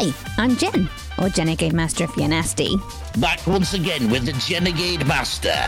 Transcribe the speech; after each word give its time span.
Hi, 0.00 0.14
I'm 0.40 0.54
Jen, 0.54 0.84
or 1.18 1.26
Jenegade 1.26 1.72
Master 1.72 2.04
if 2.04 2.16
you're 2.16 2.28
nasty. 2.28 2.76
Back 3.18 3.44
once 3.48 3.74
again 3.74 4.08
with 4.08 4.26
the 4.26 4.32
Jenegade 4.32 5.04
Master. 5.08 5.58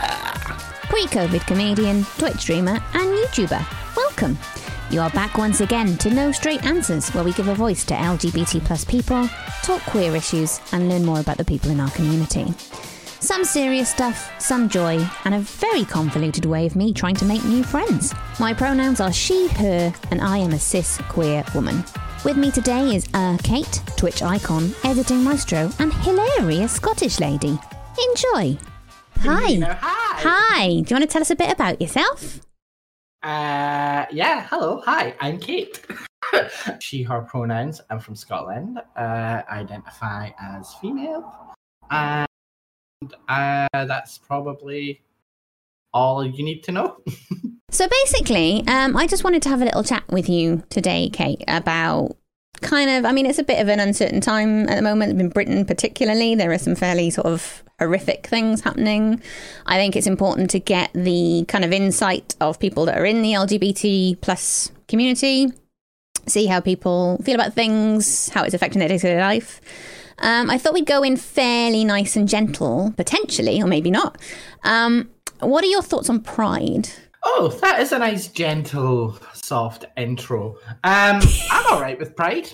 Pre 0.87 1.03
COVID 1.07 1.45
comedian, 1.45 2.05
Twitch 2.17 2.37
streamer, 2.37 2.79
and 2.93 3.09
YouTuber. 3.09 3.97
Welcome. 3.97 4.39
You 4.89 5.01
are 5.01 5.09
back 5.09 5.37
once 5.37 5.59
again 5.59 5.97
to 5.97 6.09
No 6.09 6.31
Straight 6.31 6.63
Answers, 6.63 7.09
where 7.09 7.25
we 7.25 7.33
give 7.33 7.49
a 7.49 7.55
voice 7.55 7.83
to 7.83 7.93
LGBT 7.93 8.63
plus 8.63 8.85
people, 8.85 9.27
talk 9.63 9.81
queer 9.81 10.15
issues, 10.15 10.61
and 10.71 10.87
learn 10.87 11.03
more 11.03 11.19
about 11.19 11.35
the 11.35 11.43
people 11.43 11.69
in 11.69 11.81
our 11.81 11.91
community. 11.91 12.53
Some 13.19 13.43
serious 13.43 13.89
stuff, 13.89 14.31
some 14.41 14.69
joy, 14.69 15.05
and 15.25 15.35
a 15.35 15.39
very 15.39 15.83
convoluted 15.83 16.45
way 16.45 16.65
of 16.65 16.77
me 16.77 16.93
trying 16.93 17.15
to 17.15 17.25
make 17.25 17.43
new 17.43 17.63
friends. 17.63 18.13
My 18.39 18.53
pronouns 18.53 19.01
are 19.01 19.11
she, 19.11 19.49
her, 19.49 19.93
and 20.09 20.21
I 20.21 20.37
am 20.37 20.53
a 20.53 20.59
cis 20.59 20.99
queer 21.09 21.43
woman. 21.53 21.83
With 22.23 22.37
me 22.37 22.51
today 22.51 22.95
is 22.95 23.09
uh, 23.15 23.35
Kate, 23.41 23.81
Twitch 23.97 24.21
icon, 24.21 24.75
editing 24.83 25.23
maestro, 25.23 25.71
and 25.79 25.91
hilarious 25.91 26.73
Scottish 26.73 27.19
lady. 27.19 27.57
Enjoy. 28.09 28.55
Hi. 29.21 29.55
Hi. 29.55 29.75
Hi. 29.81 30.67
Do 30.67 30.75
you 30.75 30.95
want 30.97 31.01
to 31.01 31.07
tell 31.07 31.23
us 31.23 31.31
a 31.31 31.35
bit 31.35 31.51
about 31.51 31.81
yourself? 31.81 32.41
Uh, 33.23 34.05
yeah. 34.11 34.45
Hello. 34.51 34.83
Hi. 34.85 35.15
I'm 35.19 35.39
Kate. 35.39 35.83
she, 36.79 37.01
her 37.01 37.21
pronouns. 37.21 37.81
I'm 37.89 37.99
from 37.99 38.15
Scotland. 38.15 38.79
Uh, 38.95 39.41
identify 39.49 40.29
as 40.39 40.75
female. 40.75 41.55
And 41.89 42.27
uh, 43.29 43.67
that's 43.71 44.19
probably 44.19 45.01
all 45.91 46.23
you 46.23 46.43
need 46.43 46.61
to 46.65 46.71
know. 46.71 46.97
So 47.71 47.87
basically, 47.87 48.63
um, 48.67 48.97
I 48.97 49.07
just 49.07 49.23
wanted 49.23 49.41
to 49.43 49.49
have 49.49 49.61
a 49.61 49.65
little 49.65 49.81
chat 49.83 50.03
with 50.09 50.27
you 50.27 50.61
today, 50.69 51.09
Kate, 51.09 51.41
about 51.47 52.17
kind 52.59 52.89
of. 52.89 53.05
I 53.05 53.13
mean, 53.13 53.25
it's 53.25 53.39
a 53.39 53.43
bit 53.43 53.61
of 53.61 53.69
an 53.69 53.79
uncertain 53.79 54.19
time 54.19 54.67
at 54.67 54.75
the 54.75 54.81
moment 54.81 55.19
in 55.19 55.29
Britain, 55.29 55.65
particularly. 55.65 56.35
There 56.35 56.51
are 56.51 56.57
some 56.57 56.75
fairly 56.75 57.09
sort 57.09 57.27
of 57.27 57.63
horrific 57.79 58.27
things 58.27 58.61
happening. 58.61 59.21
I 59.65 59.77
think 59.77 59.95
it's 59.95 60.05
important 60.05 60.49
to 60.51 60.59
get 60.59 60.91
the 60.93 61.45
kind 61.47 61.63
of 61.63 61.71
insight 61.71 62.35
of 62.41 62.59
people 62.59 62.85
that 62.85 62.97
are 62.97 63.05
in 63.05 63.21
the 63.21 63.31
LGBT 63.31 64.19
plus 64.19 64.69
community, 64.89 65.47
see 66.27 66.47
how 66.47 66.59
people 66.59 67.21
feel 67.23 67.35
about 67.35 67.53
things, 67.53 68.27
how 68.29 68.43
it's 68.43 68.53
affecting 68.53 68.79
their 68.79 68.89
day 68.89 68.97
to 68.97 69.07
day 69.07 69.21
life. 69.21 69.61
Um, 70.19 70.49
I 70.49 70.57
thought 70.57 70.73
we'd 70.73 70.85
go 70.85 71.03
in 71.03 71.15
fairly 71.15 71.85
nice 71.85 72.17
and 72.17 72.27
gentle, 72.27 72.93
potentially, 72.97 73.61
or 73.61 73.65
maybe 73.65 73.89
not. 73.89 74.19
Um, 74.65 75.09
what 75.39 75.63
are 75.63 75.67
your 75.67 75.81
thoughts 75.81 76.09
on 76.09 76.19
Pride? 76.19 76.89
Oh, 77.23 77.49
that 77.61 77.79
is 77.79 77.91
a 77.91 77.99
nice, 77.99 78.27
gentle, 78.27 79.17
soft 79.33 79.85
intro. 79.95 80.57
Um, 80.83 81.21
I'm 81.51 81.65
all 81.71 81.79
right 81.81 81.99
with 81.99 82.15
Pride. 82.15 82.49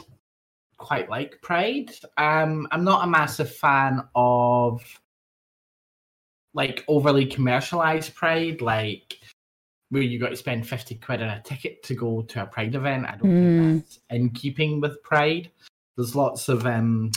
Quite 0.78 1.10
like 1.10 1.42
Pride. 1.42 1.92
Um, 2.18 2.68
I'm 2.72 2.84
not 2.84 3.04
a 3.04 3.10
massive 3.10 3.54
fan 3.54 4.04
of 4.16 4.82
like 6.54 6.84
overly 6.88 7.26
commercialized 7.26 8.14
Pride, 8.16 8.62
like 8.62 9.20
where 9.90 10.02
you 10.02 10.20
got 10.20 10.30
to 10.30 10.36
spend 10.36 10.68
fifty 10.68 10.96
quid 10.96 11.22
on 11.22 11.30
a 11.30 11.42
ticket 11.42 11.82
to 11.84 11.96
go 11.96 12.24
to 12.24 12.44
a 12.44 12.46
Pride 12.46 12.76
event. 12.76 13.06
I 13.06 13.16
don't 13.16 13.22
think 13.22 13.84
that's 13.84 14.00
in 14.10 14.30
keeping 14.32 14.82
with 14.82 15.02
Pride. 15.02 15.50
There's 15.96 16.16
lots 16.16 16.50
of 16.50 16.66
um, 16.66 17.12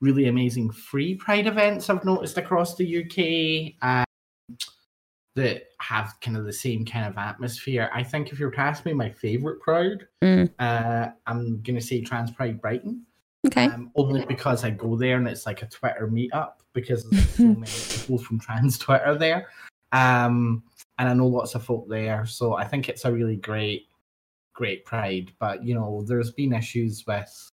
really 0.00 0.28
amazing 0.28 0.70
free 0.70 1.16
Pride 1.16 1.46
events 1.46 1.90
I've 1.90 2.04
noticed 2.04 2.38
across 2.38 2.76
the 2.76 3.04
UK. 3.04 3.74
Um, 3.86 4.04
that 5.36 5.64
have 5.80 6.14
kind 6.20 6.36
of 6.36 6.44
the 6.44 6.52
same 6.52 6.84
kind 6.84 7.06
of 7.06 7.18
atmosphere. 7.18 7.90
I 7.92 8.02
think 8.04 8.30
if 8.32 8.38
you 8.38 8.46
were 8.46 8.52
to 8.52 8.60
ask 8.60 8.84
me 8.86 8.92
my 8.92 9.10
favorite 9.10 9.60
Pride, 9.60 10.06
Mm. 10.22 10.48
uh, 10.58 11.08
I'm 11.26 11.60
gonna 11.62 11.80
say 11.80 12.00
Trans 12.02 12.30
Pride 12.30 12.60
Brighton. 12.60 13.04
Okay. 13.46 13.66
Um, 13.66 13.90
only 13.96 14.24
because 14.24 14.64
I 14.64 14.70
go 14.70 14.96
there 14.96 15.16
and 15.18 15.28
it's 15.28 15.44
like 15.44 15.62
a 15.62 15.66
Twitter 15.66 16.08
meetup 16.08 16.52
because 16.72 17.08
there's 17.10 17.28
so 17.36 17.42
many 17.44 17.72
people 17.90 18.18
from 18.18 18.38
trans 18.40 18.78
Twitter 18.78 19.16
there. 19.18 19.48
Um, 19.92 20.62
and 20.98 21.08
I 21.08 21.14
know 21.14 21.26
lots 21.26 21.54
of 21.54 21.64
folk 21.64 21.88
there, 21.88 22.24
so 22.26 22.54
I 22.54 22.64
think 22.64 22.88
it's 22.88 23.04
a 23.04 23.12
really 23.12 23.36
great, 23.36 23.88
great 24.54 24.84
pride. 24.84 25.32
But 25.40 25.64
you 25.64 25.74
know, 25.74 26.02
there's 26.06 26.30
been 26.30 26.52
issues 26.52 27.04
with 27.06 27.50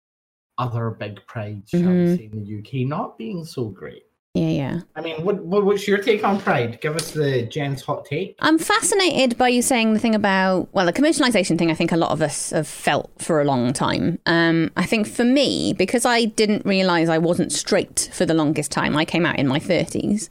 other 0.57 0.89
big 0.89 1.19
prides, 1.27 1.69
shall 1.69 1.81
we 1.81 1.85
Mhm. 1.87 2.17
say, 2.17 2.23
in 2.25 2.43
the 2.43 2.43
UK 2.59 2.83
not 2.87 3.17
being 3.17 3.45
so 3.45 3.65
great. 3.69 4.06
Yeah, 4.37 4.49
yeah. 4.49 4.79
I 4.95 5.01
mean, 5.01 5.23
what, 5.23 5.43
what 5.43 5.65
what's 5.65 5.87
your 5.87 5.97
take 5.97 6.23
on 6.23 6.39
Pride? 6.39 6.79
Give 6.81 6.95
us 6.95 7.11
the 7.11 7.43
Jen's 7.43 7.81
hot 7.81 8.05
take. 8.05 8.35
I'm 8.39 8.57
fascinated 8.57 9.37
by 9.37 9.49
you 9.49 9.61
saying 9.61 9.93
the 9.93 9.99
thing 9.99 10.15
about 10.15 10.69
well, 10.73 10.85
the 10.85 10.93
commercialization 10.93 11.57
thing. 11.57 11.71
I 11.71 11.73
think 11.73 11.91
a 11.91 11.97
lot 11.97 12.11
of 12.11 12.21
us 12.21 12.51
have 12.51 12.67
felt 12.67 13.11
for 13.17 13.41
a 13.41 13.45
long 13.45 13.73
time. 13.73 14.19
Um, 14.25 14.71
I 14.77 14.85
think 14.85 15.07
for 15.07 15.23
me, 15.23 15.73
because 15.73 16.05
I 16.05 16.25
didn't 16.25 16.65
realize 16.65 17.09
I 17.09 17.17
wasn't 17.17 17.51
straight 17.51 18.09
for 18.13 18.25
the 18.25 18.33
longest 18.33 18.71
time. 18.71 18.95
I 18.95 19.05
came 19.05 19.25
out 19.25 19.39
in 19.39 19.47
my 19.47 19.59
30s. 19.59 20.29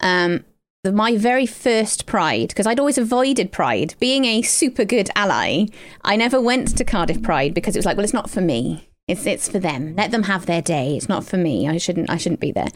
Um, 0.00 0.44
the, 0.82 0.92
my 0.92 1.16
very 1.16 1.46
first 1.46 2.06
Pride, 2.06 2.48
because 2.48 2.66
I'd 2.66 2.80
always 2.80 2.98
avoided 2.98 3.52
Pride, 3.52 3.94
being 4.00 4.24
a 4.24 4.42
super 4.42 4.84
good 4.84 5.10
ally. 5.14 5.66
I 6.02 6.16
never 6.16 6.40
went 6.40 6.76
to 6.76 6.84
Cardiff 6.84 7.22
Pride 7.22 7.54
because 7.54 7.76
it 7.76 7.78
was 7.78 7.86
like, 7.86 7.96
well, 7.96 8.04
it's 8.04 8.12
not 8.12 8.30
for 8.30 8.40
me. 8.40 8.88
It's 9.08 9.26
it's 9.26 9.48
for 9.48 9.58
them. 9.58 9.96
Let 9.96 10.10
them 10.10 10.24
have 10.24 10.46
their 10.46 10.62
day. 10.62 10.96
It's 10.96 11.08
not 11.08 11.24
for 11.24 11.36
me. 11.36 11.68
I 11.68 11.78
shouldn't 11.78 12.08
I 12.10 12.16
shouldn't 12.16 12.40
be 12.40 12.52
there. 12.52 12.68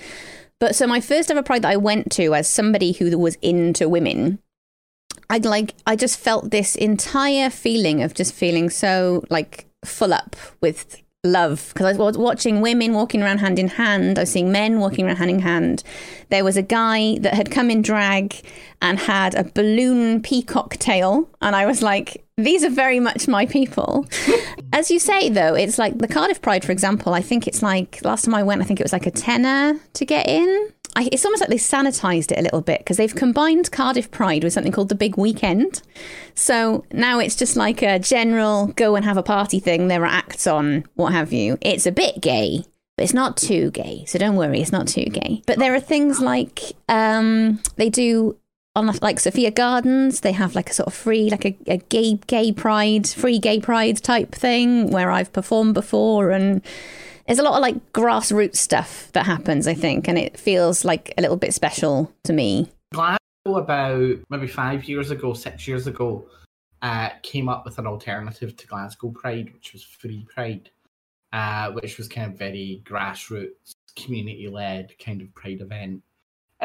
But 0.59 0.75
so 0.75 0.87
my 0.87 1.01
first 1.01 1.31
ever 1.31 1.43
pride 1.43 1.63
that 1.63 1.71
I 1.71 1.77
went 1.77 2.11
to 2.13 2.35
as 2.35 2.49
somebody 2.49 2.93
who 2.93 3.17
was 3.19 3.37
into 3.43 3.89
women, 3.89 4.39
I'd 5.29 5.45
like 5.45 5.75
I 5.87 5.97
just 5.97 6.19
felt 6.19 6.51
this 6.51 6.77
entire 6.77 7.51
feeling 7.51 8.03
of 8.03 8.15
just 8.15 8.33
feeling 8.35 8.71
so 8.71 9.25
like 9.29 9.67
full 9.85 10.13
up 10.13 10.37
with 10.61 11.03
love 11.25 11.71
because 11.73 11.87
I 11.87 11.99
was 11.99 12.17
watching 12.17 12.61
women 12.61 12.95
walking 12.95 13.23
around 13.23 13.39
hand 13.39 13.59
in 13.59 13.69
hand. 13.69 14.19
I 14.19 14.23
was 14.23 14.31
seeing 14.31 14.53
men 14.53 14.79
walking 14.81 15.07
around 15.07 15.17
hand 15.17 15.31
in 15.31 15.41
hand. 15.41 15.83
There 16.31 16.45
was 16.45 16.57
a 16.57 16.63
guy 16.63 17.19
that 17.19 17.35
had 17.35 17.51
come 17.51 17.71
in 17.71 17.83
drag 17.83 18.41
and 18.81 18.99
had 18.99 19.35
a 19.35 19.45
balloon 19.45 20.23
peacock 20.23 20.77
tail, 20.77 21.29
and 21.41 21.55
I 21.57 21.67
was 21.67 21.83
like, 21.83 22.26
these 22.37 22.65
are 22.65 22.71
very 22.71 23.01
much 23.01 23.29
my 23.29 23.47
people. 23.47 24.07
As 24.73 24.91
you 24.91 24.99
say, 24.99 25.31
though, 25.31 25.55
it's 25.55 25.79
like 25.79 25.99
the 25.99 26.09
Cardiff 26.09 26.43
Pride, 26.43 26.65
for 26.65 26.73
example. 26.73 27.15
I 27.15 27.23
think 27.23 27.47
it's 27.47 27.63
like 27.63 28.05
last 28.05 28.25
time 28.25 28.35
I 28.35 28.43
went, 28.43 28.61
I 28.61 28.65
think 28.65 28.79
it 28.79 28.85
was 28.85 28.93
like 28.93 29.07
a 29.07 29.11
tenner 29.11 29.81
to 29.95 30.05
get 30.05 30.29
in. 30.29 30.73
I, 30.95 31.09
it's 31.13 31.25
almost 31.25 31.41
like 31.41 31.51
they 31.51 31.57
sanitized 31.57 32.33
it 32.33 32.39
a 32.39 32.43
little 32.43 32.61
bit 32.61 32.81
because 32.81 32.99
they've 32.99 33.15
combined 33.15 33.71
Cardiff 33.71 34.11
Pride 34.11 34.45
with 34.45 34.53
something 34.53 34.73
called 34.73 34.91
the 34.91 34.95
Big 34.95 35.17
Weekend. 35.17 35.83
So 36.35 36.85
now 36.93 37.19
it's 37.19 37.37
just 37.37 37.57
like 37.57 37.83
a 37.83 37.99
general 37.99 38.69
go 38.69 38.97
and 38.97 39.05
have 39.05 39.17
a 39.17 39.23
party 39.23 39.59
thing. 39.59 39.89
There 39.89 40.03
are 40.03 40.07
acts 40.07 40.47
on, 40.47 40.85
what 40.95 41.13
have 41.13 41.33
you. 41.33 41.57
It's 41.63 41.87
a 41.87 41.93
bit 41.93 42.21
gay, 42.21 42.65
but 42.97 43.05
it's 43.05 43.15
not 43.15 43.39
too 43.39 43.71
gay. 43.71 44.05
So 44.07 44.19
don't 44.19 44.37
worry, 44.37 44.61
it's 44.61 44.73
not 44.73 44.89
too 44.89 45.07
gay. 45.07 45.43
But 45.47 45.59
there 45.59 45.75
are 45.75 45.81
things 45.81 46.21
like 46.21 46.61
um, 46.89 47.61
they 47.77 47.89
do 47.89 48.37
on 48.77 48.87
like 49.01 49.19
Sophia 49.19 49.51
Gardens, 49.51 50.21
they 50.21 50.33
have 50.33 50.55
like 50.55 50.71
a 50.71 50.75
sort 50.75 50.87
of 50.87 50.95
free, 50.95 51.31
like 51.31 51.45
a, 51.47 51.57
a 51.67 51.77
gay 51.79 52.21
gay 52.27 52.53
pride, 52.53 53.09
free 53.09 53.39
gay 53.39 53.59
pride 53.59 54.03
type 54.03 54.33
thing 54.35 54.91
where 54.91 55.11
I've 55.11 55.33
performed 55.33 55.75
before 55.75 56.31
and 56.31 56.63
there's 57.27 57.39
a 57.39 57.43
lot 57.43 57.55
of 57.55 57.61
like 57.61 57.93
grassroots 57.93 58.57
stuff 58.57 59.11
that 59.13 59.27
happens, 59.27 59.67
I 59.67 59.75
think, 59.75 60.09
and 60.09 60.17
it 60.17 60.39
feels 60.39 60.85
like 60.85 61.13
a 61.19 61.23
little 61.23 61.37
bit 61.37 61.55
special 61.55 62.13
to 62.25 62.33
me. 62.33 62.71
Glasgow, 62.93 63.19
about 63.47 64.19
maybe 64.31 64.47
five 64.47 64.85
years 64.85 65.11
ago, 65.11 65.35
six 65.35 65.67
years 65.67 65.87
ago, 65.87 66.27
uh, 66.83 67.11
came 67.23 67.49
up 67.49 67.65
with 67.65 67.79
an 67.79 67.87
alternative 67.87 68.57
to 68.57 68.67
Glasgow 68.67 69.11
Pride, 69.11 69.53
which 69.53 69.73
was 69.73 69.83
Free 69.83 70.27
Pride, 70.33 70.71
uh, 71.33 71.73
which 71.73 71.99
was 71.99 72.07
kind 72.07 72.31
of 72.31 72.39
very 72.39 72.83
grassroots, 72.85 73.73
community 73.97 74.49
led 74.49 74.97
kind 74.99 75.21
of 75.21 75.35
Pride 75.35 75.61
event. 75.61 76.03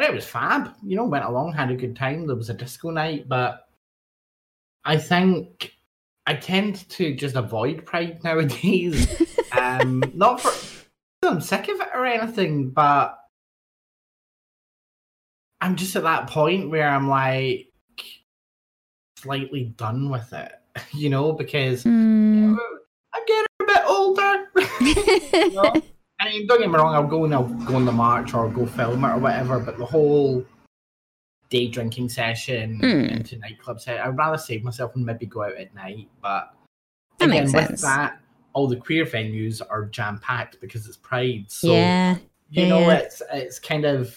And 0.02 0.10
it 0.10 0.16
was 0.16 0.26
fab, 0.26 0.74
you 0.84 0.96
know, 0.96 1.06
went 1.06 1.26
along, 1.26 1.54
had 1.54 1.70
a 1.70 1.76
good 1.76 1.96
time. 1.96 2.26
There 2.26 2.36
was 2.36 2.50
a 2.50 2.56
disco 2.56 2.90
night, 2.90 3.30
but 3.30 3.68
I 4.84 4.98
think 4.98 5.76
I 6.26 6.34
tend 6.34 6.90
to 6.90 7.14
just 7.14 7.36
avoid 7.36 7.86
Pride 7.86 8.20
nowadays. 8.24 9.08
um, 9.52 10.02
not 10.16 10.42
for 10.42 10.88
I'm 11.24 11.40
sick 11.40 11.68
of 11.68 11.80
it 11.80 11.90
or 11.94 12.04
anything, 12.08 12.72
but 12.72 13.16
I'm 15.62 15.76
just 15.76 15.96
at 15.96 16.02
that 16.02 16.26
point 16.26 16.72
where 16.72 16.90
I'm 16.90 17.08
like 17.08 17.68
slightly 19.20 19.66
done 19.78 20.10
with 20.10 20.34
it, 20.34 20.52
you 20.94 21.12
know, 21.12 21.32
because 21.34 21.84
Mm. 21.84 22.58
I'm 23.14 23.26
getting 23.28 23.46
a 23.62 23.66
bit 23.66 23.84
older. 23.86 24.46
you 24.82 25.52
know? 25.54 25.82
I 26.22 26.30
mean, 26.30 26.46
don't 26.46 26.60
get 26.60 26.70
me 26.70 26.76
wrong, 26.78 26.94
I'll 26.94 27.08
go 27.08 27.26
and 27.26 27.34
I'll 27.34 27.48
go 27.48 27.76
on 27.76 27.86
the 27.86 27.92
march 27.92 28.36
or 28.36 28.48
go 28.48 28.66
film 28.68 29.04
it 29.04 29.10
or 29.10 29.18
whatever, 29.18 29.60
but 29.60 29.78
the 29.80 29.86
whole 29.86 30.46
day 31.50 31.68
drinking 31.68 32.10
session 32.10 32.80
Mm. 32.80 33.12
into 33.12 33.38
nightclub 33.40 33.80
I'd 33.88 34.16
rather 34.18 34.38
save 34.38 34.64
myself 34.64 34.96
and 34.96 35.06
maybe 35.06 35.26
go 35.26 35.44
out 35.44 35.56
at 35.58 35.74
night. 35.74 36.08
But 36.22 36.54
That 37.18 37.30
again, 37.30 37.52
makes 37.52 37.72
with 37.72 37.82
that, 37.82 38.20
all 38.54 38.68
the 38.68 38.76
queer 38.76 39.06
venues 39.06 39.62
are 39.68 39.86
jam 39.86 40.20
packed 40.20 40.62
because 40.62 40.88
it's 40.88 40.98
Pride. 40.98 41.46
So 41.48 41.74
yeah. 41.74 42.18
you 42.50 42.64
Yeah, 42.64 42.70
know, 42.70 42.90
it's 42.92 43.22
it's 43.34 43.60
kind 43.60 43.86
of 43.86 44.16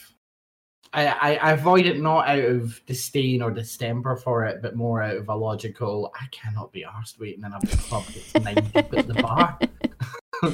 I, 0.96 1.36
I 1.42 1.50
avoid 1.52 1.86
it 1.86 1.98
not 2.00 2.28
out 2.28 2.44
of 2.44 2.80
disdain 2.86 3.42
or 3.42 3.50
distemper 3.50 4.14
for 4.14 4.44
it, 4.44 4.62
but 4.62 4.76
more 4.76 5.02
out 5.02 5.16
of 5.16 5.28
a 5.28 5.34
logical. 5.34 6.12
I 6.14 6.26
cannot 6.30 6.70
be 6.70 6.84
arsed 6.84 7.18
waiting 7.18 7.42
in 7.44 7.52
a 7.52 7.60
club 7.78 8.04
that's 8.04 8.34
nine 8.44 8.54
deep 8.72 8.94
at 8.94 9.08
the 9.08 9.14
bar. 9.14 9.58
I 10.42 10.48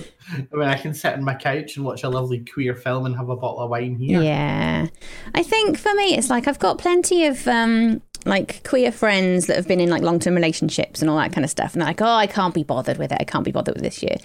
mean, 0.52 0.68
I 0.68 0.76
can 0.76 0.94
sit 0.94 1.14
on 1.14 1.24
my 1.24 1.34
couch 1.34 1.76
and 1.76 1.84
watch 1.84 2.04
a 2.04 2.08
lovely 2.08 2.44
queer 2.44 2.74
film 2.74 3.06
and 3.06 3.16
have 3.16 3.28
a 3.28 3.36
bottle 3.36 3.60
of 3.60 3.70
wine 3.70 3.96
here. 3.96 4.22
Yeah. 4.22 4.86
I 5.34 5.42
think 5.42 5.78
for 5.78 5.92
me, 5.94 6.14
it's 6.16 6.30
like 6.30 6.46
I've 6.46 6.58
got 6.58 6.78
plenty 6.78 7.26
of 7.26 7.46
um, 7.48 8.00
like 8.24 8.62
queer 8.68 8.92
friends 8.92 9.46
that 9.46 9.56
have 9.56 9.66
been 9.66 9.80
in 9.80 9.90
like 9.90 10.02
long 10.02 10.20
term 10.20 10.34
relationships 10.34 11.00
and 11.00 11.10
all 11.10 11.16
that 11.18 11.32
kind 11.32 11.44
of 11.44 11.50
stuff. 11.50 11.72
And 11.72 11.80
they're 11.82 11.88
like, 11.88 12.02
oh, 12.02 12.06
I 12.06 12.26
can't 12.26 12.54
be 12.54 12.62
bothered 12.62 12.98
with 12.98 13.10
it. 13.10 13.18
I 13.20 13.24
can't 13.24 13.44
be 13.44 13.50
bothered 13.52 13.74
with 13.74 13.82
this 13.82 14.02
year. 14.02 14.16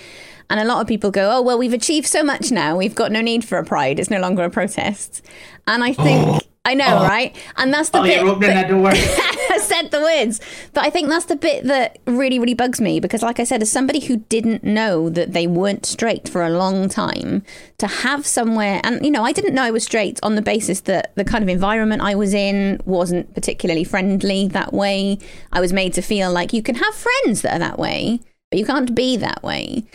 And 0.50 0.60
a 0.60 0.66
lot 0.66 0.82
of 0.82 0.88
people 0.88 1.10
go, 1.10 1.32
oh, 1.32 1.42
well, 1.42 1.58
we've 1.58 1.74
achieved 1.74 2.06
so 2.08 2.24
much 2.24 2.52
now. 2.52 2.78
We've 2.78 2.94
got 2.94 3.12
no 3.12 3.22
need 3.22 3.44
for 3.44 3.58
a 3.58 3.64
pride. 3.66 4.00
It's 4.00 4.12
no 4.12 4.20
longer 4.20 4.44
a 4.44 4.50
protest. 4.52 5.26
And 5.66 5.84
I 5.84 5.94
think, 5.94 6.44
I 6.66 6.76
know, 6.76 7.02
right? 7.02 7.36
And 7.58 7.74
that's 7.74 7.90
the 7.90 8.00
Oh, 8.00 8.04
bit. 8.04 8.22
you're 8.22 8.30
opening 8.30 8.50
that 8.52 8.70
door. 8.70 8.92
The 9.92 10.02
words. 10.02 10.42
But 10.74 10.86
I 10.86 10.90
think 10.90 11.10
that's 11.10 11.26
the 11.26 11.36
bit 11.36 11.64
that 11.66 12.00
really, 12.06 12.40
really 12.40 12.54
bugs 12.54 12.82
me 12.82 13.00
because, 13.00 13.22
like 13.22 13.40
I 13.40 13.44
said, 13.44 13.62
as 13.62 13.72
somebody 13.72 14.00
who 14.00 14.18
didn't 14.18 14.64
know 14.64 15.10
that 15.10 15.34
they 15.34 15.48
weren't 15.48 15.86
straight 15.86 16.28
for 16.28 16.44
a 16.44 16.50
long 16.50 16.90
time, 16.90 17.44
to 17.78 17.88
have 17.88 18.26
somewhere, 18.26 18.82
and 18.84 19.04
you 19.06 19.12
know, 19.12 19.24
I 19.24 19.32
didn't 19.32 19.54
know 19.54 19.64
I 19.64 19.72
was 19.72 19.84
straight 19.84 20.20
on 20.24 20.36
the 20.36 20.42
basis 20.42 20.82
that 20.82 21.16
the 21.16 21.26
kind 21.26 21.44
of 21.44 21.50
environment 21.50 22.02
I 22.02 22.16
was 22.16 22.34
in 22.34 22.82
wasn't 22.86 23.34
particularly 23.34 23.84
friendly 23.84 24.48
that 24.50 24.74
way. 24.74 25.20
I 25.52 25.62
was 25.62 25.74
made 25.74 25.94
to 25.94 26.02
feel 26.02 26.32
like 26.32 26.54
you 26.54 26.64
can 26.64 26.76
have 26.76 26.96
friends 26.96 27.42
that 27.42 27.56
are 27.56 27.60
that 27.60 27.80
way, 27.80 28.20
but 28.50 28.60
you 28.60 28.66
can't 28.66 28.96
be 28.96 29.18
that 29.18 29.44
way. 29.44 29.86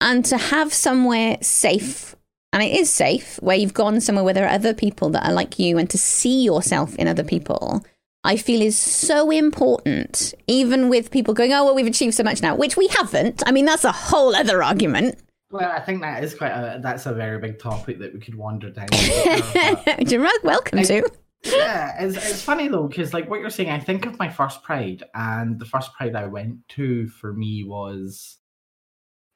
And 0.00 0.24
to 0.26 0.36
have 0.36 0.72
somewhere 0.72 1.38
safe 1.40 2.16
and 2.52 2.62
it 2.62 2.72
is 2.72 2.90
safe 2.90 3.38
where 3.42 3.56
you've 3.56 3.74
gone 3.74 4.00
somewhere 4.00 4.24
where 4.24 4.32
there 4.32 4.46
are 4.46 4.54
other 4.54 4.72
people 4.72 5.10
that 5.10 5.26
are 5.26 5.32
like 5.32 5.58
you 5.58 5.76
and 5.76 5.90
to 5.90 5.98
see 5.98 6.42
yourself 6.42 6.94
in 6.96 7.06
other 7.06 7.22
people 7.22 7.84
i 8.26 8.36
feel 8.36 8.60
is 8.60 8.76
so 8.78 9.30
important 9.30 10.34
even 10.46 10.88
with 10.88 11.10
people 11.10 11.32
going 11.32 11.52
oh 11.52 11.64
well 11.64 11.74
we've 11.74 11.86
achieved 11.86 12.14
so 12.14 12.22
much 12.22 12.42
now 12.42 12.54
which 12.54 12.76
we 12.76 12.86
haven't 12.88 13.42
i 13.46 13.52
mean 13.52 13.64
that's 13.64 13.84
a 13.84 13.92
whole 13.92 14.34
other 14.34 14.62
argument 14.62 15.18
well, 15.48 15.70
I 15.70 15.80
think 15.80 16.02
that 16.02 16.24
is 16.24 16.34
quite 16.34 16.50
a 16.50 16.80
that's 16.82 17.06
a 17.06 17.14
very 17.14 17.38
big 17.38 17.60
topic 17.60 18.00
that 18.00 18.12
we 18.12 18.18
could 18.18 18.34
wander 18.34 18.68
down. 18.68 18.88
later, 18.90 19.80
but- 19.84 19.98
which 20.00 20.10
you're 20.10 20.28
welcome 20.42 20.82
to 20.82 21.08
yeah, 21.44 22.02
it's, 22.02 22.16
it's 22.16 22.42
funny 22.42 22.68
though 22.68 22.88
because 22.88 23.14
like 23.14 23.28
what 23.30 23.40
you're 23.40 23.50
saying, 23.50 23.70
I 23.70 23.78
think 23.78 24.06
of 24.06 24.18
my 24.18 24.28
first 24.28 24.62
Pride, 24.62 25.04
and 25.14 25.58
the 25.58 25.64
first 25.64 25.92
Pride 25.94 26.16
I 26.16 26.26
went 26.26 26.66
to 26.70 27.08
for 27.08 27.32
me 27.32 27.64
was 27.64 28.38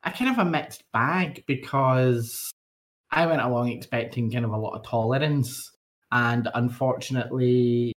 a 0.03 0.11
kind 0.11 0.31
of 0.31 0.38
a 0.38 0.49
mixed 0.49 0.83
bag 0.93 1.45
because 1.47 2.50
I 3.11 3.26
went 3.26 3.43
along 3.43 3.69
expecting 3.69 4.31
kind 4.31 4.45
of 4.45 4.53
a 4.53 4.57
lot 4.57 4.76
of 4.76 4.85
tolerance, 4.85 5.71
and 6.11 6.49
unfortunately, 6.55 7.93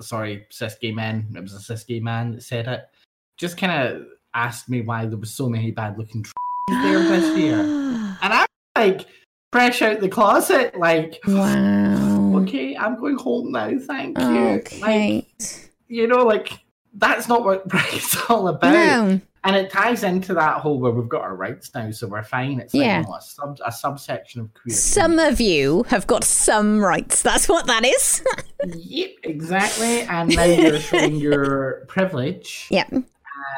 sorry, 0.00 0.46
cis 0.50 0.76
gay 0.80 0.92
men, 0.92 1.32
it 1.36 1.40
was 1.40 1.54
a 1.54 1.60
cis 1.60 1.84
gay 1.84 2.00
man 2.00 2.32
that 2.32 2.42
said 2.42 2.68
it, 2.68 2.88
just 3.36 3.56
kind 3.56 3.72
of 3.72 4.06
asked 4.34 4.68
me 4.68 4.82
why 4.82 5.06
there 5.06 5.18
was 5.18 5.30
so 5.30 5.48
many 5.48 5.70
bad 5.70 5.98
looking 5.98 6.24
there 6.68 6.98
this 7.00 7.38
year, 7.38 7.60
and 7.60 8.18
I'm 8.22 8.46
like 8.76 9.06
fresh 9.52 9.82
out 9.82 10.00
the 10.00 10.08
closet, 10.08 10.78
like 10.78 11.18
wow. 11.26 12.36
okay, 12.42 12.76
I'm 12.76 12.98
going 12.98 13.18
home 13.18 13.52
now, 13.52 13.70
thank 13.78 14.18
you. 14.18 14.24
okay. 14.24 14.80
Like, 14.80 15.50
you 15.88 16.06
know, 16.06 16.24
like 16.24 16.52
that's 16.94 17.28
not 17.28 17.44
what 17.44 17.68
Pride's 17.68 18.16
all 18.28 18.48
about. 18.48 18.72
no 18.72 19.20
And 19.44 19.54
it 19.56 19.70
ties 19.70 20.02
into 20.02 20.34
that 20.34 20.60
whole 20.60 20.78
where 20.78 20.92
we've 20.92 21.08
got 21.08 21.22
our 21.22 21.36
rights 21.36 21.70
now, 21.74 21.90
so 21.90 22.06
we're 22.08 22.22
fine. 22.22 22.60
It's 22.60 22.74
like 22.74 22.86
Yeah. 22.86 23.02
know, 23.02 23.14
a 23.14 23.20
sub 23.20 23.58
a 23.64 23.70
subsection 23.72 24.40
of 24.40 24.52
queer. 24.54 24.74
some 24.74 25.18
of 25.18 25.40
you 25.40 25.84
have 25.88 26.06
got 26.06 26.24
some 26.24 26.80
rights 26.80 27.22
that's 27.22 27.48
what 27.48 27.66
that 27.66 27.84
is 27.84 28.22
Yep, 28.64 29.10
exactly. 29.22 30.02
And 30.02 30.34
now 30.34 30.44
you're 30.44 30.80
showing 30.80 31.16
your 31.28 31.84
privilege 31.88 32.66
yeah 32.70 32.88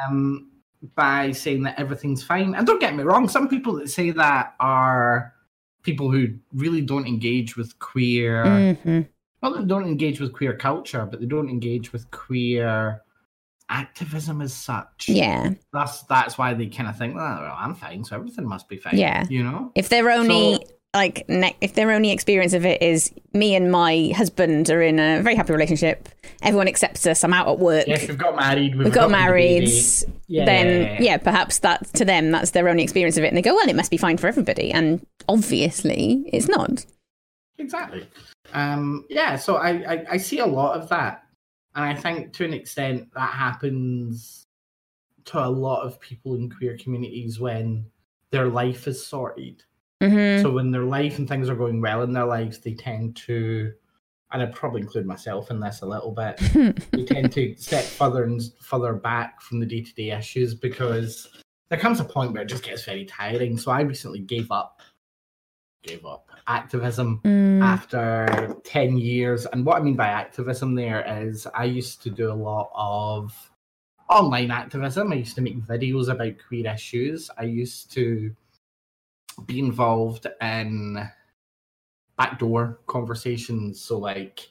um, 0.06 0.50
by 0.94 1.32
saying 1.32 1.62
that 1.64 1.78
everything's 1.78 2.22
fine. 2.22 2.54
And 2.54 2.66
don't 2.66 2.80
get 2.80 2.94
me 2.94 3.02
wrong, 3.02 3.28
some 3.28 3.48
people 3.48 3.74
that 3.74 3.90
say 3.90 4.10
that 4.12 4.54
are 4.60 5.34
people 5.82 6.10
who 6.10 6.28
really 6.54 6.82
don't 6.82 7.06
engage 7.06 7.56
with 7.56 7.78
queer 7.78 8.76
hmm 8.82 9.00
well, 9.42 9.54
they 9.56 9.64
don't 9.64 9.86
engage 9.86 10.20
with 10.20 10.34
queer 10.34 10.54
culture, 10.54 11.06
but 11.10 11.18
they 11.18 11.24
don't 11.24 11.48
engage 11.48 11.94
with 11.94 12.10
queer 12.10 13.00
activism 13.70 14.42
as 14.42 14.52
such. 14.52 15.08
yeah 15.08 15.50
that's 15.72 16.02
that's 16.02 16.36
why 16.36 16.52
they 16.54 16.66
kind 16.66 16.88
of 16.88 16.98
think, 16.98 17.14
oh, 17.14 17.18
well, 17.18 17.56
I'm 17.56 17.74
fine, 17.74 18.04
so 18.04 18.16
everything 18.16 18.46
must 18.46 18.68
be 18.68 18.76
fine. 18.76 18.98
Yeah. 18.98 19.24
you 19.30 19.42
know. 19.44 19.70
if 19.74 19.88
they're 19.88 20.10
only 20.10 20.54
So- 20.56 20.62
like 20.92 21.24
ne- 21.28 21.56
if 21.60 21.74
their 21.74 21.92
only 21.92 22.10
experience 22.10 22.52
of 22.52 22.66
it 22.66 22.82
is 22.82 23.12
me 23.32 23.54
and 23.54 23.70
my 23.70 24.10
husband 24.16 24.68
are 24.70 24.82
in 24.82 24.98
a 24.98 25.22
very 25.22 25.36
happy 25.36 25.52
relationship, 25.52 26.08
everyone 26.42 26.66
accepts 26.66 27.06
us. 27.06 27.22
I'm 27.22 27.32
out 27.32 27.46
at 27.46 27.60
work. 27.60 27.86
Yes, 27.86 28.08
we've 28.08 28.18
got 28.18 28.34
married. 28.34 28.74
We've, 28.74 28.86
We've 28.86 28.92
got 28.92 29.08
adopted 29.08 29.14
a 29.16 29.24
married. 29.30 29.64
baby. 29.66 30.12
Yeah, 30.26 30.44
then 30.46 30.66
yeah, 30.66 30.92
yeah, 30.94 30.98
yeah. 31.00 31.16
perhaps 31.18 31.60
that 31.60 31.86
to 31.94 32.04
them 32.04 32.32
that's 32.32 32.50
their 32.50 32.68
only 32.68 32.82
experience 32.82 33.16
of 33.16 33.22
it, 33.22 33.28
and 33.28 33.36
they 33.36 33.42
go, 33.42 33.54
"Well, 33.54 33.68
it 33.68 33.76
must 33.76 33.92
be 33.92 33.96
fine 33.98 34.16
for 34.16 34.26
everybody," 34.26 34.72
and 34.72 35.06
obviously 35.28 36.24
it's 36.32 36.48
not. 36.48 36.84
Exactly. 37.58 38.06
Um, 38.52 39.04
yeah, 39.08 39.36
so 39.36 39.56
I, 39.56 39.70
I, 39.94 40.04
I 40.12 40.16
see 40.16 40.40
a 40.40 40.46
lot 40.46 40.76
of 40.80 40.88
that. 40.88 41.22
And 41.74 41.84
I 41.84 41.94
think 41.94 42.32
to 42.34 42.44
an 42.44 42.52
extent 42.52 43.08
that 43.14 43.30
happens 43.30 44.46
to 45.26 45.44
a 45.44 45.48
lot 45.48 45.82
of 45.82 46.00
people 46.00 46.34
in 46.34 46.50
queer 46.50 46.76
communities 46.76 47.38
when 47.38 47.86
their 48.30 48.48
life 48.48 48.88
is 48.88 49.04
sorted. 49.04 49.62
hmm 50.02 50.40
So 50.40 50.50
when 50.50 50.70
their 50.70 50.84
life 50.84 51.18
and 51.18 51.28
things 51.28 51.48
are 51.48 51.54
going 51.54 51.80
well 51.80 52.02
in 52.02 52.12
their 52.12 52.24
lives, 52.24 52.58
they 52.58 52.74
tend 52.74 53.16
to, 53.16 53.72
and 54.32 54.42
I 54.42 54.46
probably 54.46 54.80
include 54.80 55.06
myself 55.06 55.50
in 55.50 55.60
this 55.60 55.82
a 55.82 55.86
little 55.86 56.12
bit, 56.12 56.38
they 56.92 57.04
tend 57.04 57.32
to 57.32 57.54
step 57.56 57.84
further 57.84 58.24
and 58.24 58.40
further 58.60 58.94
back 58.94 59.40
from 59.40 59.60
the 59.60 59.66
day 59.66 59.82
to 59.82 59.94
day 59.94 60.10
issues 60.10 60.54
because 60.54 61.28
there 61.68 61.78
comes 61.78 62.00
a 62.00 62.04
point 62.04 62.32
where 62.32 62.42
it 62.42 62.48
just 62.48 62.64
gets 62.64 62.84
very 62.84 63.04
tiring. 63.04 63.56
So 63.56 63.70
I 63.70 63.82
recently 63.82 64.20
gave 64.20 64.50
up, 64.50 64.80
gave 65.82 66.04
up 66.04 66.29
activism 66.46 67.20
Mm. 67.24 67.62
after 67.62 68.54
10 68.64 68.96
years. 68.98 69.46
And 69.46 69.64
what 69.66 69.76
I 69.80 69.84
mean 69.84 69.96
by 69.96 70.06
activism 70.08 70.74
there 70.74 71.04
is 71.22 71.46
I 71.54 71.64
used 71.64 72.02
to 72.02 72.10
do 72.10 72.30
a 72.30 72.34
lot 72.34 72.70
of 72.74 73.34
online 74.08 74.50
activism. 74.50 75.12
I 75.12 75.16
used 75.16 75.34
to 75.36 75.40
make 75.42 75.58
videos 75.58 76.08
about 76.08 76.34
queer 76.46 76.72
issues. 76.72 77.30
I 77.38 77.44
used 77.44 77.92
to 77.92 78.34
be 79.46 79.58
involved 79.58 80.26
in 80.40 81.08
backdoor 82.16 82.78
conversations. 82.86 83.80
So, 83.80 83.98
like, 83.98 84.48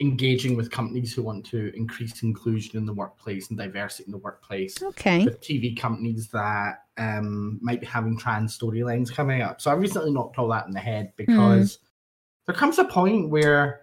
engaging 0.00 0.56
with 0.56 0.70
companies 0.70 1.12
who 1.12 1.22
want 1.22 1.44
to 1.46 1.74
increase 1.74 2.22
inclusion 2.22 2.76
in 2.76 2.86
the 2.86 2.92
workplace 2.92 3.48
and 3.48 3.58
diversity 3.58 4.04
in 4.06 4.12
the 4.12 4.18
workplace 4.18 4.80
Okay. 4.82 5.24
with 5.24 5.40
TV 5.40 5.76
companies 5.76 6.28
that 6.28 6.84
um, 6.98 7.58
might 7.62 7.80
be 7.80 7.86
having 7.86 8.18
trans 8.18 8.58
storylines 8.58 9.12
coming 9.12 9.40
up. 9.42 9.60
So 9.60 9.70
I 9.70 9.74
recently 9.74 10.12
knocked 10.12 10.38
all 10.38 10.48
that 10.48 10.66
in 10.66 10.72
the 10.72 10.80
head 10.80 11.12
because 11.16 11.78
there 12.46 12.54
comes 12.54 12.78
a 12.78 12.84
point 12.84 13.30
where, 13.30 13.82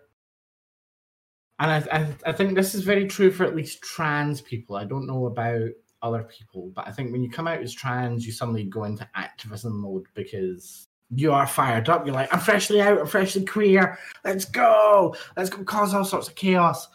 and 1.59 1.71
I, 1.71 1.97
I, 1.97 2.07
I 2.27 2.31
think 2.33 2.55
this 2.55 2.75
is 2.75 2.83
very 2.83 3.07
true 3.07 3.31
for 3.31 3.45
at 3.45 3.55
least 3.55 3.81
trans 3.81 4.41
people. 4.41 4.75
I 4.75 4.83
don't 4.83 5.07
know 5.07 5.27
about 5.27 5.69
other 6.01 6.23
people, 6.23 6.71
but 6.75 6.87
I 6.87 6.91
think 6.91 7.11
when 7.11 7.23
you 7.23 7.29
come 7.29 7.47
out 7.47 7.61
as 7.61 7.73
trans, 7.73 8.25
you 8.25 8.31
suddenly 8.31 8.65
go 8.65 8.83
into 8.83 9.09
activism 9.15 9.81
mode 9.81 10.05
because 10.13 10.87
you 11.09 11.31
are 11.31 11.47
fired 11.47 11.89
up. 11.89 12.05
You're 12.05 12.15
like, 12.15 12.33
I'm 12.33 12.39
freshly 12.39 12.81
out, 12.81 12.99
I'm 12.99 13.07
freshly 13.07 13.45
queer. 13.45 13.97
Let's 14.23 14.45
go, 14.45 15.15
let's 15.37 15.49
go 15.49 15.63
cause 15.63 15.93
all 15.93 16.03
sorts 16.03 16.27
of 16.27 16.35
chaos. 16.35 16.87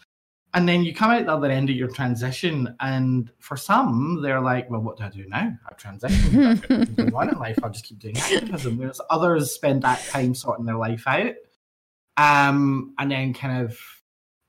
And 0.52 0.68
then 0.68 0.82
you 0.82 0.92
come 0.92 1.10
out 1.12 1.26
the 1.26 1.32
other 1.32 1.48
end 1.50 1.70
of 1.70 1.76
your 1.76 1.88
transition, 1.88 2.74
and 2.80 3.30
for 3.38 3.56
some, 3.56 4.20
they're 4.20 4.40
like, 4.40 4.68
"Well, 4.68 4.80
what 4.80 4.96
do 4.96 5.04
I 5.04 5.08
do 5.08 5.24
now? 5.28 5.52
I've 5.68 5.76
transitioned. 5.76 6.46
I've 6.46 6.60
got 6.62 6.70
nothing 6.70 6.94
going 6.96 7.14
on 7.14 7.28
in 7.28 7.38
life. 7.38 7.58
I'll 7.62 7.70
just 7.70 7.84
keep 7.84 7.98
doing 8.00 8.16
activism." 8.18 8.78
Whereas 8.78 9.00
others 9.10 9.52
spend 9.52 9.82
that 9.82 10.04
time 10.08 10.34
sorting 10.34 10.64
their 10.66 10.76
life 10.76 11.06
out, 11.06 11.34
um, 12.16 12.94
and 12.98 13.10
then 13.10 13.32
kind 13.32 13.64
of 13.64 13.78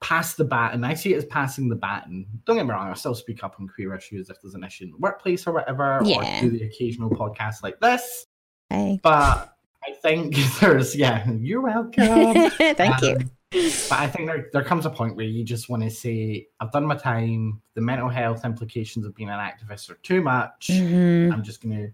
pass 0.02 0.34
the 0.34 0.44
baton. 0.44 0.84
I 0.84 0.96
see 0.96 1.14
it 1.14 1.18
as 1.18 1.26
passing 1.26 1.70
the 1.70 1.76
baton. 1.76 2.26
Don't 2.46 2.56
get 2.58 2.66
me 2.66 2.72
wrong; 2.72 2.88
I 2.90 2.94
still 2.96 3.14
speak 3.16 3.44
up 3.44 3.56
on 3.60 3.68
queer 3.68 3.94
issues 3.96 4.30
if 4.32 4.42
there's 4.42 4.56
an 4.56 4.64
issue 4.64 4.86
in 4.86 4.92
the 4.92 4.98
workplace 4.98 5.46
or 5.46 5.54
whatever, 5.54 6.00
Yeah. 6.04 6.40
or 6.40 6.42
do 6.42 6.50
the 6.58 6.64
occasional 6.66 7.12
podcast 7.12 7.62
like 7.62 7.80
this. 7.80 8.26
Hey. 8.70 9.00
But 9.04 9.56
I 9.88 9.92
think 10.02 10.36
there's, 10.60 10.96
yeah, 10.96 11.30
you're 11.32 11.62
welcome. 11.62 12.50
Thank 12.76 13.02
you. 13.02 13.18
But 13.52 14.00
I 14.00 14.08
think 14.08 14.28
there, 14.28 14.50
there 14.54 14.64
comes 14.64 14.86
a 14.86 14.90
point 14.90 15.18
where 15.18 15.26
you 15.26 15.44
just 15.44 15.68
want 15.68 15.84
to 15.84 15.90
say, 15.90 16.48
I've 16.62 16.72
done 16.72 16.86
my 16.86 16.96
time. 16.96 17.62
The 17.74 17.82
mental 17.82 18.08
health 18.08 18.46
implications 18.46 19.06
of 19.06 19.14
being 19.14 19.30
an 19.30 19.40
activist 19.40 19.90
are 19.90 19.96
too 19.96 20.22
much. 20.22 20.70
Mhm. 20.72 21.34
I'm 21.34 21.44
just 21.44 21.62
going 21.62 21.76
to 21.76 21.92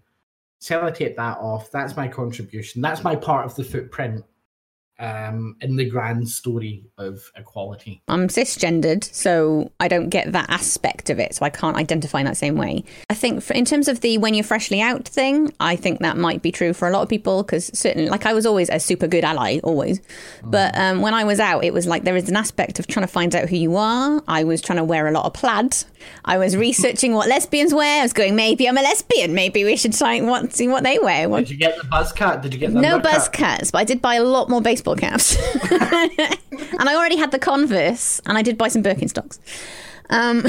sellotape 0.60 1.16
that 1.16 1.38
off. 1.38 1.70
That's 1.72 1.96
my 1.96 2.06
contribution. 2.06 2.80
That's 2.80 3.02
my 3.02 3.16
part 3.16 3.44
of 3.44 3.56
the 3.56 3.64
footprint 3.64 4.24
um, 4.98 5.56
in 5.60 5.76
the 5.76 5.84
grand 5.84 6.28
story 6.28 6.84
of 6.98 7.20
equality. 7.36 8.02
I'm 8.08 8.28
cisgendered, 8.28 9.04
so 9.04 9.70
I 9.78 9.88
don't 9.88 10.08
get 10.08 10.32
that 10.32 10.50
aspect 10.50 11.10
of 11.10 11.18
it, 11.18 11.34
so 11.34 11.44
I 11.44 11.50
can't 11.50 11.76
identify 11.76 12.20
in 12.20 12.26
that 12.26 12.36
same 12.36 12.56
way. 12.56 12.84
I 13.08 13.14
think, 13.14 13.42
for, 13.42 13.54
in 13.54 13.64
terms 13.64 13.88
of 13.88 14.00
the 14.00 14.18
when 14.18 14.34
you're 14.34 14.44
freshly 14.44 14.80
out 14.80 15.06
thing, 15.06 15.52
I 15.60 15.76
think 15.76 16.00
that 16.00 16.16
might 16.16 16.42
be 16.42 16.50
true 16.50 16.72
for 16.72 16.88
a 16.88 16.90
lot 16.90 17.02
of 17.02 17.08
people 17.08 17.42
because 17.42 17.70
certainly, 17.72 18.08
like, 18.08 18.26
I 18.26 18.32
was 18.32 18.46
always 18.46 18.68
a 18.70 18.80
super 18.80 19.06
good 19.06 19.24
ally, 19.24 19.60
always. 19.62 20.00
But 20.42 20.76
um, 20.76 21.00
when 21.00 21.14
I 21.14 21.24
was 21.24 21.40
out, 21.40 21.64
it 21.64 21.72
was 21.72 21.86
like 21.86 22.04
there 22.04 22.16
is 22.16 22.28
an 22.28 22.36
aspect 22.36 22.78
of 22.78 22.86
trying 22.86 23.06
to 23.06 23.12
find 23.12 23.34
out 23.34 23.48
who 23.48 23.56
you 23.56 23.76
are. 23.76 24.22
I 24.26 24.44
was 24.44 24.60
trying 24.60 24.78
to 24.78 24.84
wear 24.84 25.06
a 25.06 25.12
lot 25.12 25.26
of 25.26 25.34
plaid. 25.34 25.76
I 26.24 26.38
was 26.38 26.56
researching 26.56 27.14
what 27.14 27.28
lesbians 27.28 27.74
wear. 27.74 28.00
I 28.00 28.02
was 28.02 28.12
going, 28.12 28.36
maybe 28.36 28.68
I'm 28.68 28.76
a 28.76 28.82
lesbian. 28.82 29.34
Maybe 29.34 29.64
we 29.64 29.76
should 29.76 29.92
try 29.92 30.14
and 30.14 30.28
what, 30.28 30.52
see 30.52 30.68
what 30.68 30.82
they 30.82 30.98
wear. 30.98 31.28
What, 31.28 31.40
Did 31.40 31.50
you 31.50 31.56
get 31.56 31.76
the 31.76 31.84
buzz 31.84 32.12
cut? 32.12 32.42
Did 32.42 32.54
you 32.54 32.60
get 32.60 32.72
the 32.72 32.80
no 32.80 32.98
buzz 32.98 33.28
cuts, 33.28 33.70
but 33.70 33.78
I 33.78 33.84
did 33.84 34.00
buy 34.02 34.14
a 34.14 34.24
lot 34.24 34.48
more 34.48 34.60
baseball 34.60 34.87
caps. 34.96 35.36
and 35.70 36.88
I 36.88 36.94
already 36.94 37.16
had 37.16 37.30
the 37.30 37.38
Converse, 37.38 38.20
and 38.26 38.38
I 38.38 38.42
did 38.42 38.58
buy 38.58 38.68
some 38.68 38.82
Birkenstocks. 38.82 39.38
Um, 40.10 40.42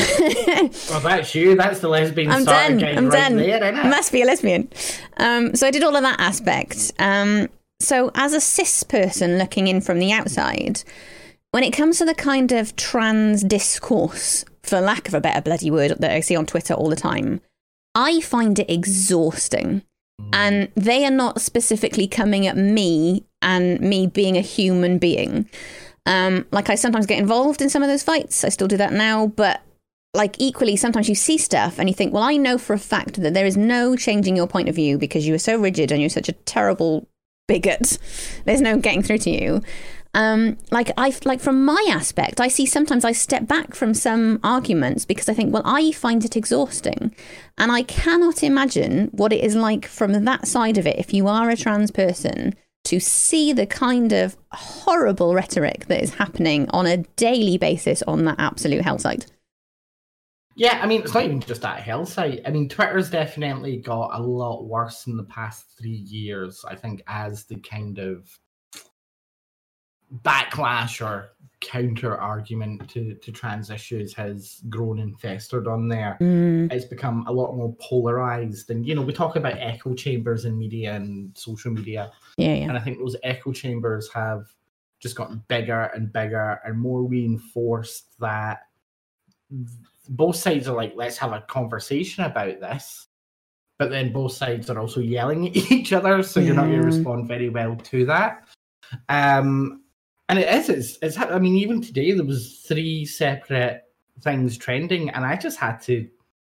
Well, 0.90 1.00
that's 1.04 1.36
you. 1.36 1.56
That's 1.56 1.80
the 1.80 1.90
lesbian 1.90 2.32
I'm 2.32 2.44
starter 2.44 2.78
done. 2.78 2.98
I'm 2.98 3.10
right 3.10 3.30
done. 3.30 3.38
there. 3.38 3.74
Must 3.74 4.12
be 4.12 4.22
a 4.22 4.26
lesbian. 4.26 4.70
Um, 5.18 5.56
so 5.56 5.68
I 5.68 5.72
did 5.72 5.84
all 5.84 5.96
of 5.96 6.02
that 6.04 6.20
aspect. 6.20 6.92
Um, 7.00 7.50
so 7.82 8.12
as 8.16 8.34
a 8.34 8.42
cis 8.42 8.84
person 8.84 9.38
looking 9.38 9.68
in 9.68 9.82
from 9.82 10.00
the 10.00 10.12
outside, 10.12 10.84
when 11.52 11.64
it 11.64 11.72
comes 11.72 11.98
to 11.98 12.06
the 12.06 12.16
kind 12.16 12.52
of 12.52 12.76
trans 12.76 13.44
discourse, 13.44 14.46
for 14.64 14.80
lack 14.80 15.08
of 15.08 15.14
a 15.14 15.22
better 15.22 15.42
bloody 15.42 15.72
word, 15.72 15.96
that 16.00 16.12
I 16.12 16.20
see 16.20 16.36
on 16.36 16.46
Twitter 16.46 16.74
all 16.74 16.90
the 16.90 16.96
time, 16.96 17.42
I 17.96 18.22
find 18.22 18.60
it 18.60 18.70
exhausting. 18.70 19.84
And 20.34 20.68
they 20.76 21.06
are 21.06 21.12
not 21.12 21.40
specifically 21.40 22.06
coming 22.06 22.46
at 22.46 22.58
me 22.58 23.24
and 23.42 23.80
me 23.80 24.08
being 24.08 24.38
a 24.38 24.42
human 24.42 24.98
being. 24.98 25.50
Um, 26.06 26.46
like 26.52 26.70
I 26.70 26.76
sometimes 26.76 27.06
get 27.06 27.20
involved 27.20 27.62
in 27.62 27.70
some 27.70 27.84
of 27.84 27.90
those 27.90 28.04
fights. 28.04 28.44
I 28.44 28.50
still 28.50 28.68
do 28.68 28.78
that 28.78 28.94
now, 28.94 29.28
but 29.28 29.62
like 30.14 30.36
equally, 30.40 30.76
sometimes 30.76 31.08
you 31.08 31.16
see 31.16 31.38
stuff 31.38 31.78
and 31.78 31.88
you 31.88 31.94
think, 31.94 32.14
well, 32.14 32.24
I 32.24 32.38
know 32.38 32.58
for 32.58 32.74
a 32.74 32.80
fact 32.80 33.22
that 33.22 33.34
there 33.34 33.46
is 33.46 33.56
no 33.56 33.96
changing 33.96 34.36
your 34.36 34.48
point 34.48 34.70
of 34.70 34.76
view 34.76 34.98
because 34.98 35.28
you 35.28 35.36
are 35.36 35.40
so 35.40 35.58
rigid 35.60 35.92
and 35.92 36.02
you're 36.02 36.10
such 36.10 36.30
a 36.30 36.34
terrible 36.34 37.08
bigot. 37.48 37.98
There's 38.46 38.62
no 38.62 38.78
getting 38.78 39.04
through 39.04 39.20
to 39.20 39.30
you. 39.30 39.62
Um, 40.16 40.58
like 40.72 40.90
I 40.98 41.14
like 41.24 41.40
from 41.40 41.64
my 41.64 41.86
aspect, 41.88 42.42
I 42.42 42.48
see 42.48 42.66
sometimes 42.66 43.06
I 43.06 43.12
step 43.12 43.48
back 43.48 43.76
from 43.76 43.94
some 43.94 44.40
arguments 44.44 45.06
because 45.06 45.30
I 45.30 45.36
think, 45.36 45.54
well, 45.54 45.62
I 45.66 45.92
find 45.92 46.26
it 46.26 46.36
exhausting, 46.36 47.14
and 47.60 47.72
I 47.72 47.84
cannot 47.84 48.42
imagine 48.42 49.10
what 49.12 49.32
it 49.32 49.44
is 49.44 49.56
like 49.56 49.86
from 49.86 50.14
that 50.26 50.48
side 50.48 50.80
of 50.80 50.88
it. 50.88 50.98
If 50.98 51.14
you 51.14 51.28
are 51.28 51.52
a 51.52 51.56
trans 51.56 51.92
person, 51.92 52.56
to 52.90 53.00
see 53.00 53.54
the 53.54 53.68
kind 53.68 54.12
of 54.12 54.36
horrible 54.52 55.36
rhetoric 55.36 55.86
that 55.86 56.02
is 56.02 56.16
happening 56.16 56.68
on 56.72 56.88
a 56.88 56.98
daily 57.18 57.56
basis 57.56 58.02
on 58.04 58.26
that 58.26 58.36
absolute 58.40 58.82
hell 58.82 58.98
site. 58.98 59.28
Yeah, 60.56 60.80
I 60.82 60.88
mean, 60.88 61.04
it's 61.04 61.14
not 61.14 61.24
even 61.24 61.40
just 61.40 61.62
that 61.62 61.82
hell 61.82 62.08
site. 62.08 62.42
I 62.48 62.50
mean, 62.50 62.68
Twitter's 62.68 63.12
definitely 63.12 63.78
got 63.78 64.20
a 64.20 64.22
lot 64.22 64.66
worse 64.66 65.06
in 65.06 65.18
the 65.18 65.24
past 65.24 65.66
three 65.80 65.92
years, 65.92 66.66
I 66.68 66.74
think, 66.76 67.04
as 67.06 67.44
the 67.44 67.58
kind 67.60 68.00
of 68.00 68.28
backlash 70.24 71.06
or 71.06 71.30
counter 71.62 72.18
argument 72.18 72.90
to, 72.90 73.16
to 73.16 73.32
trans 73.32 73.70
issues 73.70 74.14
has 74.14 74.62
grown 74.70 75.00
and 75.00 75.20
festered 75.20 75.68
on 75.68 75.88
there. 75.88 76.18
Mm. 76.22 76.72
It's 76.72 76.86
become 76.86 77.26
a 77.28 77.32
lot 77.32 77.56
more 77.56 77.76
polarized. 77.80 78.70
And, 78.70 78.86
you 78.86 78.96
know, 78.96 79.02
we 79.02 79.14
talk 79.14 79.36
about 79.36 79.58
echo 79.58 79.94
chambers 79.94 80.46
in 80.46 80.58
media 80.58 80.96
and 80.96 81.38
social 81.38 81.72
media. 81.72 82.12
Yeah, 82.40 82.54
yeah. 82.54 82.70
And 82.70 82.78
I 82.78 82.80
think 82.80 83.00
those 83.00 83.16
echo 83.24 83.52
chambers 83.52 84.10
have 84.14 84.46
just 85.00 85.16
gotten 85.16 85.44
bigger 85.48 85.92
and 85.94 86.12
bigger 86.12 86.60
and 86.64 86.80
more 86.80 87.04
reinforced 87.04 88.20
that 88.20 88.62
both 90.10 90.36
sides 90.36 90.68
are 90.68 90.76
like, 90.76 90.94
let's 90.96 91.18
have 91.18 91.34
a 91.34 91.42
conversation 91.42 92.24
about 92.24 92.60
this. 92.60 93.08
But 93.78 93.90
then 93.90 94.12
both 94.12 94.34
sides 94.34 94.70
are 94.70 94.80
also 94.80 95.00
yelling 95.00 95.48
at 95.48 95.56
each 95.72 95.94
other, 95.94 96.24
so 96.24 96.40
you're 96.40 96.56
not 96.56 96.68
going 96.68 96.82
to 96.82 96.86
respond 96.86 97.28
very 97.28 97.50
well 97.50 97.76
to 97.76 98.06
that. 98.06 98.48
Um, 99.08 99.84
and 100.28 100.40
it 100.40 100.48
is, 100.54 100.70
it's, 100.70 100.98
it's, 101.02 101.18
I 101.18 101.40
mean, 101.40 101.56
even 101.56 101.82
today 101.82 102.12
there 102.12 102.26
was 102.26 102.62
three 102.68 103.06
separate 103.06 103.84
things 104.22 104.58
trending, 104.58 105.10
and 105.10 105.26
I 105.26 105.36
just 105.36 105.58
had 105.58 105.82
to 105.84 106.08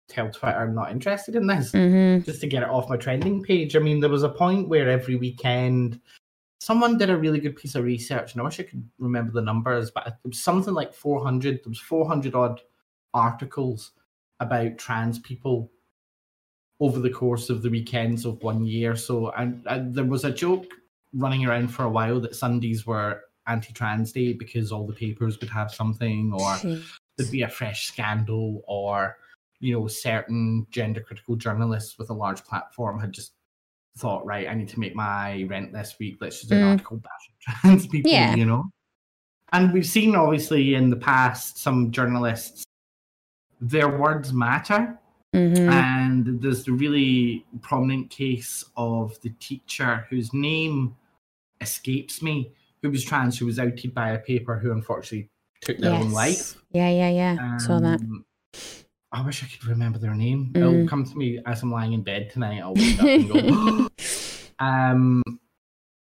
tell 0.07 0.29
Twitter 0.29 0.57
I'm 0.57 0.75
not 0.75 0.91
interested 0.91 1.35
in 1.35 1.47
this 1.47 1.71
hmm 1.71 2.19
just 2.19 2.41
to 2.41 2.47
get 2.47 2.63
it 2.63 2.69
off 2.69 2.89
my 2.89 2.97
trending 2.97 3.43
page. 3.43 3.75
I 3.75 3.79
mean, 3.79 3.99
there 3.99 4.09
was 4.09 4.23
a 4.23 4.29
point 4.29 4.69
where 4.69 4.89
every 4.89 5.15
weekend 5.15 5.99
someone 6.59 6.97
did 6.97 7.09
a 7.09 7.17
really 7.17 7.39
good 7.39 7.55
piece 7.55 7.75
of 7.75 7.83
research, 7.83 8.33
and 8.33 8.41
I 8.41 8.45
wish 8.45 8.59
I 8.59 8.63
could 8.63 8.87
remember 8.97 9.31
the 9.31 9.41
numbers, 9.41 9.91
but 9.91 10.07
it 10.07 10.13
was 10.23 10.41
something 10.41 10.73
like 10.73 10.93
400. 10.93 11.61
There 11.63 11.69
was 11.69 11.79
400 11.79 12.33
odd 12.33 12.61
articles 13.13 13.91
about 14.39 14.77
trans 14.77 15.19
people 15.19 15.71
over 16.79 16.99
the 16.99 17.09
course 17.09 17.49
of 17.49 17.61
the 17.61 17.69
weekends 17.69 18.25
of 18.25 18.41
one 18.41 18.65
year. 18.65 18.95
So, 18.95 19.29
and, 19.31 19.61
and 19.67 19.93
there 19.93 20.05
was 20.05 20.25
a 20.25 20.31
joke 20.31 20.65
running 21.13 21.45
around 21.45 21.69
for 21.69 21.83
a 21.83 21.89
while 21.89 22.19
that 22.21 22.35
Sundays 22.35 22.85
were 22.85 23.21
anti-trans 23.47 24.11
day 24.11 24.33
because 24.33 24.71
all 24.71 24.87
the 24.87 24.93
papers 24.93 25.39
would 25.39 25.49
have 25.49 25.71
something, 25.71 26.33
or 26.33 26.57
there'd 27.15 27.31
be 27.31 27.43
a 27.43 27.49
fresh 27.49 27.87
scandal, 27.87 28.63
or 28.67 29.17
you 29.59 29.73
know, 29.73 29.87
certain 29.87 30.65
gender 30.71 31.01
critical 31.01 31.35
journalists 31.35 31.97
with 31.97 32.09
a 32.09 32.13
large 32.13 32.43
platform 32.43 32.99
had 32.99 33.11
just 33.11 33.33
thought, 33.97 34.25
right, 34.25 34.47
I 34.47 34.53
need 34.53 34.69
to 34.69 34.79
make 34.79 34.95
my 34.95 35.43
rent 35.49 35.71
this 35.71 35.95
week. 35.99 36.17
Let's 36.19 36.37
just 36.39 36.49
do 36.49 36.57
an 36.57 36.63
Mm. 36.63 36.71
article 36.71 36.97
bashing 36.97 37.35
trans 37.61 37.87
people, 37.87 38.11
Yeah. 38.11 38.35
you 38.35 38.45
know. 38.45 38.65
And 39.53 39.71
we've 39.71 39.85
seen 39.85 40.15
obviously 40.15 40.75
in 40.75 40.89
the 40.89 40.97
past 40.97 41.57
some 41.59 41.91
journalists, 41.91 42.65
their 43.61 43.97
words 43.97 44.33
matter. 44.33 44.99
Mhm. 45.33 45.69
And 45.71 46.41
there's 46.41 46.63
the 46.65 46.71
really 46.73 47.45
prominent 47.61 48.09
case 48.09 48.63
of 48.75 49.19
the 49.21 49.29
teacher 49.39 50.05
whose 50.09 50.33
name 50.33 50.95
escapes 51.61 52.21
me, 52.21 52.51
who 52.81 52.89
was 52.89 53.03
trans, 53.03 53.37
who 53.37 53.45
was 53.45 53.59
outed 53.59 53.93
by 53.93 54.11
a 54.11 54.19
paper, 54.19 54.57
who 54.59 54.71
unfortunately 54.71 55.29
took 55.61 55.77
their 55.77 55.93
own 55.93 56.11
life. 56.11 56.55
Yeah, 56.71 56.89
yeah, 56.89 57.09
yeah. 57.09 57.57
Saw 57.57 57.79
that. 57.79 58.01
I 59.15 59.21
wish 59.21 59.41
I 59.43 59.47
could 59.47 59.65
remember 59.65 59.97
their 59.97 60.13
name. 60.13 60.51
Mm. 60.53 60.57
It'll 60.57 60.87
come 60.89 61.05
to 61.05 61.15
me 61.15 61.39
as 61.45 61.63
I'm 61.63 61.71
lying 61.71 61.93
in 61.93 62.01
bed 62.01 62.29
tonight. 62.31 62.59
I'll 62.59 62.73
wake 62.73 62.99
up 62.99 63.05
and 63.05 63.29
go, 63.29 63.89
um, 64.59 65.23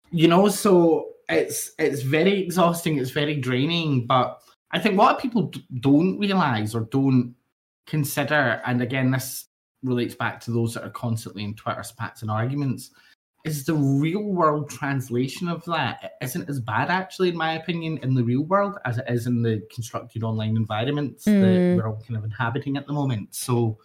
you 0.10 0.28
know, 0.28 0.50
so 0.50 1.10
it's 1.30 1.74
it's 1.78 2.02
very 2.02 2.42
exhausting. 2.42 2.98
It's 2.98 3.12
very 3.12 3.36
draining. 3.36 4.08
But 4.08 4.42
I 4.72 4.80
think 4.80 4.98
what 4.98 5.20
people 5.20 5.44
d- 5.44 5.64
don't 5.80 6.18
realize 6.18 6.74
or 6.74 6.82
don't 6.82 7.36
consider, 7.86 8.64
and 8.66 8.82
again, 8.82 9.12
this 9.12 9.46
relates 9.84 10.16
back 10.16 10.40
to 10.42 10.52
those 10.52 10.74
that 10.74 10.84
are 10.84 10.90
constantly 10.90 11.44
in 11.44 11.54
Twitter 11.54 11.84
spats 11.84 12.24
and 12.24 12.32
arguments, 12.32 12.90
is 13.48 13.66
the 13.66 13.74
real 13.74 14.24
world 14.24 14.70
translation 14.70 15.48
of 15.48 15.64
that 15.66 16.14
isn't 16.22 16.50
as 16.50 16.60
bad, 16.60 16.90
actually, 16.90 17.30
in 17.30 17.38
my 17.38 17.54
opinion, 17.54 17.98
in 18.00 18.14
the 18.14 18.24
real 18.24 18.44
world 18.44 18.78
as 18.86 18.98
it 18.98 19.06
is 19.08 19.26
in 19.28 19.42
the 19.42 19.66
constructed 19.74 20.24
online 20.24 20.56
environments 20.58 21.26
Mm. 21.26 21.42
that 21.42 21.78
we're 21.78 21.88
all 21.88 22.02
kind 22.06 22.18
of 22.18 22.24
inhabiting 22.24 22.78
at 22.78 22.86
the 22.86 22.94
moment. 22.94 23.34
So, 23.34 23.78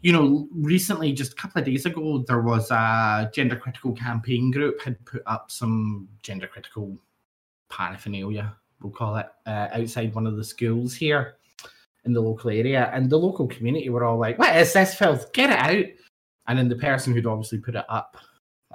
you 0.00 0.12
know, 0.12 0.48
recently, 0.52 1.12
just 1.12 1.32
a 1.32 1.36
couple 1.36 1.60
of 1.60 1.66
days 1.66 1.86
ago, 1.86 2.24
there 2.26 2.40
was 2.42 2.70
a 2.70 3.30
gender 3.32 3.56
critical 3.56 3.92
campaign 3.92 4.50
group 4.50 4.80
had 4.82 5.04
put 5.04 5.22
up 5.26 5.50
some 5.50 6.08
gender 6.22 6.46
critical 6.46 6.98
paraphernalia, 7.68 8.54
we'll 8.80 8.92
call 8.92 9.16
it, 9.16 9.26
uh, 9.46 9.68
outside 9.72 10.14
one 10.14 10.26
of 10.26 10.36
the 10.36 10.44
schools 10.44 10.94
here 10.94 11.36
in 12.04 12.12
the 12.12 12.20
local 12.20 12.50
area. 12.50 12.90
And 12.92 13.10
the 13.10 13.18
local 13.18 13.46
community 13.48 13.88
were 13.90 14.04
all 14.04 14.18
like, 14.18 14.38
What 14.38 14.56
is 14.56 14.72
this 14.72 14.94
filth? 14.94 15.32
Get 15.32 15.50
it 15.50 15.58
out. 15.58 15.86
And 16.46 16.58
then 16.58 16.68
the 16.68 16.76
person 16.76 17.12
who'd 17.12 17.26
obviously 17.26 17.58
put 17.58 17.74
it 17.74 17.84
up, 17.90 18.16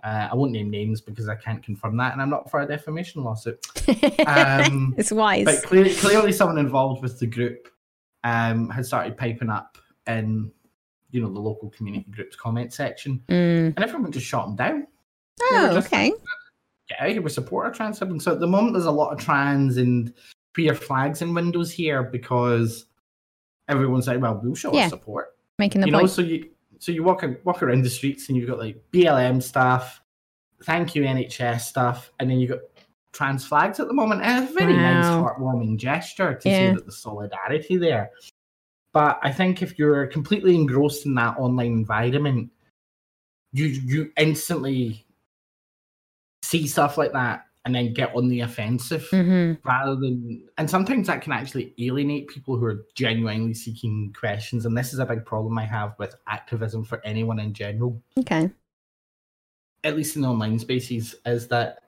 uh, 0.04 0.30
I 0.32 0.36
won't 0.36 0.52
name 0.52 0.70
names 0.70 1.00
because 1.02 1.30
I 1.30 1.36
can't 1.36 1.64
confirm 1.64 1.96
that, 1.98 2.14
and 2.14 2.22
I'm 2.22 2.30
not 2.30 2.50
for 2.52 2.60
a 2.62 2.68
defamation 2.68 3.24
lawsuit. 3.24 3.66
Um, 4.28 4.94
it's 4.98 5.12
wise. 5.12 5.46
But 5.46 5.64
clearly, 5.64 5.94
clearly, 5.96 6.32
someone 6.32 6.58
involved 6.58 7.02
with 7.02 7.20
the 7.20 7.28
group 7.28 7.68
um, 8.24 8.70
had 8.70 8.86
started 8.86 9.18
piping 9.18 9.50
up 9.50 9.78
in, 10.08 10.52
you 11.12 11.22
know, 11.22 11.32
the 11.32 11.40
local 11.40 11.70
community 11.70 12.06
group's 12.12 12.36
comment 12.36 12.74
section, 12.74 13.22
Mm. 13.28 13.74
and 13.76 13.80
everyone 13.80 14.12
just 14.12 14.26
shot 14.26 14.48
him 14.48 14.56
down. 14.56 14.88
Oh, 15.42 15.78
okay. 15.78 16.12
like, 16.12 16.20
Get 16.90 17.00
out 17.00 17.08
of 17.08 17.14
here, 17.14 17.22
we 17.22 17.30
support 17.30 17.66
our 17.66 17.72
trans 17.74 17.98
siblings. 17.98 18.24
So 18.24 18.32
at 18.34 18.40
the 18.40 18.48
moment, 18.48 18.74
there's 18.74 18.86
a 18.86 18.92
lot 18.92 19.12
of 19.14 19.20
trans 19.20 19.78
and 19.78 20.14
queer 20.54 20.76
flags 20.76 21.22
in 21.22 21.34
windows 21.34 21.72
here 21.72 22.04
because 22.04 22.86
everyone's 23.70 24.08
like, 24.08 24.22
well, 24.22 24.40
we'll 24.44 24.56
show 24.56 24.74
Yeah. 24.74 24.84
our 24.84 24.90
support. 24.90 25.30
Making 25.60 25.82
the 25.82 25.88
you 25.88 25.92
know, 25.92 26.00
point. 26.00 26.12
so 26.12 26.22
you 26.22 26.50
so 26.84 26.92
you 26.92 27.02
walk 27.02 27.24
walk 27.46 27.64
around 27.64 27.82
the 27.82 27.90
streets 27.90 28.28
and 28.28 28.38
you've 28.38 28.50
got 28.50 28.60
like 28.60 28.76
BLM 28.92 29.42
stuff, 29.42 30.02
thank 30.64 30.96
you 30.96 31.04
NHS 31.04 31.62
stuff, 31.62 32.12
and 32.20 32.30
then 32.30 32.40
you've 32.40 32.50
got 32.50 32.60
trans 33.14 33.46
flags 33.46 33.80
at 33.80 33.88
the 33.88 33.94
moment. 33.94 34.22
And 34.22 34.44
it's 34.44 34.52
a 34.52 34.56
very 34.56 34.76
nice, 34.76 35.06
heartwarming 35.06 35.78
gesture 35.78 36.34
to 36.34 36.50
Yeah. 36.50 36.58
see 36.58 36.76
that 36.76 36.86
the 36.86 36.92
solidarity 36.92 37.78
there. 37.78 38.12
But 38.92 39.18
I 39.24 39.32
think 39.32 39.62
if 39.62 39.80
you're 39.80 40.08
completely 40.08 40.56
engrossed 40.56 41.06
in 41.06 41.16
that 41.16 41.38
online 41.38 41.72
environment, 41.72 42.52
you 43.54 43.68
you 43.68 44.12
instantly 44.18 45.06
see 46.44 46.68
stuff 46.68 46.98
like 46.98 47.14
that 47.14 47.46
and 47.66 47.74
then 47.76 47.94
get 47.94 48.14
on 48.16 48.28
the 48.28 48.42
offensive 48.42 49.08
hmm 49.10 49.54
rather 49.66 49.96
than 49.96 50.44
and 50.58 50.70
sometimes 50.70 51.08
that 51.08 51.22
can 51.22 51.32
actually 51.32 51.74
alienate 51.80 52.28
people 52.28 52.58
who 52.58 52.66
are 52.66 52.86
genuinely 52.96 53.54
seeking 53.54 54.14
questions 54.18 54.66
and 54.66 54.78
this 54.78 54.92
is 54.92 55.00
a 55.00 55.06
big 55.06 55.24
problem 55.26 55.58
i 55.58 55.64
have 55.66 55.94
with 56.00 56.14
activism 56.28 56.84
for 56.84 57.00
anyone 57.06 57.40
in 57.40 57.54
general 57.54 58.02
Okay. 58.18 58.50
at 59.86 59.96
least 59.96 60.16
in 60.18 60.22
the 60.24 60.28
online 60.28 60.60
spaces 60.60 61.16
is 61.26 61.48
that 61.48 61.80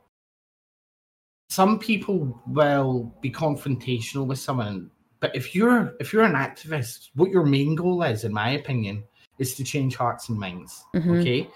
some 1.49 1.77
people 1.79 2.41
will 2.47 3.13
be 3.21 3.29
confrontational 3.31 4.25
with 4.25 4.39
someone 4.39 4.89
but 5.19 5.35
if 5.35 5.53
you're 5.53 5.93
if 5.99 6.13
you're 6.13 6.23
an 6.23 6.33
activist 6.33 7.09
what 7.15 7.29
your 7.29 7.45
main 7.45 7.75
goal 7.75 8.01
is 8.03 8.23
in 8.23 8.31
my 8.33 8.51
opinion 8.51 9.03
is 9.39 9.55
to 9.55 9.63
change 9.63 9.95
hearts 9.95 10.29
and 10.29 10.39
minds 10.39 10.85
Mhm. 10.95 11.19
okay 11.19 11.49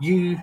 you 0.00 0.38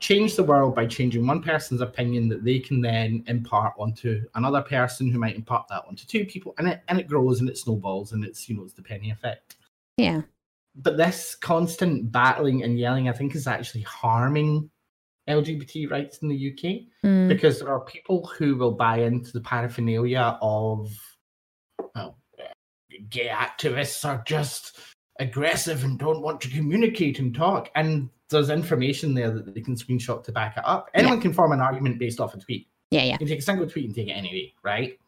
change 0.00 0.36
the 0.36 0.44
world 0.44 0.74
by 0.74 0.86
changing 0.86 1.26
one 1.26 1.42
person's 1.42 1.80
opinion 1.80 2.28
that 2.28 2.44
they 2.44 2.58
can 2.58 2.80
then 2.80 3.24
impart 3.26 3.72
onto 3.78 4.22
another 4.34 4.60
person 4.60 5.10
who 5.10 5.18
might 5.18 5.36
impart 5.36 5.66
that 5.68 5.82
onto 5.88 6.04
two 6.06 6.24
people 6.26 6.54
and 6.58 6.68
it 6.68 6.82
and 6.88 6.98
it 7.00 7.08
grows 7.08 7.40
and 7.40 7.48
it 7.48 7.56
snowballs 7.56 8.12
and 8.12 8.24
it's 8.24 8.48
you 8.48 8.56
know 8.56 8.64
it's 8.64 8.74
the 8.74 8.82
penny 8.82 9.10
effect 9.10 9.56
Yeah. 9.96 10.22
but 10.74 10.96
this 10.96 11.34
constant 11.36 12.10
battling 12.12 12.64
and 12.64 12.78
yelling, 12.78 13.08
I 13.08 13.12
think, 13.12 13.34
is 13.34 13.46
actually 13.46 13.82
harming 13.82 14.68
LGBT 15.28 15.90
rights 15.90 16.18
in 16.18 16.28
the 16.28 16.52
UK 16.52 16.82
Mm. 17.04 17.28
because 17.28 17.58
there 17.60 17.68
are 17.70 17.80
people 17.80 18.26
who 18.26 18.56
will 18.56 18.72
buy 18.72 18.98
into 19.02 19.30
the 19.32 19.40
paraphernalia 19.42 20.38
of, 20.42 20.90
well, 21.94 22.18
gay 23.10 23.28
activists 23.28 24.04
are 24.06 24.22
just 24.26 24.78
aggressive 25.20 25.84
and 25.84 25.98
don't 25.98 26.22
want 26.22 26.40
to 26.42 26.48
communicate 26.50 27.18
and 27.18 27.34
talk. 27.34 27.70
And 27.74 28.08
there's 28.30 28.50
information 28.50 29.14
there 29.14 29.30
that 29.30 29.54
they 29.54 29.60
can 29.60 29.74
screenshot 29.76 30.24
to 30.24 30.32
back 30.32 30.56
it 30.56 30.64
up. 30.66 30.90
Anyone 30.94 31.20
can 31.20 31.32
form 31.32 31.52
an 31.52 31.60
argument 31.60 31.98
based 31.98 32.20
off 32.20 32.34
a 32.34 32.38
tweet. 32.38 32.66
Yeah, 32.90 33.02
yeah. 33.02 33.12
You 33.12 33.18
can 33.18 33.28
take 33.28 33.38
a 33.38 33.42
single 33.42 33.68
tweet 33.68 33.86
and 33.86 33.94
take 33.94 34.08
it 34.08 34.12
anyway, 34.12 34.52
right? 34.62 34.98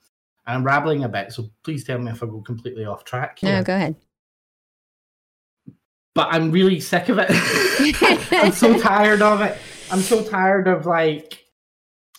And 0.47 0.59
I'm 0.59 0.65
rambling 0.65 1.05
a 1.05 1.09
bit, 1.09 1.33
so 1.33 1.51
please 1.65 1.85
tell 1.85 1.99
me 1.99 2.11
if 2.13 2.23
I 2.23 2.27
go 2.27 2.41
completely 2.41 2.85
off 2.85 3.05
track. 3.05 3.39
No, 3.43 3.63
go 3.63 3.75
ahead. 3.75 3.97
but 6.15 6.29
I'm 6.33 6.51
really 6.51 6.81
sick 6.81 7.09
of 7.09 7.19
it. 7.21 7.27
I'm 8.33 8.53
so 8.53 8.79
tired 8.81 9.23
of 9.23 9.41
it. 9.41 9.59
I'm 9.91 10.01
so 10.01 10.23
tired 10.23 10.67
of 10.69 10.87
like, 10.87 11.45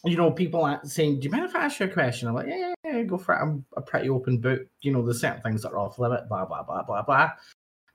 you 0.06 0.15
know, 0.15 0.32
people 0.32 0.80
saying, 0.84 1.19
"Do 1.19 1.26
you 1.26 1.32
mind 1.32 1.45
if 1.45 1.56
I 1.56 1.65
ask 1.65 1.80
you 1.80 1.88
a 1.88 1.89
question?" 1.89 2.28
I'm 2.28 2.36
like, 2.36 2.47
"Yeah, 2.47 2.73
yeah, 2.86 2.97
yeah, 2.97 3.04
go 3.04 3.17
for 3.17 3.34
it." 3.36 3.41
I'm 3.41 3.65
a 3.76 3.82
pretty 3.82 4.10
open 4.10 4.39
book. 4.39 4.62
You 4.82 4.91
know, 4.93 5.02
there's 5.04 5.19
certain 5.21 5.41
things 5.41 5.63
that 5.63 5.71
are 5.71 5.80
off 5.80 5.97
limit. 6.00 6.30
Blah 6.30 6.45
blah 6.45 6.63
blah 6.63 6.84
blah 6.84 7.02
blah. 7.02 7.32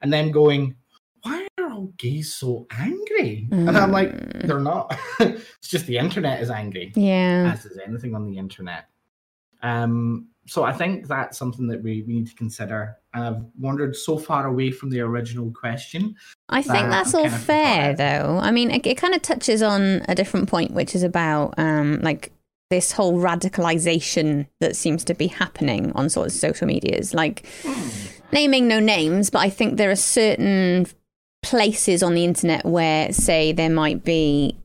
And 0.02 0.12
then 0.12 0.30
going, 0.30 0.74
"Why 1.22 1.46
are 1.58 1.70
all 1.70 1.92
gays 1.96 2.34
so 2.34 2.66
angry?" 2.70 3.48
And 3.50 3.76
I'm 3.76 3.92
like, 3.92 4.10
Mm. 4.12 4.46
"They're 4.46 4.60
not. 4.60 4.98
it's 5.20 5.68
just 5.68 5.86
the 5.86 5.98
internet 5.98 6.42
is 6.42 6.50
angry." 6.50 6.92
Yeah. 6.96 7.52
as 7.54 7.64
is 7.64 7.78
anything 7.86 8.14
on 8.14 8.26
the 8.26 8.36
internet. 8.38 8.86
Um, 9.62 10.28
so 10.48 10.64
I 10.64 10.72
think 10.72 11.06
that's 11.06 11.38
something 11.38 11.68
that 11.68 11.80
we, 11.84 12.02
we 12.02 12.14
need 12.14 12.26
to 12.26 12.34
consider. 12.34 12.96
And 13.14 13.22
I've 13.24 13.42
wandered 13.60 13.94
so 13.94 14.18
far 14.18 14.48
away 14.48 14.72
from 14.72 14.90
the 14.90 15.00
original 15.00 15.52
question. 15.52 16.16
I 16.48 16.62
think 16.62 16.74
that 16.74 16.90
that's 16.90 17.14
I'm 17.14 17.30
all 17.32 17.38
fair, 17.38 17.94
though. 17.94 18.40
I 18.42 18.50
mean, 18.50 18.72
it, 18.72 18.84
it 18.84 18.96
kind 18.96 19.14
of 19.14 19.22
touches 19.22 19.62
on 19.62 20.02
a 20.08 20.16
different 20.16 20.48
point, 20.48 20.72
which 20.72 20.96
is 20.96 21.04
about 21.04 21.54
um, 21.58 22.00
like 22.02 22.32
this 22.70 22.90
whole 22.90 23.20
radicalization 23.20 24.48
that 24.60 24.74
seems 24.74 25.04
to 25.04 25.14
be 25.14 25.28
happening 25.28 25.92
on 25.92 26.08
sort 26.08 26.26
of 26.26 26.32
social 26.32 26.66
medias. 26.66 27.14
Like 27.14 27.46
naming 28.32 28.68
no 28.68 28.80
names, 28.80 29.30
but 29.30 29.40
I 29.40 29.50
think 29.50 29.76
there 29.76 29.90
are 29.90 29.96
certain 29.96 30.86
places 31.42 32.02
on 32.02 32.14
the 32.14 32.24
internet 32.24 32.64
where, 32.64 33.12
say, 33.12 33.52
there 33.52 33.70
might 33.70 34.04
be 34.04 34.56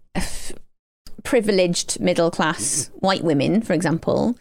privileged 1.24 2.00
middle 2.00 2.32
class 2.32 2.90
white 3.00 3.24
women, 3.24 3.62
for 3.62 3.74
example, 3.74 4.38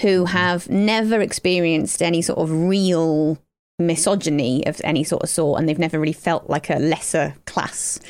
who 0.00 0.24
mm-hmm. 0.24 0.36
have 0.36 0.70
never 0.70 1.20
experienced 1.20 2.02
any 2.02 2.22
sort 2.22 2.38
of 2.38 2.50
real 2.50 3.38
misogyny 3.78 4.66
of 4.66 4.80
any 4.84 5.04
sort 5.04 5.22
of 5.22 5.28
sort, 5.28 5.58
and 5.58 5.68
they've 5.68 5.78
never 5.78 5.98
really 5.98 6.12
felt 6.12 6.48
like 6.48 6.70
a 6.70 6.78
lesser 6.78 7.34
class. 7.46 8.00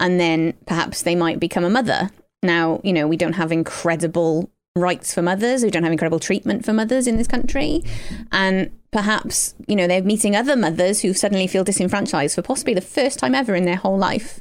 And 0.00 0.18
then 0.18 0.54
perhaps 0.66 1.02
they 1.02 1.14
might 1.14 1.40
become 1.40 1.64
a 1.64 1.70
mother. 1.70 2.10
Now, 2.42 2.80
you 2.84 2.92
know, 2.92 3.06
we 3.08 3.16
don't 3.16 3.34
have 3.34 3.52
incredible 3.52 4.50
rights 4.76 5.12
for 5.12 5.22
mothers, 5.22 5.62
we 5.62 5.70
don't 5.70 5.82
have 5.82 5.92
incredible 5.92 6.20
treatment 6.20 6.64
for 6.64 6.72
mothers 6.72 7.06
in 7.06 7.16
this 7.16 7.26
country. 7.26 7.82
And 8.32 8.70
perhaps, 8.90 9.54
you 9.66 9.76
know, 9.76 9.86
they're 9.86 10.02
meeting 10.02 10.36
other 10.36 10.56
mothers 10.56 11.00
who 11.00 11.12
suddenly 11.12 11.46
feel 11.46 11.64
disenfranchised 11.64 12.34
for 12.34 12.42
possibly 12.42 12.74
the 12.74 12.80
first 12.80 13.18
time 13.18 13.34
ever 13.34 13.54
in 13.54 13.64
their 13.64 13.76
whole 13.76 13.98
life. 13.98 14.40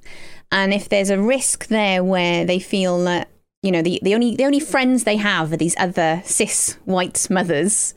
And 0.52 0.74
if 0.74 0.90
there's 0.90 1.10
a 1.10 1.22
risk 1.22 1.68
there 1.68 2.04
where 2.04 2.46
they 2.46 2.60
feel 2.60 3.04
that, 3.04 3.30
you 3.64 3.72
know, 3.72 3.82
the, 3.82 4.00
the 4.02 4.14
only 4.14 4.36
the 4.36 4.46
only 4.46 4.60
friends 4.60 5.04
they 5.04 5.18
have 5.18 5.52
are 5.52 5.58
these 5.58 5.76
other 5.78 6.22
cis 6.24 6.78
white 6.86 7.28
mothers, 7.30 7.94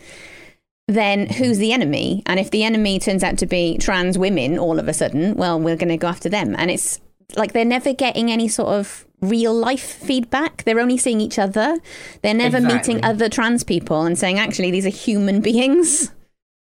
then 0.88 1.28
who's 1.28 1.58
the 1.58 1.72
enemy? 1.72 2.22
And 2.26 2.40
if 2.40 2.50
the 2.50 2.64
enemy 2.64 2.98
turns 2.98 3.22
out 3.22 3.38
to 3.38 3.46
be 3.46 3.78
trans 3.78 4.18
women 4.18 4.58
all 4.58 4.80
of 4.80 4.88
a 4.88 4.94
sudden, 4.94 5.36
well, 5.36 5.60
we're 5.60 5.76
going 5.76 5.90
to 5.90 5.96
go 5.96 6.08
after 6.08 6.28
them. 6.28 6.56
And 6.58 6.70
it's 6.70 7.00
like 7.36 7.52
they're 7.52 7.64
never 7.64 7.92
getting 7.92 8.30
any 8.30 8.48
sort 8.48 8.68
of 8.68 9.06
real 9.20 9.52
life 9.54 9.82
feedback. 9.82 10.64
They're 10.64 10.80
only 10.80 10.96
seeing 10.96 11.20
each 11.20 11.38
other. 11.38 11.78
They're 12.22 12.34
never 12.34 12.58
Exactly. 12.58 12.94
meeting 12.94 13.04
other 13.04 13.28
trans 13.28 13.64
people 13.64 14.02
and 14.02 14.18
saying, 14.18 14.38
actually, 14.38 14.70
these 14.70 14.86
are 14.86 14.90
human 14.90 15.40
beings. 15.50 16.12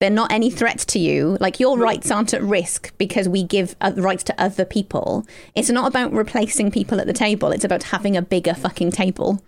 They're 0.00 0.10
not 0.10 0.30
any 0.30 0.50
threat 0.50 0.78
to 0.88 0.98
you. 0.98 1.38
Like 1.40 1.58
your 1.58 1.78
rights 1.78 2.10
aren't 2.10 2.34
at 2.34 2.42
risk 2.42 2.92
because 2.98 3.28
we 3.28 3.42
give 3.42 3.74
uh, 3.80 3.92
rights 3.96 4.22
to 4.24 4.40
other 4.40 4.64
people. 4.66 5.26
It's 5.54 5.70
not 5.70 5.88
about 5.88 6.12
replacing 6.12 6.70
people 6.70 7.00
at 7.00 7.06
the 7.06 7.14
table. 7.14 7.50
It's 7.50 7.64
about 7.64 7.84
having 7.84 8.14
a 8.16 8.22
bigger 8.22 8.52
fucking 8.54 8.90
table. 8.92 9.42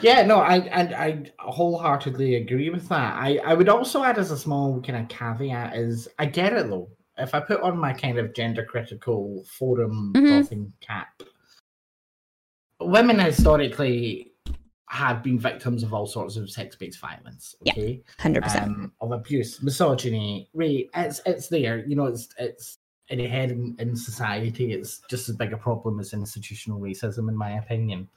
Yeah, 0.00 0.22
no, 0.26 0.38
I 0.40 0.56
and 0.58 0.92
I 0.92 1.30
wholeheartedly 1.38 2.34
agree 2.34 2.68
with 2.68 2.88
that. 2.88 3.14
I 3.14 3.38
I 3.44 3.54
would 3.54 3.68
also 3.68 4.02
add 4.02 4.18
as 4.18 4.32
a 4.32 4.36
small 4.36 4.82
kind 4.82 4.98
of 4.98 5.08
caveat 5.08 5.76
is 5.76 6.08
I 6.18 6.26
get 6.26 6.52
it 6.52 6.68
though. 6.68 6.88
If 7.16 7.34
I 7.34 7.40
put 7.40 7.60
on 7.60 7.78
my 7.78 7.92
kind 7.92 8.18
of 8.18 8.34
gender 8.34 8.64
critical 8.64 9.44
forum 9.44 10.12
Mhm. 10.14 10.72
cap, 10.80 11.22
women 12.80 13.18
historically 13.18 14.32
have 14.88 15.22
been 15.22 15.38
victims 15.38 15.82
of 15.82 15.92
all 15.94 16.06
sorts 16.06 16.36
of 16.36 16.50
sex 16.50 16.76
based 16.76 17.00
violence. 17.00 17.54
Yeah. 17.62 17.72
Okay, 17.72 18.02
100%. 18.18 18.64
um, 18.64 18.92
of 19.00 19.12
abuse, 19.12 19.62
misogyny, 19.62 20.48
rape. 20.54 20.90
It's 20.94 21.20
it's 21.26 21.48
there. 21.48 21.84
You 21.86 21.96
know, 21.96 22.06
it's 22.06 22.28
it's 22.38 22.78
inherent 23.08 23.80
in 23.80 23.96
society. 23.96 24.72
It's 24.72 25.00
just 25.10 25.28
as 25.28 25.36
big 25.36 25.52
a 25.52 25.56
problem 25.56 26.00
as 26.00 26.12
institutional 26.14 26.80
racism, 26.80 27.28
in 27.28 27.36
my 27.36 27.58
opinion. 27.58 28.08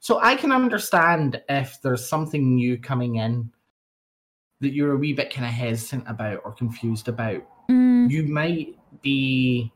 So 0.00 0.20
I 0.20 0.34
can 0.34 0.52
understand 0.52 1.40
if 1.48 1.80
there's 1.80 2.06
something 2.08 2.56
new 2.56 2.76
coming 2.76 3.16
in 3.16 3.52
that 4.60 4.72
you're 4.72 4.92
a 4.92 4.96
wee 4.96 5.12
bit 5.12 5.32
kind 5.32 5.44
of 5.46 5.52
hesitant 5.52 6.04
about 6.08 6.40
or 6.44 6.52
confused 6.52 7.08
about. 7.08 7.42
Mm, 8.06 8.10
You 8.10 8.22
might 8.24 8.78
be 9.02 9.72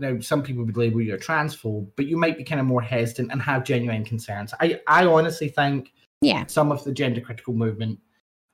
now 0.00 0.18
some 0.20 0.42
people 0.42 0.64
would 0.64 0.76
label 0.76 1.00
you 1.02 1.14
a 1.14 1.18
transphobe, 1.18 1.88
but 1.96 2.06
you 2.06 2.16
might 2.16 2.38
be 2.38 2.44
kind 2.44 2.60
of 2.60 2.66
more 2.66 2.80
hesitant 2.82 3.30
and 3.30 3.40
have 3.42 3.64
genuine 3.64 4.04
concerns. 4.04 4.54
I, 4.60 4.80
I 4.86 5.04
honestly 5.04 5.48
think 5.48 5.92
yeah. 6.22 6.46
some 6.46 6.72
of 6.72 6.82
the 6.84 6.92
gender 6.92 7.20
critical 7.20 7.52
movement 7.54 7.98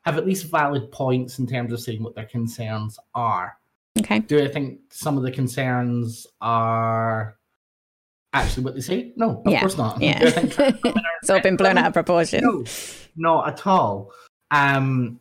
have 0.05 0.17
at 0.19 0.27
least 0.27 0.51
valid 0.51 0.91
points 0.91 1.39
in 1.39 1.47
terms 1.47 1.73
of 1.73 1.81
saying 1.81 2.03
what 2.03 2.15
their 2.17 2.25
concerns 2.25 2.99
are. 3.15 3.57
Okay. 3.99 4.21
Do 4.21 4.43
I 4.43 4.49
think 4.49 4.81
some 4.91 5.17
of 5.17 5.23
the 5.23 5.31
concerns 5.31 6.27
are 6.41 7.37
actually 8.33 8.65
what 8.65 8.75
they 8.75 8.81
say? 8.81 9.13
No, 9.17 9.43
of 9.45 9.53
Yeah, 9.53 9.61
course 9.61 9.77
not. 9.79 10.01
yeah. 10.01 10.19
Do 10.19 10.27
I 10.27 10.31
think 10.31 10.53
trans 10.53 10.83
women 10.83 10.99
are 11.05 11.11
It's 11.23 11.31
all 11.31 11.41
been 11.41 11.57
blown 11.57 11.79
out 11.79 11.87
of 11.89 11.93
proportion. 11.93 12.43
no, 12.43 12.65
not 13.17 13.49
at 13.49 13.67
all. 13.69 14.11
Um, 14.51 15.21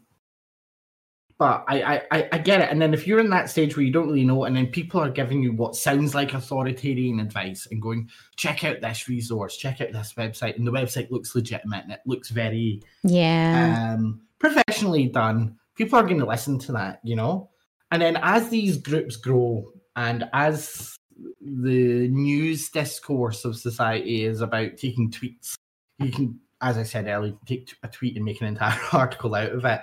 but 1.40 1.64
I, 1.70 2.02
I, 2.12 2.30
I, 2.34 2.38
get 2.38 2.60
it. 2.60 2.70
And 2.70 2.82
then 2.82 2.94
if 2.94 3.08
you're 3.08 3.22
in 3.22 3.30
that 3.30 3.50
stage 3.50 3.76
where 3.78 3.86
you 3.86 3.94
don't 3.94 4.08
really 4.08 4.26
know, 4.26 4.44
and 4.44 4.58
then 4.58 4.68
people 4.68 5.00
are 5.00 5.10
giving 5.10 5.42
you 5.42 5.54
what 5.54 5.74
sounds 5.74 6.14
like 6.14 6.34
authoritarian 6.34 7.22
advice 7.22 7.66
and 7.72 7.82
going, 7.82 8.10
check 8.36 8.66
out 8.66 8.82
this 8.82 9.08
resource, 9.08 9.56
check 9.56 9.80
out 9.80 9.94
this 9.94 10.14
website, 10.18 10.58
and 10.58 10.68
the 10.68 10.72
website 10.72 11.10
looks 11.10 11.36
legitimate 11.36 11.86
and 11.86 11.94
it 11.94 12.02
looks 12.06 12.30
very 12.30 12.82
Yeah. 13.04 13.94
um, 13.96 14.20
professionally 14.38 15.08
done, 15.08 15.58
people 15.76 15.98
are 15.98 16.04
going 16.04 16.20
to 16.20 16.26
listen 16.26 16.60
to 16.60 16.74
that, 16.74 17.00
you 17.06 17.16
know? 17.16 17.50
And 17.90 18.02
then 18.02 18.18
as 18.22 18.50
these 18.50 18.78
groups 18.78 19.16
grow 19.16 19.72
and 19.96 20.26
as 20.34 20.98
the 21.40 22.10
news 22.10 22.70
discourse 22.70 23.46
of 23.46 23.56
society 23.56 24.26
is 24.26 24.42
about 24.42 24.76
taking 24.76 25.10
tweets, 25.10 25.54
you 26.00 26.12
can, 26.12 26.40
as 26.60 26.78
I 26.78 26.84
said 26.84 27.08
earlier, 27.08 27.36
take 27.46 27.74
a 27.82 27.88
tweet 27.88 28.18
and 28.18 28.26
make 28.26 28.42
an 28.42 28.48
entire 28.48 28.80
article 28.92 29.36
out 29.36 29.54
of 29.54 29.64
it. 29.64 29.80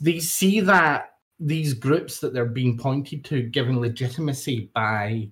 They 0.00 0.18
see 0.20 0.60
that 0.60 1.10
these 1.38 1.74
groups 1.74 2.20
that 2.20 2.32
they're 2.34 2.44
being 2.46 2.76
pointed 2.78 3.24
to 3.26 3.42
given 3.42 3.80
legitimacy 3.80 4.70
by, 4.74 5.30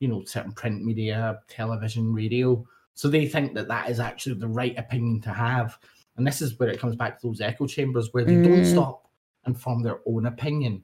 you 0.00 0.08
know, 0.08 0.24
certain 0.24 0.52
print 0.52 0.84
media, 0.84 1.38
television, 1.48 2.12
radio. 2.12 2.66
So 2.94 3.08
they 3.08 3.26
think 3.26 3.54
that 3.54 3.68
that 3.68 3.90
is 3.90 4.00
actually 4.00 4.38
the 4.38 4.48
right 4.48 4.76
opinion 4.78 5.20
to 5.22 5.30
have. 5.30 5.78
And 6.16 6.26
this 6.26 6.40
is 6.40 6.58
where 6.58 6.70
it 6.70 6.80
comes 6.80 6.96
back 6.96 7.20
to 7.20 7.26
those 7.26 7.40
echo 7.40 7.66
chambers 7.66 8.08
where 8.12 8.24
they 8.24 8.36
don't 8.36 8.62
Mm. 8.62 8.72
stop 8.72 9.10
and 9.44 9.60
form 9.60 9.82
their 9.82 10.00
own 10.06 10.26
opinion. 10.26 10.82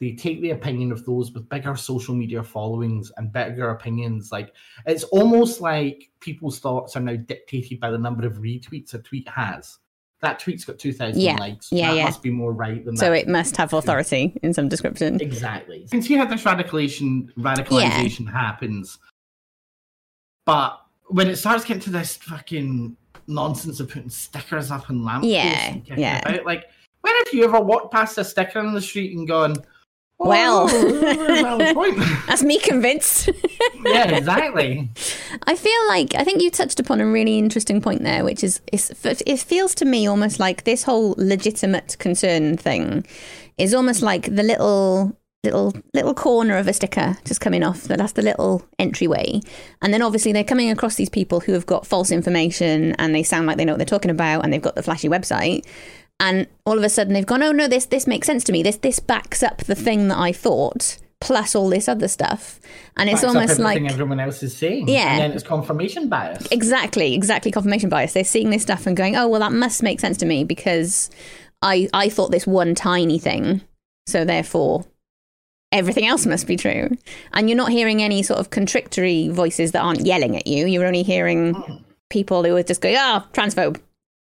They 0.00 0.12
take 0.14 0.40
the 0.40 0.50
opinion 0.50 0.90
of 0.90 1.04
those 1.04 1.30
with 1.30 1.48
bigger 1.48 1.76
social 1.76 2.14
media 2.16 2.42
followings 2.42 3.12
and 3.16 3.32
bigger 3.32 3.70
opinions. 3.70 4.32
Like 4.32 4.52
it's 4.86 5.04
almost 5.04 5.60
like 5.60 6.10
people's 6.18 6.58
thoughts 6.58 6.96
are 6.96 7.00
now 7.00 7.14
dictated 7.14 7.78
by 7.78 7.92
the 7.92 7.98
number 7.98 8.26
of 8.26 8.38
retweets 8.38 8.94
a 8.94 8.98
tweet 8.98 9.28
has. 9.28 9.78
That 10.22 10.38
tweet's 10.38 10.64
got 10.64 10.78
2,000 10.78 11.20
Yeah. 11.20 11.36
likes. 11.36 11.68
Yeah, 11.72 11.90
that 11.90 11.96
yeah. 11.96 12.04
must 12.04 12.22
be 12.22 12.30
more 12.30 12.52
right 12.52 12.84
than 12.84 12.96
So 12.96 13.06
that. 13.06 13.08
So 13.08 13.12
it 13.12 13.28
must 13.28 13.56
have 13.56 13.72
authority 13.72 14.38
in 14.44 14.54
some 14.54 14.68
description. 14.68 15.20
Exactly. 15.20 15.80
You 15.82 15.88
can 15.88 16.00
see 16.00 16.14
how 16.14 16.24
this 16.26 16.44
radicalization 16.44 17.32
radicalization 17.34 18.30
happens. 18.30 18.98
But 20.46 20.80
when 21.08 21.28
it 21.28 21.36
starts 21.36 21.64
getting 21.64 21.82
to 21.82 21.90
this 21.90 22.16
fucking 22.16 22.96
nonsense 23.26 23.80
of 23.80 23.88
putting 23.88 24.10
stickers 24.10 24.70
up 24.70 24.88
on 24.90 25.04
lampposts 25.04 25.32
Yeah, 25.32 25.72
and 25.72 25.98
yeah. 25.98 26.20
about, 26.20 26.46
like 26.46 26.66
when 27.00 27.14
have 27.24 27.34
you 27.34 27.44
ever 27.44 27.60
walked 27.60 27.92
past 27.92 28.16
a 28.18 28.24
sticker 28.24 28.60
on 28.60 28.72
the 28.74 28.80
street 28.80 29.16
and 29.16 29.26
gone, 29.26 29.56
Well. 30.24 30.66
well. 30.66 31.58
That's 32.26 32.42
me 32.42 32.58
convinced. 32.58 33.28
yeah, 33.84 34.10
exactly. 34.16 34.88
I 35.46 35.56
feel 35.56 35.88
like 35.88 36.14
I 36.14 36.24
think 36.24 36.42
you 36.42 36.50
touched 36.50 36.80
upon 36.80 37.00
a 37.00 37.06
really 37.06 37.38
interesting 37.38 37.80
point 37.80 38.02
there, 38.02 38.24
which 38.24 38.44
is 38.44 38.60
it 38.72 39.40
feels 39.40 39.74
to 39.76 39.84
me 39.84 40.06
almost 40.06 40.38
like 40.38 40.64
this 40.64 40.84
whole 40.84 41.14
legitimate 41.18 41.96
concern 41.98 42.56
thing 42.56 43.06
is 43.58 43.74
almost 43.74 44.02
like 44.02 44.34
the 44.34 44.42
little 44.42 45.16
little 45.44 45.74
little 45.92 46.14
corner 46.14 46.56
of 46.56 46.68
a 46.68 46.72
sticker 46.72 47.16
just 47.24 47.40
coming 47.40 47.62
off. 47.62 47.82
That 47.84 47.98
that's 47.98 48.12
the 48.12 48.22
little 48.22 48.64
entryway, 48.78 49.40
and 49.80 49.92
then 49.92 50.02
obviously 50.02 50.32
they're 50.32 50.44
coming 50.44 50.70
across 50.70 50.94
these 50.94 51.10
people 51.10 51.40
who 51.40 51.52
have 51.52 51.66
got 51.66 51.86
false 51.86 52.10
information 52.10 52.94
and 52.98 53.14
they 53.14 53.22
sound 53.22 53.46
like 53.46 53.56
they 53.56 53.64
know 53.64 53.72
what 53.72 53.78
they're 53.78 53.86
talking 53.86 54.10
about 54.10 54.44
and 54.44 54.52
they've 54.52 54.62
got 54.62 54.76
the 54.76 54.82
flashy 54.82 55.08
website. 55.08 55.66
And 56.20 56.46
all 56.64 56.78
of 56.78 56.84
a 56.84 56.88
sudden 56.88 57.14
they've 57.14 57.26
gone, 57.26 57.42
oh 57.42 57.52
no, 57.52 57.66
this 57.66 57.86
this 57.86 58.06
makes 58.06 58.26
sense 58.26 58.44
to 58.44 58.52
me. 58.52 58.62
This 58.62 58.76
this 58.76 59.00
backs 59.00 59.42
up 59.42 59.58
the 59.58 59.74
thing 59.74 60.08
that 60.08 60.18
I 60.18 60.32
thought, 60.32 60.98
plus 61.20 61.54
all 61.54 61.68
this 61.68 61.88
other 61.88 62.08
stuff. 62.08 62.60
And 62.96 63.08
it's 63.08 63.22
Backs 63.22 63.34
almost 63.34 63.58
like 63.58 63.82
everyone 63.82 64.20
else 64.20 64.42
is 64.42 64.56
saying. 64.56 64.88
Yeah. 64.88 65.12
And 65.12 65.20
then 65.20 65.32
it's 65.32 65.42
confirmation 65.42 66.08
bias. 66.08 66.46
Exactly, 66.50 67.14
exactly. 67.14 67.50
Confirmation 67.50 67.88
bias. 67.88 68.12
They're 68.12 68.24
seeing 68.24 68.50
this 68.50 68.62
stuff 68.62 68.86
and 68.86 68.96
going, 68.96 69.16
"Oh, 69.16 69.28
well, 69.28 69.40
that 69.40 69.52
must 69.52 69.82
make 69.82 70.00
sense 70.00 70.16
to 70.18 70.26
me 70.26 70.44
because 70.44 71.10
I 71.62 71.88
I 71.94 72.08
thought 72.08 72.30
this 72.30 72.46
one 72.46 72.74
tiny 72.74 73.18
thing, 73.18 73.62
so 74.06 74.24
therefore 74.24 74.84
everything 75.72 76.06
else 76.06 76.26
must 76.26 76.46
be 76.46 76.56
true." 76.56 76.90
And 77.32 77.48
you're 77.48 77.56
not 77.56 77.70
hearing 77.70 78.02
any 78.02 78.22
sort 78.22 78.40
of 78.40 78.50
contrictory 78.50 79.28
voices 79.28 79.72
that 79.72 79.82
aren't 79.82 80.06
yelling 80.06 80.36
at 80.36 80.46
you. 80.46 80.66
You're 80.66 80.86
only 80.86 81.02
hearing 81.02 81.84
people 82.10 82.44
who 82.44 82.54
are 82.56 82.62
just 82.62 82.80
going, 82.80 82.96
"Ah, 82.98 83.26
transphobe," 83.32 83.80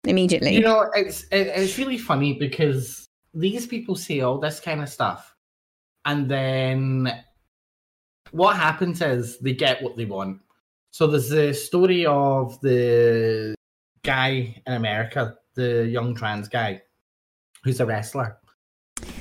immediately. 0.05 0.53
You 0.55 0.61
know, 0.61 0.89
it's 0.95 1.23
it, 1.31 1.47
it's 1.47 1.77
really 1.77 1.97
funny 1.97 2.33
because 2.33 3.05
these 3.33 3.65
people 3.67 3.95
say 3.95 4.21
all 4.21 4.39
this 4.39 4.59
kind 4.59 4.81
of 4.81 4.89
stuff, 4.89 5.35
and 6.05 6.29
then 6.29 7.11
what 8.31 8.55
happens 8.55 9.01
is 9.01 9.37
they 9.39 9.53
get 9.53 9.81
what 9.81 9.95
they 9.97 10.05
want. 10.05 10.39
So 10.91 11.07
there's 11.07 11.29
the 11.29 11.53
story 11.53 12.05
of 12.05 12.59
the 12.61 13.55
guy 14.03 14.61
in 14.67 14.73
America, 14.73 15.37
the 15.55 15.85
young 15.87 16.15
trans 16.15 16.47
guy, 16.47 16.81
who's 17.63 17.79
a 17.79 17.85
wrestler. 17.85 18.37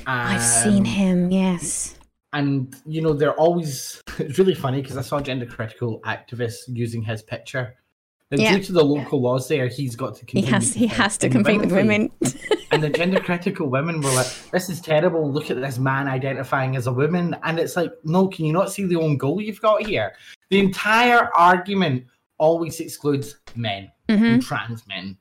I've 0.07 0.43
seen 0.43 0.79
Um, 0.81 0.85
him. 0.85 1.31
Yes. 1.31 1.97
and 2.33 2.77
you 2.87 3.01
know 3.03 3.13
they're 3.13 3.35
always 3.35 4.01
it's 4.19 4.39
really 4.39 4.55
funny 4.55 4.81
because 4.81 4.97
i 4.97 5.01
saw 5.03 5.21
gender 5.21 5.47
critical 5.47 6.01
activists 6.03 6.63
using 6.69 7.03
his 7.03 7.23
picture 7.23 7.75
and 8.31 8.41
Yeah. 8.41 8.57
due 8.57 8.63
to 8.65 8.73
the 8.73 8.85
local 8.85 9.21
laws 9.21 9.49
there 9.49 9.67
he's 9.69 9.97
got 9.97 10.15
to 10.17 10.25
He 10.29 10.43
has 10.43 10.73
he 10.75 10.87
has 10.87 11.17
to 11.19 11.29
compete 11.29 11.61
with 11.61 11.73
women 11.73 12.11
women. 12.23 12.35
and 12.71 12.83
the 12.83 12.89
gender 12.99 13.21
critical 13.21 13.69
women 13.69 14.01
were 14.01 14.11
like 14.13 14.27
this 14.53 14.69
is 14.71 14.81
terrible 14.81 15.31
look 15.33 15.51
at 15.51 15.61
this 15.61 15.79
man 15.79 16.09
identifying 16.09 16.77
as 16.77 16.87
a 16.87 16.93
woman 16.93 17.37
and 17.43 17.59
it's 17.59 17.77
like 17.77 17.93
no 18.05 18.29
can 18.29 18.45
you 18.45 18.53
not 18.53 18.71
see 18.73 18.85
the 18.85 18.97
own 18.97 19.17
goal 19.17 19.41
you've 19.41 19.61
got 19.61 19.85
here 19.85 20.13
the 20.51 20.59
entire 20.61 21.31
argument 21.37 22.05
always 22.39 22.81
excludes 22.81 23.39
men 23.57 23.91
Mhm. 24.09 24.35
and 24.35 24.43
trans 24.43 24.87
men 24.87 25.17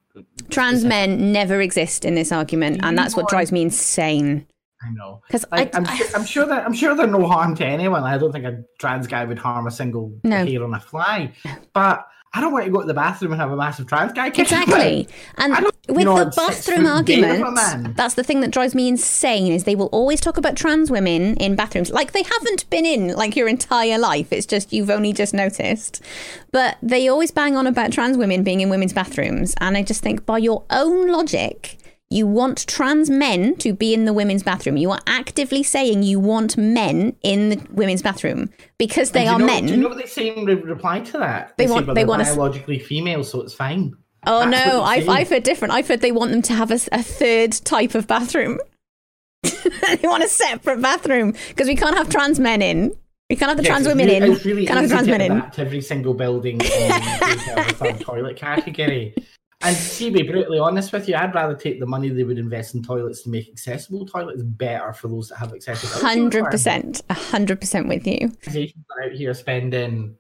Trans 0.50 0.84
men 0.84 1.32
never 1.32 1.62
exist 1.62 2.04
in 2.04 2.16
this 2.16 2.32
argument, 2.34 2.80
and 2.84 2.98
that's 2.98 3.16
what 3.16 3.30
drives 3.30 3.54
me 3.54 3.62
insane. 3.62 4.46
I 4.84 4.90
know. 4.92 5.22
'Cause 5.32 5.46
Like, 5.50 5.74
I- 5.74 5.78
I'm, 5.78 5.86
sure, 5.86 6.08
I'm 6.16 6.26
sure 6.26 6.46
that 6.46 6.66
I'm 6.66 6.74
sure 6.74 6.94
they're 6.96 7.08
no 7.08 7.26
harm 7.26 7.56
to 7.56 7.66
anyone. 7.66 8.04
I 8.04 8.18
don't 8.18 8.34
think 8.34 8.44
a 8.44 8.64
trans 8.80 9.08
guy 9.08 9.24
would 9.24 9.38
harm 9.38 9.68
a 9.68 9.72
single 9.72 10.12
No. 10.26 10.44
hair 10.46 10.64
on 10.64 10.74
a 10.74 10.80
fly. 10.80 11.32
But 11.74 12.06
I 12.32 12.42
don't 12.42 12.54
want 12.54 12.66
to 12.66 12.72
go 12.72 12.82
to 12.82 12.86
the 12.86 12.94
bathroom 12.94 13.32
and 13.32 13.42
have 13.42 13.52
a 13.52 13.56
massive 13.56 13.88
trans 13.88 14.14
guy. 14.14 14.28
Exactly. 14.28 15.08
And 15.38 15.66
with 15.88 16.06
the 16.06 16.32
bathroom 16.36 16.86
foot 16.86 17.06
gay 17.08 17.20
of 17.22 17.42
a 17.42 17.44
argument, 17.44 17.96
that's 17.98 18.14
the 18.14 18.24
thing 18.24 18.42
that 18.42 18.52
drives 18.52 18.76
me 18.76 18.88
insane 18.88 19.52
is 19.52 19.64
they 19.64 19.76
will 19.76 19.88
always 19.88 20.22
talk 20.22 20.38
about 20.38 20.56
trans 20.56 20.92
women 20.92 21.36
in 21.38 21.56
bathrooms 21.56 21.90
like 21.90 22.12
they 22.12 22.22
haven't 22.22 22.70
been 22.70 22.86
in 22.86 23.16
like 23.16 23.36
your 23.36 23.48
entire 23.48 23.98
life. 23.98 24.32
It's 24.32 24.46
just 24.46 24.72
you've 24.72 24.92
only 24.92 25.12
just 25.12 25.34
noticed. 25.34 26.04
But 26.52 26.78
they 26.84 27.08
always 27.08 27.32
bang 27.32 27.56
on 27.56 27.66
about 27.66 27.92
trans 27.92 28.18
women 28.18 28.44
being 28.44 28.62
in 28.62 28.70
women's 28.70 28.94
bathrooms 28.94 29.56
and 29.60 29.76
I 29.76 29.82
just 29.82 30.04
think 30.04 30.28
by 30.28 30.38
your 30.38 30.64
own 30.70 31.08
logic 31.08 31.78
You 32.12 32.26
want 32.26 32.66
trans 32.66 33.08
men 33.10 33.56
to 33.58 33.72
be 33.72 33.94
in 33.94 34.06
the 34.06 34.14
women's 34.14 34.42
bathroom. 34.42 34.78
You 34.78 34.90
are 34.90 35.00
actively 35.06 35.62
saying 35.62 36.02
you 36.02 36.20
want 36.20 36.58
men 36.58 37.16
in 37.22 37.50
the 37.50 37.62
women's 37.70 38.02
bathroom 38.02 38.50
because 38.80 39.12
they 39.12 39.28
are 39.28 39.38
know, 39.38 39.46
men. 39.46 39.68
Do 39.68 39.74
you 39.76 39.78
know 39.82 39.90
what 39.90 40.00
they 40.00 40.08
say 40.08 40.36
in 40.36 40.44
re- 40.44 40.56
reply 40.56 41.02
to 41.02 41.20
that? 41.20 41.56
They 41.58 41.68
say, 41.68 41.74
want- 41.74 41.86
"Well, 41.86 41.94
they 41.96 42.06
want 42.06 42.24
biologically 42.24 42.80
female, 42.80 43.24
so 43.24 43.42
it's 43.42 43.54
fine. 43.54 43.94
Oh 44.26 44.50
That's 44.50 44.66
no, 44.66 44.82
I've, 44.82 45.04
say. 45.04 45.10
I've 45.10 45.30
heard 45.30 45.44
different. 45.44 45.74
I've 45.76 45.88
heard 45.88 46.02
they 46.02 46.12
want 46.12 46.32
them 46.32 46.42
to 46.42 46.54
have 46.54 46.72
a 46.72 46.80
third 46.80 47.52
type 47.52 47.94
of 47.94 48.08
bathroom. 48.08 48.60
they 49.44 50.00
want 50.04 50.24
a 50.24 50.28
separate 50.28 50.82
bathroom 50.82 51.36
because 51.50 51.68
we 51.68 51.76
can't 51.76 51.96
have 51.96 52.10
trans 52.10 52.40
men 52.40 52.64
in. 52.64 52.92
We 53.30 53.36
can't 53.36 53.50
have 53.50 53.58
the 53.58 53.64
Yeah, 53.64 53.70
trans 53.70 53.88
women 53.88 54.10
it's 54.10 54.44
in. 54.44 54.50
really- 54.52 54.66
can't 54.66 54.80
have 54.80 54.90
the 54.90 54.96
trans 54.96 55.08
men 55.08 55.22
in. 55.22 55.44
every 55.58 55.82
single 55.82 56.16
building 56.16 56.56
in 56.56 56.60
the 56.90 57.98
toilet 58.02 58.36
category. 58.36 59.14
And 59.62 59.76
to 59.76 60.12
be 60.12 60.24
brutally 60.24 60.58
honest 60.58 60.94
with 60.94 61.10
you, 61.10 61.16
I'd 61.16 61.36
rather 61.36 61.54
take 61.56 61.82
the 61.82 61.86
money 61.86 62.10
they 62.10 62.24
would 62.24 62.38
invest 62.40 62.76
in 62.76 62.84
toilets 62.84 63.24
to 63.24 63.30
make 63.30 63.50
accessible 63.50 64.06
toilets 64.06 64.42
better 64.42 64.94
for 64.94 65.10
those 65.10 65.30
that 65.30 65.36
have 65.38 65.54
accessibility. 65.54 66.02
Hundred 66.06 66.46
percent, 66.46 67.02
a 67.10 67.14
hundred 67.14 67.60
percent 67.60 67.90
with 67.90 68.08
you. 68.08 68.32
Out 68.48 69.12
here 69.12 69.34
spending 69.34 70.16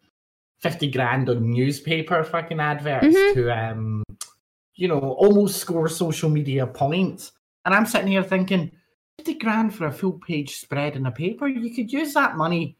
fifty 0.59 0.91
grand 0.91 1.29
on 1.29 1.51
newspaper 1.51 2.21
fucking 2.23 2.59
adverts 2.59 3.05
Mhm. 3.05 3.33
to 3.33 3.49
um, 3.57 4.03
you 4.75 4.87
know, 4.89 4.99
almost 4.99 5.57
score 5.57 5.87
social 5.87 6.29
media 6.29 6.67
points. 6.67 7.31
And 7.65 7.73
I'm 7.73 7.85
sitting 7.85 8.07
here 8.09 8.23
thinking, 8.23 8.71
fifty 9.17 9.35
grand 9.35 9.73
for 9.73 9.85
a 9.87 9.91
full 9.91 10.19
page 10.25 10.57
spread 10.57 10.97
in 10.97 11.05
a 11.05 11.11
paper, 11.11 11.47
you 11.47 11.73
could 11.73 11.91
use 11.93 12.13
that 12.13 12.35
money 12.35 12.77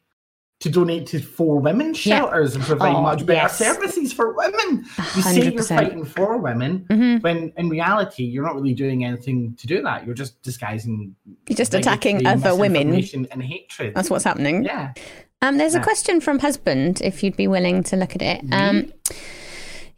to 0.59 0.69
donate 0.69 1.07
to 1.07 1.19
four 1.19 1.57
women's 1.59 2.05
Yeah. 2.05 2.17
shelters 2.19 2.53
and 2.55 2.63
provide 2.63 2.95
Oh, 2.95 3.01
much 3.01 3.25
better 3.25 3.43
yes. 3.43 3.57
services 3.57 4.11
for 4.11 4.33
women. 4.35 4.85
You 5.15 5.21
say 5.21 5.35
hundred 5.39 5.53
you're 5.53 5.63
fighting 5.63 6.03
for 6.03 6.37
women, 6.37 6.85
Mhm. 6.89 7.23
when 7.23 7.53
in 7.57 7.69
reality 7.69 8.23
you're 8.23 8.43
not 8.43 8.55
really 8.55 8.73
doing 8.73 9.05
anything 9.05 9.55
to 9.57 9.67
do 9.67 9.81
that. 9.83 10.05
You're 10.05 10.15
just 10.15 10.41
disguising 10.41 11.15
You're 11.47 11.55
just 11.55 11.73
attacking 11.73 12.27
other 12.27 12.55
women. 12.55 12.93
and 13.31 13.41
hatred. 13.43 13.93
That's 13.95 14.09
what's 14.09 14.25
happening. 14.25 14.63
yeah. 14.65 14.93
Um, 15.41 15.57
there's 15.57 15.75
a 15.75 15.79
question 15.79 16.19
from 16.19 16.39
husband, 16.39 16.99
if 17.01 17.23
you'd 17.23 17.37
be 17.37 17.47
willing 17.47 17.81
to 17.83 17.95
look 17.95 18.13
at 18.13 18.21
it. 18.21 18.41
Um, 18.51 18.91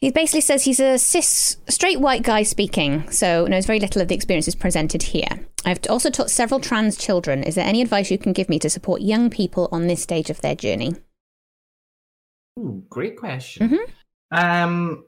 he 0.02 0.10
basically 0.10 0.42
says 0.42 0.64
he's 0.64 0.80
a 0.80 0.98
cis, 0.98 1.58
straight 1.70 2.02
white 2.02 2.24
guy 2.24 2.42
speaking, 2.42 3.10
so 3.12 3.46
knows 3.46 3.68
very 3.68 3.80
little 3.80 4.02
of 4.02 4.08
the 4.08 4.16
experiences 4.16 4.56
presented 4.56 5.04
here. 5.04 5.46
I've 5.64 5.80
also 5.90 6.10
taught 6.10 6.32
several 6.32 6.60
trans 6.60 6.98
children. 6.98 7.44
Is 7.44 7.54
there 7.54 7.68
any 7.68 7.84
advice 7.84 8.10
you 8.10 8.18
can 8.18 8.34
give 8.34 8.50
me 8.50 8.58
to 8.60 8.70
support 8.70 9.02
young 9.02 9.30
people 9.30 9.70
on 9.72 9.86
this 9.86 10.02
stage 10.02 10.32
of 10.32 10.42
their 10.42 10.56
journey? 10.56 10.96
Ooh, 12.60 12.84
great 12.90 13.16
question. 13.16 13.70
Mhm. 13.70 13.86
Um, 14.32 15.06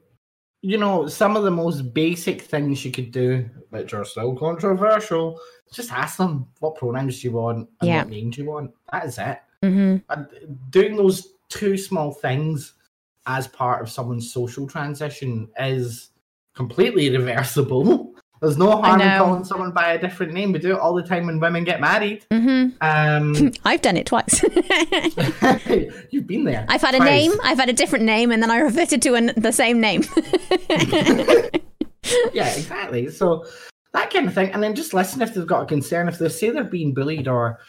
you 0.62 0.78
know, 0.78 1.08
some 1.08 1.36
of 1.36 1.42
the 1.42 1.50
most 1.50 1.92
basic 1.92 2.40
things 2.42 2.84
you 2.84 2.92
could 2.92 3.10
do, 3.10 3.50
which 3.70 3.92
are 3.92 4.04
still 4.04 4.36
controversial, 4.36 5.40
just 5.72 5.90
ask 5.92 6.18
them 6.18 6.46
what 6.60 6.76
pronouns 6.76 7.20
do 7.20 7.28
you 7.28 7.34
want 7.34 7.68
and 7.80 7.88
Yeah. 7.88 7.98
what 7.98 8.10
name 8.10 8.32
you 8.36 8.44
want. 8.44 8.70
That 8.92 9.06
is 9.06 9.18
it. 9.18 9.40
hmm 9.60 9.96
And 10.08 10.26
doing 10.70 10.94
those 10.96 11.34
two 11.48 11.76
small 11.76 12.12
things 12.12 12.74
as 13.26 13.48
part 13.48 13.82
of 13.82 13.90
someone's 13.90 14.32
social 14.32 14.66
transition 14.66 15.48
is 15.58 16.10
completely 16.54 17.10
reversible. 17.10 18.12
There's 18.40 18.58
no 18.58 18.82
harm 18.82 19.00
in 19.00 19.18
calling 19.18 19.44
someone 19.44 19.70
by 19.70 19.94
a 19.94 19.98
different 19.98 20.34
name. 20.34 20.52
We 20.52 20.58
do 20.58 20.72
it 20.72 20.78
all 20.78 20.92
the 20.92 21.02
time 21.02 21.24
when 21.24 21.40
women 21.40 21.64
get 21.64 21.80
married. 21.80 22.26
hmm 22.30 22.68
Um, 22.82 23.52
I've 23.64 23.80
done 23.80 23.96
it 23.96 24.06
twice. 24.06 24.42
you've 26.10 26.26
been 26.26 26.44
there. 26.44 26.66
I've 26.68 26.82
had 26.82 26.94
a 26.94 26.98
name, 26.98 27.32
I've 27.42 27.58
had 27.58 27.70
a 27.70 27.72
different 27.72 28.04
name, 28.04 28.30
and 28.30 28.42
then 28.42 28.50
I 28.50 28.58
reverted 28.58 29.00
to 29.02 29.14
an, 29.14 29.32
the 29.38 29.52
same 29.52 29.80
name. 29.80 30.02
yeah, 32.34 32.52
exactly. 32.54 33.08
So 33.08 33.46
that 33.94 34.12
kind 34.12 34.28
of 34.28 34.34
thing, 34.34 34.52
and 34.52 34.62
then 34.62 34.74
just 34.74 34.92
listen 34.92 35.22
if 35.22 35.32
they've 35.32 35.46
got 35.46 35.62
a 35.62 35.66
concern, 35.66 36.08
if 36.08 36.18
they 36.18 36.28
say 36.28 36.50
they're 36.50 36.64
being 36.64 36.92
bullied, 36.92 37.28
or 37.28 37.60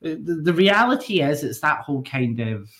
the, 0.00 0.40
the 0.42 0.54
reality 0.54 1.20
is, 1.20 1.44
it's 1.44 1.60
that 1.60 1.80
whole 1.80 2.02
kind 2.02 2.40
of 2.40 2.70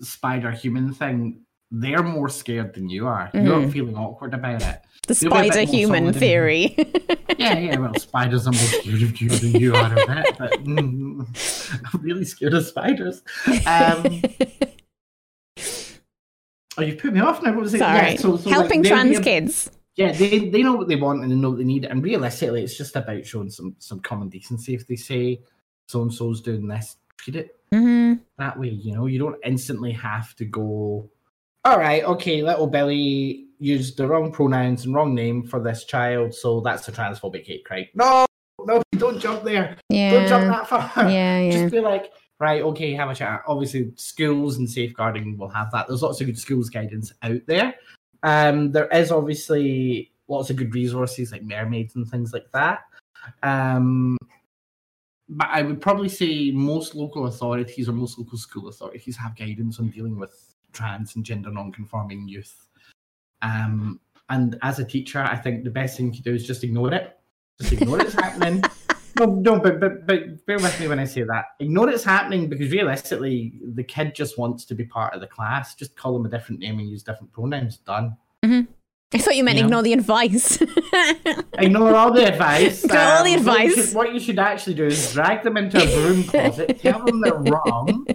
spider 0.00 0.50
human 0.50 0.92
thing. 0.94 1.40
They're 1.70 2.02
more 2.02 2.28
scared 2.30 2.74
than 2.74 2.88
you 2.88 3.06
are. 3.06 3.30
You're 3.34 3.60
Mhm. 3.60 3.72
feeling 3.72 3.96
awkward 3.96 4.32
about 4.34 4.62
it. 4.62 4.80
the 5.06 5.14
They'll 5.14 5.30
be 5.30 5.36
a 5.36 5.42
bit 5.42 5.52
spider 5.52 5.70
human 5.70 6.12
theory. 6.12 6.76
Yeah, 7.38 7.56
yeah. 7.56 7.76
Well, 7.78 7.94
spiders 7.94 8.48
are 8.48 8.52
more 8.52 8.60
scared 8.60 9.00
of 9.02 9.20
you 9.20 9.28
than 9.28 9.60
you 9.60 9.72
are 9.72 9.92
of 9.92 9.98
it, 10.18 10.36
but 10.38 10.52
mm, 10.64 11.80
I'm 11.94 12.00
really 12.02 12.24
scared 12.24 12.52
of 12.54 12.66
spiders. 12.66 13.22
Um, 13.64 14.20
oh, 16.76 16.82
you've 16.82 16.98
put 16.98 17.12
me 17.12 17.20
off 17.20 17.42
now. 17.42 17.52
What 17.52 17.62
was 17.62 17.74
it? 17.74 17.78
Sorry. 17.78 18.12
Yeah, 18.12 18.16
so, 18.16 18.36
so, 18.38 18.50
Helping 18.50 18.82
they'll 18.82 18.90
trans 18.92 19.20
kids. 19.20 19.70
yeah, 19.96 20.12
they 20.12 20.48
they 20.48 20.62
know 20.64 20.74
what 20.74 20.88
they 20.88 20.96
want 20.96 21.22
and 21.22 21.30
they 21.30 21.36
know 21.36 21.50
what 21.50 21.58
they 21.58 21.64
need, 21.64 21.84
and 21.84 22.02
realistically, 22.02 22.62
it's 22.64 22.76
just 22.76 22.96
about 22.96 23.24
showing 23.24 23.50
some 23.50 23.76
some 23.78 24.00
common 24.00 24.28
decency. 24.28 24.74
If 24.74 24.86
they 24.86 24.96
say 24.96 25.40
so 25.86 26.02
and 26.02 26.12
so's 26.12 26.40
doing 26.40 26.66
this, 26.66 26.96
treat 27.18 27.36
it 27.36 27.56
that 28.38 28.58
way. 28.58 28.68
You 28.68 28.94
know, 28.94 29.06
you 29.06 29.18
don't 29.18 29.36
instantly 29.44 29.92
have 29.92 30.34
to 30.36 30.44
go. 30.44 31.10
All 31.64 31.78
right, 31.78 32.04
okay, 32.04 32.42
little 32.42 32.66
Billy 32.66 33.46
used 33.58 33.96
the 33.96 34.06
wrong 34.06 34.32
pronouns 34.32 34.84
and 34.84 34.94
wrong 34.94 35.14
name 35.14 35.44
for 35.44 35.60
this 35.60 35.84
child, 35.84 36.34
so 36.34 36.60
that's 36.60 36.88
a 36.88 36.92
transphobic 36.92 37.46
hate 37.46 37.64
crime. 37.64 37.86
No, 37.94 38.26
no, 38.64 38.82
don't 38.92 39.18
jump 39.18 39.44
there. 39.44 39.76
Yeah. 39.88 40.12
Don't 40.12 40.28
jump 40.28 40.44
that 40.46 40.68
far. 40.68 41.10
Yeah, 41.10 41.38
yeah. 41.40 41.50
Just 41.50 41.72
be 41.72 41.80
like, 41.80 42.12
right, 42.38 42.62
okay, 42.62 42.94
have 42.94 43.10
a 43.10 43.14
chat. 43.14 43.42
Obviously, 43.46 43.92
schools 43.96 44.56
and 44.56 44.70
safeguarding 44.70 45.36
will 45.36 45.48
have 45.48 45.70
that. 45.72 45.88
There's 45.88 46.02
lots 46.02 46.20
of 46.20 46.26
good 46.26 46.38
schools 46.38 46.70
guidance 46.70 47.12
out 47.22 47.40
there. 47.46 47.74
Um, 48.22 48.72
there 48.72 48.88
is 48.88 49.10
obviously 49.10 50.12
lots 50.28 50.50
of 50.50 50.56
good 50.56 50.74
resources 50.74 51.32
like 51.32 51.42
mermaids 51.42 51.96
and 51.96 52.08
things 52.08 52.32
like 52.32 52.50
that. 52.52 52.80
Um, 53.42 54.16
but 55.28 55.48
I 55.50 55.62
would 55.62 55.80
probably 55.80 56.08
say 56.08 56.50
most 56.50 56.94
local 56.94 57.26
authorities 57.26 57.88
or 57.88 57.92
most 57.92 58.18
local 58.18 58.38
school 58.38 58.68
authorities 58.68 59.16
have 59.16 59.36
guidance 59.36 59.78
on 59.78 59.90
dealing 59.90 60.18
with 60.18 60.54
trans 60.72 61.16
and 61.16 61.24
gender 61.24 61.50
non-conforming 61.50 62.28
youth. 62.28 62.68
Um, 63.42 64.00
and 64.30 64.58
as 64.62 64.78
a 64.78 64.84
teacher, 64.84 65.20
I 65.20 65.36
think 65.36 65.64
the 65.64 65.70
best 65.70 65.96
thing 65.96 66.06
you 66.06 66.12
can 66.12 66.22
do 66.22 66.34
is 66.34 66.46
just 66.46 66.64
ignore 66.64 66.92
it. 66.92 67.18
Just 67.60 67.72
ignore 67.74 68.00
it's 68.00 68.14
happening. 68.20 68.62
No, 69.18 69.26
no, 69.26 69.58
but, 69.58 69.80
but 69.80 70.06
but 70.06 70.46
bear 70.46 70.58
with 70.58 70.78
me 70.80 70.86
when 70.86 71.00
I 71.00 71.04
say 71.04 71.22
that. 71.22 71.46
Ignore 71.58 71.90
it's 71.90 72.04
happening 72.04 72.48
because 72.48 72.70
realistically, 72.70 73.60
the 73.74 73.82
kid 73.82 74.14
just 74.14 74.38
wants 74.38 74.64
to 74.66 74.74
be 74.74 74.84
part 74.84 75.14
of 75.14 75.20
the 75.20 75.26
class. 75.26 75.74
Just 75.74 75.96
call 75.96 76.14
them 76.14 76.26
a 76.26 76.28
different 76.28 76.60
name 76.60 76.78
and 76.78 76.88
use 76.88 77.02
different 77.02 77.32
pronouns. 77.32 77.78
Done. 77.78 78.16
I 78.44 79.18
thought 79.18 79.36
you 79.36 79.42
meant 79.44 79.56
You 79.56 79.62
know? 79.62 79.68
ignore 79.68 79.82
the 79.82 79.92
advice. 79.94 80.58
Ignore 81.58 81.94
all 81.94 82.12
the 82.12 82.26
advice. 82.26 82.84
Ignore 82.84 83.00
all 83.00 83.24
the 83.24 83.34
Um, 83.34 83.44
what 83.44 83.58
you 83.60 83.66
advice. 83.66 83.86
should- 83.88 83.96
What 83.96 84.14
you, 84.14 84.20
should 84.20 84.38
actually 84.38 84.74
do 84.74 84.86
is 84.86 85.12
drag 85.12 85.42
them 85.42 85.56
into 85.56 85.78
a 85.82 85.86
broom 85.86 86.24
closet, 86.30 86.78
tell 86.80 87.04
them 87.04 87.20
they're 87.20 87.34
wrong, 87.34 88.06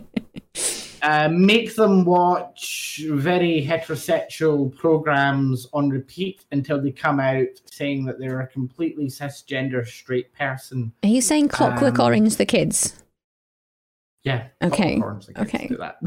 uh, 1.02 1.30
make 1.30 1.76
them 1.76 2.06
watch 2.06 3.02
very 3.10 3.66
heterosexual 3.66 4.74
programs 4.76 5.68
on 5.74 5.90
repeat 5.90 6.46
until 6.52 6.82
they 6.82 6.92
come 6.92 7.20
out 7.20 7.48
saying 7.66 8.06
that 8.06 8.20
they're 8.20 8.42
a 8.42 8.48
completely 8.48 9.08
cisgender 9.08 9.86
straight 9.86 10.34
person. 10.34 10.94
Are 11.04 11.10
you 11.10 11.22
saying 11.22 11.50
Clockwork 11.50 12.00
Um, 12.00 12.06
Orange 12.06 12.36
the 12.38 12.46
kids? 12.46 13.00
Yeah. 14.24 14.48
Okay, 14.64 14.96
of 14.96 15.02
course, 15.02 15.30
I 15.36 15.42
okay. 15.42 15.68
Do 15.68 15.76
that. 15.78 15.98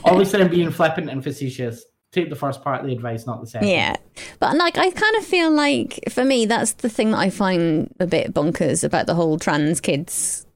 Obviously, 0.04 0.40
I'm 0.40 0.48
being 0.48 0.70
flippant 0.70 1.10
and 1.10 1.24
facetious. 1.24 1.84
Take 2.10 2.30
the 2.30 2.36
first 2.36 2.62
part 2.62 2.80
of 2.80 2.86
the 2.86 2.92
advice, 2.92 3.26
not 3.26 3.40
the 3.40 3.46
second. 3.46 3.68
Yeah. 3.68 3.96
But 4.40 4.56
like 4.56 4.78
I 4.78 4.90
kind 4.90 5.16
of 5.16 5.24
feel 5.24 5.50
like 5.50 6.00
for 6.08 6.24
me 6.24 6.46
that's 6.46 6.72
the 6.72 6.88
thing 6.88 7.10
that 7.10 7.18
I 7.18 7.30
find 7.30 7.94
a 8.00 8.06
bit 8.06 8.32
bonkers 8.32 8.82
about 8.82 9.06
the 9.06 9.14
whole 9.14 9.38
trans 9.38 9.80
kids 9.80 10.46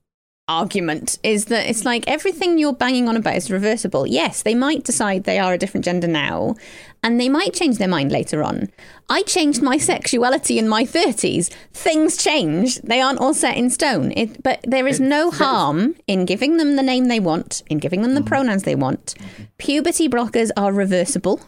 argument 0.48 1.18
is 1.22 1.46
that 1.46 1.68
it's 1.68 1.84
like 1.84 2.04
everything 2.08 2.58
you're 2.58 2.72
banging 2.72 3.08
on 3.08 3.16
about 3.16 3.36
is 3.36 3.50
reversible. 3.50 4.06
Yes, 4.06 4.42
they 4.42 4.54
might 4.54 4.84
decide 4.84 5.24
they 5.24 5.38
are 5.38 5.54
a 5.54 5.58
different 5.58 5.84
gender 5.84 6.08
now 6.08 6.56
and 7.02 7.20
they 7.20 7.28
might 7.28 7.52
change 7.52 7.78
their 7.78 7.88
mind 7.88 8.12
later 8.12 8.42
on. 8.42 8.68
I 9.08 9.22
changed 9.22 9.60
my 9.60 9.76
sexuality 9.76 10.58
in 10.58 10.68
my 10.68 10.84
30s. 10.84 11.52
Things 11.72 12.16
change. 12.16 12.76
They 12.82 13.00
aren't 13.00 13.18
all 13.18 13.34
set 13.34 13.56
in 13.56 13.70
stone. 13.70 14.12
It, 14.16 14.42
but 14.42 14.60
there 14.64 14.86
is 14.86 15.00
no 15.00 15.30
harm 15.30 15.96
in 16.06 16.24
giving 16.24 16.56
them 16.56 16.76
the 16.76 16.82
name 16.82 17.06
they 17.06 17.20
want, 17.20 17.62
in 17.68 17.78
giving 17.78 18.02
them 18.02 18.14
the 18.14 18.20
mm-hmm. 18.20 18.28
pronouns 18.28 18.62
they 18.62 18.76
want. 18.76 19.14
Puberty 19.58 20.08
blockers 20.08 20.50
are 20.56 20.72
reversible. 20.72 21.40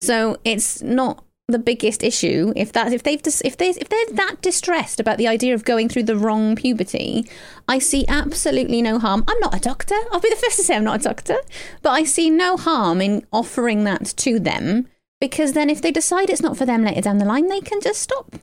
So 0.00 0.36
it's 0.44 0.80
not 0.80 1.24
the 1.50 1.58
biggest 1.58 2.02
issue 2.02 2.52
if 2.56 2.72
that 2.72 2.92
if 2.92 3.02
they've 3.02 3.22
dis- 3.22 3.42
if 3.44 3.56
they 3.56 3.70
if 3.70 3.88
they're 3.88 4.12
that 4.12 4.36
distressed 4.40 5.00
about 5.00 5.18
the 5.18 5.26
idea 5.26 5.54
of 5.54 5.64
going 5.64 5.88
through 5.88 6.04
the 6.04 6.16
wrong 6.16 6.54
puberty 6.54 7.28
i 7.68 7.78
see 7.78 8.04
absolutely 8.08 8.80
no 8.80 8.98
harm 8.98 9.24
i'm 9.26 9.38
not 9.40 9.54
a 9.54 9.60
doctor 9.60 9.96
i'll 10.12 10.20
be 10.20 10.30
the 10.30 10.36
first 10.36 10.56
to 10.56 10.62
say 10.62 10.76
i'm 10.76 10.84
not 10.84 11.00
a 11.00 11.02
doctor 11.02 11.36
but 11.82 11.90
i 11.90 12.04
see 12.04 12.30
no 12.30 12.56
harm 12.56 13.00
in 13.00 13.26
offering 13.32 13.84
that 13.84 14.04
to 14.16 14.38
them 14.38 14.86
because 15.20 15.52
then 15.52 15.70
if 15.70 15.80
they 15.82 15.90
decide 15.92 16.30
it's 16.30 16.42
not 16.42 16.56
for 16.56 16.66
them 16.66 16.84
later 16.84 17.00
down 17.02 17.18
the 17.18 17.24
line 17.24 17.48
they 17.48 17.60
can 17.60 17.80
just 17.80 18.00
stop 18.00 18.36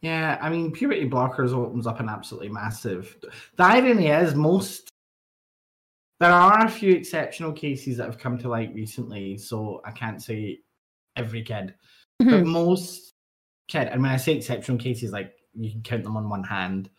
Yeah, 0.00 0.38
I 0.40 0.48
mean, 0.48 0.70
puberty 0.70 1.08
blockers 1.10 1.52
opens 1.52 1.86
up 1.86 1.98
an 1.98 2.08
absolutely 2.08 2.50
massive. 2.50 3.16
The 3.56 3.64
irony 3.64 4.06
is, 4.08 4.34
most 4.36 4.88
there 6.20 6.30
are 6.30 6.64
a 6.66 6.70
few 6.70 6.92
exceptional 6.94 7.52
cases 7.52 7.96
that 7.96 8.06
have 8.06 8.18
come 8.18 8.38
to 8.38 8.48
light 8.48 8.72
recently, 8.74 9.36
so 9.38 9.80
I 9.84 9.90
can't 9.92 10.22
say 10.22 10.60
every 11.16 11.42
kid, 11.42 11.74
but 12.20 12.26
Mhm. 12.44 12.46
most 12.46 13.12
kid, 13.68 13.88
and 13.88 14.02
when 14.02 14.12
I 14.12 14.16
say 14.18 14.34
exceptional 14.36 14.78
cases, 14.78 15.10
like 15.12 15.34
you 15.54 15.70
can 15.72 15.82
count 15.82 16.04
them 16.04 16.16
on 16.16 16.28
one 16.28 16.44
hand. 16.44 16.90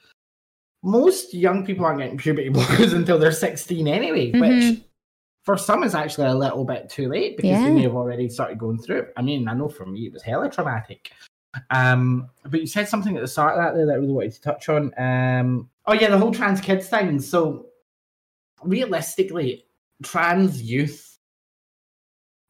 Most 0.84 1.34
young 1.34 1.66
people 1.66 1.86
aren't 1.86 2.00
getting 2.00 2.18
puberty 2.26 2.50
blockers 2.50 2.94
until 2.94 3.18
they're 3.20 3.32
16 3.32 3.88
anyway, 3.88 4.32
which 4.32 4.64
Mhm. 4.64 4.84
For 5.50 5.58
some 5.58 5.84
is 5.84 5.96
actually 5.96 6.28
a 6.28 6.36
little 6.36 6.64
bit 6.64 6.90
too 6.90 7.10
late 7.10 7.36
because 7.36 7.50
Yeah. 7.50 7.64
they 7.64 7.74
may 7.74 7.82
have 7.82 7.96
already 7.96 8.30
started 8.30 8.60
going 8.60 8.78
through 8.78 9.00
it. 9.00 9.14
I 9.18 9.24
mean, 9.24 9.48
I 9.48 9.56
know 9.56 9.68
for 9.68 9.84
me 9.84 10.06
it 10.06 10.14
was 10.14 10.22
hella 10.22 10.48
traumatic. 10.48 11.12
Um, 11.72 12.30
but 12.44 12.62
you 12.62 12.68
said 12.68 12.88
something 12.88 13.18
at 13.18 13.22
the 13.22 13.28
start 13.28 13.58
of 13.58 13.64
that 13.64 13.74
there 13.76 13.88
that 13.88 13.94
I 13.94 13.96
really 13.96 14.14
wanted 14.14 14.34
to 14.34 14.42
touch 14.42 14.70
on. 14.70 14.94
Um, 14.96 15.68
oh 15.88 15.94
yeah, 15.94 16.12
the 16.12 16.20
whole 16.20 16.32
trans 16.32 16.62
kids 16.62 16.88
thing. 16.88 17.20
So 17.20 17.66
realistically, 18.64 19.66
trans 20.04 20.62
youth 20.62 21.18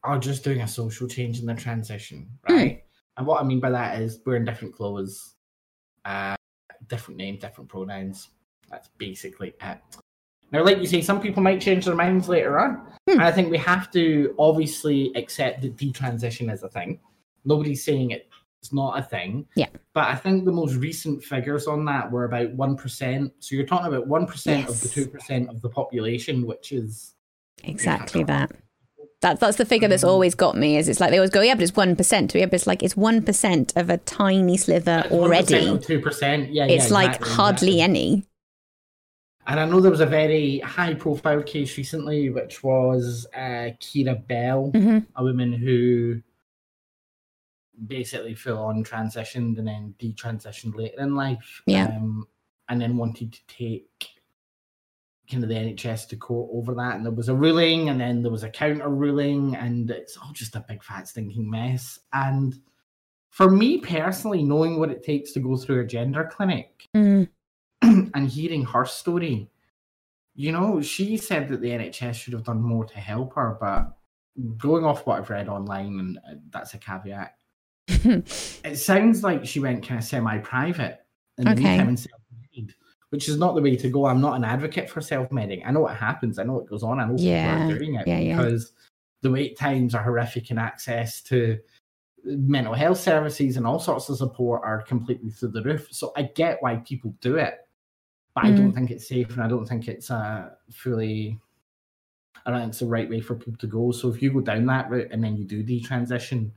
are 0.04 0.18
just 0.18 0.44
doing 0.44 0.60
a 0.60 0.68
social 0.68 1.08
change 1.08 1.40
in 1.40 1.46
their 1.46 1.56
transition, 1.56 2.28
right? 2.50 2.84
And 3.16 3.26
what 3.26 3.40
I 3.40 3.44
mean 3.44 3.60
by 3.60 3.70
that 3.70 4.02
is 4.02 4.20
wearing 4.26 4.44
different 4.44 4.74
clothes, 4.74 5.36
uh, 6.04 6.36
different 6.88 7.16
names, 7.16 7.40
different 7.40 7.70
pronouns. 7.70 8.28
That's 8.68 8.88
basically 8.98 9.54
it. 9.62 9.78
Now, 10.52 10.64
like 10.64 10.78
you 10.78 10.86
say, 10.86 11.00
some 11.00 11.20
people 11.20 11.42
might 11.42 11.60
change 11.60 11.84
their 11.84 11.94
minds 11.94 12.28
later 12.28 12.58
on. 12.58 12.82
Hmm. 13.08 13.12
And 13.12 13.22
I 13.22 13.32
think 13.32 13.50
we 13.50 13.58
have 13.58 13.90
to 13.92 14.34
obviously 14.38 15.12
accept 15.14 15.62
that 15.62 15.76
detransition 15.76 16.52
is 16.52 16.62
a 16.62 16.68
thing. 16.68 17.00
Nobody's 17.44 17.84
saying 17.84 18.10
it, 18.10 18.28
it's 18.60 18.72
not 18.72 18.98
a 18.98 19.02
thing. 19.02 19.46
Yeah. 19.56 19.68
But 19.94 20.08
I 20.08 20.16
think 20.16 20.44
the 20.44 20.52
most 20.52 20.74
recent 20.74 21.24
figures 21.24 21.66
on 21.66 21.84
that 21.86 22.10
were 22.10 22.24
about 22.24 22.56
1%. 22.56 23.32
So 23.38 23.54
you're 23.54 23.66
talking 23.66 23.86
about 23.86 24.08
1% 24.08 24.68
of 24.68 24.80
the 24.80 24.88
2% 24.88 25.48
of 25.48 25.62
the 25.62 25.68
population, 25.68 26.46
which 26.46 26.72
is 26.72 27.14
Exactly 27.64 28.24
that. 28.24 28.50
That, 29.20 29.38
that's 29.38 29.58
the 29.58 29.66
figure 29.66 29.86
that's 29.86 30.04
mm. 30.04 30.08
always 30.08 30.34
got 30.34 30.56
me. 30.56 30.78
Is 30.78 30.88
it's 30.88 30.98
like 30.98 31.10
they 31.10 31.18
always 31.18 31.30
go, 31.30 31.42
yeah, 31.42 31.54
but 31.54 31.62
it's 31.62 31.76
one 31.76 31.94
percent. 31.94 32.34
Yeah, 32.34 32.46
but 32.46 32.54
it's 32.54 32.66
like 32.66 32.82
it's 32.82 32.96
one 32.96 33.22
percent 33.22 33.74
of 33.76 33.90
a 33.90 33.98
tiny 33.98 34.56
sliver 34.56 35.04
already. 35.10 35.68
or 35.68 35.78
2%. 35.78 36.48
Yeah, 36.50 36.64
It's 36.64 36.88
yeah, 36.88 36.94
like 36.94 37.16
exactly, 37.16 37.32
hardly 37.34 37.80
exactly. 37.80 37.80
any. 37.82 38.26
And 39.46 39.58
I 39.58 39.64
know 39.64 39.80
there 39.80 39.90
was 39.90 40.00
a 40.00 40.06
very 40.06 40.58
high 40.60 40.94
profile 40.94 41.42
case 41.42 41.76
recently, 41.76 42.30
which 42.30 42.62
was 42.62 43.26
uh, 43.34 43.72
Keira 43.80 44.26
Bell, 44.26 44.70
Mhm. 44.74 45.06
a 45.16 45.24
woman 45.24 45.52
who 45.52 46.22
basically 47.86 48.34
full 48.34 48.58
on 48.58 48.84
transitioned 48.84 49.58
and 49.58 49.66
then 49.66 49.94
detransitioned 49.98 50.76
later 50.76 51.00
in 51.00 51.14
life. 51.14 51.62
Yeah. 51.66 51.86
Um, 51.86 52.28
and 52.68 52.80
then 52.80 52.96
wanted 52.96 53.32
to 53.32 53.40
take 53.48 54.06
kind 55.30 55.42
of 55.42 55.48
the 55.48 55.54
NHS 55.56 56.06
to 56.08 56.16
court 56.16 56.50
over 56.52 56.74
that. 56.74 56.96
And 56.96 57.04
there 57.04 57.12
was 57.12 57.28
a 57.28 57.34
ruling, 57.34 57.88
and 57.88 58.00
then 58.00 58.22
there 58.22 58.30
was 58.32 58.42
a 58.42 58.50
counter 58.50 58.88
ruling, 58.88 59.56
and 59.56 59.90
it's 59.90 60.16
all 60.16 60.32
just 60.32 60.54
a 60.56 60.64
big 60.68 60.82
fat 60.82 61.08
stinking 61.08 61.48
mess. 61.48 61.98
And 62.12 62.60
for 63.30 63.48
me 63.50 63.78
personally, 63.78 64.42
knowing 64.42 64.78
what 64.78 64.90
it 64.90 65.02
takes 65.02 65.32
to 65.32 65.40
go 65.40 65.56
through 65.56 65.80
a 65.80 65.86
gender 65.86 66.28
clinic, 66.30 66.88
Mm. 66.94 67.28
And 68.14 68.28
hearing 68.28 68.64
her 68.64 68.84
story, 68.84 69.50
you 70.34 70.52
know, 70.52 70.80
she 70.80 71.16
said 71.16 71.48
that 71.48 71.60
the 71.60 71.68
NHS 71.70 72.14
should 72.14 72.32
have 72.32 72.44
done 72.44 72.60
more 72.62 72.84
to 72.84 72.98
help 72.98 73.34
her, 73.34 73.56
but 73.60 73.96
going 74.58 74.84
off 74.84 75.06
what 75.06 75.18
I've 75.18 75.30
read 75.30 75.48
online, 75.48 75.98
and 75.98 76.18
uh, 76.18 76.34
that's 76.50 76.74
a 76.74 76.78
caveat, 76.78 77.34
it 77.88 78.76
sounds 78.78 79.22
like 79.22 79.44
she 79.44 79.60
went 79.60 79.86
kind 79.86 79.98
of 79.98 80.04
semi-private 80.04 81.00
in 81.38 81.44
the 81.44 81.50
Okay. 81.50 81.62
meantime 81.62 81.88
and 81.88 81.98
self-made, 81.98 82.74
which 83.10 83.28
is 83.28 83.36
not 83.38 83.54
the 83.54 83.62
way 83.62 83.76
to 83.76 83.90
go. 83.90 84.06
I'm 84.06 84.20
not 84.20 84.36
an 84.36 84.44
advocate 84.44 84.88
for 84.88 85.00
self-meding. 85.00 85.62
I 85.66 85.72
know 85.72 85.80
what 85.80 85.96
happens. 85.96 86.38
I 86.38 86.44
know 86.44 86.54
what 86.54 86.66
goes 86.66 86.82
on. 86.82 87.00
I 87.00 87.06
know 87.06 87.16
Yeah. 87.18 87.56
people 87.56 87.74
are 87.74 87.78
doing 87.78 87.94
it 87.96 88.06
Yeah, 88.06 88.18
yeah. 88.20 88.36
because 88.36 88.72
the 89.22 89.30
wait 89.30 89.58
times 89.58 89.94
are 89.94 90.02
horrific 90.02 90.50
and 90.50 90.58
access 90.58 91.20
to 91.22 91.58
mental 92.24 92.74
health 92.74 92.98
services 92.98 93.56
and 93.56 93.66
all 93.66 93.78
sorts 93.78 94.08
of 94.08 94.16
support 94.18 94.62
are 94.64 94.82
completely 94.82 95.30
through 95.30 95.48
the 95.50 95.62
roof. 95.62 95.88
So 95.90 96.12
I 96.16 96.22
get 96.22 96.58
why 96.62 96.76
people 96.76 97.14
do 97.20 97.36
it, 97.36 97.58
but 98.42 98.46
I 98.48 98.52
Mm. 98.52 98.56
don't 98.56 98.72
think 98.72 98.90
it's 98.90 99.06
safe 99.08 99.30
and 99.30 99.42
I 99.42 99.48
don't 99.48 99.66
think 99.66 99.88
it's 99.88 100.10
uh, 100.10 100.50
fully. 100.70 101.38
I 102.46 102.50
don't 102.50 102.60
think 102.60 102.70
it's 102.70 102.78
the 102.78 102.86
right 102.86 103.08
way 103.08 103.20
for 103.20 103.34
people 103.34 103.56
to 103.58 103.66
go. 103.66 103.90
So 103.92 104.08
if 104.08 104.22
you 104.22 104.32
go 104.32 104.40
down 104.40 104.66
that 104.66 104.90
route 104.90 105.08
and 105.10 105.22
then 105.22 105.36
you 105.36 105.44
do 105.44 105.62
detransition, 105.62 106.50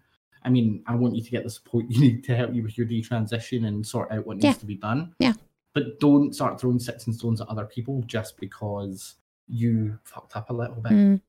I 0.44 0.50
mean, 0.50 0.84
I 0.88 0.96
want 0.96 1.16
you 1.16 1.24
to 1.24 1.32
get 1.32 1.44
the 1.44 1.50
support 1.50 1.86
you 1.90 2.00
need 2.00 2.24
to 2.26 2.36
help 2.36 2.54
you 2.54 2.64
with 2.64 2.78
your 2.78 2.88
detransition 2.88 3.68
and 3.68 3.86
sort 3.86 4.12
out 4.12 4.26
what 4.26 4.38
needs 4.38 4.58
to 4.60 4.66
be 4.66 4.76
done. 4.76 5.14
Yeah. 5.20 5.34
But 5.74 6.00
don't 6.00 6.34
start 6.34 6.60
throwing 6.62 6.80
sticks 6.80 7.06
and 7.08 7.16
stones 7.16 7.42
at 7.42 7.48
other 7.48 7.66
people 7.66 8.04
just 8.06 8.38
because 8.38 9.16
you 9.48 10.00
fucked 10.04 10.36
up 10.38 10.50
a 10.50 10.54
little 10.54 10.76
bit. 10.82 10.92
Mm. 10.94 11.22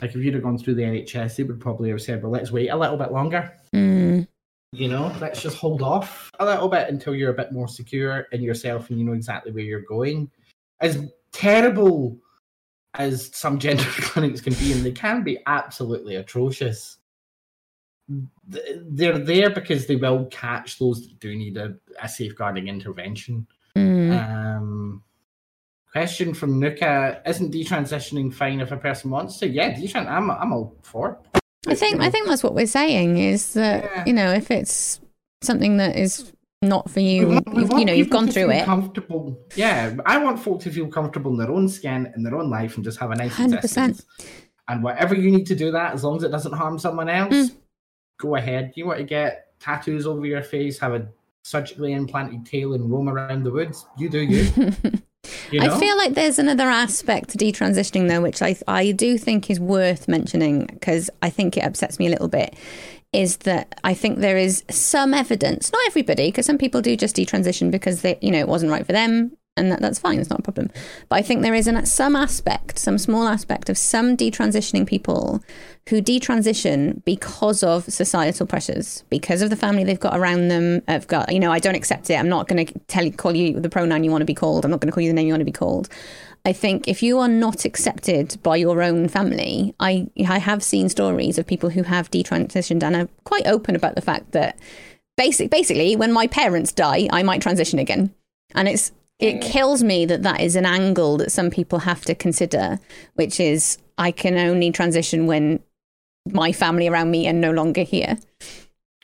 Like 0.00 0.10
if 0.14 0.16
you'd 0.16 0.34
have 0.34 0.42
gone 0.44 0.56
through 0.58 0.74
the 0.74 0.82
NHS, 0.82 1.36
they 1.36 1.42
would 1.42 1.58
probably 1.60 1.90
have 1.90 2.00
said, 2.00 2.22
"Well, 2.22 2.30
let's 2.30 2.52
wait 2.52 2.68
a 2.68 2.76
little 2.76 2.96
bit 2.96 3.10
longer." 3.10 3.52
Mm. 3.74 4.28
You 4.72 4.88
know, 4.88 5.12
let's 5.20 5.42
just 5.42 5.56
hold 5.56 5.82
off 5.82 6.30
a 6.38 6.44
little 6.44 6.68
bit 6.68 6.88
until 6.88 7.14
you're 7.14 7.32
a 7.32 7.36
bit 7.36 7.50
more 7.50 7.66
secure 7.66 8.28
in 8.30 8.40
yourself 8.40 8.88
and 8.88 9.00
you 9.00 9.04
know 9.04 9.14
exactly 9.14 9.50
where 9.50 9.64
you're 9.64 9.80
going. 9.80 10.30
As 10.80 11.10
terrible 11.32 12.16
as 12.94 13.34
some 13.34 13.58
gender 13.64 13.84
clinics 13.84 14.40
can 14.40 14.54
be, 14.54 14.72
and 14.72 14.84
they 14.84 14.92
can 14.92 15.24
be 15.24 15.38
absolutely 15.46 16.16
atrocious. 16.16 16.98
They're 18.46 19.18
there 19.18 19.50
because 19.50 19.86
they 19.86 19.96
will 19.96 20.26
catch 20.26 20.78
those 20.78 21.02
that 21.02 21.18
do 21.18 21.34
need 21.34 21.56
a, 21.56 21.74
a 22.00 22.08
safeguarding 22.08 22.68
intervention. 22.68 23.46
Mm. 23.76 24.56
Um, 24.56 25.02
question 25.90 26.32
from 26.32 26.60
Nuka: 26.60 27.22
Isn't 27.26 27.52
detransitioning 27.52 28.32
fine 28.32 28.60
if 28.60 28.70
a 28.70 28.76
person 28.76 29.10
wants 29.10 29.38
to? 29.38 29.48
Yeah, 29.48 29.72
detran. 29.72 30.06
I'm 30.06 30.30
I'm 30.30 30.52
all 30.52 30.76
for. 30.82 31.20
it. 31.34 31.39
I 31.66 31.74
think 31.74 32.00
I 32.00 32.10
think 32.10 32.26
that's 32.26 32.42
what 32.42 32.54
we're 32.54 32.66
saying 32.66 33.18
is 33.18 33.52
that 33.54 33.84
Yeah. 33.84 34.04
you 34.06 34.12
know 34.12 34.32
if 34.32 34.50
it's 34.50 35.00
something 35.42 35.76
that 35.78 35.96
is 35.96 36.32
not 36.62 36.90
for 36.90 37.00
you, 37.00 37.28
want- 37.28 37.48
you've, 37.54 37.70
you 37.78 37.84
know 37.86 37.92
you've 37.92 38.10
gone 38.10 38.28
through 38.28 38.50
it. 38.50 38.64
Comfortable. 38.64 39.38
Yeah, 39.56 39.94
I 40.04 40.18
want 40.18 40.38
folk 40.38 40.60
to 40.62 40.70
feel 40.70 40.88
comfortable 40.88 41.30
in 41.32 41.38
their 41.38 41.50
own 41.50 41.68
skin, 41.68 42.12
in 42.16 42.22
their 42.22 42.34
own 42.36 42.50
life, 42.50 42.76
and 42.76 42.84
just 42.84 42.98
have 42.98 43.10
a 43.10 43.14
nice 43.16 43.32
100%. 43.34 44.04
And 44.68 44.82
whatever 44.82 45.14
you 45.14 45.30
need 45.30 45.46
to 45.46 45.54
do 45.56 45.70
that, 45.72 45.94
as 45.94 46.04
long 46.04 46.16
as 46.16 46.22
it 46.22 46.30
doesn't 46.30 46.52
harm 46.52 46.78
someone 46.78 47.08
else, 47.08 47.32
Mm. 47.34 47.56
go 48.18 48.36
ahead. 48.36 48.72
You 48.76 48.86
want 48.86 48.98
to 48.98 49.04
get 49.04 49.58
tattoos 49.58 50.06
over 50.06 50.26
your 50.26 50.42
face, 50.42 50.78
have 50.78 50.92
a 50.94 51.08
surgically 51.42 51.92
implanted 51.94 52.44
tail, 52.44 52.74
and 52.74 52.90
roam 52.90 53.08
around 53.08 53.42
the 53.44 53.50
woods? 53.50 53.86
You 53.98 54.08
do 54.10 54.20
you. 54.20 54.72
you 55.50 55.60
know? 55.60 55.74
I 55.74 55.78
feel 55.78 55.96
like 55.96 56.14
there's 56.14 56.38
another 56.38 56.68
aspect 56.68 57.30
to 57.30 57.38
detransitioning 57.38 58.08
though, 58.08 58.20
which 58.20 58.42
I 58.42 58.56
I 58.66 58.92
do 58.92 59.18
think 59.18 59.50
is 59.50 59.60
worth 59.60 60.08
mentioning 60.08 60.66
because 60.66 61.10
I 61.22 61.30
think 61.30 61.56
it 61.56 61.64
upsets 61.64 61.98
me 61.98 62.06
a 62.06 62.10
little 62.10 62.28
bit. 62.28 62.54
Is 63.12 63.38
that 63.38 63.80
I 63.82 63.94
think 63.94 64.20
there 64.20 64.38
is 64.38 64.62
some 64.70 65.14
evidence, 65.14 65.72
not 65.72 65.82
everybody, 65.88 66.28
because 66.28 66.46
some 66.46 66.58
people 66.58 66.80
do 66.80 66.96
just 66.96 67.16
detransition 67.16 67.72
because 67.72 68.02
they, 68.02 68.16
you 68.22 68.30
know, 68.30 68.38
it 68.38 68.46
wasn't 68.46 68.70
right 68.70 68.86
for 68.86 68.92
them, 68.92 69.32
and 69.60 69.70
that, 69.70 69.80
that's 69.80 69.98
fine, 69.98 70.18
it's 70.18 70.30
not 70.30 70.40
a 70.40 70.42
problem. 70.42 70.70
But 71.08 71.16
I 71.16 71.22
think 71.22 71.42
there 71.42 71.54
is 71.54 71.66
an, 71.66 71.86
some 71.86 72.16
aspect, 72.16 72.78
some 72.78 72.98
small 72.98 73.28
aspect 73.28 73.68
of 73.68 73.78
some 73.78 74.16
detransitioning 74.16 74.86
people 74.86 75.42
who 75.88 76.02
detransition 76.02 77.04
because 77.04 77.62
of 77.62 77.84
societal 77.84 78.46
pressures, 78.46 79.04
because 79.10 79.42
of 79.42 79.50
the 79.50 79.56
family 79.56 79.84
they've 79.84 80.00
got 80.00 80.16
around 80.16 80.48
them. 80.48 80.82
I've 80.88 81.06
got, 81.06 81.32
you 81.32 81.40
know, 81.40 81.52
I 81.52 81.58
don't 81.58 81.74
accept 81.74 82.10
it. 82.10 82.14
I'm 82.14 82.28
not 82.28 82.48
going 82.48 82.66
to 82.66 82.78
tell 82.86 83.04
you, 83.04 83.12
call 83.12 83.34
you 83.34 83.58
the 83.58 83.68
pronoun 83.68 84.04
you 84.04 84.10
want 84.10 84.22
to 84.22 84.26
be 84.26 84.34
called. 84.34 84.64
I'm 84.64 84.70
not 84.70 84.80
going 84.80 84.90
to 84.90 84.94
call 84.94 85.02
you 85.02 85.10
the 85.10 85.14
name 85.14 85.26
you 85.26 85.32
want 85.32 85.40
to 85.40 85.44
be 85.44 85.52
called. 85.52 85.88
I 86.44 86.52
think 86.52 86.88
if 86.88 87.02
you 87.02 87.18
are 87.18 87.28
not 87.28 87.64
accepted 87.64 88.38
by 88.42 88.56
your 88.56 88.82
own 88.82 89.08
family, 89.08 89.74
I 89.78 90.08
I 90.26 90.38
have 90.38 90.62
seen 90.62 90.88
stories 90.88 91.38
of 91.38 91.46
people 91.46 91.70
who 91.70 91.82
have 91.82 92.10
detransitioned 92.10 92.82
and 92.82 92.96
are 92.96 93.08
quite 93.24 93.46
open 93.46 93.76
about 93.76 93.94
the 93.94 94.00
fact 94.00 94.32
that 94.32 94.58
basic 95.18 95.50
basically 95.50 95.96
when 95.96 96.12
my 96.12 96.26
parents 96.26 96.72
die, 96.72 97.08
I 97.12 97.22
might 97.22 97.42
transition 97.42 97.78
again, 97.78 98.14
and 98.54 98.68
it's 98.68 98.92
it 99.20 99.42
kills 99.42 99.82
me 99.82 100.06
that 100.06 100.22
that 100.22 100.40
is 100.40 100.56
an 100.56 100.66
angle 100.66 101.18
that 101.18 101.30
some 101.30 101.50
people 101.50 101.80
have 101.80 102.02
to 102.06 102.14
consider, 102.14 102.80
which 103.14 103.38
is 103.38 103.78
I 103.98 104.10
can 104.10 104.38
only 104.38 104.72
transition 104.72 105.26
when 105.26 105.60
my 106.26 106.52
family 106.52 106.88
around 106.88 107.10
me 107.10 107.28
are 107.28 107.34
no 107.34 107.50
longer 107.50 107.82
here. 107.82 108.18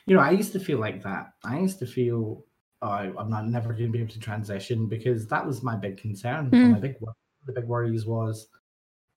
You 0.05 0.15
know, 0.15 0.21
I 0.21 0.31
used 0.31 0.53
to 0.53 0.59
feel 0.59 0.79
like 0.79 1.03
that. 1.03 1.33
I 1.43 1.59
used 1.59 1.79
to 1.79 1.85
feel, 1.85 2.45
oh, 2.81 2.87
I'm 2.87 3.29
not 3.29 3.47
never 3.47 3.73
going 3.73 3.87
to 3.87 3.91
be 3.91 3.99
able 3.99 4.13
to 4.13 4.19
transition 4.19 4.87
because 4.87 5.27
that 5.27 5.45
was 5.45 5.61
my 5.61 5.75
big 5.75 5.97
concern. 5.97 6.49
Mm. 6.49 6.71
My 6.71 6.79
big, 6.79 6.95
the 7.45 7.53
big 7.53 7.65
worries 7.65 8.05
was 8.05 8.47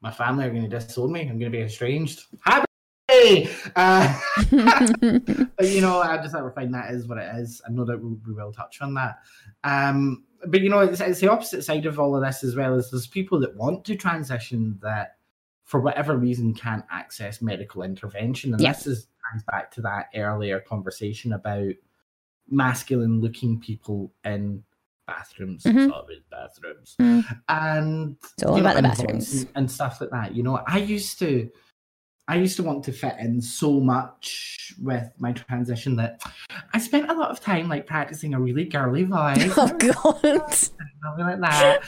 my 0.03 0.11
family 0.11 0.45
are 0.45 0.51
going 0.51 0.69
to 0.69 0.69
disown 0.69 1.13
me. 1.13 1.21
I'm 1.21 1.39
going 1.39 1.51
to 1.53 1.57
be 1.57 1.63
estranged. 1.63 2.25
Happy! 2.45 3.49
Uh, 3.77 4.19
but 4.51 5.69
you 5.69 5.81
know, 5.81 6.01
I 6.01 6.19
just 6.19 6.35
never 6.35 6.51
find 6.53 6.75
that 6.75 6.93
is 6.93 7.09
what 7.09 7.19
it 7.19 7.35
is. 7.37 7.61
I 7.67 7.71
know 7.71 7.85
that 7.85 8.03
we, 8.03 8.17
we 8.27 8.35
will 8.35 8.53
touch 8.53 8.81
on 8.81 8.95
that. 8.95 9.19
Um, 9.65 10.25
but 10.47 10.61
you 10.61 10.69
know, 10.71 10.81
it's, 10.81 11.01
it's 11.01 11.21
the 11.21 11.31
opposite 11.31 11.63
side 11.65 11.87
of 11.87 11.99
all 12.01 12.17
of 12.17 12.23
this 12.23 12.43
as 12.45 12.57
well. 12.57 12.75
Is 12.75 12.91
there's 12.91 13.07
people 13.07 13.39
that 13.41 13.55
want 13.57 13.85
to 13.87 13.97
transition 13.97 14.79
that, 14.83 15.17
for 15.65 15.81
whatever 15.81 16.17
reason, 16.17 16.55
can't 16.55 16.85
access 16.91 17.41
medical 17.43 17.83
intervention, 17.83 18.53
and 18.53 18.63
Yeah. 18.63 18.73
this 18.73 18.87
is 18.87 19.07
ties 19.33 19.43
back 19.45 19.71
to 19.73 19.83
that 19.83 20.07
earlier 20.15 20.61
conversation 20.61 21.33
about 21.33 21.73
masculine-looking 22.49 23.61
people 23.61 24.13
in 24.25 24.63
bathrooms, 25.07 25.65
Mhm. 25.65 25.89
sorry, 25.91 26.23
bathrooms, 26.31 26.97
Mm. 27.01 27.41
and 27.49 28.17
It's 28.35 28.43
all 28.45 28.57
you 28.57 28.63
know, 28.63 28.71
about 28.71 28.77
the 28.77 28.83
bathrooms. 28.83 29.43
and, 29.43 29.49
and 29.57 29.71
stuff 29.71 30.01
like 30.01 30.11
that. 30.11 30.35
You 30.35 30.43
know, 30.43 30.61
I 30.67 30.79
used 30.79 31.19
to 31.21 31.51
I 32.29 32.37
used 32.37 32.57
to 32.57 32.63
want 32.63 32.85
to 32.85 32.93
fit 32.93 33.17
in 33.19 33.41
so 33.41 33.81
much 33.81 34.75
with 34.81 35.11
my 35.19 35.33
transition 35.33 35.97
that 35.97 36.23
I 36.73 36.79
spent 36.79 37.11
a 37.11 37.15
lot 37.15 37.31
of 37.31 37.41
time 37.41 37.69
like 37.69 37.87
practicing 37.87 38.35
a 38.35 38.41
really 38.41 38.65
girly 38.65 39.05
voice. 39.05 39.53
Oh 39.57 39.67
God. 39.77 40.55
Something 40.55 41.25
like 41.25 41.41
that. 41.41 41.83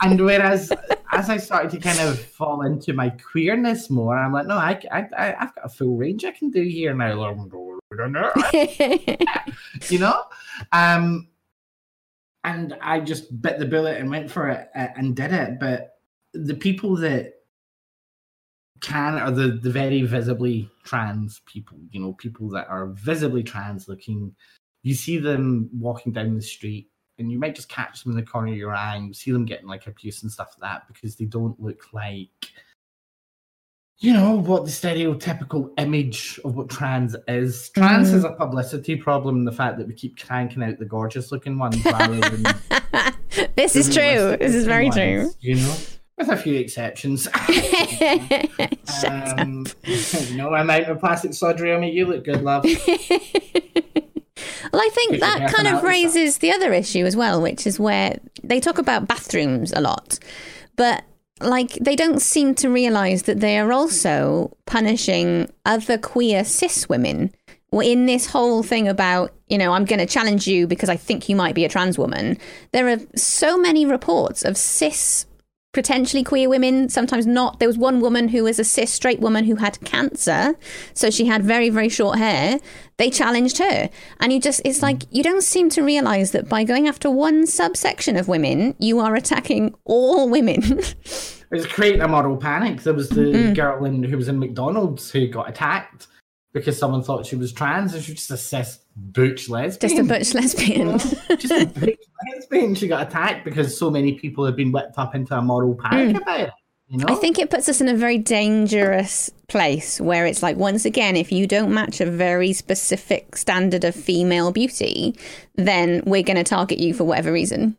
And 0.00 0.24
whereas 0.24 0.72
as 1.12 1.28
I 1.28 1.36
started 1.38 1.70
to 1.72 1.78
kind 1.78 1.98
of 1.98 2.20
fall 2.20 2.62
into 2.62 2.92
my 2.92 3.10
queerness 3.10 3.90
more, 3.90 4.16
I'm 4.16 4.32
like, 4.32 4.46
no, 4.46 4.56
I, 4.56 4.80
I, 4.92 5.08
I 5.16 5.24
have 5.38 5.54
got 5.54 5.64
a 5.64 5.68
full 5.68 5.96
range 5.96 6.24
I 6.24 6.30
can 6.30 6.50
do 6.50 6.62
here 6.62 6.94
now. 6.94 8.32
you 9.88 9.98
know, 9.98 10.22
um, 10.72 11.28
and 12.44 12.76
I 12.80 13.00
just 13.00 13.42
bit 13.42 13.58
the 13.58 13.66
bullet 13.66 13.98
and 13.98 14.10
went 14.10 14.30
for 14.30 14.48
it 14.48 14.68
uh, 14.74 14.88
and 14.96 15.16
did 15.16 15.32
it. 15.32 15.58
But 15.58 15.96
the 16.34 16.54
people 16.54 16.96
that 16.96 17.37
can 18.80 19.14
are 19.16 19.30
the, 19.30 19.48
the 19.48 19.70
very 19.70 20.02
visibly 20.02 20.70
trans 20.84 21.40
people, 21.46 21.78
you 21.90 22.00
know, 22.00 22.12
people 22.14 22.48
that 22.50 22.68
are 22.68 22.86
visibly 22.88 23.42
trans 23.42 23.88
looking. 23.88 24.34
You 24.82 24.94
see 24.94 25.18
them 25.18 25.68
walking 25.72 26.12
down 26.12 26.34
the 26.34 26.42
street 26.42 26.90
and 27.18 27.30
you 27.30 27.38
might 27.38 27.54
just 27.54 27.68
catch 27.68 28.02
them 28.04 28.12
in 28.12 28.16
the 28.16 28.22
corner 28.24 28.52
of 28.52 28.56
your 28.56 28.74
eye 28.74 28.96
and 28.96 29.08
you 29.08 29.14
see 29.14 29.32
them 29.32 29.44
getting 29.44 29.66
like 29.66 29.86
abuse 29.86 30.22
and 30.22 30.30
stuff 30.30 30.56
like 30.60 30.70
that 30.70 30.88
because 30.88 31.16
they 31.16 31.24
don't 31.24 31.60
look 31.60 31.92
like 31.92 32.30
you 34.00 34.12
know 34.12 34.36
what 34.36 34.64
the 34.64 34.70
stereotypical 34.70 35.70
image 35.76 36.38
of 36.44 36.54
what 36.54 36.70
trans 36.70 37.16
is. 37.26 37.70
Trans 37.70 38.12
Mm. 38.12 38.14
is 38.14 38.24
a 38.24 38.30
publicity 38.30 38.94
problem 38.94 39.44
the 39.44 39.50
fact 39.52 39.76
that 39.78 39.88
we 39.88 39.94
keep 39.94 40.16
cranking 40.18 40.62
out 40.62 40.78
the 40.78 40.84
gorgeous 40.84 41.32
looking 41.32 41.58
ones 41.58 41.84
rather 41.84 42.20
than 42.20 42.44
this 43.56 43.74
is 43.74 43.92
true. 43.92 44.36
This 44.38 44.54
is 44.54 44.66
very 44.66 44.84
ones, 44.84 44.94
true. 44.94 45.30
You 45.40 45.56
know, 45.56 45.76
with 46.18 46.28
a 46.28 46.36
few 46.36 46.58
exceptions. 46.58 47.28
Um, 49.06 49.66
I'm 49.84 50.70
out 50.70 50.84
of 50.84 50.98
plastic 50.98 51.34
surgery. 51.34 51.72
I 51.72 51.78
make 51.78 51.94
you 51.94 52.06
look 52.06 52.24
good, 52.24 52.42
love. 52.42 52.64
Well, 54.72 54.82
I 54.82 54.88
think 54.92 55.20
that 55.20 55.52
kind 55.52 55.66
of 55.68 55.82
raises 55.82 56.38
the 56.38 56.52
other 56.52 56.72
issue 56.72 57.04
as 57.06 57.16
well, 57.16 57.40
which 57.40 57.66
is 57.66 57.80
where 57.80 58.18
they 58.42 58.60
talk 58.60 58.78
about 58.78 59.08
bathrooms 59.08 59.72
a 59.72 59.80
lot, 59.80 60.18
but 60.76 61.04
like 61.40 61.72
they 61.74 61.96
don't 61.96 62.20
seem 62.20 62.54
to 62.56 62.68
realize 62.68 63.22
that 63.24 63.40
they 63.40 63.58
are 63.58 63.72
also 63.72 64.56
punishing 64.66 65.50
other 65.64 65.96
queer 65.96 66.44
cis 66.44 66.88
women 66.88 67.32
in 67.72 68.06
this 68.06 68.26
whole 68.26 68.62
thing 68.62 68.88
about 68.88 69.32
you 69.48 69.56
know 69.56 69.72
i'm 69.72 69.84
going 69.84 69.98
to 70.00 70.06
challenge 70.06 70.48
you 70.48 70.66
because 70.66 70.88
i 70.88 70.96
think 70.96 71.28
you 71.28 71.36
might 71.36 71.54
be 71.54 71.64
a 71.64 71.68
trans 71.68 71.96
woman 71.96 72.36
there 72.72 72.88
are 72.88 72.98
so 73.14 73.56
many 73.56 73.86
reports 73.86 74.44
of 74.44 74.56
cis 74.56 75.26
potentially 75.72 76.24
queer 76.24 76.48
women, 76.48 76.88
sometimes 76.88 77.26
not. 77.26 77.58
There 77.58 77.68
was 77.68 77.78
one 77.78 78.00
woman 78.00 78.28
who 78.28 78.44
was 78.44 78.58
a 78.58 78.64
cis 78.64 78.92
straight 78.92 79.20
woman 79.20 79.44
who 79.44 79.56
had 79.56 79.80
cancer, 79.84 80.54
so 80.94 81.10
she 81.10 81.26
had 81.26 81.44
very, 81.44 81.68
very 81.70 81.88
short 81.88 82.18
hair. 82.18 82.58
They 82.96 83.10
challenged 83.10 83.58
her. 83.58 83.90
And 84.20 84.32
you 84.32 84.40
just, 84.40 84.60
it's 84.64 84.82
like, 84.82 85.02
you 85.10 85.22
don't 85.22 85.42
seem 85.42 85.68
to 85.70 85.82
realize 85.82 86.32
that 86.32 86.48
by 86.48 86.64
going 86.64 86.88
after 86.88 87.10
one 87.10 87.46
subsection 87.46 88.16
of 88.16 88.28
women, 88.28 88.74
you 88.78 88.98
are 88.98 89.14
attacking 89.14 89.74
all 89.84 90.28
women. 90.28 90.80
It's 91.50 91.64
creating 91.64 92.02
a 92.02 92.08
moral 92.08 92.36
panic. 92.36 92.82
There 92.82 92.92
was 92.92 93.08
the 93.08 93.22
Mm. 93.22 93.54
girl 93.56 93.82
in, 93.86 94.02
who 94.02 94.18
was 94.18 94.28
in 94.28 94.38
McDonald's 94.38 95.10
who 95.10 95.26
got 95.28 95.48
attacked 95.48 96.06
because 96.52 96.76
someone 96.78 97.02
thought 97.02 97.24
she 97.24 97.36
was 97.36 97.54
trans 97.54 97.94
and 97.94 98.04
she 98.04 98.12
was 98.12 98.18
just 98.18 98.30
a 98.30 98.36
cis 98.36 98.80
butch 98.98 99.48
lesbian. 99.48 99.90
just 99.90 100.00
a 100.00 100.04
butch 100.04 100.34
lesbian. 100.34 100.98
just 101.38 101.52
a 101.52 101.66
butch 101.66 101.98
lesbian. 102.34 102.74
She 102.74 102.88
got 102.88 103.06
attacked 103.06 103.44
because 103.44 103.76
so 103.76 103.90
many 103.90 104.14
people 104.14 104.44
have 104.44 104.56
been 104.56 104.72
whipped 104.72 104.98
up 104.98 105.14
into 105.14 105.36
a 105.36 105.42
moral 105.42 105.74
panic 105.74 106.20
about 106.20 106.40
it. 106.40 106.50
You 106.88 106.98
know? 106.98 107.06
Mm. 107.06 107.10
I 107.10 107.14
think 107.16 107.38
it 107.38 107.50
puts 107.50 107.68
us 107.68 107.80
in 107.80 107.88
a 107.88 107.94
very 107.94 108.18
dangerous 108.18 109.30
place 109.48 110.00
where 110.00 110.26
it's 110.26 110.42
like, 110.42 110.56
once 110.56 110.84
again, 110.84 111.16
if 111.16 111.30
you 111.30 111.46
don't 111.46 111.72
match 111.72 112.00
a 112.00 112.06
very 112.10 112.52
specific 112.52 113.36
standard 113.36 113.84
of 113.84 113.94
female 113.94 114.52
beauty, 114.52 115.14
then 115.56 116.02
we're 116.06 116.22
going 116.22 116.36
to 116.36 116.44
target 116.44 116.78
you 116.78 116.94
for 116.94 117.04
whatever 117.04 117.30
reason. 117.30 117.76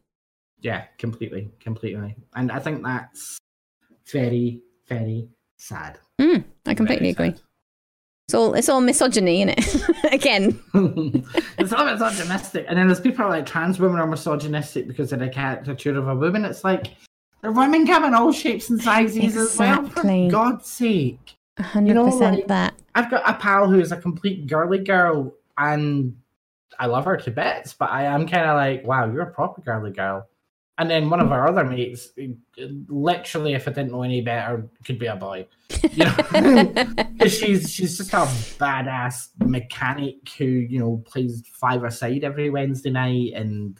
Yeah, 0.62 0.84
completely, 0.98 1.50
completely. 1.60 2.16
And 2.36 2.52
I 2.52 2.60
think 2.60 2.84
that's 2.84 3.40
very, 4.12 4.62
very 4.88 5.30
sad. 5.58 5.98
Mm, 6.20 6.44
I 6.66 6.74
completely 6.74 7.10
agree. 7.10 7.34
It's 8.30 8.36
all 8.36 8.54
it's 8.54 8.70
all 8.70 8.80
misogyny, 8.80 9.42
isn't 9.42 9.58
it? 9.58 10.14
Again. 10.14 10.60
it's 11.58 11.74
all 11.74 11.84
misogynistic. 11.84 12.64
And 12.70 12.78
then 12.78 12.86
there's 12.86 13.00
people 13.00 13.26
are 13.26 13.30
like 13.30 13.48
trans 13.48 13.80
women 13.80 14.00
are 14.00 14.06
misogynistic 14.06 14.88
because 14.88 15.12
of 15.12 15.18
the 15.18 15.30
caricature 15.30 15.98
of 15.98 16.08
a 16.08 16.14
woman. 16.14 16.46
It's 16.46 16.64
like 16.64 16.90
are 17.42 17.52
women 17.52 17.88
come 17.88 18.06
in 18.06 18.14
all 18.14 18.32
shapes 18.32 18.70
and 18.70 18.80
sizes 18.80 19.36
as 19.36 19.58
well. 19.58 19.84
For 19.88 20.30
God's 20.30 20.68
sake. 20.68 21.38
100% 21.58 21.88
You 21.88 21.94
know, 21.96 22.06
like, 22.06 22.46
that. 22.46 22.76
I've 22.94 23.10
got 23.10 23.28
a 23.28 23.34
pal 23.34 23.68
who's 23.68 23.92
a 23.92 23.98
complete 23.98 24.46
girly 24.46 24.78
girl 24.78 25.34
and 25.58 26.16
I 26.78 26.86
love 26.86 27.06
her 27.06 27.18
to 27.18 27.32
bits, 27.32 27.74
but 27.74 27.90
I 27.90 28.04
am 28.04 28.28
kind 28.28 28.46
of 28.46 28.58
like, 28.58 28.86
wow, 28.86 29.12
you're 29.12 29.24
a 29.24 29.34
proper 29.34 29.62
girly 29.62 29.90
girl. 29.90 30.28
And 30.78 30.88
then 30.88 31.10
one 31.10 31.20
of 31.20 31.32
our 31.32 31.48
other 31.48 31.64
mates, 31.64 32.10
literally, 32.60 33.56
if 33.56 33.68
I 33.68 33.72
didn't 33.72 33.92
know 33.92 34.04
any 34.04 34.22
better, 34.22 34.70
could 34.86 35.00
be 35.00 35.08
a 35.08 35.16
boy. 35.16 35.48
You 35.92 36.06
know? 36.06 36.74
'Cause 37.20 37.34
she's 37.34 37.72
she's 37.72 37.98
just 37.98 38.14
a 38.14 38.26
badass 38.60 39.30
mechanic 39.46 40.16
who 40.38 40.46
you 40.46 40.80
know 40.80 41.04
plays 41.06 41.44
five 41.54 41.84
a 41.84 41.92
side 41.92 42.24
every 42.24 42.50
Wednesday 42.50 42.90
night, 42.92 43.34
and 43.36 43.80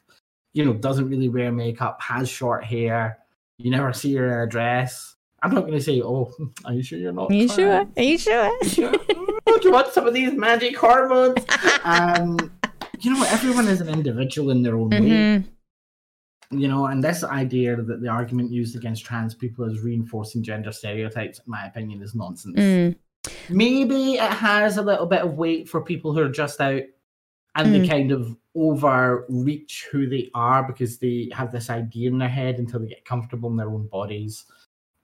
you 0.54 0.66
know 0.66 0.74
doesn't 0.74 1.10
really 1.10 1.30
wear 1.30 1.52
makeup, 1.52 2.02
has 2.02 2.30
short 2.30 2.64
hair. 2.64 3.18
You 3.58 3.72
never 3.72 3.92
see 3.94 4.16
her 4.16 4.26
in 4.44 4.48
a 4.48 4.50
dress. 4.50 5.16
I'm 5.42 5.54
not 5.54 5.62
going 5.62 5.74
to 5.74 5.82
say, 5.82 6.02
"Oh, 6.02 6.32
are 6.66 6.74
you 6.74 6.84
sure 6.84 7.00
you're 7.00 7.12
not?" 7.14 7.32
Are 7.32 7.34
you 7.34 7.48
trans?" 7.48 7.56
sure? 7.56 7.88
Are 7.98 8.04
you 8.04 8.18
sure? 8.18 8.52
Oh, 9.48 9.58
do 9.58 9.68
you 9.68 9.72
want 9.74 9.88
some 9.94 10.06
of 10.08 10.14
these 10.14 10.34
magic 10.34 10.78
hormones? 10.78 11.44
um, 11.84 12.38
you 13.00 13.12
know, 13.14 13.20
what 13.20 13.32
everyone 13.34 13.68
is 13.68 13.82
an 13.82 13.90
individual 13.90 14.52
in 14.52 14.62
their 14.64 14.76
own 14.78 14.90
way. 14.90 15.44
You 16.52 16.68
know, 16.68 16.88
and 16.88 17.04
this 17.04 17.24
idea 17.24 17.76
that 17.76 18.02
the 18.02 18.08
argument 18.08 18.52
used 18.52 18.76
against 18.76 19.06
trans 19.06 19.36
people 19.36 19.66
is 19.66 19.82
reinforcing 19.82 20.42
gender 20.42 20.72
stereotypes, 20.72 21.38
in 21.38 21.44
my 21.46 21.68
opinion, 21.68 22.02
is 22.02 22.16
nonsense. 22.16 22.58
Mm. 22.60 22.96
Maybe 23.50 24.14
it 24.14 24.32
has 24.32 24.78
a 24.78 24.82
little 24.82 25.06
bit 25.06 25.22
of 25.22 25.36
weight 25.38 25.70
for 25.70 25.82
people 25.82 26.12
who 26.14 26.22
are 26.22 26.30
just 26.30 26.60
out 26.60 26.82
and 27.56 27.74
they 27.74 27.82
Mm. 27.82 27.90
kind 27.90 28.12
of 28.12 28.36
overreach 28.56 29.88
who 29.92 30.08
they 30.08 30.32
are 30.34 30.64
because 30.64 30.98
they 30.98 31.30
have 31.34 31.52
this 31.52 31.70
idea 31.70 32.10
in 32.10 32.18
their 32.18 32.30
head 32.30 32.58
until 32.58 32.80
they 32.80 32.88
get 32.88 33.06
comfortable 33.06 33.50
in 33.52 33.58
their 33.58 33.70
own 33.70 33.88
bodies. 33.88 34.46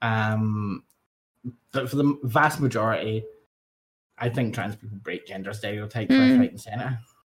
Um, 0.02 0.82
but 1.72 1.88
for 1.88 1.96
the 1.96 2.18
vast 2.24 2.60
majority, 2.60 3.24
I 4.18 4.30
think 4.30 4.54
trans 4.54 4.74
people 4.74 4.98
break 5.02 5.26
gender 5.26 5.52
stereotypes 5.52 6.12
Mm. 6.12 6.18
left, 6.18 6.38
right, 6.40 6.50
and 6.50 6.60
center. 6.60 6.98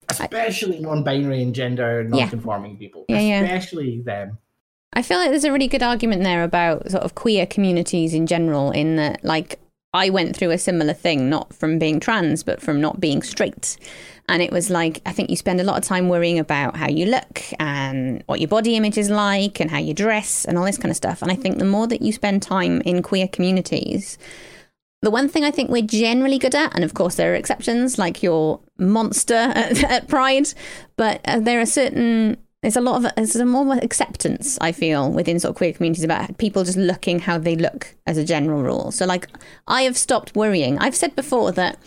Especially 0.10 0.80
non-binary 0.80 1.42
and 1.42 1.54
gender 1.54 2.04
non-conforming 2.04 2.78
people. 2.78 3.06
Yeah, 3.10 3.20
yeah. 3.20 3.42
Especially 3.42 4.02
them. 4.02 4.38
I 4.94 5.02
feel 5.02 5.18
like 5.18 5.30
there's 5.30 5.44
a 5.44 5.52
really 5.52 5.68
good 5.68 5.84
argument 5.84 6.24
there 6.24 6.44
about 6.44 6.90
sort 6.90 7.04
of 7.04 7.14
queer 7.14 7.46
communities 7.46 8.14
in 8.14 8.26
general, 8.26 8.72
in 8.72 8.96
that, 8.96 9.24
like, 9.24 9.60
I 9.94 10.10
went 10.10 10.36
through 10.36 10.52
a 10.52 10.58
similar 10.58 10.94
thing, 10.94 11.30
not 11.30 11.54
from 11.54 11.80
being 11.80 12.00
trans, 12.00 12.44
but 12.44 12.62
from 12.62 12.82
not 12.82 13.00
being 13.00 13.22
straight. 13.22 13.78
And 14.30 14.42
it 14.42 14.52
was 14.52 14.70
like, 14.70 15.02
I 15.06 15.12
think 15.12 15.30
you 15.30 15.36
spend 15.36 15.62
a 15.62 15.64
lot 15.64 15.78
of 15.78 15.84
time 15.84 16.10
worrying 16.10 16.38
about 16.38 16.76
how 16.76 16.90
you 16.90 17.06
look 17.06 17.42
and 17.60 18.22
what 18.28 18.42
your 18.42 18.50
body 18.50 18.76
image 18.76 18.98
is 18.98 19.10
like 19.10 19.62
and 19.62 19.72
how 19.72 19.78
you 19.78 19.94
dress 19.94 20.46
and 20.46 20.58
all 20.58 20.66
this 20.66 20.78
kind 20.78 20.90
of 20.90 20.98
stuff. 20.98 21.22
And 21.22 21.32
I 21.32 21.36
think 21.36 21.58
the 21.58 21.66
more 21.66 21.88
that 21.88 22.02
you 22.02 22.12
spend 22.12 22.42
time 22.42 22.82
in 22.82 23.02
queer 23.02 23.28
communities, 23.28 24.18
the 25.02 25.12
one 25.12 25.30
thing 25.30 25.44
I 25.44 25.52
think 25.52 25.70
we're 25.70 25.84
generally 25.84 26.40
good 26.40 26.56
at, 26.56 26.74
and 26.74 26.84
of 26.84 26.94
course 26.94 27.16
there 27.16 27.34
are 27.34 27.36
exceptions, 27.36 27.98
like 27.98 28.24
your 28.24 28.60
monster 28.78 29.36
at, 29.56 29.84
at 29.84 30.08
Pride, 30.08 30.54
but 30.96 31.22
uh, 31.26 31.40
there 31.40 31.60
are 31.62 31.66
certain. 31.66 32.38
There's 32.64 32.76
a 32.76 32.82
lot 32.82 33.06
of 33.06 33.12
there's 33.16 33.36
a 33.36 33.46
more 33.46 33.78
acceptance 33.78 34.58
I 34.60 34.72
feel 34.72 35.12
within 35.12 35.40
sort 35.40 35.52
of 35.52 35.56
queer 35.58 35.74
communities 35.74 36.04
about 36.04 36.40
people 36.40 36.64
just 36.64 36.78
looking 36.78 37.20
how 37.20 37.38
they 37.38 37.56
look 37.56 37.96
as 38.08 38.18
a 38.18 38.26
general 38.26 38.64
rule. 38.64 38.92
So 38.92 39.06
like 39.06 39.28
I 39.68 39.84
have 39.84 39.96
stopped 39.96 40.36
worrying. 40.36 40.80
I've 40.80 40.96
said 40.96 41.16
before 41.16 41.52
that 41.52 41.78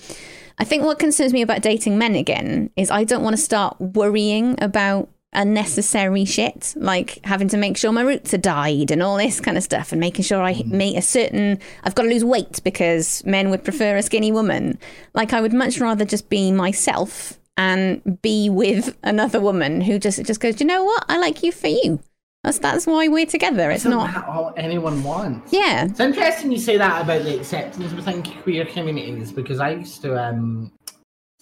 I 0.59 0.65
think 0.65 0.85
what 0.85 1.01
concerns 1.01 1.33
me 1.33 1.43
about 1.43 1.63
dating 1.63 1.99
men 1.99 2.15
again 2.15 2.71
is 2.77 2.91
I 2.91 3.03
don't 3.03 3.25
want 3.25 3.35
to 3.35 3.43
start 3.43 3.81
worrying 3.81 4.57
about 4.63 5.09
unnecessary 5.33 6.25
shit, 6.25 6.75
like 6.77 7.25
having 7.25 7.49
to 7.49 7.57
make 7.57 7.77
sure 7.77 7.93
my 7.93 8.03
roots 8.03 8.35
are 8.35 8.39
dyed 8.39 8.91
and 8.91 9.03
all 9.03 9.17
this 9.17 9.41
kind 9.41 9.57
of 9.57 9.63
stuff, 9.63 9.93
and 9.93 10.01
making 10.01 10.25
sure 10.25 10.43
I 10.43 10.63
meet 10.67 10.97
a 10.97 11.03
certain. 11.03 11.59
I've 11.85 11.95
got 11.95 12.03
to 12.03 12.09
lose 12.09 12.25
weight 12.25 12.61
because 12.65 13.25
men 13.25 13.51
would 13.51 13.65
prefer 13.65 13.97
a 13.97 14.03
skinny 14.03 14.33
woman. 14.33 14.79
Like 15.15 15.33
I 15.33 15.41
would 15.41 15.53
much 15.53 15.79
rather 15.79 16.05
just 16.05 16.29
be 16.29 16.53
myself 16.53 17.39
and 17.57 18.21
be 18.23 18.49
with 18.49 18.97
another 19.03 19.41
woman 19.41 19.81
who 19.81 19.99
just 19.99 20.25
just 20.25 20.41
goes, 20.41 20.57
"Do 20.57 20.65
you 20.65 20.69
know 20.69 20.85
what? 20.85 21.05
I 21.09 21.19
like 21.19 21.43
you 21.43 21.53
for 21.53 21.69
you. 21.69 22.01
That's 22.43 22.59
that's 22.59 22.87
why 22.87 23.07
we're 23.09 23.27
together. 23.27 23.71
It's 23.71 23.83
Isn't 23.85 23.91
not. 23.91 24.27
all 24.27 24.55
anyone 24.57 25.03
wants? 25.05 25.53
Yeah. 25.53 25.85
It's 25.85 26.01
interesting 26.01 26.51
you 26.51 26.59
say 26.59 26.79
that 26.79 27.03
about 27.03 27.23
the 27.25 27.39
acceptance 27.39 27.93
within 27.93 28.23
queer 28.23 28.65
communities 28.65 29.31
because 29.31 29.61
I 29.61 29.73
used 29.73 30.01
to 30.03 30.19
um, 30.19 30.73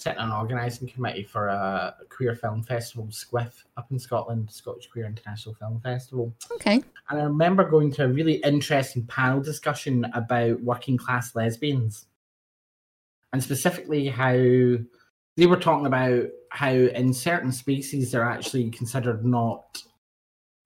in 0.06 0.12
an 0.16 0.30
organising 0.30 0.88
committee 0.88 1.24
for 1.24 1.48
a 1.48 1.94
queer 2.08 2.34
film 2.34 2.62
festival, 2.62 3.06
SQIFF, 3.10 3.64
up 3.76 3.90
in 3.90 3.98
Scotland, 3.98 4.50
Scottish 4.50 4.88
Queer 4.88 5.06
International 5.06 5.54
Film 5.54 5.80
Festival. 5.80 6.32
Okay. 6.52 6.82
And 7.10 7.20
I 7.20 7.24
remember 7.24 7.68
going 7.68 7.92
to 7.92 8.04
a 8.04 8.08
really 8.08 8.34
interesting 8.44 9.06
panel 9.06 9.40
discussion 9.40 10.06
about 10.14 10.60
working 10.60 10.96
class 10.96 11.34
lesbians. 11.34 12.06
and 13.32 13.42
specifically 13.42 14.08
how 14.08 14.32
they 14.32 15.46
were 15.46 15.56
talking 15.56 15.86
about 15.86 16.24
how 16.50 16.70
in 16.70 17.12
certain 17.12 17.52
species 17.52 18.10
they're 18.10 18.24
actually 18.24 18.70
considered 18.70 19.24
not 19.24 19.82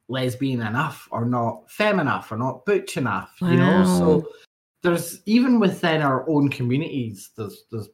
lesbian 0.08 0.60
enough 0.60 1.08
or 1.10 1.24
not 1.24 1.70
femme 1.70 2.00
enough 2.00 2.30
or 2.30 2.36
not 2.36 2.64
butch 2.64 2.96
enough 2.96 3.32
you 3.40 3.56
know 3.56 3.84
so 3.84 4.28
there's 4.82 5.20
even 5.26 5.58
within 5.58 6.02
our 6.02 6.28
own 6.28 6.48
communities 6.48 7.30
there's 7.36 7.64
there's 7.70 7.88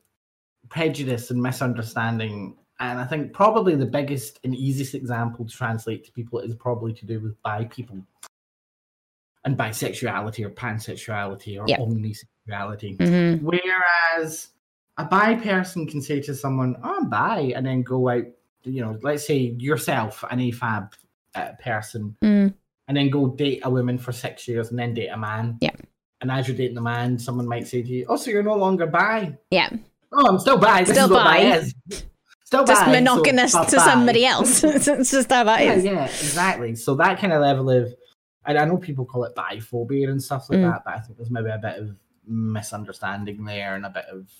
prejudice 0.70 1.30
and 1.30 1.40
misunderstanding 1.42 2.56
and 2.80 2.98
i 2.98 3.04
think 3.04 3.32
probably 3.32 3.74
the 3.74 3.86
biggest 3.86 4.38
and 4.44 4.54
easiest 4.54 4.94
example 4.94 5.44
to 5.44 5.54
translate 5.56 6.04
to 6.04 6.12
people 6.12 6.38
is 6.40 6.54
probably 6.54 6.92
to 6.92 7.06
do 7.06 7.20
with 7.20 7.40
bi 7.42 7.64
people 7.66 7.96
and 9.44 9.56
bisexuality 9.56 10.44
or 10.44 10.50
pansexuality 10.50 11.60
or 11.60 11.64
Yep. 11.68 11.78
omnisexuality 11.80 12.96
Mhm. 12.98 13.42
whereas 13.42 14.48
a 14.96 15.04
bi 15.04 15.34
person 15.36 15.86
can 15.86 16.00
say 16.00 16.20
to 16.20 16.34
someone 16.34 16.76
oh, 16.82 16.96
i'm 17.00 17.08
bi 17.08 17.52
and 17.54 17.64
then 17.66 17.82
go 17.82 18.08
out 18.08 18.24
you 18.64 18.80
know 18.82 18.98
let's 19.02 19.26
say 19.26 19.54
yourself 19.58 20.24
an 20.30 20.38
afab 20.40 20.92
uh, 21.34 21.52
person 21.62 22.16
Mm. 22.22 22.52
and 22.88 22.96
then 22.96 23.10
go 23.10 23.28
date 23.28 23.60
a 23.64 23.70
woman 23.70 23.96
for 23.98 24.12
six 24.12 24.48
years 24.48 24.70
and 24.70 24.78
then 24.78 24.94
date 24.94 25.08
a 25.08 25.16
man 25.16 25.56
Yeah. 25.60 25.70
and 26.20 26.30
as 26.30 26.48
you're 26.48 26.56
dating 26.56 26.74
the 26.74 26.80
man 26.82 27.18
someone 27.18 27.46
might 27.46 27.66
say 27.68 27.82
to 27.82 27.88
you 27.88 28.06
oh 28.08 28.16
so 28.16 28.30
you're 28.30 28.42
no 28.42 28.56
longer 28.56 28.86
bi 28.86 29.36
Yeah. 29.50 29.70
Oh 30.12 30.26
i'm 30.28 30.38
still 30.38 30.58
bi 30.58 30.82
this 30.84 30.90
Still 30.96 31.08
bi 31.08 31.62
still 32.44 32.64
Just 32.64 32.80
bi, 32.80 32.86
so 32.86 32.92
monogamous 32.92 33.52
fuck 33.52 33.68
to 33.68 33.76
bi. 33.76 33.84
somebody 33.84 34.24
else. 34.24 34.64
it's 34.64 35.10
just 35.10 35.30
how 35.30 35.44
that 35.44 35.62
yeah, 35.62 35.72
is. 35.74 35.84
yeah, 35.84 36.04
exactly. 36.06 36.74
So 36.76 36.94
that 36.94 37.20
kind 37.20 37.34
of 37.34 37.42
level 37.42 37.68
of, 37.70 37.94
and 38.46 38.56
I 38.58 38.64
know 38.64 38.78
people 38.78 39.04
call 39.04 39.24
it 39.24 39.34
biphobia 39.36 40.08
and 40.08 40.22
stuff 40.22 40.48
like 40.48 40.60
Mm. 40.60 40.72
that, 40.72 40.82
but 40.82 40.94
I 40.94 41.00
think 41.00 41.18
there's 41.18 41.30
maybe 41.30 41.50
a 41.50 41.58
bit 41.58 41.76
of 41.78 41.94
misunderstanding 42.26 43.44
there 43.44 43.74
and 43.74 43.84
a 43.84 43.90
bit 43.90 44.06
of 44.10 44.30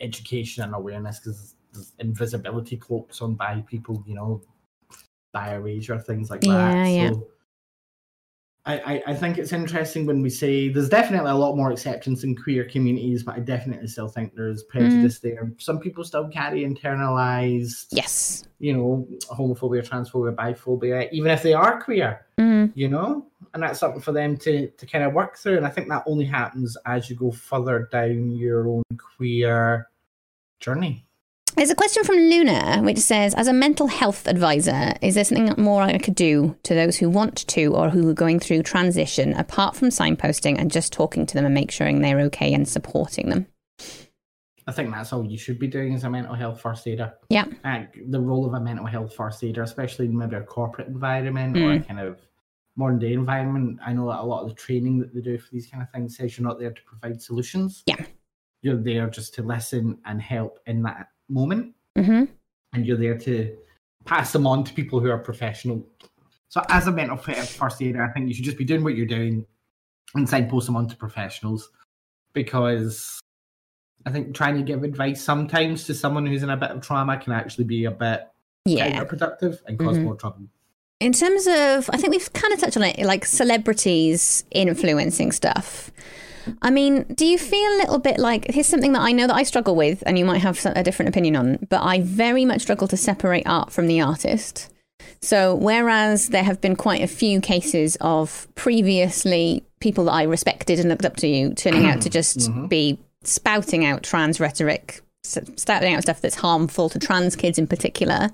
education 0.00 0.62
and 0.64 0.74
awareness 0.74 1.18
because 1.18 1.54
there's 1.74 1.92
invisibility 1.98 2.78
cloaks 2.78 3.20
on 3.20 3.34
bi 3.34 3.62
people, 3.66 4.02
you 4.06 4.14
know, 4.14 4.40
bi 5.34 5.52
erasure, 5.54 5.98
things 5.98 6.30
like 6.30 6.40
that. 6.40 6.48
Yeah, 6.48 6.86
yeah. 6.86 7.10
So 7.10 7.28
I, 8.76 9.02
I, 9.08 9.14
think 9.14 9.38
it's 9.38 9.52
interesting 9.52 10.06
when 10.06 10.22
we 10.22 10.30
say 10.30 10.68
there's 10.68 10.88
definitely 10.88 11.30
a 11.30 11.34
lot 11.34 11.56
more 11.56 11.70
acceptance 11.70 12.24
in 12.24 12.34
queer 12.34 12.64
communities, 12.64 13.22
but 13.22 13.36
I 13.36 13.40
definitely 13.40 13.86
still 13.88 14.08
think 14.08 14.34
there's 14.34 14.62
prejudice 14.64 15.18
there. 15.18 15.52
Some 15.58 15.78
people 15.78 16.04
still 16.04 16.28
carry 16.28 16.62
internalized 16.62 17.86
Yes. 17.92 18.44
you 18.58 18.72
know, 18.76 19.08
homophobia, 19.30 19.86
transphobia, 19.86 20.34
biphobia, 20.34 21.08
even 21.12 21.30
if 21.30 21.42
they 21.42 21.54
are 21.54 21.80
queer, 21.80 22.26
Mm. 22.38 22.72
you 22.74 22.88
know, 22.88 23.26
and 23.54 23.62
that's 23.62 23.80
something 23.80 24.00
for 24.00 24.12
them 24.12 24.36
to 24.38 24.68
to 24.68 24.86
kind 24.86 25.04
of 25.04 25.12
work 25.12 25.36
through. 25.36 25.56
And 25.56 25.66
I 25.66 25.70
think 25.70 25.88
that 25.88 26.04
only 26.06 26.24
happens 26.24 26.76
as 26.86 27.10
you 27.10 27.16
go 27.16 27.30
further 27.30 27.88
down 27.92 28.30
your 28.30 28.68
own 28.68 28.82
queer 29.16 29.88
journey. 30.60 31.06
There's 31.60 31.68
a 31.68 31.74
question 31.74 32.04
from 32.04 32.16
Luna 32.16 32.80
which 32.80 32.96
says, 32.96 33.34
as 33.34 33.46
a 33.46 33.52
mental 33.52 33.86
health 33.86 34.26
advisor, 34.26 34.94
is 35.02 35.14
there 35.14 35.24
something 35.24 35.62
more 35.62 35.82
I 35.82 35.98
could 35.98 36.14
do 36.14 36.56
to 36.62 36.74
those 36.74 36.96
who 36.96 37.10
want 37.10 37.46
to 37.48 37.74
or 37.74 37.90
who 37.90 38.08
are 38.08 38.14
going 38.14 38.40
through 38.40 38.62
transition 38.62 39.34
apart 39.34 39.76
from 39.76 39.90
signposting 39.90 40.58
and 40.58 40.70
just 40.70 40.90
talking 40.90 41.26
to 41.26 41.34
them 41.34 41.44
and 41.44 41.52
make 41.52 41.70
sure 41.70 41.92
they're 41.92 42.20
okay 42.20 42.54
and 42.54 42.66
supporting 42.66 43.28
them? 43.28 43.46
I 44.66 44.72
think 44.72 44.90
that's 44.90 45.12
all 45.12 45.22
you 45.22 45.36
should 45.36 45.58
be 45.58 45.66
doing 45.66 45.94
as 45.94 46.04
a 46.04 46.08
mental 46.08 46.34
health 46.34 46.62
first 46.62 46.86
aider. 46.86 47.12
Yeah. 47.28 47.44
Like 47.62 47.94
the 48.08 48.22
role 48.22 48.46
of 48.46 48.54
a 48.54 48.60
mental 48.60 48.86
health 48.86 49.14
first 49.14 49.44
aider, 49.44 49.62
especially 49.62 50.06
in 50.06 50.16
maybe 50.16 50.36
a 50.36 50.40
corporate 50.40 50.88
environment 50.88 51.58
or 51.58 51.72
a 51.72 51.78
Mm. 51.78 51.86
kind 51.86 52.00
of 52.00 52.22
modern 52.74 52.98
day 52.98 53.12
environment. 53.12 53.80
I 53.84 53.92
know 53.92 54.08
that 54.08 54.20
a 54.20 54.24
lot 54.24 54.44
of 54.44 54.48
the 54.48 54.54
training 54.54 54.98
that 55.00 55.12
they 55.12 55.20
do 55.20 55.36
for 55.36 55.50
these 55.52 55.66
kind 55.66 55.82
of 55.82 55.90
things 55.90 56.16
says 56.16 56.38
you're 56.38 56.48
not 56.48 56.58
there 56.58 56.72
to 56.72 56.82
provide 56.86 57.20
solutions. 57.20 57.82
Yeah. 57.84 58.02
You're 58.62 58.78
there 58.78 59.10
just 59.10 59.34
to 59.34 59.42
listen 59.42 59.98
and 60.06 60.22
help 60.22 60.58
in 60.64 60.84
that 60.84 61.08
moment. 61.30 61.74
Mm-hmm. 61.98 62.24
and 62.72 62.86
you're 62.86 62.96
there 62.96 63.18
to 63.18 63.56
pass 64.04 64.32
them 64.32 64.46
on 64.46 64.62
to 64.64 64.72
people 64.72 65.00
who 65.00 65.10
are 65.10 65.18
professional. 65.18 65.84
So, 66.48 66.62
as 66.68 66.86
a 66.86 66.92
mental 66.92 67.16
first 67.16 67.60
aider, 67.82 68.02
I 68.02 68.12
think 68.12 68.28
you 68.28 68.34
should 68.34 68.44
just 68.44 68.56
be 68.56 68.64
doing 68.64 68.84
what 68.84 68.94
you're 68.94 69.06
doing 69.06 69.44
and 70.14 70.28
signpost 70.28 70.66
them 70.66 70.76
on 70.76 70.88
to 70.88 70.96
professionals 70.96 71.70
because 72.32 73.20
I 74.06 74.10
think 74.10 74.34
trying 74.34 74.56
to 74.56 74.62
give 74.62 74.82
advice 74.84 75.22
sometimes 75.22 75.84
to 75.86 75.94
someone 75.94 76.26
who's 76.26 76.42
in 76.42 76.50
a 76.50 76.56
bit 76.56 76.70
of 76.70 76.80
trauma 76.80 77.18
can 77.18 77.32
actually 77.32 77.64
be 77.64 77.84
a 77.84 77.90
bit 77.90 78.28
Yeah. 78.64 78.90
counterproductive 79.02 79.58
and 79.66 79.76
because 79.76 79.98
Mhm. 79.98 80.04
more 80.04 80.14
trouble. 80.16 80.46
In 81.00 81.12
terms 81.12 81.46
of, 81.46 81.90
I 81.92 81.96
think 81.96 82.10
we've 82.10 82.32
kind 82.32 82.52
of 82.54 82.60
touched 82.60 82.76
on 82.76 82.82
it, 82.84 82.98
like 83.00 83.24
celebrities 83.24 84.44
influencing 84.50 85.32
stuff. 85.32 85.90
I 86.62 86.70
mean, 86.70 87.04
do 87.14 87.26
you 87.26 87.38
feel 87.38 87.70
a 87.72 87.78
little 87.78 87.98
bit 87.98 88.18
like 88.18 88.50
here's 88.50 88.66
something 88.66 88.92
that 88.92 89.02
I 89.02 89.12
know 89.12 89.26
that 89.26 89.36
I 89.36 89.42
struggle 89.42 89.76
with, 89.76 90.02
and 90.06 90.18
you 90.18 90.24
might 90.24 90.38
have 90.42 90.64
a 90.66 90.82
different 90.82 91.08
opinion 91.08 91.36
on, 91.36 91.66
but 91.68 91.82
I 91.82 92.00
very 92.00 92.44
much 92.44 92.62
struggle 92.62 92.88
to 92.88 92.96
separate 92.96 93.46
art 93.46 93.70
from 93.72 93.86
the 93.86 94.00
artist. 94.00 94.72
So, 95.22 95.54
whereas 95.54 96.28
there 96.28 96.42
have 96.44 96.60
been 96.60 96.76
quite 96.76 97.02
a 97.02 97.06
few 97.06 97.40
cases 97.40 97.96
of 98.00 98.48
previously 98.54 99.64
people 99.80 100.04
that 100.04 100.12
I 100.12 100.22
respected 100.22 100.78
and 100.78 100.88
looked 100.88 101.04
up 101.04 101.16
to 101.16 101.26
you 101.28 101.52
turning 101.54 101.86
out 101.86 102.00
to 102.02 102.10
just 102.18 102.38
Mhm. 102.38 102.68
be 102.68 102.98
spouting 103.22 103.84
out 103.84 104.02
trans 104.02 104.40
rhetoric, 104.40 105.02
spouting 105.22 105.94
out 105.94 106.02
stuff 106.02 106.20
that's 106.22 106.36
harmful 106.36 106.88
to 106.88 106.98
trans 106.98 107.36
kids 107.36 107.58
in 107.58 107.66
particular, 107.66 108.30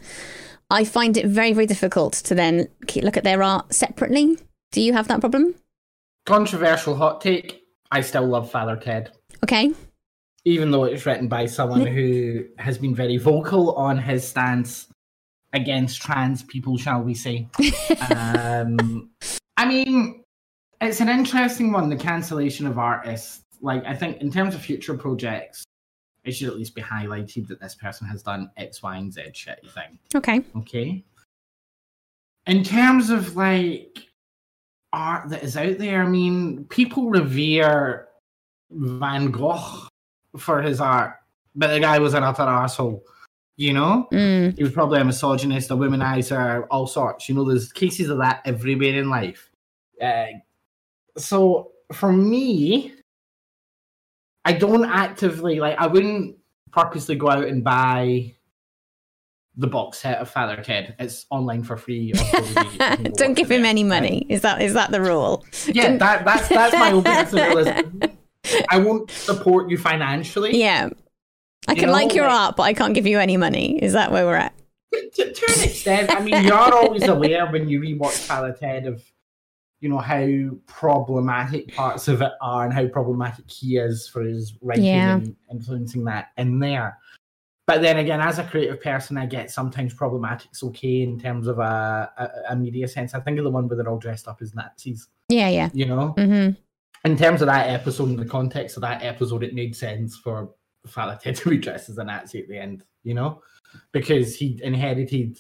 I 0.71 0.85
find 0.85 1.17
it 1.17 1.27
very, 1.27 1.53
very 1.53 1.67
difficult 1.67 2.13
to 2.15 2.35
then 2.35 2.69
look 2.95 3.17
at 3.17 3.25
their 3.25 3.43
art 3.43 3.75
separately. 3.75 4.39
Do 4.73 4.81
you 4.81 4.93
have 4.93 5.09
that 5.09 5.21
problem? 5.21 5.55
Controversial 6.25 6.97
hot 6.97 7.21
take 7.21 7.63
I 7.91 8.01
still 8.01 8.27
love 8.27 8.51
Father 8.51 8.77
Ted. 8.77 9.13
Okay. 9.45 9.73
even 10.45 10.71
though 10.71 10.85
it's 10.85 11.05
written 11.05 11.27
by 11.29 11.45
someone 11.45 11.85
who 11.85 12.45
has 12.59 12.79
been 12.79 12.95
very 12.95 13.17
vocal 13.17 13.75
on 13.75 13.99
his 13.99 14.27
stance 14.27 14.87
against 15.53 16.01
trans 16.01 16.43
people, 16.45 16.77
shall 16.79 17.03
we 17.03 17.15
say. 17.15 17.49
um, 18.15 19.11
I 19.57 19.67
mean, 19.67 20.23
it's 20.81 21.01
an 21.01 21.09
interesting 21.09 21.73
one, 21.73 21.89
the 21.89 21.97
cancellation 21.97 22.67
of 22.67 22.79
artists. 22.79 23.43
Like, 23.61 23.85
I 23.85 23.95
think 23.95 24.21
in 24.21 24.31
terms 24.31 24.55
of 24.55 24.61
future 24.61 24.95
projects, 24.95 25.65
it 26.25 26.33
should 26.33 26.49
at 26.49 26.57
least 26.57 26.75
be 26.75 26.83
highlighted 26.83 27.49
that 27.49 27.61
this 27.61 27.75
person 27.75 28.07
has 28.07 28.23
done 28.23 28.51
X, 28.57 28.83
Y, 28.83 28.97
and 28.97 29.13
Z 29.13 29.23
shitty 29.33 29.71
thing. 29.71 29.99
Okay. 30.15 30.43
Okay. 30.57 31.05
In 32.47 32.63
terms 32.63 33.11
of 33.11 33.35
like 33.35 34.06
art 34.93 35.29
that 35.31 35.43
is 35.43 35.57
out 35.57 35.79
there, 35.79 36.03
I 36.03 36.09
mean, 36.09 36.65
people 36.67 37.11
revere 37.11 38.09
Van 38.71 39.31
Gogh 39.31 39.89
for 40.37 40.63
his 40.63 40.81
art, 40.81 41.15
but 41.55 41.69
the 41.69 41.81
guy 41.81 41.99
was 41.99 42.15
an 42.15 42.23
utter 42.23 42.43
asshole. 42.43 43.03
You 43.59 43.73
know, 43.73 44.07
Mm. 44.13 44.55
he 44.55 44.63
was 44.63 44.73
probably 44.73 45.01
a 45.01 45.05
misogynist, 45.05 45.71
a 45.71 45.75
womanizer, 45.75 46.67
all 46.71 46.87
sorts. 46.87 47.27
You 47.27 47.35
know, 47.35 47.45
there's 47.45 47.73
cases 47.73 48.11
of 48.11 48.19
that 48.19 48.43
everywhere 48.45 48.95
in 48.95 49.09
life. 49.09 49.51
Uh, 50.01 50.27
so 51.17 51.73
for 51.93 52.13
me, 52.13 52.93
I 54.45 54.53
don't 54.53 54.85
actively 54.85 55.59
like. 55.59 55.79
I 55.79 55.87
wouldn't 55.87 56.37
purposely 56.71 57.17
go 57.17 57.31
out 57.31 57.45
and 57.47 57.65
buy 57.65 58.36
the 59.57 59.67
box 59.67 59.99
set 59.99 60.19
of 60.19 60.29
Father 60.29 60.63
Ted. 60.63 60.95
It's 60.99 61.27
online 61.31 61.63
for 61.63 61.77
free. 61.77 62.13
on 62.13 62.31
Goldie. 62.33 62.49
You 62.49 62.55
can 62.79 63.03
go 63.05 63.11
Don't 63.17 63.35
give 63.35 63.51
him 63.51 63.65
any 63.65 63.85
money. 63.85 64.27
Is 64.29 64.43
that 64.43 64.61
is 64.61 64.75
that 64.75 64.91
the 64.91 65.01
rule? 65.01 65.45
Yeah, 65.67 65.97
that, 65.97 66.25
that's 66.25 66.49
that's 66.49 66.75
my 66.75 66.93
own. 66.93 67.05
I 68.71 68.79
won't 68.79 69.11
support 69.11 69.71
you 69.71 69.79
financially. 69.79 70.57
Yeah. 70.59 70.91
I 71.69 71.73
You 71.73 71.79
can 71.81 71.87
know, 71.87 71.93
like 71.93 72.15
your 72.15 72.27
art, 72.27 72.55
but 72.57 72.63
I 72.65 72.75
can't 72.75 72.95
give 72.95 73.07
you 73.07 73.19
any 73.19 73.37
money. 73.37 73.83
Is 73.83 73.93
that 73.95 74.13
where 74.13 74.25
we're 74.25 74.37
at? 74.37 74.53
to, 74.93 75.33
to, 75.33 75.53
an 75.59 75.69
extent, 75.69 76.11
I 76.11 76.21
mean, 76.21 76.45
you're 76.45 76.55
always 76.75 77.09
aware 77.09 77.47
when 77.51 77.69
you 77.69 77.81
rewatch 77.81 78.25
Father 78.27 78.53
Ted 78.59 78.87
of, 78.87 79.03
you 79.81 79.89
know, 79.89 79.99
how 79.99 80.27
problematic 80.67 81.75
parts 81.75 82.09
of 82.09 82.23
it 82.23 82.33
are 82.41 82.65
and 82.65 82.73
how 82.73 82.87
problematic 82.87 83.51
he 83.51 83.77
is 83.79 84.09
for 84.09 84.23
his 84.23 84.55
writing 84.63 84.85
Yeah. 84.85 85.17
and 85.17 85.37
influencing 85.51 86.05
that 86.05 86.29
in 86.39 86.61
there. 86.61 86.99
But 87.67 87.83
then 87.83 87.99
again, 87.99 88.21
as 88.21 88.39
a 88.39 88.45
creative 88.45 88.81
person, 88.81 89.17
I 89.19 89.27
get 89.27 89.51
sometimes 89.51 89.93
problematic's 89.93 90.63
okay 90.63 91.03
in 91.03 91.19
terms 91.19 91.49
of 91.49 91.59
a, 91.59 92.11
a, 92.17 92.53
a 92.53 92.57
media 92.57 92.87
sense. 92.87 93.13
I 93.13 93.21
think 93.21 93.39
of 93.39 93.45
the 93.45 93.51
one 93.51 93.67
where 93.69 93.77
they're 93.77 93.89
all 93.89 93.99
dressed 93.99 94.29
up 94.29 94.41
as 94.41 94.55
Nazis, 94.55 95.09
Yeah, 95.29 95.49
yeah. 95.49 95.71
you 95.73 95.87
know? 95.87 96.09
hmm 96.17 96.51
in 97.05 97.17
terms 97.17 97.41
of 97.41 97.47
that 97.47 97.69
episode, 97.69 98.09
in 98.09 98.17
the 98.17 98.25
context 98.25 98.77
of 98.77 98.81
that 98.81 99.01
episode, 99.05 99.45
it 99.45 99.55
made 99.55 99.77
sense 99.77 100.17
for 100.17 100.51
Father 100.87 101.17
Ted 101.23 101.37
to 101.37 101.51
be 101.51 101.57
dressed 101.59 101.89
as 101.89 101.99
a 101.99 102.05
Nazi 102.05 102.41
at 102.43 102.49
the 102.49 102.59
end, 102.59 102.83
you 103.05 103.15
know, 103.15 103.43
because 103.93 104.35
he 104.35 104.59
inherited 104.65 105.39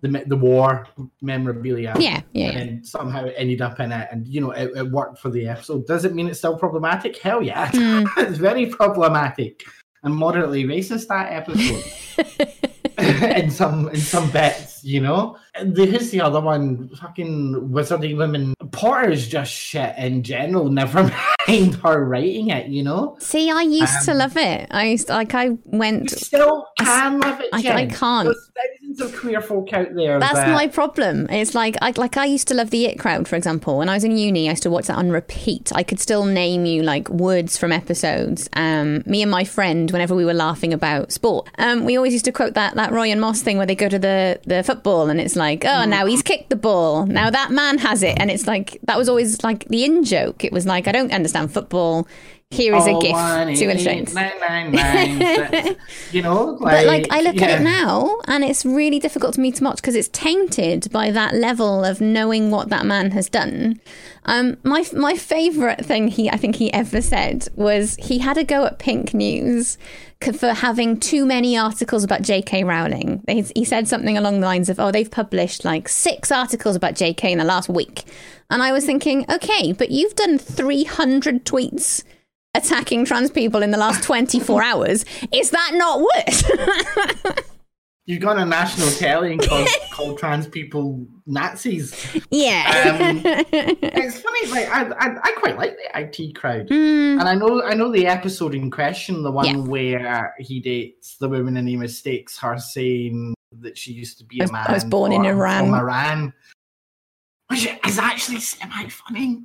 the 0.00 0.24
the 0.26 0.36
war 0.36 0.86
memorabilia. 1.22 1.94
Yeah, 1.98 2.22
yeah, 2.32 2.48
And 2.58 2.70
yeah. 2.70 2.76
somehow 2.82 3.26
it 3.26 3.34
ended 3.36 3.60
up 3.62 3.78
in 3.78 3.92
it, 3.92 4.08
and 4.10 4.26
you 4.26 4.40
know, 4.40 4.50
it, 4.50 4.70
it 4.76 4.90
worked 4.90 5.18
for 5.18 5.30
the 5.30 5.46
episode. 5.46 5.86
Does 5.86 6.04
it 6.04 6.14
mean 6.14 6.28
it's 6.28 6.38
still 6.38 6.58
problematic? 6.58 7.16
Hell 7.18 7.42
yeah, 7.42 7.70
Mm. 7.70 8.06
it's 8.18 8.38
very 8.38 8.66
problematic 8.66 9.62
and 10.06 10.14
moderately 10.14 10.64
racist. 10.64 11.08
That 11.08 11.32
episode. 11.32 11.84
in 13.36 13.50
some 13.50 13.88
in 13.90 14.00
some 14.00 14.30
bits, 14.30 14.82
you 14.82 15.00
know. 15.00 15.36
And 15.54 15.76
the, 15.76 15.84
who's 15.84 16.10
the 16.10 16.22
other 16.22 16.40
one? 16.40 16.88
Fucking 16.96 17.68
wizardy 17.70 18.16
women 18.16 18.54
Potter's 18.72 19.28
just 19.28 19.52
shit 19.52 19.94
in 19.98 20.22
general. 20.22 20.68
Never 20.70 21.02
mind 21.48 21.74
her 21.76 22.04
writing 22.04 22.48
it. 22.50 22.68
You 22.68 22.82
know. 22.82 23.16
See, 23.20 23.50
I 23.50 23.62
used 23.62 24.04
to 24.04 24.12
Um, 24.12 24.18
love 24.18 24.36
it. 24.36 24.66
I 24.70 24.86
used 24.86 25.08
like 25.08 25.34
I 25.34 25.44
You 25.46 25.58
went. 25.64 26.10
still 26.10 26.66
can 26.78 27.20
love 27.20 27.40
it. 27.40 27.48
I-. 27.52 27.58
I 27.82 27.86
can't. 27.86 28.26
There's 28.26 28.50
thousands 28.56 29.00
of 29.00 29.20
queer 29.20 29.40
folk 29.40 29.72
out 29.72 29.94
there. 29.94 30.18
That's 30.18 30.34
that, 30.34 30.50
my 30.52 30.66
problem. 30.68 31.28
It's 31.30 31.54
like 31.54 31.76
I 31.82 31.92
like 31.96 32.16
I 32.16 32.24
used 32.24 32.48
to 32.48 32.54
love 32.54 32.70
the 32.70 32.86
It 32.86 32.98
Crowd, 32.98 33.28
for 33.28 33.36
example. 33.36 33.78
When 33.78 33.88
I 33.88 33.94
was 33.94 34.04
in 34.04 34.16
uni, 34.16 34.48
I 34.48 34.52
used 34.52 34.62
to 34.64 34.70
watch 34.70 34.86
that 34.86 34.96
on 34.96 35.10
repeat. 35.10 35.70
I 35.74 35.82
could 35.82 36.00
still 36.00 36.24
name 36.24 36.64
you 36.66 36.82
like 36.82 37.08
words 37.08 37.56
from 37.58 37.72
episodes. 37.72 38.48
Um, 38.54 39.02
me 39.06 39.22
and 39.22 39.30
my 39.30 39.44
friend, 39.44 39.90
whenever 39.90 40.14
we 40.14 40.24
were 40.24 40.34
laughing 40.34 40.72
about 40.72 41.12
sport, 41.12 41.48
um, 41.58 41.84
we 41.84 41.96
always 41.96 42.12
used 42.12 42.24
to 42.26 42.32
quote 42.32 42.54
that 42.54 42.74
that 42.76 42.92
Roy 42.92 43.10
and 43.10 43.20
Moss 43.20 43.42
thing 43.42 43.56
where 43.58 43.66
they 43.66 43.74
go 43.74 43.88
to 43.88 43.98
the 43.98 44.40
the 44.46 44.62
football 44.62 45.10
and 45.10 45.20
it's 45.20 45.36
like, 45.36 45.64
oh, 45.64 45.84
now 45.84 46.06
he's 46.06 46.22
kicked 46.22 46.50
the 46.50 46.56
ball. 46.56 47.04
Now 47.06 47.28
that 47.30 47.50
man 47.50 47.78
has 47.78 48.02
it, 48.02 48.16
and 48.18 48.30
it's 48.30 48.46
like 48.46 48.55
that 48.84 48.98
was 48.98 49.08
always 49.08 49.42
like 49.42 49.66
the 49.68 49.84
in 49.84 50.04
joke. 50.04 50.44
It 50.44 50.52
was 50.52 50.66
like 50.66 50.88
I 50.88 50.92
don't 50.92 51.12
understand 51.12 51.52
football. 51.52 52.06
Here 52.52 52.76
is 52.76 52.86
a 52.86 52.90
Oh, 52.92 53.00
gift 53.00 53.12
one, 53.12 53.54
to 53.54 53.64
illustrate. 53.64 54.14
nine, 54.14 54.32
nine, 54.40 54.70
nine, 54.70 55.18
that- 55.18 55.76
you 56.12 56.22
know, 56.22 56.56
like, 56.60 56.60
But 56.60 56.86
like 56.86 57.06
I 57.10 57.20
look 57.20 57.42
at 57.42 57.60
it 57.60 57.64
now, 57.64 58.18
and 58.28 58.44
it's 58.44 58.64
really 58.64 59.00
difficult 59.00 59.34
for 59.34 59.40
me 59.40 59.50
to 59.50 59.64
watch 59.64 59.76
because 59.76 59.96
it's 59.96 60.08
tainted 60.08 60.86
by 60.92 61.10
that 61.10 61.34
level 61.34 61.84
of 61.84 62.00
knowing 62.00 62.52
what 62.52 62.68
that 62.68 62.86
man 62.86 63.10
has 63.10 63.28
done. 63.28 63.80
Um, 64.26 64.58
my 64.62 64.84
my 64.92 65.14
favorite 65.16 65.84
thing 65.84 66.06
he 66.06 66.30
I 66.30 66.36
think 66.36 66.54
he 66.56 66.72
ever 66.72 67.02
said 67.02 67.48
was 67.56 67.96
he 67.96 68.18
had 68.18 68.38
a 68.38 68.44
go 68.44 68.64
at 68.64 68.78
Pink 68.78 69.12
News 69.12 69.76
for 70.38 70.52
having 70.54 71.00
too 71.00 71.26
many 71.26 71.58
articles 71.58 72.04
about 72.04 72.22
J.K. 72.22 72.62
Rowling. 72.62 73.24
He, 73.26 73.42
he 73.56 73.64
said 73.64 73.88
something 73.88 74.16
along 74.16 74.38
the 74.38 74.46
lines 74.46 74.68
of, 74.68 74.78
"Oh, 74.78 74.92
they've 74.92 75.10
published 75.10 75.64
like 75.64 75.88
six 75.88 76.30
articles 76.30 76.76
about 76.76 76.94
J.K. 76.94 77.32
in 77.32 77.38
the 77.38 77.44
last 77.44 77.68
week," 77.68 78.04
and 78.50 78.62
I 78.62 78.70
was 78.70 78.86
thinking, 78.86 79.26
okay, 79.28 79.72
but 79.72 79.90
you've 79.90 80.14
done 80.14 80.38
three 80.38 80.84
hundred 80.84 81.44
tweets. 81.44 82.04
Attacking 82.56 83.04
trans 83.04 83.30
people 83.30 83.62
in 83.62 83.70
the 83.70 83.76
last 83.78 84.02
24 84.02 84.62
hours. 84.70 85.04
Is 85.32 85.50
that 85.50 85.72
not 85.74 86.00
worse? 86.00 87.36
You've 88.08 88.22
got 88.22 88.38
a 88.38 88.44
national 88.46 88.88
telly 88.92 89.32
and 89.32 89.42
called, 89.42 89.68
called 89.92 90.18
trans 90.18 90.46
people 90.46 91.04
Nazis. 91.26 91.92
Yeah. 92.30 92.94
Um, 93.10 93.20
it's 93.24 94.20
funny, 94.20 94.46
like 94.48 94.68
I, 94.68 94.84
I, 94.92 95.16
I 95.24 95.32
quite 95.38 95.56
like 95.58 95.76
the 95.76 96.00
IT 96.22 96.36
crowd, 96.36 96.68
Mm, 96.68 97.18
and 97.18 97.22
I 97.28 97.34
know, 97.34 97.62
I 97.64 97.74
know 97.74 97.90
the 97.90 98.06
episode 98.06 98.54
in 98.54 98.70
question, 98.70 99.24
the 99.24 99.32
one 99.32 99.46
Yeah. 99.46 99.56
where 99.56 100.34
he 100.38 100.60
dates 100.60 101.16
the 101.16 101.28
woman 101.28 101.56
and 101.56 101.68
he 101.68 101.76
mistakes 101.76 102.38
her 102.38 102.56
saying 102.58 103.34
that 103.60 103.76
she 103.76 103.92
used 103.92 104.18
to 104.18 104.24
be 104.24 104.40
I 104.40 104.44
a 104.44 104.46
was- 104.46 104.52
man. 104.52 104.64
I 104.68 104.72
was 104.72 104.84
born 104.84 105.12
in 105.12 105.24
Iran. 105.26 105.64
From 105.64 105.74
Iran, 105.74 106.32
which 107.48 107.68
is 107.86 107.98
actually 107.98 108.38
semi 108.38 108.88
funny. 108.88 109.42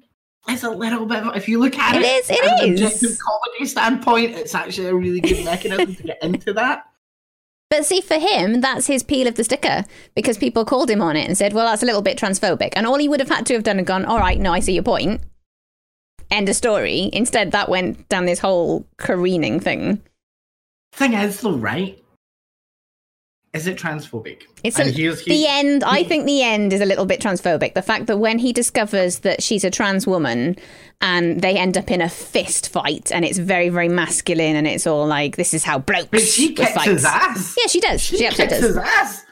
It's 0.47 0.63
a 0.63 0.69
little 0.69 1.05
bit. 1.05 1.23
If 1.35 1.47
you 1.47 1.59
look 1.59 1.77
at 1.77 1.95
It 1.95 2.01
it, 2.01 2.05
is, 2.05 2.29
it 2.29 2.37
from 2.37 2.47
an 2.49 2.71
objective 2.71 3.17
comedy 3.19 3.65
standpoint, 3.65 4.31
it's 4.31 4.55
actually 4.55 4.87
a 4.87 4.95
really 4.95 5.21
good 5.21 5.45
mechanism 5.45 5.95
to 5.95 6.03
get 6.03 6.23
into 6.23 6.53
that. 6.53 6.87
But 7.69 7.85
see, 7.85 8.01
for 8.01 8.19
him, 8.19 8.59
that's 8.59 8.87
his 8.87 9.01
peel 9.01 9.27
of 9.27 9.35
the 9.35 9.45
sticker 9.45 9.85
because 10.13 10.37
people 10.37 10.65
called 10.65 10.89
him 10.89 11.01
on 11.01 11.15
it 11.15 11.25
and 11.27 11.37
said, 11.37 11.53
well, 11.53 11.65
that's 11.65 11.83
a 11.83 11.85
little 11.85 12.01
bit 12.01 12.17
transphobic. 12.17 12.73
And 12.75 12.85
all 12.85 12.97
he 12.97 13.07
would 13.07 13.21
have 13.21 13.29
had 13.29 13.45
to 13.45 13.53
have 13.53 13.63
done 13.63 13.77
and 13.77 13.87
gone, 13.87 14.03
all 14.03 14.19
right, 14.19 14.37
no, 14.37 14.51
I 14.51 14.59
see 14.59 14.73
your 14.73 14.83
point. 14.83 15.21
End 16.29 16.49
of 16.49 16.55
story. 16.55 17.09
Instead, 17.13 17.51
that 17.51 17.69
went 17.69 18.09
down 18.09 18.25
this 18.25 18.39
whole 18.39 18.85
careening 18.97 19.59
thing. 19.59 20.01
Thing 20.91 21.13
is, 21.13 21.39
though, 21.39 21.55
right? 21.55 22.00
Is 23.53 23.67
it 23.67 23.77
transphobic? 23.77 24.43
It's 24.63 24.79
And 24.79 24.87
a, 24.89 24.91
here's- 24.91 25.25
the 25.25 25.45
end. 25.45 25.83
I 25.83 26.03
think 26.03 26.25
the 26.25 26.41
end 26.41 26.71
is 26.71 26.79
a 26.79 26.85
little 26.85 27.05
bit 27.05 27.19
transphobic. 27.19 27.73
The 27.73 27.81
fact 27.81 28.07
that 28.07 28.17
when 28.17 28.39
he 28.39 28.53
discovers 28.53 29.19
that 29.19 29.43
she's 29.43 29.65
a 29.65 29.69
trans 29.69 30.07
woman 30.07 30.55
and 31.01 31.41
they 31.41 31.57
end 31.57 31.77
up 31.77 31.91
in 31.91 31.99
a 32.01 32.07
fist 32.07 32.69
fight 32.69 33.11
and 33.11 33.25
it's 33.25 33.37
very, 33.37 33.67
very 33.67 33.89
masculine 33.89 34.55
and 34.55 34.67
it's 34.67 34.87
all 34.87 35.05
like, 35.05 35.35
this 35.35 35.53
is 35.53 35.65
how 35.65 35.79
blokes 35.79 36.07
But 36.11 36.21
she 36.21 36.53
kicks 36.53 36.71
fight. 36.71 36.87
his 36.87 37.03
ass. 37.03 37.55
Yeah, 37.59 37.67
she 37.67 37.81
does. 37.81 38.01
She, 38.01 38.17
She 38.17 38.27
kicks 38.29 38.37
does. 38.53 38.61
his 38.61 38.77
ass. 38.77 39.25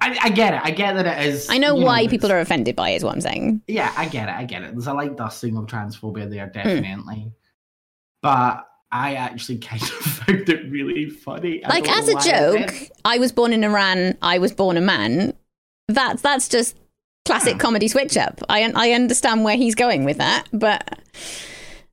I, 0.00 0.18
I 0.24 0.28
get 0.30 0.52
it. 0.52 0.60
I 0.64 0.70
get 0.72 0.94
that 0.96 1.06
it 1.06 1.26
is. 1.28 1.48
I 1.48 1.58
know 1.58 1.74
why 1.76 2.00
it's- 2.00 2.10
people 2.10 2.30
are 2.32 2.40
offended 2.40 2.76
by 2.76 2.90
it, 2.90 2.96
is 2.96 3.04
what 3.04 3.14
I'm 3.14 3.20
saying. 3.22 3.62
Yeah, 3.68 3.90
I 3.96 4.06
get 4.06 4.28
it. 4.28 4.34
I 4.34 4.44
get 4.44 4.62
it. 4.62 4.72
There's 4.72 4.88
a 4.88 4.92
light 4.92 5.16
dusting 5.16 5.56
of 5.56 5.66
transphobia 5.66 6.24
Hmm. 6.24 6.30
there, 6.30 6.46
definitely. 6.52 7.32
But 8.20 8.66
I 8.92 9.14
actually 9.14 9.58
kind 9.58 9.82
of 9.82 9.88
found 9.88 10.48
it 10.48 10.70
really 10.70 11.08
funny. 11.08 11.64
I 11.64 11.68
like 11.68 11.88
as 11.88 12.08
a 12.08 12.16
I 12.16 12.20
joke. 12.20 12.90
I 13.04 13.18
was 13.18 13.32
born 13.32 13.52
in 13.52 13.64
Iran. 13.64 14.16
I 14.22 14.38
was 14.38 14.52
born 14.52 14.76
a 14.76 14.80
man. 14.82 15.32
That's 15.88 16.22
that's 16.22 16.48
just 16.48 16.76
classic 17.24 17.58
comedy 17.58 17.88
switch 17.88 18.16
up. 18.16 18.40
I 18.48 18.70
I 18.74 18.92
understand 18.92 19.44
where 19.44 19.56
he's 19.56 19.74
going 19.74 20.04
with 20.04 20.18
that, 20.18 20.46
but 20.52 20.98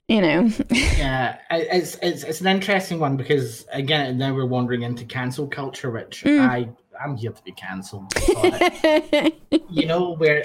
you 0.10 0.22
know, 0.22 0.50
Yeah, 0.70 1.38
it's 1.50 1.96
it's 2.02 2.24
it's 2.24 2.42
an 2.42 2.48
interesting 2.48 3.00
one 3.00 3.16
because 3.16 3.66
again, 3.72 4.18
now 4.18 4.34
we're 4.36 4.46
wandering 4.46 4.82
into 4.82 5.06
cancel 5.06 5.48
culture, 5.48 5.90
which 5.92 6.24
Mm. 6.24 6.48
I 6.50 6.70
I'm 7.02 7.16
here 7.16 7.32
to 7.32 7.44
be 7.44 7.54
cancelled. 7.54 8.12
you 9.70 9.86
know, 9.86 10.16
where 10.16 10.44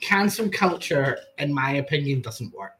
cancel 0.00 0.48
culture, 0.48 1.18
in 1.38 1.54
my 1.54 1.72
opinion, 1.74 2.22
doesn't 2.22 2.52
work. 2.54 2.79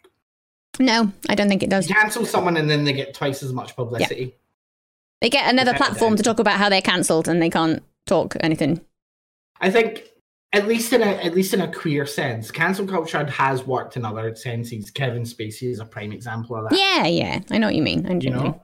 No, 0.80 1.12
I 1.28 1.34
don't 1.34 1.48
think 1.48 1.62
it 1.62 1.70
does. 1.70 1.88
You 1.88 1.94
cancel 1.94 2.24
someone 2.24 2.56
and 2.56 2.68
then 2.68 2.84
they 2.84 2.92
get 2.92 3.14
twice 3.14 3.42
as 3.42 3.52
much 3.52 3.76
publicity. 3.76 4.24
Yeah. 4.24 4.30
They 5.20 5.30
get 5.30 5.50
another 5.50 5.74
platform 5.74 6.16
to 6.16 6.22
talk 6.22 6.38
about 6.38 6.58
how 6.58 6.70
they're 6.70 6.80
cancelled 6.80 7.28
and 7.28 7.42
they 7.42 7.50
can't 7.50 7.82
talk 8.06 8.36
anything. 8.40 8.80
I 9.60 9.70
think 9.70 10.04
at 10.52 10.66
least 10.66 10.92
in 10.92 11.02
a 11.02 11.06
at 11.06 11.34
least 11.34 11.52
in 11.52 11.60
a 11.60 11.70
queer 11.70 12.06
sense, 12.06 12.50
cancel 12.50 12.86
culture 12.86 13.24
has 13.26 13.66
worked 13.66 13.96
in 13.96 14.04
other 14.04 14.34
senses. 14.34 14.90
Kevin 14.90 15.22
Spacey 15.22 15.70
is 15.70 15.78
a 15.78 15.84
prime 15.84 16.12
example 16.12 16.56
of 16.56 16.70
that. 16.70 16.78
Yeah, 16.78 17.06
yeah, 17.06 17.40
I 17.50 17.58
know 17.58 17.66
what 17.66 17.76
you 17.76 17.82
mean. 17.82 18.06
I 18.06 18.14
you 18.14 18.30
mean. 18.30 18.32
know. 18.32 18.62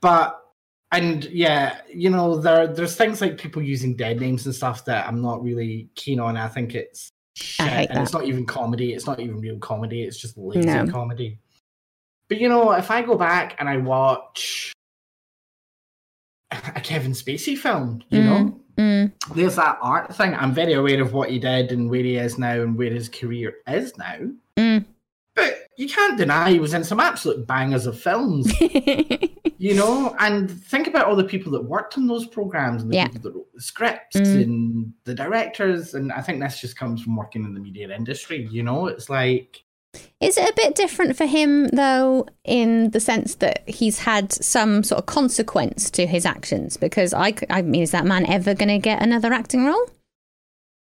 But 0.00 0.40
and 0.90 1.24
yeah, 1.26 1.80
you 1.92 2.10
know, 2.10 2.36
there 2.36 2.66
there's 2.66 2.96
things 2.96 3.20
like 3.20 3.38
people 3.38 3.62
using 3.62 3.96
dead 3.96 4.20
names 4.20 4.44
and 4.46 4.54
stuff 4.54 4.84
that 4.86 5.06
I'm 5.06 5.22
not 5.22 5.42
really 5.42 5.88
keen 5.94 6.18
on. 6.18 6.36
I 6.36 6.48
think 6.48 6.74
it's 6.74 7.12
shit, 7.36 7.90
and 7.90 8.02
it's 8.02 8.12
not 8.12 8.24
even 8.24 8.44
comedy. 8.46 8.92
It's 8.94 9.06
not 9.06 9.20
even 9.20 9.40
real 9.40 9.58
comedy. 9.58 10.02
It's 10.02 10.18
just 10.18 10.36
lazy 10.36 10.66
No. 10.66 10.86
comedy. 10.86 11.38
But 12.28 12.40
you 12.40 12.48
know, 12.48 12.72
if 12.72 12.90
I 12.90 13.02
go 13.02 13.16
back 13.16 13.54
and 13.58 13.68
I 13.68 13.76
watch 13.76 14.72
a 16.50 16.80
Kevin 16.80 17.12
Spacey 17.12 17.56
film, 17.56 18.02
you 18.10 18.22
know, 18.22 18.60
Mm, 18.76 19.10
there's 19.34 19.56
that 19.56 19.78
art 19.80 20.14
thing. 20.14 20.34
I'm 20.34 20.52
very 20.52 20.74
aware 20.74 21.00
of 21.00 21.14
what 21.14 21.30
he 21.30 21.38
did 21.38 21.72
and 21.72 21.88
where 21.88 22.02
he 22.02 22.16
is 22.16 22.36
now 22.36 22.60
and 22.60 22.76
where 22.76 22.90
his 22.90 23.08
career 23.08 23.54
is 23.66 23.96
now. 23.96 24.18
mm. 24.58 24.84
You 25.76 25.88
can't 25.88 26.16
deny 26.16 26.50
he 26.50 26.58
was 26.58 26.74
in 26.74 26.84
some 26.84 27.00
absolute 27.00 27.46
bangers 27.46 27.86
of 27.86 28.00
films, 28.00 28.50
you 29.58 29.74
know. 29.74 30.14
And 30.18 30.50
think 30.50 30.86
about 30.86 31.06
all 31.06 31.16
the 31.16 31.24
people 31.24 31.52
that 31.52 31.64
worked 31.64 31.96
on 31.98 32.06
those 32.06 32.26
programs 32.26 32.82
and 32.82 32.90
the 32.90 32.96
Yeah. 32.96 33.06
people 33.08 33.20
that 33.22 33.34
wrote 33.34 33.52
the 33.54 33.60
scripts 33.60 34.16
Mm. 34.16 34.42
and 34.42 34.92
the 35.04 35.14
directors. 35.14 35.94
And 35.94 36.12
I 36.12 36.22
think 36.22 36.40
this 36.40 36.60
just 36.60 36.76
comes 36.76 37.02
from 37.02 37.16
working 37.16 37.44
in 37.44 37.54
the 37.54 37.60
media 37.60 37.94
industry. 37.94 38.48
You 38.50 38.62
know, 38.62 38.86
it's 38.86 39.10
like 39.10 39.62
Is 40.20 40.36
it 40.36 40.48
a 40.48 40.52
bit 40.56 40.74
different 40.74 41.16
for 41.16 41.24
him, 41.26 41.68
though, 41.68 42.26
in 42.44 42.90
the 42.90 43.00
sense 43.00 43.36
that 43.36 43.66
he's 43.68 43.98
had 44.00 44.30
some 44.32 44.82
sort 44.82 44.98
of 45.00 45.06
consequence 45.06 45.90
to 45.92 46.06
his 46.06 46.26
actions? 46.26 46.76
Because 46.76 47.14
I, 47.14 47.34
I 47.50 47.62
mean, 47.62 47.82
is 47.82 47.92
that 47.92 48.04
man 48.04 48.26
ever 48.26 48.54
going 48.54 48.68
to 48.68 48.78
get 48.78 49.02
another 49.02 49.32
acting 49.32 49.64
role? 49.64 49.88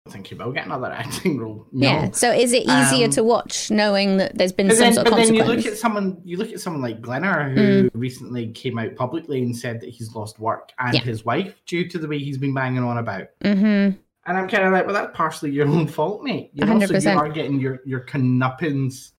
I 0.06 0.10
think 0.10 0.28
he 0.28 0.34
will 0.36 0.52
get 0.52 0.66
another 0.66 0.86
acting 0.92 1.38
role. 1.38 1.66
No. 1.72 1.86
Yeah. 1.88 2.10
So 2.12 2.30
is 2.30 2.52
it 2.52 2.62
easier 2.62 3.06
Um, 3.06 3.10
to 3.12 3.24
watch 3.24 3.70
knowing 3.70 4.18
that 4.18 4.38
there's 4.38 4.52
been 4.52 4.70
some 4.70 4.78
then, 4.78 4.92
sort 4.94 5.06
of 5.06 5.12
but 5.12 5.16
then 5.24 5.34
you 5.34 5.42
look 5.44 5.66
at 5.66 5.76
someone, 5.76 6.20
you 6.24 6.36
look 6.36 6.52
at 6.52 6.60
someone 6.60 6.80
like 6.82 7.00
Glenner, 7.00 7.52
who 7.54 7.84
Mm. 7.84 7.90
recently 7.94 8.48
came 8.52 8.78
out 8.78 8.94
publicly 8.94 9.42
and 9.42 9.56
said 9.56 9.80
that 9.80 9.90
he's 9.90 10.14
lost 10.14 10.38
work 10.38 10.70
and 10.78 10.94
Yeah. 10.94 11.00
his 11.00 11.24
wife 11.24 11.60
due 11.66 11.88
to 11.88 11.98
the 11.98 12.06
way 12.06 12.18
he's 12.18 12.38
been 12.38 12.54
banging 12.54 12.84
on 12.84 12.98
about. 12.98 13.26
mm-hmm. 13.42 13.96
And 14.28 14.36
I'm 14.36 14.48
kind 14.48 14.64
of 14.64 14.72
like, 14.72 14.86
well, 14.86 14.94
that's 14.94 15.16
partially 15.16 15.50
your 15.52 15.68
own 15.68 15.86
fault, 15.86 16.22
mate. 16.24 16.50
You 16.52 16.64
know, 16.66 16.80
so 16.86 16.96
you 16.98 17.16
are 17.18 17.28
getting 17.28 17.60
your 17.60 17.80
your 17.84 18.00
connuppins 18.00 19.12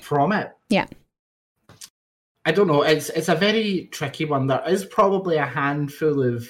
from 0.00 0.30
it. 0.32 0.52
Yeah. 0.68 0.86
I 2.44 2.52
don't 2.52 2.66
know. 2.66 2.82
It's 2.82 3.10
it's 3.10 3.28
a 3.28 3.34
very 3.34 3.88
tricky 3.92 4.24
one. 4.24 4.46
There 4.46 4.62
is 4.68 4.84
probably 4.84 5.36
a 5.36 5.44
handful 5.44 6.22
of, 6.22 6.48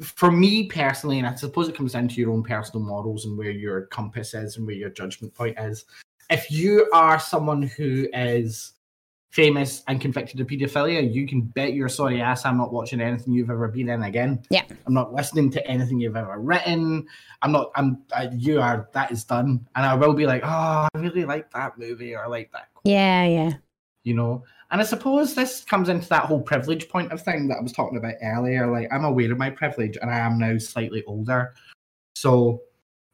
for 0.00 0.30
me 0.30 0.66
personally, 0.66 1.18
and 1.18 1.26
I 1.26 1.34
suppose 1.34 1.68
it 1.68 1.74
comes 1.74 1.92
down 1.92 2.08
to 2.08 2.20
your 2.20 2.30
own 2.30 2.42
personal 2.42 2.84
morals 2.84 3.24
and 3.24 3.36
where 3.36 3.50
your 3.50 3.82
compass 3.86 4.34
is 4.34 4.56
and 4.56 4.66
where 4.66 4.76
your 4.76 4.90
judgment 4.90 5.34
point 5.34 5.58
is. 5.58 5.84
If 6.30 6.50
you 6.50 6.88
are 6.92 7.18
someone 7.18 7.62
who 7.62 8.08
is 8.12 8.72
famous 9.30 9.82
and 9.86 10.00
convicted 10.00 10.40
of 10.40 10.46
paedophilia, 10.46 11.12
you 11.12 11.26
can 11.26 11.42
bet 11.42 11.74
your 11.74 11.88
sorry 11.88 12.20
ass 12.20 12.44
I'm 12.44 12.56
not 12.56 12.72
watching 12.72 13.00
anything 13.00 13.32
you've 13.32 13.50
ever 13.50 13.68
been 13.68 13.88
in 13.88 14.02
again. 14.02 14.42
Yeah. 14.50 14.64
I'm 14.86 14.94
not 14.94 15.12
listening 15.12 15.50
to 15.52 15.66
anything 15.66 16.00
you've 16.00 16.16
ever 16.16 16.38
written. 16.38 17.06
I'm 17.42 17.52
not. 17.52 17.70
I'm. 17.76 18.02
Uh, 18.12 18.28
you 18.32 18.60
are. 18.60 18.88
That 18.92 19.12
is 19.12 19.24
done. 19.24 19.66
And 19.76 19.86
I 19.86 19.94
will 19.94 20.14
be 20.14 20.26
like, 20.26 20.42
oh, 20.44 20.88
I 20.94 20.98
really 20.98 21.24
like 21.24 21.50
that 21.52 21.78
movie 21.78 22.14
or 22.14 22.24
I 22.24 22.26
like 22.26 22.50
that. 22.52 22.68
Yeah, 22.84 23.24
yeah. 23.24 23.52
You 24.04 24.14
know. 24.14 24.44
And 24.70 24.80
I 24.80 24.84
suppose 24.84 25.34
this 25.34 25.62
comes 25.64 25.88
into 25.88 26.08
that 26.08 26.24
whole 26.24 26.40
privilege 26.42 26.88
point 26.88 27.12
of 27.12 27.22
thing 27.22 27.48
that 27.48 27.58
I 27.58 27.62
was 27.62 27.72
talking 27.72 27.98
about 27.98 28.14
earlier. 28.22 28.66
Like 28.70 28.88
I'm 28.92 29.04
aware 29.04 29.30
of 29.32 29.38
my 29.38 29.50
privilege, 29.50 29.96
and 30.00 30.10
I 30.10 30.18
am 30.18 30.38
now 30.38 30.58
slightly 30.58 31.04
older, 31.06 31.54
so 32.14 32.62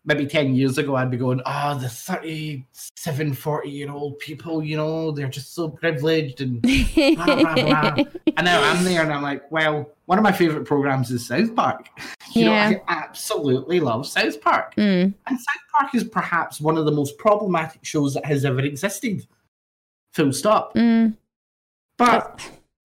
maybe 0.04 0.26
10 0.26 0.54
years 0.54 0.78
ago, 0.78 0.96
I'd 0.96 1.10
be 1.10 1.16
going, 1.16 1.40
oh, 1.46 1.78
the 1.78 1.88
37, 1.88 3.34
40 3.34 3.70
year 3.70 3.90
old 3.90 4.18
people, 4.18 4.62
you 4.62 4.76
know, 4.76 5.12
they're 5.12 5.28
just 5.28 5.54
so 5.54 5.68
privileged 5.68 6.40
and 6.40 6.60
blah, 6.62 7.24
blah, 7.24 7.54
blah. 7.54 7.96
And 8.36 8.46
now 8.46 8.62
I'm 8.62 8.82
there 8.82 9.02
and 9.02 9.12
I'm 9.12 9.22
like, 9.22 9.50
well, 9.52 9.90
one 10.06 10.18
of 10.18 10.24
my 10.24 10.32
favorite 10.32 10.64
programs 10.64 11.10
is 11.10 11.26
South 11.26 11.54
Park. 11.54 11.88
You 12.34 12.46
Yeah. 12.46 12.70
know, 12.70 12.80
I 12.88 12.94
absolutely 13.02 13.78
love 13.78 14.06
South 14.06 14.40
Park. 14.40 14.74
Mm. 14.76 15.12
And 15.26 15.38
South 15.38 15.62
Park 15.78 15.94
is 15.94 16.02
perhaps 16.02 16.62
one 16.62 16.78
of 16.78 16.86
the 16.86 16.90
most 16.92 17.18
problematic 17.18 17.84
shows 17.84 18.14
that 18.14 18.24
has 18.24 18.46
ever 18.46 18.60
existed. 18.60 19.26
Full 20.14 20.32
stop. 20.32 20.74
Mm. 20.74 21.14
But 22.06 22.40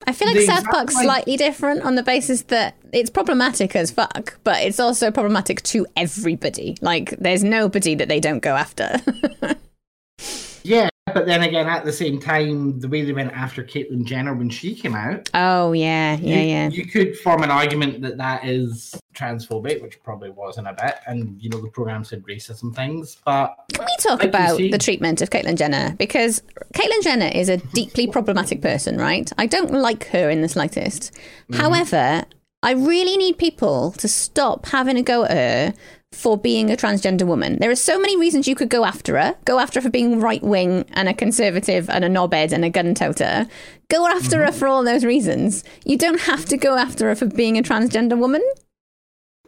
I 0.05 0.13
feel 0.13 0.27
like 0.27 0.39
South 0.41 0.65
Park's 0.65 0.95
slightly 0.95 1.37
different 1.37 1.81
on 1.81 1.95
the 1.95 2.03
basis 2.03 2.43
that 2.43 2.75
it's 2.93 3.09
problematic 3.09 3.75
as 3.75 3.91
fuck, 3.91 4.37
but 4.43 4.61
it's 4.63 4.79
also 4.79 5.11
problematic 5.11 5.61
to 5.63 5.85
everybody. 5.95 6.77
Like, 6.81 7.11
there's 7.19 7.43
nobody 7.43 7.95
that 7.95 8.07
they 8.07 8.19
don't 8.19 8.39
go 8.39 8.55
after. 8.55 9.01
yeah, 10.63 10.89
but 11.13 11.25
then 11.25 11.43
again, 11.43 11.67
at 11.67 11.85
the 11.85 11.93
same 11.93 12.19
time, 12.19 12.79
the 12.79 12.87
way 12.87 13.03
they 13.03 13.13
went 13.13 13.31
after 13.33 13.63
Caitlyn 13.63 14.05
Jenner 14.05 14.33
when 14.33 14.49
she 14.49 14.75
came 14.75 14.95
out, 14.95 15.29
oh, 15.33 15.71
yeah, 15.73 16.17
yeah, 16.17 16.35
you, 16.35 16.41
yeah. 16.41 16.69
you 16.69 16.85
could 16.85 17.17
form 17.17 17.43
an 17.43 17.51
argument 17.51 18.01
that 18.01 18.17
that 18.17 18.45
is 18.45 18.99
transphobic, 19.13 19.81
which 19.81 20.01
probably 20.03 20.29
wasn't 20.29 20.67
a 20.67 20.73
bit, 20.73 20.95
and 21.07 21.41
you 21.41 21.49
know 21.49 21.61
the 21.61 21.69
program 21.69 22.03
said 22.03 22.23
racism 22.23 22.75
things, 22.75 23.17
but 23.25 23.55
Can 23.73 23.85
we 23.85 23.95
talk 23.99 24.19
like 24.19 24.29
about 24.29 24.57
the 24.57 24.77
treatment 24.77 25.21
of 25.21 25.29
Caitlyn 25.29 25.57
Jenner? 25.57 25.95
Because 25.97 26.41
Caitlyn 26.73 27.03
Jenner 27.03 27.31
is 27.33 27.49
a 27.49 27.57
deeply 27.57 28.07
problematic 28.07 28.61
person, 28.61 28.97
right? 28.97 29.31
I 29.37 29.47
don't 29.47 29.71
like 29.71 30.07
her 30.07 30.29
in 30.29 30.41
the 30.41 30.49
slightest. 30.49 31.13
Mm-hmm. 31.13 31.61
However, 31.61 32.25
I 32.63 32.71
really 32.71 33.17
need 33.17 33.37
people 33.37 33.91
to 33.93 34.07
stop 34.07 34.65
having 34.67 34.97
a 34.97 35.03
go 35.03 35.23
at 35.23 35.31
her 35.31 35.73
for 36.13 36.37
being 36.37 36.71
a 36.71 36.75
transgender 36.75 37.23
woman. 37.27 37.57
There 37.59 37.69
are 37.69 37.75
so 37.75 37.99
many 37.99 38.17
reasons 38.17 38.47
you 38.47 38.55
could 38.55 38.69
go 38.69 38.85
after 38.85 39.17
her. 39.17 39.35
Go 39.45 39.59
after 39.59 39.79
her 39.79 39.83
for 39.83 39.89
being 39.89 40.19
right 40.19 40.41
wing 40.41 40.85
and 40.93 41.09
a 41.09 41.13
conservative 41.13 41.89
and 41.89 42.03
a 42.05 42.09
knobhead 42.09 42.51
and 42.53 42.63
a 42.65 42.69
gun 42.69 42.93
toter. 42.95 43.47
Go 43.89 44.07
after 44.07 44.37
Mm-hmm. 44.37 44.45
her 44.45 44.51
for 44.51 44.67
all 44.67 44.83
those 44.83 45.03
reasons. 45.03 45.63
You 45.85 45.97
don't 45.97 46.21
have 46.21 46.45
to 46.45 46.57
go 46.57 46.77
after 46.77 47.07
her 47.07 47.15
for 47.15 47.25
being 47.25 47.57
a 47.57 47.61
transgender 47.61 48.17
woman. 48.17 48.41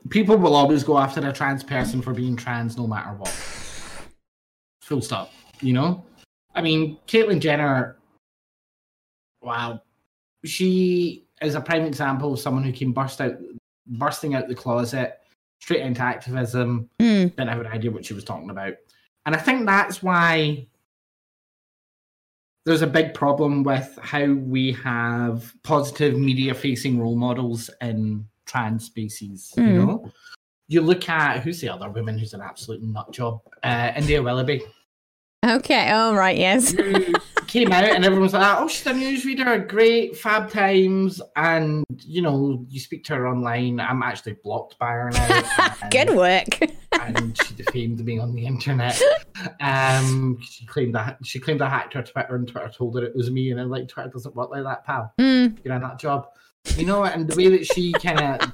people 0.09 0.37
will 0.37 0.55
always 0.55 0.83
go 0.83 0.97
after 0.97 1.25
a 1.27 1.31
trans 1.33 1.63
person 1.63 2.01
for 2.01 2.13
being 2.13 2.35
trans 2.35 2.77
no 2.77 2.87
matter 2.87 3.11
what. 3.13 3.29
Full 4.81 5.01
stop. 5.01 5.31
You 5.61 5.73
know? 5.73 6.03
I 6.55 6.61
mean, 6.61 6.97
Caitlyn 7.07 7.39
Jenner, 7.39 7.97
wow. 9.41 9.81
She 10.45 11.25
is 11.41 11.55
a 11.55 11.61
prime 11.61 11.83
example 11.83 12.33
of 12.33 12.39
someone 12.39 12.63
who 12.63 12.71
came 12.71 12.91
burst 12.91 13.21
out 13.21 13.33
bursting 13.87 14.35
out 14.35 14.47
the 14.47 14.55
closet, 14.55 15.18
straight 15.59 15.81
into 15.81 16.01
activism, 16.01 16.89
Mm. 16.99 17.35
didn't 17.35 17.49
have 17.49 17.59
an 17.59 17.67
idea 17.67 17.91
what 17.91 18.05
she 18.05 18.13
was 18.13 18.23
talking 18.23 18.49
about. 18.49 18.73
And 19.25 19.35
I 19.35 19.39
think 19.39 19.65
that's 19.65 20.01
why 20.01 20.67
there's 22.65 22.81
a 22.81 22.87
big 22.87 23.13
problem 23.13 23.63
with 23.63 23.97
how 24.01 24.25
we 24.33 24.73
have 24.73 25.53
positive 25.63 26.17
media 26.17 26.53
facing 26.53 26.99
role 26.99 27.15
models 27.15 27.69
in 27.81 28.27
trans 28.45 28.85
spaces. 28.85 29.53
You 29.57 29.63
Mm. 29.63 29.75
know, 29.75 30.11
you 30.67 30.81
look 30.81 31.09
at 31.09 31.41
who's 31.41 31.61
the 31.61 31.69
other 31.69 31.89
woman 31.89 32.17
who's 32.17 32.33
an 32.33 32.41
absolute 32.41 32.81
nut 32.83 33.11
job, 33.11 33.41
uh, 33.63 33.91
India 33.95 34.21
Willoughby. 34.21 34.61
Okay. 35.45 35.89
Oh, 35.91 36.13
right. 36.15 36.37
Yes. 36.37 36.73
came 37.47 37.71
out 37.71 37.83
and 37.83 38.05
everyone 38.05 38.21
was 38.23 38.33
like, 38.33 38.57
"Oh, 38.59 38.67
she's 38.67 38.85
a 38.85 38.91
newsreader, 38.93 39.67
great, 39.67 40.15
fab 40.17 40.49
times." 40.51 41.21
And 41.35 41.83
you 42.05 42.21
know, 42.21 42.65
you 42.69 42.79
speak 42.79 43.03
to 43.05 43.15
her 43.15 43.27
online. 43.27 43.79
I'm 43.79 44.03
actually 44.03 44.33
blocked 44.43 44.77
by 44.77 44.91
her 44.91 45.09
now. 45.11 45.43
and- 45.59 45.73
Good 45.91 46.09
work. 46.15 46.59
and 47.01 47.35
she 47.41 47.55
defamed 47.55 48.03
me 48.05 48.19
on 48.19 48.35
the 48.35 48.45
internet. 48.45 49.01
Um, 49.61 50.37
she 50.41 50.65
claimed 50.65 50.93
that 50.95 51.17
she 51.23 51.39
claimed 51.39 51.61
I 51.61 51.69
hacked 51.69 51.93
her 51.93 52.03
Twitter, 52.03 52.35
and 52.35 52.47
Twitter 52.47 52.69
told 52.69 52.97
her 52.99 53.03
it 53.05 53.15
was 53.15 53.31
me. 53.31 53.49
And 53.51 53.59
I'm 53.59 53.69
like, 53.69 53.87
Twitter 53.87 54.09
doesn't 54.09 54.35
work 54.35 54.51
like 54.51 54.63
that, 54.63 54.85
pal. 54.85 55.13
Mm. 55.19 55.57
You're 55.63 55.73
a 55.75 55.79
nut 55.79 55.97
job, 55.99 56.27
you 56.75 56.85
know. 56.85 57.03
And 57.05 57.27
the 57.27 57.35
way 57.35 57.47
that 57.49 57.65
she 57.65 57.93
kind 57.93 58.19
of. 58.19 58.53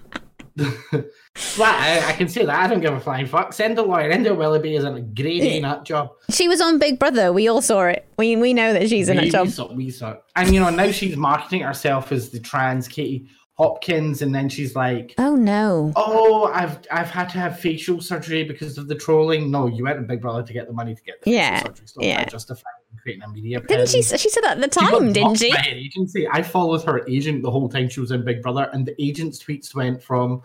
Flat 1.36 2.04
out, 2.04 2.10
I 2.10 2.14
can 2.14 2.30
say 2.30 2.46
that. 2.46 2.58
I 2.58 2.68
don't 2.68 2.80
give 2.80 2.94
a 2.94 3.00
flying 3.00 3.26
fuck. 3.26 3.52
Send 3.52 3.78
a 3.78 3.82
lawyer. 3.82 4.10
India 4.10 4.34
Willoughby 4.34 4.76
is 4.76 4.86
a 4.86 5.02
grade 5.02 5.44
A 5.44 5.60
nut 5.60 5.84
job. 5.84 6.12
She 6.30 6.48
was 6.48 6.62
on 6.62 6.80
Big 6.80 6.98
Brother. 6.98 7.34
We 7.34 7.48
all 7.48 7.62
saw 7.62 7.86
it. 7.88 8.08
We 8.18 8.36
we 8.38 8.54
know 8.54 8.72
that 8.74 8.90
she's 8.90 9.10
in 9.10 9.20
a 9.20 9.30
job. 9.30 9.48
We 9.48 9.52
saw, 9.52 9.74
we 9.74 9.90
saw. 9.90 10.16
And 10.36 10.54
you 10.54 10.60
know, 10.62 10.70
now 10.70 10.92
she's 10.92 11.18
marketing 11.18 11.62
herself 11.62 12.12
as 12.12 12.30
the 12.30 12.40
trans 12.40 12.88
Katie 12.88 13.28
Hopkins, 13.58 14.22
and 14.22 14.34
then 14.34 14.48
she's 14.48 14.76
like, 14.76 15.14
Oh 15.18 15.36
no. 15.36 15.92
"Oh, 15.96 16.46
I've 16.54 16.80
I've 16.92 17.10
had 17.10 17.30
to 17.30 17.38
have 17.38 17.60
facial 17.60 18.00
surgery 18.02 18.44
because 18.44 18.78
of 18.78 18.88
the 18.88 18.96
trolling." 18.96 19.52
No, 19.52 19.68
you 19.68 19.84
went 19.84 19.98
to 20.00 20.04
Big 20.04 20.22
Brother 20.22 20.44
to 20.44 20.54
get 20.54 20.68
the 20.68 20.74
money 20.74 20.96
to 20.96 21.02
get 21.04 21.22
the 21.22 21.32
Yeah, 21.32 21.64
surgery. 21.64 21.88
So 21.88 22.02
yeah. 22.02 22.24
I 22.26 22.30
justify 22.30 22.70
creating 23.02 23.24
a 23.24 23.28
media. 23.30 23.60
Didn't 23.62 23.90
she? 23.90 24.02
She 24.02 24.30
said 24.30 24.44
that 24.44 24.58
at 24.58 24.62
the 24.62 24.68
time, 24.68 25.14
didn't 25.14 25.36
she? 25.36 25.54
agency. 25.68 26.28
I 26.32 26.42
followed 26.42 26.84
her 26.84 27.08
agent 27.08 27.44
the 27.44 27.52
whole 27.52 27.70
time 27.70 27.90
she 27.90 28.00
was 28.00 28.12
in 28.12 28.24
Big 28.26 28.42
Brother, 28.42 28.70
and 28.74 28.86
the 28.86 28.96
agent's 29.04 29.42
tweets 29.44 29.74
went 29.76 30.02
from 30.02 30.42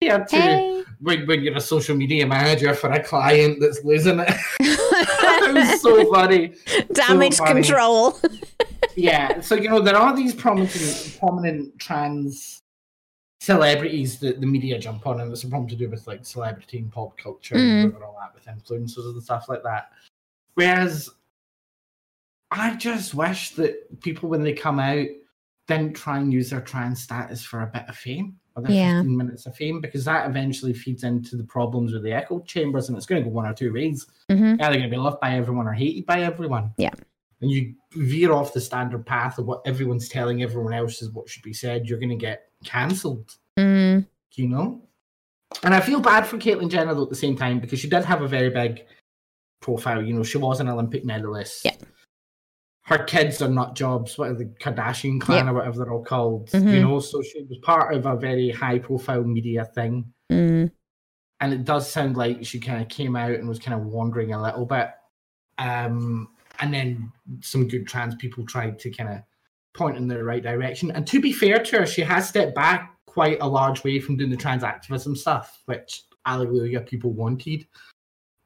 yeah 0.00 0.18
to 0.24 0.36
Hey. 0.36 0.82
when, 1.00 1.26
when 1.26 1.42
you're 1.42 1.56
a 1.56 1.60
social 1.60 1.96
media 1.96 2.26
manager 2.26 2.74
for 2.74 2.90
a 2.90 3.02
client 3.02 3.58
that's 3.60 3.82
losing 3.84 4.18
it. 4.20 4.28
it 4.60 5.54
was 5.54 5.80
so 5.80 6.10
funny. 6.12 6.54
Damage 6.92 7.38
funny. 7.38 7.62
control. 7.62 8.18
yeah, 8.96 9.40
so 9.48 9.54
you 9.54 9.68
know 9.68 9.80
there 9.80 9.96
are 9.96 10.14
these 10.14 10.34
prominent, 10.34 11.16
prominent 11.20 11.78
trans 11.78 12.60
celebrities 13.40 14.18
that 14.20 14.40
the 14.40 14.46
media 14.46 14.78
jump 14.78 15.06
on, 15.06 15.20
and 15.20 15.30
it's 15.30 15.44
a 15.44 15.48
problem 15.48 15.68
to 15.68 15.76
do 15.76 15.88
with 15.88 16.06
like 16.06 16.24
celebrity 16.24 16.78
and 16.78 16.90
pop 16.92 17.16
culture 17.18 17.54
Mm. 17.56 17.84
and 17.94 18.02
all 18.02 18.16
that 18.18 18.34
with 18.34 18.44
influencers 18.46 19.04
and 19.12 19.22
stuff 19.22 19.48
like 19.48 19.62
that. 19.62 19.90
Whereas 20.54 21.10
I 22.56 22.74
just 22.76 23.14
wish 23.14 23.50
that 23.56 24.00
people, 24.00 24.28
when 24.28 24.42
they 24.42 24.52
come 24.52 24.78
out, 24.78 25.06
didn't 25.66 25.94
try 25.94 26.18
and 26.18 26.32
use 26.32 26.50
their 26.50 26.60
trans 26.60 27.02
status 27.02 27.42
for 27.42 27.62
a 27.62 27.66
bit 27.66 27.84
of 27.88 27.96
fame 27.96 28.36
or 28.54 28.62
their 28.62 28.72
Yeah. 28.72 28.98
15 29.00 29.16
minutes 29.16 29.46
of 29.46 29.56
fame 29.56 29.80
because 29.80 30.04
that 30.04 30.28
eventually 30.28 30.72
feeds 30.74 31.02
into 31.04 31.36
the 31.36 31.44
problems 31.44 31.92
with 31.92 32.02
the 32.04 32.12
echo 32.12 32.40
chambers 32.40 32.88
and 32.88 32.96
it's 32.96 33.06
going 33.06 33.22
to 33.24 33.28
go 33.28 33.34
one 33.34 33.46
or 33.46 33.54
two 33.54 33.72
ways. 33.72 34.06
Mhm. 34.30 34.60
Either 34.60 34.76
going 34.76 34.82
to 34.82 34.88
be 34.88 34.96
loved 34.96 35.20
by 35.20 35.36
everyone 35.36 35.66
or 35.66 35.72
hated 35.72 36.06
by 36.06 36.20
everyone 36.22 36.72
Yeah. 36.76 36.90
and 37.40 37.50
you 37.50 37.74
veer 37.92 38.32
off 38.32 38.52
the 38.52 38.60
standard 38.60 39.04
path 39.06 39.38
of 39.38 39.46
what 39.46 39.62
everyone's 39.66 40.08
telling 40.08 40.42
everyone 40.42 40.74
else 40.74 41.02
is 41.02 41.10
what 41.10 41.28
should 41.28 41.42
be 41.42 41.54
said, 41.54 41.88
you're 41.88 41.98
going 41.98 42.10
to 42.10 42.14
get 42.16 42.50
cancelled, 42.64 43.34
Mm. 43.58 44.06
you 44.34 44.48
know? 44.48 44.82
And 45.62 45.74
I 45.74 45.80
feel 45.80 46.00
bad 46.00 46.26
for 46.26 46.36
Caitlyn 46.36 46.68
Jenner 46.68 46.94
though 46.94 47.04
at 47.04 47.08
the 47.08 47.14
same 47.16 47.36
time 47.36 47.58
because 47.58 47.80
she 47.80 47.88
did 47.88 48.04
have 48.04 48.20
a 48.22 48.28
very 48.28 48.50
big 48.50 48.84
profile. 49.60 50.02
You 50.02 50.12
know, 50.12 50.22
she 50.22 50.36
was 50.38 50.60
an 50.60 50.68
Olympic 50.68 51.04
medalist. 51.06 51.64
Yeah. 51.64 51.76
Her 52.84 52.98
kids 52.98 53.40
are 53.40 53.48
not 53.48 53.76
jobs, 53.76 54.18
what 54.18 54.30
are 54.30 54.34
the 54.34 54.44
Kardashian 54.44 55.20
clan 55.20 55.46
Yeah. 55.46 55.52
or 55.52 55.54
whatever 55.54 55.78
they're 55.78 55.92
all 55.92 56.04
called, 56.04 56.50
Mhm. 56.50 56.72
you 56.74 56.82
know? 56.82 57.00
So 57.00 57.22
she 57.22 57.42
was 57.42 57.58
part 57.58 57.94
of 57.94 58.04
a 58.04 58.16
very 58.16 58.50
high 58.50 58.78
profile 58.78 59.24
media 59.24 59.64
thing. 59.64 60.12
Mm. 60.30 60.70
And 61.40 61.52
it 61.52 61.64
does 61.64 61.90
sound 61.90 62.16
like 62.16 62.44
she 62.44 62.60
kind 62.60 62.82
of 62.82 62.88
came 62.88 63.16
out 63.16 63.32
and 63.32 63.48
was 63.48 63.58
kind 63.58 63.78
of 63.80 63.86
wandering 63.86 64.32
a 64.32 64.42
little 64.42 64.66
bit. 64.66 64.90
Um, 65.58 66.28
and 66.60 66.72
then 66.74 67.12
some 67.40 67.68
good 67.68 67.86
trans 67.86 68.14
people 68.16 68.44
tried 68.44 68.78
to 68.80 68.90
kind 68.90 69.10
of 69.10 69.22
point 69.72 69.96
in 69.96 70.06
the 70.06 70.22
right 70.22 70.42
direction. 70.42 70.90
And 70.90 71.06
to 71.06 71.20
be 71.20 71.32
fair 71.32 71.58
to 71.58 71.78
her, 71.80 71.86
she 71.86 72.02
has 72.02 72.28
stepped 72.28 72.54
back 72.54 72.96
quite 73.06 73.38
a 73.40 73.48
large 73.48 73.82
way 73.82 73.98
from 73.98 74.16
doing 74.16 74.30
the 74.30 74.36
trans 74.36 74.62
activism 74.62 75.16
stuff, 75.16 75.62
which 75.66 76.02
hallelujah 76.26 76.80
people 76.80 77.12
wanted. 77.12 77.66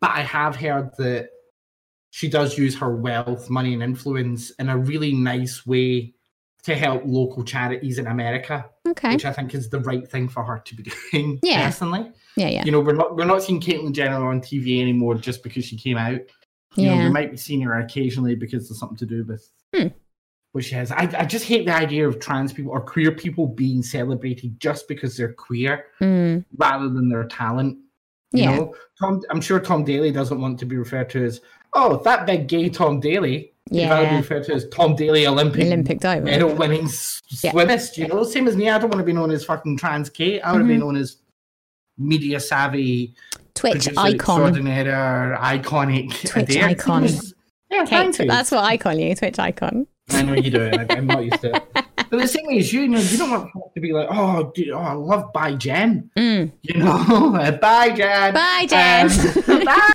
But 0.00 0.10
I 0.10 0.20
have 0.22 0.56
heard 0.56 0.90
that 0.98 1.30
she 2.10 2.28
does 2.28 2.56
use 2.58 2.76
her 2.78 2.94
wealth, 2.94 3.50
money, 3.50 3.74
and 3.74 3.82
influence 3.82 4.50
in 4.52 4.68
a 4.68 4.76
really 4.78 5.12
nice 5.12 5.66
way 5.66 6.14
to 6.64 6.74
help 6.74 7.02
local 7.06 7.44
charities 7.44 7.98
in 7.98 8.06
America, 8.06 8.66
Okay. 8.86 9.12
which 9.12 9.24
I 9.24 9.32
think 9.32 9.54
is 9.54 9.70
the 9.70 9.80
right 9.80 10.06
thing 10.08 10.28
for 10.28 10.42
her 10.42 10.58
to 10.64 10.74
be 10.74 10.82
doing. 11.12 11.38
Yeah. 11.42 11.66
personally, 11.66 12.10
Yeah. 12.36 12.48
Yeah. 12.48 12.64
you 12.64 12.72
know, 12.72 12.80
we're 12.80 12.94
not 12.94 13.16
we're 13.16 13.24
not 13.24 13.42
seeing 13.42 13.60
Caitlyn 13.60 13.92
Jenner 13.92 14.26
on 14.28 14.40
TV 14.40 14.80
anymore 14.80 15.14
just 15.14 15.42
because 15.42 15.64
she 15.64 15.76
came 15.78 15.96
out. 15.96 16.20
You 16.76 16.86
know, 16.86 16.94
Yeah. 16.94 17.04
we 17.04 17.10
might 17.10 17.30
be 17.30 17.36
seeing 17.36 17.60
her 17.62 17.78
occasionally 17.78 18.34
because 18.34 18.68
there's 18.68 18.78
something 18.80 18.98
to 18.98 19.06
do 19.06 19.24
with 19.24 19.48
Hmm. 19.74 19.88
what 20.52 20.64
she 20.64 20.74
has. 20.74 20.90
I, 20.90 21.08
I 21.18 21.24
just 21.24 21.44
hate 21.46 21.64
the 21.66 21.74
idea 21.74 22.06
of 22.08 22.18
trans 22.18 22.52
people 22.52 22.72
or 22.72 22.80
queer 22.80 23.12
people 23.12 23.46
being 23.46 23.82
celebrated 23.82 24.58
just 24.60 24.88
because 24.88 25.16
they're 25.16 25.32
queer 25.32 25.84
Mm. 26.00 26.44
rather 26.56 26.88
than 26.88 27.08
their 27.08 27.24
talent. 27.24 27.78
You 28.32 28.42
Yeah. 28.42 28.56
know, 28.56 28.74
Tom. 29.00 29.22
I'm 29.30 29.40
sure 29.40 29.58
Tom 29.60 29.84
Daley 29.84 30.10
doesn't 30.10 30.40
want 30.40 30.58
to 30.58 30.66
be 30.66 30.76
referred 30.76 31.08
to 31.10 31.24
as 31.24 31.40
oh 31.74 31.96
that 32.04 32.26
big 32.26 32.46
gay 32.48 32.68
Tom 32.68 33.00
Daley. 33.00 33.52
He'd 33.70 33.88
rather 33.88 34.06
be 34.06 34.10
Yeah. 34.12 34.16
referred 34.18 34.44
to 34.44 34.54
as 34.54 34.66
Tom 34.68 34.96
Daley 34.96 35.26
Olympic 35.26 35.66
Olympic 35.66 36.00
diver. 36.00 36.24
medal 36.24 36.54
winning 36.54 36.88
Yeah. 37.42 37.50
swimmist. 37.52 37.98
You 37.98 38.08
know, 38.08 38.22
same 38.24 38.48
as 38.48 38.56
me. 38.56 38.70
I 38.70 38.78
don't 38.78 38.88
want 38.90 39.00
to 39.00 39.04
be 39.04 39.12
known 39.12 39.30
as 39.30 39.44
fucking 39.44 39.76
trans 39.76 40.08
Kate. 40.08 40.40
I 40.40 40.52
want 40.52 40.64
to 40.64 40.68
be 40.68 40.78
known 40.78 40.96
as 40.96 41.16
media 41.98 42.40
savvy 42.40 43.14
Twitch 43.54 43.88
icon. 43.96 44.14
extraordinaire, 44.14 45.36
iconic, 45.40 46.10
Twitch 46.28 46.50
Adair. 46.50 46.64
icon. 46.68 47.04
Yeah, 47.70 47.80
Kate, 47.84 47.88
thank 47.88 48.18
you. 48.20 48.26
that's 48.26 48.50
what 48.50 48.64
I 48.64 48.78
call 48.78 48.94
you. 48.94 49.14
Twitch 49.14 49.38
icon. 49.38 49.86
I 50.10 50.22
know 50.22 50.32
you 50.34 50.50
do. 50.50 50.70
I, 50.72 50.86
I'm 50.90 51.06
not 51.06 51.22
used 51.24 51.40
to 51.42 51.54
it. 51.56 51.62
but 51.74 52.10
the 52.10 52.26
same 52.26 52.46
way 52.46 52.58
as 52.60 52.72
you, 52.72 52.82
you 52.82 52.88
know, 52.88 52.98
you 53.00 53.18
don't 53.18 53.30
want 53.30 53.50
to 53.74 53.80
be 53.82 53.92
like, 53.92 54.08
oh, 54.10 54.50
dude, 54.54 54.70
oh 54.70 54.78
I 54.78 54.92
love 54.94 55.30
Bye 55.34 55.52
Jen. 55.56 56.10
Mm. 56.16 56.50
You 56.62 56.74
know, 56.78 57.58
bye 57.60 57.90
Jen. 57.90 58.32
Bye, 58.32 58.66
Jen. 58.66 59.10
Um, 59.58 59.64
bye. 59.66 59.92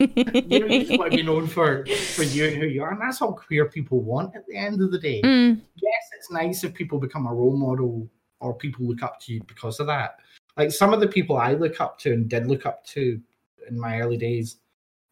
You 0.00 0.60
know, 0.60 0.66
you 0.66 0.84
just 0.84 0.98
want 0.98 1.10
to 1.12 1.16
be 1.16 1.22
known 1.22 1.46
for 1.46 1.86
for 1.86 2.22
you 2.22 2.46
and 2.46 2.56
who 2.56 2.66
you 2.66 2.82
are, 2.82 2.92
and 2.92 3.00
that's 3.00 3.20
all 3.22 3.32
queer 3.32 3.66
people 3.66 4.00
want. 4.00 4.34
At 4.36 4.46
the 4.46 4.56
end 4.56 4.80
of 4.80 4.90
the 4.90 4.98
day, 4.98 5.20
Mm. 5.22 5.60
yes, 5.76 6.02
it's 6.16 6.30
nice 6.30 6.64
if 6.64 6.74
people 6.74 6.98
become 6.98 7.26
a 7.26 7.34
role 7.34 7.56
model 7.56 8.08
or 8.40 8.54
people 8.54 8.86
look 8.86 9.02
up 9.02 9.20
to 9.22 9.32
you 9.32 9.42
because 9.46 9.80
of 9.80 9.86
that. 9.86 10.16
Like 10.56 10.70
some 10.72 10.92
of 10.92 11.00
the 11.00 11.08
people 11.08 11.36
I 11.36 11.52
look 11.54 11.80
up 11.80 11.98
to 12.00 12.12
and 12.12 12.28
did 12.28 12.46
look 12.46 12.66
up 12.66 12.84
to 12.86 13.20
in 13.68 13.78
my 13.78 14.00
early 14.00 14.16
days, 14.16 14.56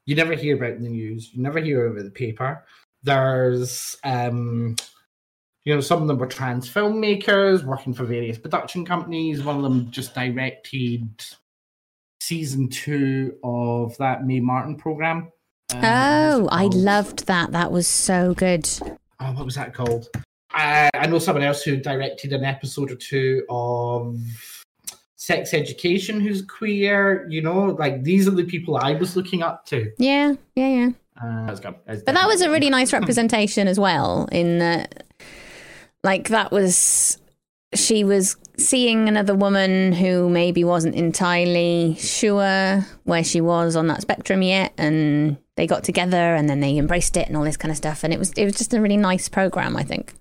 you 0.07 0.15
never 0.17 0.35
hear 0.35 0.57
about 0.57 0.73
in 0.73 0.83
the 0.83 0.89
news. 0.89 1.31
You 1.33 1.43
never 1.43 1.61
hear 1.61 1.87
about 1.87 2.05
the 2.05 2.11
paper. 2.11 2.65
There's, 3.03 3.97
um, 4.05 4.77
you 5.65 5.75
know, 5.75 5.81
some 5.81 6.03
of 6.03 6.09
them 6.09 6.19
were 6.19 6.27
trans 6.27 6.69
filmmakers 6.69 7.65
working 7.65 7.95
for 7.95 8.05
various 8.05 8.39
production 8.39 8.85
companies. 8.85 9.43
One 9.43 9.57
of 9.57 9.63
them 9.63 9.91
just 9.91 10.15
directed 10.15 11.09
season 12.21 12.69
two 12.69 13.35
of 13.43 13.97
that 13.99 14.25
Mae 14.27 14.41
Martin 14.41 14.77
program. 14.77 15.33
Um, 15.73 15.81
Oh, 15.85 16.49
I 16.51 16.65
loved 16.67 17.27
that. 17.27 17.53
That 17.53 17.71
was 17.73 17.87
so 17.87 18.35
good. 18.35 18.69
oh, 19.21 19.33
what 19.33 19.45
was 19.45 19.55
that 19.55 19.75
called? 19.75 20.09
I, 20.53 20.91
I 20.95 21.07
know 21.07 21.19
someone 21.19 21.45
else 21.45 21.63
who 21.63 21.77
directed 21.77 22.33
an 22.33 22.45
episode 22.45 22.91
or 22.91 22.97
two 22.97 23.45
of 23.49 24.19
Sex 25.17 25.55
Education 25.55 26.21
who's 26.21 26.43
queer. 26.43 27.27
You 27.31 27.43
know, 27.43 27.67
like 27.67 28.03
these 28.03 28.27
are 28.27 28.33
the 28.33 28.45
people 28.45 28.77
I 28.77 28.93
was 28.95 29.17
looking 29.17 29.43
up 29.43 29.65
to. 29.67 29.91
Yeah, 29.99 30.35
yeah, 30.57 30.69
yeah. 30.69 30.91
Uh, 31.23 31.47
that's 31.47 31.61
good. 31.61 31.75
That's 31.87 32.03
But 32.03 32.15
that 32.15 32.27
was 32.27 32.41
a 32.41 32.51
really 32.51 32.71
nice 32.71 32.93
representation 32.93 33.69
as 33.69 33.79
well. 33.79 34.29
In 34.33 34.59
that, 34.59 35.05
like, 36.03 36.29
that 36.29 36.51
was 36.51 37.19
she 37.75 38.03
was 38.03 38.37
seeing 38.61 39.09
another 39.09 39.35
woman 39.35 39.93
who 39.93 40.29
maybe 40.29 40.65
wasn't 40.65 40.95
entirely 40.95 41.97
sure 41.99 42.87
where 43.05 43.25
she 43.25 43.41
was 43.41 43.77
on 43.77 43.87
that 43.89 44.03
spectrum 44.03 44.43
yet, 44.43 44.73
and 44.79 45.37
they 45.57 45.67
got 45.67 45.85
together 45.85 46.35
and 46.35 46.49
then 46.49 46.61
they 46.61 46.77
embraced 46.77 47.17
it 47.17 47.29
and 47.29 47.37
all 47.37 47.45
this 47.45 47.57
kind 47.57 47.71
of 47.71 47.77
stuff. 47.77 48.05
And 48.05 48.13
it 48.13 48.19
was 48.19 48.33
it 48.33 48.45
was 48.45 48.57
just 48.57 48.75
a 48.75 48.81
really 48.81 48.97
nice 48.97 49.29
program, 49.29 49.77
I 49.77 49.83
think. 49.83 50.15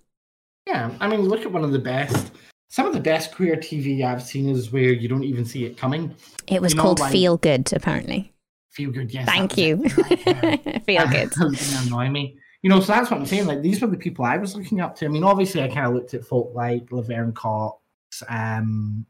Yeah, 0.68 0.92
I 1.00 1.08
mean, 1.08 1.22
look 1.22 1.42
at 1.42 1.52
one 1.52 1.64
of 1.64 1.72
the 1.72 1.80
best. 1.80 2.32
Some 2.70 2.86
of 2.86 2.94
the 2.94 3.00
best 3.00 3.34
queer 3.34 3.56
TV 3.56 4.04
I've 4.04 4.22
seen 4.22 4.48
is 4.48 4.72
where 4.72 4.94
you 4.94 5.08
don't 5.08 5.24
even 5.24 5.44
see 5.44 5.66
it 5.66 5.78
coming. 5.78 6.16
It 6.48 6.62
was 6.62 6.74
You 6.74 6.78
know, 6.78 6.84
called 6.84 7.00
like- 7.00 7.12
Feel 7.12 7.38
Good, 7.38 7.74
apparently. 7.74 8.34
Feel 8.72 8.92
good, 8.92 9.12
yes. 9.12 9.26
Thank 9.26 9.58
you. 9.58 9.90
Feel 10.86 11.02
um, 11.02 11.10
good. 11.10 11.30
Doesn't 11.40 11.88
annoy 11.88 12.10
me. 12.10 12.38
You 12.62 12.70
know, 12.70 12.80
so 12.80 12.94
that's 12.94 13.10
what 13.10 13.20
I'm 13.20 13.26
saying. 13.26 13.48
Like 13.48 13.62
these 13.62 13.82
were 13.82 13.88
the 13.88 13.98
people 13.98 14.26
I 14.26 14.38
was 14.38 14.56
looking 14.56 14.80
up 14.80 14.96
to. 14.98 15.06
I 15.06 15.08
mean, 15.08 15.24
obviously, 15.24 15.64
I 15.64 15.68
kind 15.68 15.88
of 15.88 15.94
looked 15.94 16.14
at 16.14 16.24
folk 16.24 16.52
like 16.54 16.92
Laverne 16.92 17.34
Cox, 17.34 17.82
um, 18.28 19.06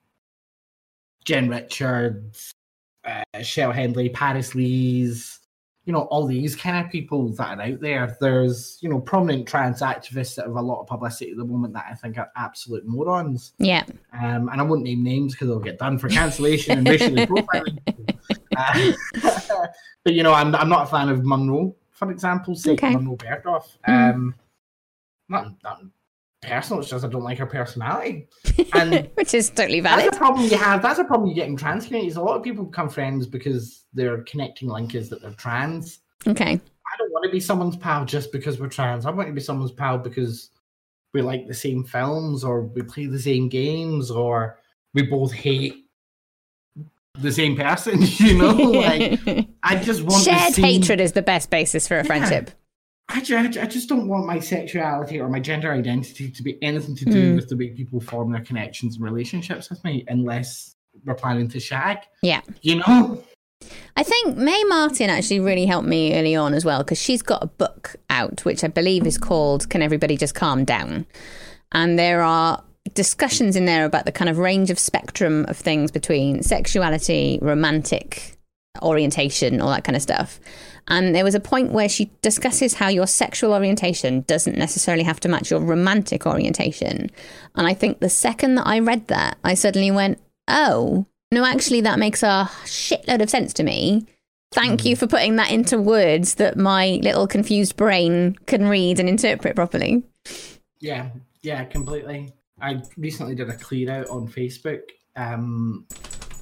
Jen 1.26 1.50
Richards, 1.50 2.52
uh, 3.06 3.42
Shell 3.42 3.74
Hendley, 3.74 4.14
Paris 4.14 4.56
Lees. 4.56 5.40
You 5.86 5.94
know, 5.94 6.02
all 6.04 6.28
these 6.28 6.56
kind 6.56 6.86
of 6.86 6.92
people 6.92 7.30
that 7.30 7.58
are 7.58 7.62
out 7.62 7.80
there. 7.80 8.16
There's, 8.22 8.78
you 8.82 8.90
know, 8.90 9.00
prominent 9.00 9.48
trans 9.48 9.82
activists 9.82 10.36
that 10.36 10.46
have 10.46 10.56
a 10.56 10.62
lot 10.62 10.82
of 10.82 10.88
publicity 10.88 11.32
at 11.32 11.38
the 11.38 11.46
moment 11.46 11.74
that 11.74 11.88
I 11.90 11.96
think 11.96 12.20
are 12.20 12.30
absolute 12.36 12.86
morons. 12.86 13.54
Yeah. 13.58 13.86
Um, 14.14 14.50
and 14.50 14.62
I 14.62 14.62
won't 14.62 14.84
name 14.84 15.04
names 15.04 15.34
because 15.34 15.48
they'll 15.48 15.60
get 15.60 15.80
done 15.80 15.98
for 15.98 16.08
cancellation 16.08 16.78
and 16.78 16.88
racially 16.88 17.26
profiling. 17.26 17.80
Uh, 18.56 18.92
but 20.04 20.14
you 20.14 20.22
know, 20.22 20.34
I'm 20.34 20.54
I'm 20.56 20.70
not 20.70 20.84
a 20.84 20.92
fan 20.92 21.10
of 21.10 21.26
Monroe, 21.26 21.76
for 21.92 22.12
example, 22.12 22.56
say 22.56 22.72
Okay. 22.72 22.92
Monroe 22.92 23.18
Bergdorf. 23.18 23.66
Mm. 23.88 24.14
Um, 24.14 24.36
not 25.28 25.54
not 25.64 25.82
personal. 26.42 26.82
It's 26.82 26.90
just 26.90 27.04
I 27.06 27.08
don't 27.10 27.24
like 27.24 27.38
her 27.40 27.46
personality, 27.46 28.28
and 28.74 29.10
Which 29.16 29.34
is 29.34 29.50
totally 29.50 29.80
valid. 29.82 30.06
that's 30.06 30.16
a 30.16 30.20
problem 30.20 30.46
you 30.46 30.58
have. 30.58 30.82
That's 30.82 31.00
a 31.00 31.04
problem 31.04 31.30
you 31.30 31.36
get 31.36 31.48
in 31.48 31.56
trans 31.58 31.86
communities. 31.86 32.16
A 32.18 32.22
lot 32.22 32.38
of 32.38 32.44
people 32.44 32.66
become 32.66 32.90
friends 32.90 33.28
because 33.28 33.86
their 33.94 34.22
connecting 34.24 34.70
link 34.70 34.96
is 34.96 35.10
that 35.10 35.22
they're 35.22 35.32
trans. 35.32 36.00
Okay. 36.28 36.54
I 36.54 36.98
don't 36.98 37.12
want 37.12 37.24
to 37.26 37.32
be 37.32 37.40
someone's 37.40 37.76
pal 37.78 38.06
just 38.06 38.32
because 38.32 38.60
we're 38.60 38.68
trans. 38.70 39.06
I 39.06 39.12
want 39.12 39.28
to 39.28 39.34
be 39.34 39.42
someone's 39.42 39.72
pal 39.72 39.98
because 39.98 40.50
we 41.14 41.22
like 41.22 41.48
the 41.48 41.54
same 41.54 41.84
films 41.84 42.44
or 42.44 42.64
we 42.64 42.82
play 42.84 43.06
the 43.08 43.20
same 43.20 43.50
games 43.50 44.12
or 44.12 44.60
we 44.94 45.04
both 45.04 45.32
hate 45.32 45.86
the 47.20 47.32
same 47.32 47.56
person, 47.56 48.00
you 48.18 48.38
know? 48.38 48.52
like 48.54 49.20
I 49.64 49.76
just 49.78 50.04
want 50.04 50.24
Shared 50.24 50.54
same- 50.54 50.66
hatred 50.66 51.02
is 51.02 51.14
the 51.14 51.22
best 51.22 51.50
basis 51.50 51.88
for 51.88 51.96
a 51.96 51.98
Yeah. 51.98 52.04
friendship. 52.04 52.52
I 53.12 53.22
just, 53.22 53.58
I 53.58 53.66
just 53.66 53.90
don't 53.90 54.08
want 54.08 54.28
my 54.28 54.40
sexuality 54.40 55.20
or 55.20 55.30
my 55.30 55.40
gender 55.40 55.72
identity 55.74 56.30
to 56.30 56.44
be 56.44 56.62
anything 56.62 56.96
to 56.98 57.06
do 57.06 57.34
Mm. 57.34 57.36
with 57.38 57.50
the 57.50 57.58
way 57.58 57.70
people 57.70 58.00
form 58.00 58.32
their 58.32 58.44
connections 58.44 58.96
and 58.96 59.04
relationships 59.04 59.70
with 59.70 59.84
me 59.84 60.06
unless 60.08 60.76
we're 61.06 61.16
planning 61.16 61.48
to 61.50 61.60
shag. 61.60 61.98
Yeah. 62.22 62.42
You 62.62 62.76
know? 62.76 63.24
I 63.98 64.04
think 64.04 64.38
Mae 64.38 64.64
Martin 64.66 65.10
actually 65.10 65.40
really 65.40 65.66
helped 65.66 65.88
me 65.88 66.16
early 66.18 66.36
on 66.36 66.54
as 66.54 66.64
well 66.64 66.80
because 66.84 67.02
she's 67.02 67.22
got 67.22 67.44
a 67.44 67.48
book 67.48 67.96
out 68.10 68.46
which 68.46 68.64
I 68.64 68.68
believe 68.68 69.06
is 69.08 69.18
called 69.18 69.70
Can 69.70 69.82
Everybody 69.82 70.16
Just 70.16 70.36
Calm 70.36 70.64
Down? 70.64 71.06
And 71.72 71.98
there 72.00 72.22
are 72.22 72.64
discussions 72.94 73.56
in 73.56 73.66
there 73.66 73.86
about 73.86 74.06
the 74.06 74.12
kind 74.12 74.30
of 74.30 74.38
range 74.38 74.70
of 74.70 74.80
spectrum 74.80 75.46
of 75.50 75.58
things 75.58 75.92
between 75.92 76.42
sexuality, 76.44 77.40
romantic 77.42 78.38
orientation, 78.82 79.62
all 79.62 79.72
that 79.72 79.84
kind 79.84 79.96
of 79.96 80.02
stuff. 80.02 80.40
And 80.88 81.14
there 81.14 81.24
was 81.24 81.36
a 81.36 81.40
point 81.40 81.72
where 81.72 81.88
she 81.88 82.12
discusses 82.22 82.74
how 82.74 82.88
your 82.88 83.06
sexual 83.06 83.54
orientation 83.54 84.22
doesn't 84.22 84.58
necessarily 84.58 85.04
have 85.04 85.20
to 85.20 85.30
match 85.30 85.52
your 85.52 85.60
romantic 85.60 86.26
orientation. 86.26 87.12
And 87.56 87.68
I 87.68 87.74
think 87.74 88.00
the 88.00 88.10
second 88.10 88.56
that 88.56 88.66
I 88.66 88.80
read 88.80 89.08
that, 89.08 89.38
I 89.44 89.54
suddenly 89.54 89.92
went, 89.92 90.20
oh, 90.48 91.06
no, 91.32 91.46
actually, 91.46 91.82
that 91.82 92.00
makes 92.00 92.24
a 92.24 92.50
shitload 92.66 93.22
of 93.22 93.30
sense 93.30 93.54
to 93.54 93.64
me. 93.64 94.08
Thank 94.52 94.84
you 94.84 94.96
for 94.96 95.06
putting 95.06 95.36
that 95.36 95.52
into 95.52 95.80
words 95.80 96.36
that 96.36 96.58
my 96.58 97.00
little 97.04 97.28
confused 97.28 97.76
brain 97.76 98.36
can 98.48 98.68
read 98.68 99.00
and 99.00 99.08
interpret 99.08 99.56
properly. 99.56 100.04
Yeah, 100.80 101.10
yeah, 101.44 101.66
completely. 101.66 102.34
I 102.60 102.82
recently 102.98 103.36
did 103.36 103.50
a 103.50 103.56
clear 103.56 103.92
out 103.92 104.10
on 104.10 104.28
Facebook. 104.28 104.82
Um, 105.16 105.86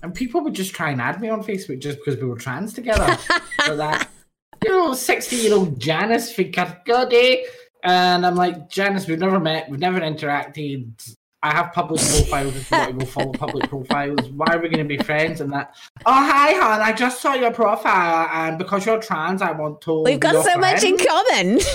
and 0.04 0.14
people 0.14 0.42
would 0.42 0.54
just 0.54 0.74
try 0.74 0.92
and 0.92 1.02
add 1.02 1.20
me 1.20 1.30
on 1.30 1.44
Facebook 1.44 1.80
just 1.80 1.98
because 2.00 2.20
we 2.20 2.28
were 2.28 2.38
trans 2.38 2.74
together. 2.74 3.18
so 3.66 3.76
that, 3.76 4.10
you 4.64 4.70
know, 4.70 4.94
60 4.94 5.36
year 5.36 5.54
old 5.54 5.80
Janice 5.80 6.34
Kirkcaldy. 6.34 7.44
And 7.84 8.26
I'm 8.26 8.36
like, 8.36 8.70
Janice, 8.70 9.08
we've 9.08 9.20
never 9.20 9.40
met, 9.40 9.70
we've 9.70 9.80
never 9.80 10.00
interacted. 10.00 11.16
I 11.44 11.52
have 11.54 11.72
public 11.72 12.02
profiles 12.02 12.56
if 12.56 12.72
you 12.72 12.78
want 12.78 13.00
to 13.00 13.06
go 13.06 13.12
follow 13.12 13.32
public 13.32 13.70
profiles. 13.70 14.28
Why 14.30 14.48
are 14.56 14.60
we 14.60 14.70
going 14.70 14.88
to 14.88 14.98
be 14.98 14.98
friends? 14.98 15.40
And 15.40 15.54
that, 15.54 15.76
oh, 16.06 16.12
hi, 16.12 16.54
hon, 16.54 16.82
I 16.82 16.92
just 16.94 17.22
saw 17.22 17.36
your 17.36 17.52
profile. 17.52 18.28
And 18.32 18.58
because 18.58 18.88
you're 18.88 19.00
trans, 19.00 19.44
I 19.44 19.52
want 19.52 19.82
to. 19.82 20.02
We've 20.02 20.20
got 20.20 20.44
so 20.44 20.58
much 20.58 20.84
in 20.84 20.98
common. 20.98 21.60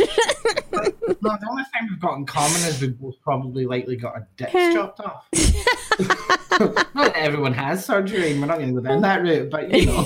No, 1.25 1.37
the 1.41 1.49
only 1.49 1.63
thing 1.65 1.87
we've 1.89 2.01
got 2.01 2.17
in 2.17 2.27
common 2.27 2.61
is 2.63 2.81
we've 2.81 2.99
both 2.99 3.15
probably 3.23 3.65
likely 3.65 3.95
got 3.95 4.15
our 4.15 4.27
dicks 4.37 4.53
chopped 4.53 4.99
off. 4.99 5.29
not 5.33 6.95
that 6.95 7.13
everyone 7.15 7.55
has 7.55 7.85
surgery, 7.85 8.33
and 8.33 8.41
we're 8.41 8.49
not 8.49 8.59
going 8.59 8.75
to 8.75 8.81
go 8.81 8.89
down 8.89 9.03
that 9.03 9.23
route, 9.23 9.49
but 9.49 9.71
you 9.71 9.87
know. 9.87 10.05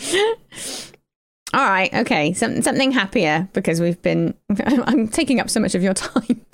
All 1.54 1.64
right, 1.64 1.92
okay, 1.94 2.32
something 2.32 2.60
something 2.62 2.90
happier 2.92 3.48
because 3.52 3.80
we've 3.80 4.00
been. 4.02 4.34
I'm 4.66 5.08
taking 5.08 5.40
up 5.40 5.48
so 5.48 5.60
much 5.60 5.74
of 5.74 5.82
your 5.82 5.94
time. 5.94 6.44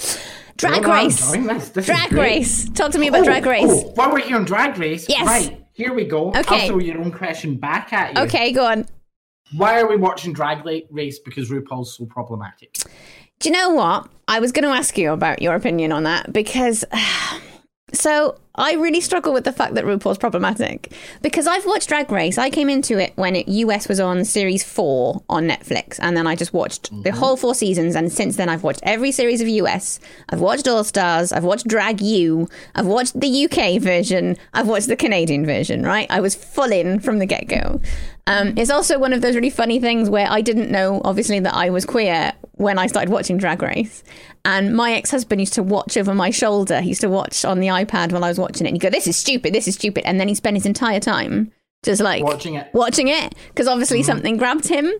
Drag 0.58 0.86
race. 0.86 1.32
this. 1.32 1.68
This 1.70 1.86
Drag 1.86 2.12
race. 2.12 2.68
Talk 2.70 2.92
to 2.92 2.98
me 2.98 3.08
about 3.08 3.22
Oh, 3.22 3.24
drag 3.24 3.46
race. 3.46 3.64
Oh, 3.68 3.92
while 3.94 4.12
we're 4.12 4.20
here 4.20 4.36
on 4.36 4.44
Drag 4.44 4.78
Race, 4.78 5.06
Yes. 5.08 5.26
right, 5.26 5.64
here 5.72 5.92
we 5.94 6.04
go. 6.04 6.28
Okay. 6.28 6.62
I'll 6.62 6.66
throw 6.68 6.78
your 6.78 6.98
own 6.98 7.10
question 7.10 7.56
back 7.56 7.92
at 7.92 8.14
you. 8.16 8.22
Okay, 8.24 8.52
go 8.52 8.66
on. 8.66 8.86
Why 9.56 9.80
are 9.80 9.88
we 9.88 9.96
watching 9.96 10.32
Drag 10.32 10.64
Race? 10.90 11.18
Because 11.18 11.50
RuPaul's 11.50 11.96
so 11.96 12.06
problematic. 12.06 12.74
Do 13.40 13.48
you 13.48 13.54
know 13.54 13.70
what? 13.70 14.08
I 14.28 14.38
was 14.40 14.52
going 14.52 14.64
to 14.64 14.70
ask 14.70 14.96
you 14.96 15.12
about 15.12 15.42
your 15.42 15.54
opinion 15.54 15.90
on 15.90 16.04
that 16.04 16.32
because. 16.32 16.84
So 17.92 18.38
I 18.54 18.74
really 18.74 19.00
struggle 19.00 19.32
with 19.32 19.44
the 19.44 19.52
fact 19.52 19.74
that 19.74 19.84
RuPaul's 19.84 20.18
problematic 20.18 20.92
because 21.22 21.46
I've 21.46 21.64
watched 21.64 21.88
Drag 21.88 22.10
Race. 22.10 22.36
I 22.36 22.50
came 22.50 22.68
into 22.68 22.98
it 22.98 23.12
when 23.16 23.34
it 23.34 23.48
US 23.48 23.88
was 23.88 23.98
on 23.98 24.24
series 24.24 24.62
four 24.62 25.22
on 25.28 25.48
Netflix, 25.48 25.98
and 26.00 26.16
then 26.16 26.26
I 26.26 26.36
just 26.36 26.52
watched 26.52 26.90
the 27.02 27.12
whole 27.12 27.36
four 27.36 27.54
seasons. 27.54 27.94
And 27.94 28.12
since 28.12 28.36
then, 28.36 28.48
I've 28.48 28.62
watched 28.62 28.80
every 28.82 29.10
series 29.10 29.40
of 29.40 29.48
US. 29.48 30.00
I've 30.28 30.40
watched 30.40 30.68
All 30.68 30.84
Stars. 30.84 31.32
I've 31.32 31.44
watched 31.44 31.66
Drag 31.66 32.00
U. 32.00 32.48
I've 32.74 32.86
watched 32.86 33.18
the 33.18 33.44
UK 33.46 33.80
version. 33.80 34.36
I've 34.52 34.68
watched 34.68 34.88
the 34.88 34.96
Canadian 34.96 35.46
version. 35.46 35.82
Right? 35.82 36.06
I 36.10 36.20
was 36.20 36.34
full 36.34 36.72
in 36.72 37.00
from 37.00 37.18
the 37.20 37.26
get 37.26 37.48
go. 37.48 37.80
Um, 38.26 38.54
it's 38.56 38.70
also 38.70 38.98
one 38.98 39.12
of 39.12 39.20
those 39.20 39.34
really 39.34 39.50
funny 39.50 39.80
things 39.80 40.08
where 40.08 40.26
I 40.30 40.42
didn't 40.42 40.70
know, 40.70 41.00
obviously, 41.04 41.40
that 41.40 41.54
I 41.54 41.70
was 41.70 41.84
queer 41.84 42.32
when 42.62 42.78
I 42.78 42.86
started 42.86 43.10
watching 43.10 43.36
Drag 43.36 43.60
Race. 43.60 44.02
And 44.44 44.74
my 44.74 44.92
ex 44.92 45.10
husband 45.10 45.40
used 45.40 45.52
to 45.54 45.62
watch 45.62 45.96
over 45.96 46.14
my 46.14 46.30
shoulder. 46.30 46.80
He 46.80 46.88
used 46.88 47.02
to 47.02 47.08
watch 47.10 47.44
on 47.44 47.60
the 47.60 47.66
iPad 47.68 48.12
while 48.12 48.24
I 48.24 48.28
was 48.28 48.38
watching 48.38 48.66
it. 48.66 48.70
And 48.70 48.76
he'd 48.76 48.80
go, 48.82 48.90
This 48.90 49.06
is 49.06 49.16
stupid. 49.16 49.52
This 49.54 49.68
is 49.68 49.74
stupid. 49.74 50.04
And 50.06 50.18
then 50.18 50.28
he 50.28 50.34
spent 50.34 50.56
his 50.56 50.66
entire 50.66 51.00
time 51.00 51.52
just 51.84 52.00
like 52.00 52.22
Watching 52.22 52.54
it. 52.54 52.68
watching 52.72 53.08
it 53.08 53.34
because 53.48 53.66
obviously 53.68 54.02
something 54.02 54.36
grabbed 54.36 54.68
him. 54.68 54.90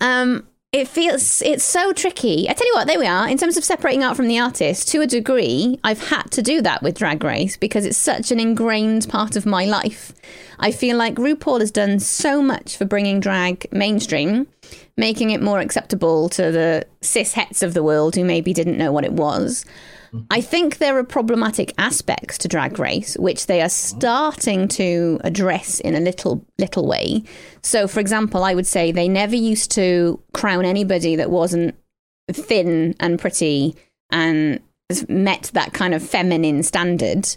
Um, 0.00 0.46
it 0.72 0.88
feels 0.88 1.42
it's 1.42 1.62
so 1.64 1.92
tricky. 1.92 2.48
I 2.48 2.54
tell 2.54 2.66
you 2.66 2.72
what, 2.72 2.86
there 2.86 2.98
we 2.98 3.06
are. 3.06 3.28
In 3.28 3.36
terms 3.36 3.58
of 3.58 3.64
separating 3.64 4.02
art 4.02 4.16
from 4.16 4.26
the 4.26 4.38
artist, 4.38 4.88
to 4.88 5.02
a 5.02 5.06
degree, 5.06 5.78
I've 5.84 6.08
had 6.08 6.30
to 6.30 6.40
do 6.40 6.62
that 6.62 6.82
with 6.82 6.96
Drag 6.96 7.22
Race 7.22 7.58
because 7.58 7.84
it's 7.84 7.98
such 7.98 8.30
an 8.30 8.40
ingrained 8.40 9.06
part 9.08 9.36
of 9.36 9.44
my 9.44 9.66
life. 9.66 10.14
I 10.58 10.70
feel 10.72 10.96
like 10.96 11.16
RuPaul 11.16 11.60
has 11.60 11.70
done 11.70 12.00
so 12.00 12.40
much 12.40 12.76
for 12.78 12.86
bringing 12.86 13.20
drag 13.20 13.70
mainstream, 13.70 14.46
making 14.96 15.30
it 15.30 15.42
more 15.42 15.60
acceptable 15.60 16.28
to 16.30 16.50
the 16.50 16.86
cis 17.00 17.32
hets 17.32 17.62
of 17.62 17.74
the 17.74 17.82
world 17.82 18.14
who 18.14 18.24
maybe 18.24 18.52
didn't 18.52 18.78
know 18.78 18.92
what 18.92 19.04
it 19.04 19.12
was. 19.12 19.64
Mm-hmm. 20.12 20.26
I 20.30 20.40
think 20.40 20.78
there 20.78 20.98
are 20.98 21.04
problematic 21.04 21.72
aspects 21.78 22.36
to 22.38 22.48
Drag 22.48 22.78
Race 22.78 23.16
which 23.16 23.46
they 23.46 23.62
are 23.62 23.68
starting 23.68 24.68
to 24.68 25.18
address 25.24 25.80
in 25.80 25.94
a 25.94 26.00
little 26.00 26.44
little 26.58 26.86
way. 26.86 27.22
So, 27.62 27.88
for 27.88 28.00
example, 28.00 28.44
I 28.44 28.54
would 28.54 28.66
say 28.66 28.92
they 28.92 29.08
never 29.08 29.36
used 29.36 29.70
to 29.72 30.20
crown 30.34 30.64
anybody 30.64 31.16
that 31.16 31.30
wasn't 31.30 31.74
thin 32.30 32.94
and 33.00 33.18
pretty 33.18 33.74
and 34.10 34.60
met 35.08 35.50
that 35.54 35.72
kind 35.72 35.94
of 35.94 36.02
feminine 36.02 36.62
standard. 36.62 37.34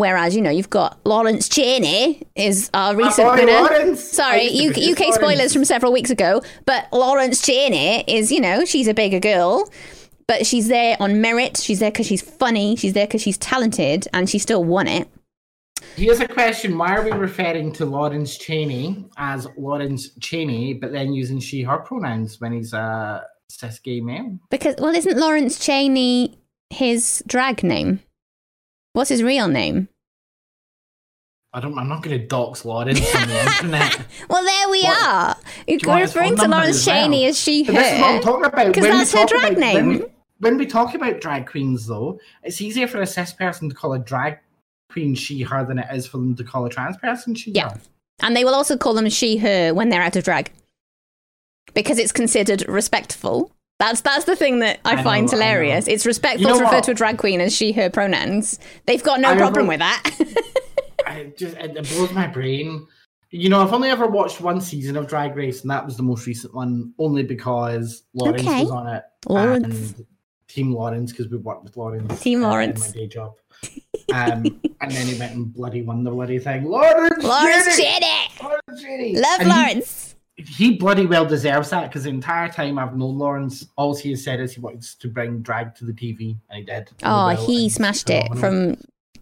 Whereas, 0.00 0.34
you 0.34 0.40
know, 0.40 0.48
you've 0.48 0.70
got 0.70 0.98
Lawrence 1.04 1.46
Chaney 1.46 2.22
is 2.34 2.70
our 2.72 2.96
recent 2.96 3.28
boy 3.28 3.34
winner. 3.34 3.52
Lawrence. 3.52 4.02
Sorry, 4.02 4.48
U- 4.48 4.72
be 4.72 4.80
his 4.80 4.98
UK 4.98 5.12
spoilers 5.12 5.52
from 5.52 5.66
several 5.66 5.92
weeks 5.92 6.08
ago. 6.08 6.42
But 6.64 6.88
Lawrence 6.90 7.42
Chaney 7.42 8.02
is, 8.08 8.32
you 8.32 8.40
know, 8.40 8.64
she's 8.64 8.88
a 8.88 8.94
bigger 8.94 9.20
girl. 9.20 9.70
But 10.26 10.46
she's 10.46 10.68
there 10.68 10.96
on 11.00 11.20
merit. 11.20 11.58
She's 11.58 11.80
there 11.80 11.90
because 11.90 12.06
she's 12.06 12.22
funny. 12.22 12.76
She's 12.76 12.94
there 12.94 13.06
because 13.06 13.20
she's 13.20 13.36
talented, 13.36 14.08
and 14.14 14.30
she 14.30 14.38
still 14.38 14.64
won 14.64 14.86
it. 14.86 15.06
Here's 15.96 16.20
a 16.20 16.28
question: 16.28 16.78
Why 16.78 16.96
are 16.96 17.02
we 17.02 17.10
referring 17.10 17.70
to 17.72 17.84
Lawrence 17.84 18.38
Chaney 18.38 19.04
as 19.18 19.46
Lawrence 19.58 20.14
Chaney, 20.18 20.72
but 20.72 20.92
then 20.92 21.12
using 21.12 21.40
she/her 21.40 21.78
pronouns 21.78 22.40
when 22.40 22.52
he's 22.52 22.72
a 22.72 23.26
cis 23.50 23.78
gay 23.80 24.00
male? 24.00 24.38
Because, 24.50 24.76
well, 24.78 24.94
isn't 24.94 25.18
Lawrence 25.18 25.58
Chaney 25.58 26.38
his 26.70 27.22
drag 27.26 27.62
name? 27.62 28.00
What's 28.92 29.10
his 29.10 29.22
real 29.22 29.48
name? 29.48 29.88
I 31.52 31.60
don't. 31.60 31.76
I'm 31.78 31.88
not 31.88 32.02
going 32.02 32.18
to 32.18 32.26
dox 32.26 32.64
Lawrence 32.64 33.00
on 33.14 33.28
the 33.28 33.40
internet. 33.56 34.00
Well, 34.28 34.44
there 34.44 34.68
we 34.70 34.82
What? 34.82 35.06
are. 35.06 35.36
You're 35.66 35.96
referring 35.96 36.36
to 36.36 36.46
Lawrence 36.48 36.78
as 36.78 36.86
well? 36.86 37.02
Chaney 37.04 37.26
as 37.26 37.38
she, 37.38 37.64
But 37.64 37.74
this 37.74 37.92
is 37.92 38.00
what 38.00 38.08
I'm 38.10 38.16
her. 38.16 38.22
talking 38.22 38.44
about. 38.44 38.66
Because 38.68 38.84
that's 38.84 39.12
her 39.12 39.26
drag 39.26 39.52
about- 39.58 39.74
When 39.74 39.88
we, 39.88 39.98
name. 39.98 40.06
when 40.38 40.58
we 40.58 40.66
talk 40.66 40.94
about 40.94 41.20
drag 41.20 41.46
queens, 41.46 41.86
though, 41.86 42.20
it's 42.44 42.60
easier 42.60 42.86
for 42.86 43.00
a 43.02 43.06
cis 43.06 43.32
person 43.32 43.68
to 43.68 43.74
call 43.74 43.92
a 43.94 43.98
drag 43.98 44.38
queen 44.90 45.14
she 45.14 45.42
her 45.42 45.64
than 45.64 45.78
it 45.80 45.86
is 45.92 46.06
for 46.06 46.18
them 46.18 46.36
to 46.36 46.44
call 46.44 46.64
a 46.66 46.70
trans 46.70 46.96
person 46.96 47.34
she 47.34 47.50
Yeah. 47.52 47.70
her. 47.70 47.80
And 48.22 48.36
they 48.36 48.44
will 48.44 48.54
also 48.54 48.76
call 48.76 48.94
them 48.94 49.08
she, 49.08 49.38
her 49.38 49.72
when 49.74 49.88
they're 49.88 50.02
out 50.02 50.16
of 50.16 50.24
drag. 50.24 50.52
Because 51.74 51.98
it's 51.98 52.12
considered 52.12 52.64
respectful. 52.68 53.50
That's 53.80 54.02
that's 54.02 54.26
the 54.26 54.36
thing 54.36 54.60
that 54.60 54.78
I, 54.84 54.96
I 54.96 55.02
find 55.02 55.26
know. 55.26 55.32
hilarious. 55.32 55.88
It's 55.88 56.06
respectful 56.06 56.42
You 56.42 56.46
know 56.48 56.58
to 56.58 56.64
refer 56.64 56.76
what? 56.76 56.84
to 56.84 56.90
a 56.92 56.94
drag 56.94 57.18
queen 57.18 57.40
as 57.40 57.52
she, 57.56 57.72
her 57.72 57.90
pronouns. 57.90 58.60
They've 58.86 59.02
got 59.02 59.20
no 59.20 59.30
I 59.30 59.36
problem 59.36 59.68
remember- 59.68 59.84
with 60.12 60.18
that. 60.18 60.44
I 61.06 61.32
just 61.36 61.56
it, 61.56 61.76
it 61.76 61.88
blows 61.88 62.12
my 62.12 62.26
brain. 62.28 62.86
You 63.30 63.48
know, 63.48 63.62
I've 63.62 63.72
only 63.72 63.88
ever 63.90 64.06
watched 64.06 64.40
one 64.40 64.60
season 64.60 64.96
of 64.96 65.06
Drag 65.08 65.34
Race, 65.34 65.62
and 65.62 65.70
that 65.70 65.84
was 65.84 65.96
the 65.96 66.02
most 66.02 66.26
recent 66.26 66.52
one, 66.54 66.92
only 66.98 67.22
because 67.22 68.02
Lawrence 68.12 68.42
Okay. 68.42 68.60
was 68.62 68.70
on 68.70 68.86
it. 68.88 69.02
Lawrence. 69.28 69.92
And 69.96 70.06
Team 70.48 70.72
Lawrence, 70.74 71.12
because 71.12 71.28
we 71.30 71.38
worked 71.38 71.62
with 71.64 71.76
Lawrence. 71.76 72.20
Team 72.20 72.44
uh, 72.44 72.48
Lawrence. 72.48 72.86
In 72.86 72.90
my 72.92 72.96
day 73.02 73.06
job. 73.08 73.34
Um, 74.12 74.44
and 74.80 74.90
then 74.90 75.06
he 75.06 75.16
went 75.20 75.34
and 75.36 75.52
bloody 75.54 75.82
won 75.82 76.02
the 76.02 76.10
bloody 76.10 76.40
thing. 76.40 76.64
Lawrence! 76.64 77.22
Lawrence 77.22 77.76
Chaney! 77.78 78.28
Chaney! 78.80 79.14
Lawrence! 79.14 79.20
Love 79.22 79.40
And 79.40 79.48
Lawrence. 79.48 80.08
he 80.08 80.09
bloody 80.78 81.06
well 81.06 81.24
deserves 81.24 81.70
that 81.70 81.88
because 81.88 82.04
the 82.04 82.10
entire 82.10 82.48
time 82.48 82.78
I've 82.78 82.96
known 82.96 83.18
Lawrence, 83.18 83.66
all 83.76 83.94
he 83.94 84.10
has 84.10 84.24
said 84.24 84.40
is 84.40 84.52
he 84.52 84.60
wants 84.60 84.94
to 84.96 85.08
bring 85.08 85.40
drag 85.42 85.74
to 85.76 85.84
the 85.84 85.92
TV, 85.92 86.36
and 86.48 86.58
he 86.58 86.64
did. 86.64 86.90
Oh, 87.02 87.26
well, 87.26 87.46
he 87.46 87.68
smashed 87.68 88.10
it 88.10 88.34
from 88.36 88.76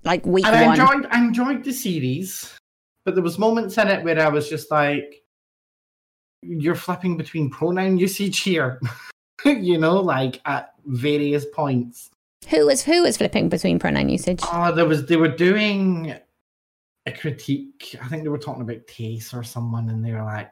like 0.04 0.24
week 0.26 0.46
And 0.46 0.56
I 0.56 0.66
one. 0.66 0.80
enjoyed, 0.80 1.06
I 1.10 1.18
enjoyed 1.18 1.64
the 1.64 1.72
series, 1.72 2.56
but 3.04 3.14
there 3.14 3.24
was 3.24 3.38
moments 3.38 3.78
in 3.78 3.88
it 3.88 4.04
where 4.04 4.20
I 4.20 4.28
was 4.28 4.48
just 4.48 4.70
like, 4.70 5.22
"You're 6.42 6.74
flipping 6.74 7.16
between 7.16 7.50
pronoun 7.50 7.98
usage 7.98 8.40
here," 8.40 8.80
you 9.44 9.78
know, 9.78 10.00
like 10.00 10.40
at 10.44 10.74
various 10.86 11.46
points. 11.54 12.10
Who 12.48 12.66
was 12.66 12.82
who 12.82 13.02
was 13.02 13.16
flipping 13.16 13.48
between 13.48 13.78
pronoun 13.78 14.08
usage? 14.08 14.40
Oh, 14.42 14.72
there 14.72 14.86
was 14.86 15.06
they 15.06 15.16
were 15.16 15.28
doing 15.28 16.14
a 17.06 17.12
critique. 17.12 17.96
I 18.02 18.08
think 18.08 18.22
they 18.22 18.28
were 18.28 18.38
talking 18.38 18.62
about 18.62 18.86
Tayce 18.86 19.34
or 19.34 19.42
someone, 19.42 19.88
and 19.90 20.04
they 20.04 20.12
were 20.12 20.22
like, 20.22 20.50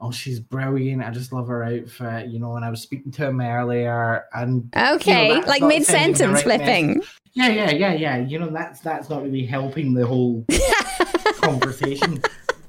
"Oh, 0.00 0.10
she's 0.10 0.40
brilliant. 0.40 1.02
I 1.02 1.10
just 1.10 1.32
love 1.32 1.48
her 1.48 1.64
outfit," 1.64 2.28
you 2.28 2.38
know. 2.38 2.56
And 2.56 2.64
I 2.64 2.70
was 2.70 2.80
speaking 2.82 3.12
to 3.12 3.26
him 3.26 3.40
earlier, 3.40 4.24
and 4.34 4.64
you 4.74 4.80
know, 4.80 4.94
Okay, 4.94 5.40
like 5.42 5.62
mid 5.62 5.84
sentence 5.84 6.20
right 6.34 6.42
flipping. 6.42 6.98
message. 6.98 7.14
Yeah, 7.34 7.48
yeah, 7.48 7.70
yeah, 7.70 7.92
yeah. 7.94 8.16
You 8.18 8.38
know, 8.38 8.50
that's 8.50 8.80
that's 8.80 9.08
not 9.10 9.22
really 9.22 9.44
helping 9.46 9.94
the 9.94 10.06
whole 10.06 10.44
conversation. 11.40 12.22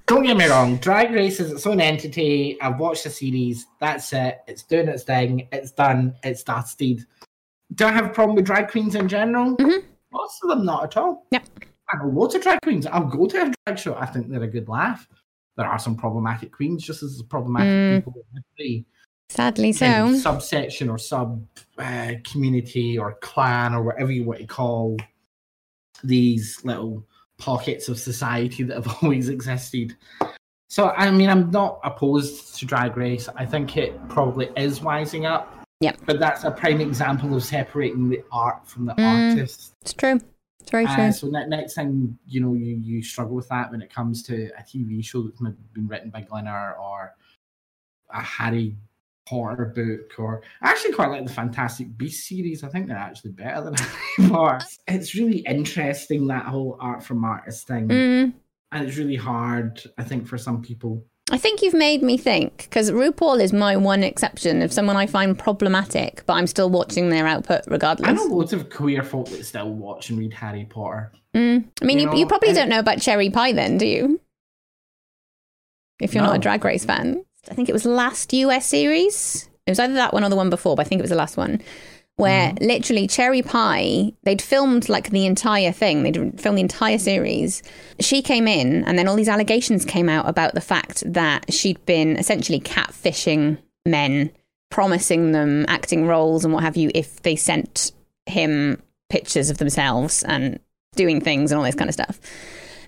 Don't 0.08 0.24
get 0.24 0.38
me 0.38 0.48
wrong, 0.48 0.78
Drag 0.78 1.12
Race 1.12 1.40
is 1.40 1.52
its 1.52 1.68
own 1.68 1.80
entity. 1.80 2.60
I've 2.62 2.80
watched 2.80 3.04
the 3.04 3.12
series. 3.12 3.68
That's 3.80 4.12
it. 4.12 4.40
It's 4.48 4.64
doing 4.64 4.88
its 4.88 5.04
thing. 5.04 5.48
It's 5.52 5.72
done. 5.72 6.16
It's 6.24 6.42
dusted. 6.44 7.06
Do 7.76 7.86
I 7.86 7.92
have 7.92 8.06
a 8.06 8.10
problem 8.10 8.36
with 8.36 8.46
drag 8.46 8.70
queens 8.72 8.96
in 8.96 9.08
general? 9.08 9.56
Mhm. 9.58 9.84
Most 10.12 10.40
of 10.44 10.50
them, 10.50 10.66
not 10.66 10.84
at 10.86 10.98
all. 10.98 11.28
Yep. 11.30 11.44
I 11.94 11.98
know 12.04 12.10
loads 12.10 12.34
of 12.34 12.42
drag 12.42 12.60
queens. 12.64 12.88
I'll 12.88 13.06
go 13.06 13.28
to 13.28 13.38
a 13.44 13.54
drag 13.66 13.78
show. 13.78 13.94
I 13.96 14.08
think 14.08 14.30
they're 14.30 14.42
a 14.42 14.48
good 14.48 14.68
laugh. 14.68 15.08
There 15.60 15.68
are 15.68 15.78
some 15.78 15.98
problematic 15.98 16.54
queens, 16.54 16.86
just 16.86 17.04
as 17.04 17.22
problematic 17.24 17.68
Mm. 17.68 17.96
people 17.98 18.26
every 18.58 18.86
Sadly 19.28 19.74
so. 19.74 20.16
subsection 20.16 20.90
or 20.90 20.98
sub 20.98 21.46
uh, 21.78 22.14
community 22.24 22.98
or 22.98 23.16
clan 23.20 23.74
or 23.74 23.84
whatever 23.84 24.10
you 24.10 24.24
want 24.24 24.40
to 24.40 24.48
call 24.48 24.96
these 26.02 26.64
little 26.64 27.06
pockets 27.38 27.90
of 27.90 28.00
society 28.00 28.64
that 28.64 28.76
have 28.76 28.88
always 29.04 29.28
existed. 29.28 29.98
So, 30.70 30.92
I 30.92 31.12
mean, 31.12 31.30
I'm 31.30 31.52
not 31.52 31.82
opposed 31.84 32.56
to 32.60 32.66
Drag 32.66 32.96
Race. 32.96 33.28
I 33.36 33.46
think 33.46 33.76
it 33.76 33.92
probably 34.08 34.50
is 34.56 34.80
wising 34.80 35.30
up. 35.30 35.54
Yep. 35.82 35.98
But 36.06 36.20
that's 36.22 36.46
a 36.46 36.52
prime 36.52 36.80
example 36.80 37.36
of 37.36 37.44
separating 37.44 38.08
the 38.08 38.24
art 38.32 38.66
from 38.66 38.86
the 38.86 38.94
Mm. 38.94 39.32
artist. 39.34 39.74
It's 39.82 39.92
true. 39.94 40.22
It's 40.70 40.72
very 40.72 40.86
true. 40.86 41.04
Uh, 41.06 41.12
so 41.12 41.28
ne- 41.28 41.48
next 41.48 41.74
time, 41.74 42.18
you 42.28 42.42
know, 42.42 42.54
you, 42.54 42.76
you 42.76 43.02
struggle 43.02 43.36
with 43.36 43.50
that 43.50 43.72
when 43.72 43.82
it 43.82 43.92
comes 43.94 44.22
to 44.24 44.50
a 44.58 44.62
TV 44.62 45.04
show 45.04 45.24
that's 45.24 45.42
maybe 45.42 45.56
been 45.74 45.88
written 45.88 46.10
by 46.12 46.22
Glinner 46.22 46.80
or 46.80 47.16
a 48.14 48.22
Harry 48.22 48.76
Potter 49.28 49.66
book, 49.76 50.20
or 50.20 50.42
I 50.62 50.70
actually 50.72 50.94
quite 50.94 51.10
like 51.10 51.26
the 51.26 51.34
Fantastic 51.34 51.98
Beast 51.98 52.28
series. 52.28 52.64
I 52.64 52.68
think 52.70 52.88
they're 52.88 52.98
actually 52.98 53.32
better 53.32 53.62
than 53.64 53.74
Harry 54.18 54.30
Potter. 54.30 54.66
It's 54.88 55.16
really 55.16 55.40
interesting 55.40 56.28
that 56.28 56.46
whole 56.46 56.78
art 56.80 57.04
from 57.04 57.24
artist 57.24 57.68
thing, 57.68 57.88
Mm. 57.88 58.34
and 58.72 58.88
it's 58.88 58.98
really 58.98 59.16
hard, 59.16 59.82
I 59.98 60.04
think, 60.04 60.28
for 60.28 60.38
some 60.38 60.62
people. 60.62 61.04
I 61.32 61.38
think 61.38 61.62
you've 61.62 61.74
made 61.74 62.02
me 62.02 62.18
think 62.18 62.58
because 62.64 62.92
RuPaul 62.92 63.40
is 63.42 63.54
my 63.54 63.78
one 63.78 64.04
exception 64.04 64.62
of 64.62 64.74
someone 64.74 64.96
I 64.96 65.06
find 65.06 65.38
problematic, 65.38 66.24
but 66.26 66.34
I'm 66.34 66.48
still 66.48 66.70
watching 66.70 67.10
their 67.10 67.28
output 67.28 67.62
regardless. 67.68 68.10
I 68.10 68.14
know 68.14 68.24
loads 68.24 68.54
of 68.54 68.70
queer 68.70 69.04
folk 69.04 69.28
that 69.30 69.46
still 69.46 69.70
watch 69.70 70.10
and 70.10 70.18
read 70.18 70.34
Harry 70.34 70.66
Potter. 70.66 71.12
Mm. 71.36 71.66
I 71.82 71.86
mean, 71.86 72.00
You 72.00 72.06
you, 72.06 72.10
know, 72.12 72.18
you 72.18 72.26
probably 72.26 72.54
don't 72.54 72.70
know 72.70 72.80
about 72.80 73.02
Sherry 73.02 73.30
Pie 73.30 73.54
then, 73.54 73.78
do 73.78 73.86
you? 73.86 74.20
If 76.00 76.16
you're 76.16 76.24
not 76.24 76.36
a 76.36 76.40
Drag 76.40 76.64
Race 76.64 76.86
fan. 76.86 77.24
I 77.50 77.54
think 77.54 77.70
it 77.70 77.74
was 77.74 77.86
last 77.86 78.34
US 78.34 78.66
series. 78.66 79.50
It 79.66 79.72
was 79.72 79.80
either 79.80 79.94
that 79.94 80.14
one 80.14 80.24
or 80.24 80.30
the 80.30 80.36
one 80.36 80.50
before, 80.50 80.76
but 80.76 80.86
I 80.86 80.90
think 80.90 81.00
it 81.00 81.04
was 81.04 81.12
the 81.12 81.16
last 81.16 81.38
one. 81.38 81.62
Where 82.20 82.50
Mm-hmm. 82.50 82.66
literally 82.66 83.08
Sherry 83.08 83.42
Pie, 83.42 84.12
they'd 84.24 84.42
filmed 84.42 84.90
like 84.90 85.10
the 85.10 85.26
entire 85.26 85.72
thing. 85.72 86.04
They'd 86.04 86.40
filmed 86.40 86.58
the 86.58 86.62
entire 86.62 86.98
series. 86.98 87.64
She 88.02 88.22
came 88.22 88.46
in, 88.46 88.84
and 88.84 89.00
then 89.00 89.08
all 89.08 89.16
these 89.16 89.30
allegations 89.30 89.86
came 89.86 90.10
out 90.10 90.28
about 90.28 90.54
the 90.54 90.62
fact 90.62 91.02
that 91.14 91.54
she'd 91.54 91.84
been 91.86 92.18
essentially 92.18 92.60
catfishing 92.60 93.58
men, 93.86 94.32
promising 94.70 95.32
them 95.32 95.66
acting 95.70 96.08
roles 96.08 96.44
and 96.44 96.54
what 96.54 96.64
have 96.64 96.76
you 96.76 96.92
if 96.94 97.22
they 97.22 97.38
sent 97.38 97.94
him 98.26 98.82
pictures 99.10 99.50
of 99.50 99.58
themselves 99.58 100.22
and 100.24 100.60
doing 100.96 101.22
things 101.22 101.52
and 101.52 101.58
all 101.58 101.66
this 101.66 101.76
kind 101.76 101.90
of 101.90 101.94
stuff. 101.94 102.20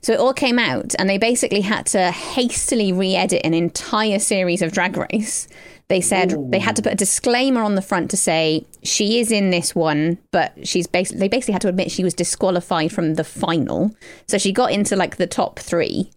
So 0.02 0.12
it 0.12 0.20
all 0.20 0.34
came 0.34 0.60
out, 0.60 0.94
and 1.00 1.10
they 1.10 1.18
basically 1.18 1.62
had 1.62 1.86
to 1.88 2.12
hastily 2.12 2.92
re 2.92 3.16
edit 3.16 3.46
an 3.46 3.54
entire 3.54 4.20
series 4.20 4.62
of 4.62 4.74
Drag 4.74 4.98
Race. 4.98 5.48
They 5.92 6.00
said 6.00 6.34
they 6.52 6.60
had 6.60 6.78
to 6.78 6.82
put 6.82 6.94
a 6.94 6.96
disclaimer 6.96 7.62
on 7.62 7.76
the 7.76 7.82
front 7.82 8.10
to 8.12 8.16
say 8.16 8.66
she 8.82 9.20
is 9.20 9.30
in 9.30 9.50
this 9.50 9.76
one, 9.76 10.20
but 10.32 10.54
she's 10.66 10.88
basically, 10.88 11.20
they 11.20 11.28
basically 11.28 11.52
had 11.52 11.64
to 11.64 11.68
admit 11.68 11.92
she 11.92 12.06
was 12.06 12.14
disqualified 12.14 12.94
from 12.94 13.16
the 13.16 13.26
final. 13.26 13.94
So 14.26 14.38
she 14.38 14.54
got 14.54 14.72
into 14.72 14.96
like 14.96 15.18
the 15.18 15.28
top 15.28 15.60
three. 15.60 16.10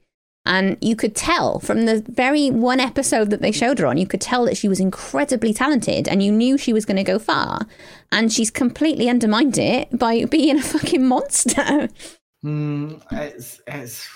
And 0.46 0.78
you 0.80 0.94
could 0.94 1.16
tell 1.16 1.58
from 1.58 1.86
the 1.86 2.04
very 2.06 2.52
one 2.52 2.78
episode 2.78 3.30
that 3.30 3.42
they 3.42 3.50
showed 3.50 3.80
her 3.80 3.86
on, 3.86 3.96
you 3.96 4.06
could 4.06 4.20
tell 4.20 4.44
that 4.44 4.56
she 4.56 4.68
was 4.68 4.78
incredibly 4.78 5.52
talented 5.52 6.06
and 6.06 6.22
you 6.22 6.30
knew 6.30 6.56
she 6.56 6.72
was 6.72 6.84
going 6.84 6.98
to 6.98 7.02
go 7.02 7.18
far. 7.18 7.66
And 8.12 8.32
she's 8.32 8.52
completely 8.52 9.08
undermined 9.08 9.58
it 9.58 9.98
by 9.98 10.24
being 10.30 10.58
a 10.58 10.62
fucking 10.62 11.04
monster. 11.04 11.88
Mm, 12.44 13.02
it's 13.10 13.60
it's 13.66 14.08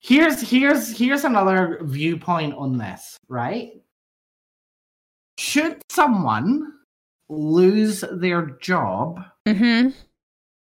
here's 0.00 0.40
here's 0.40 0.96
here's 0.96 1.24
another 1.24 1.80
viewpoint 1.82 2.54
on 2.54 2.78
this, 2.78 3.18
right? 3.28 3.72
Should 5.40 5.80
someone 5.88 6.70
lose 7.30 8.04
their 8.12 8.42
job 8.60 9.20
hmm 9.48 9.88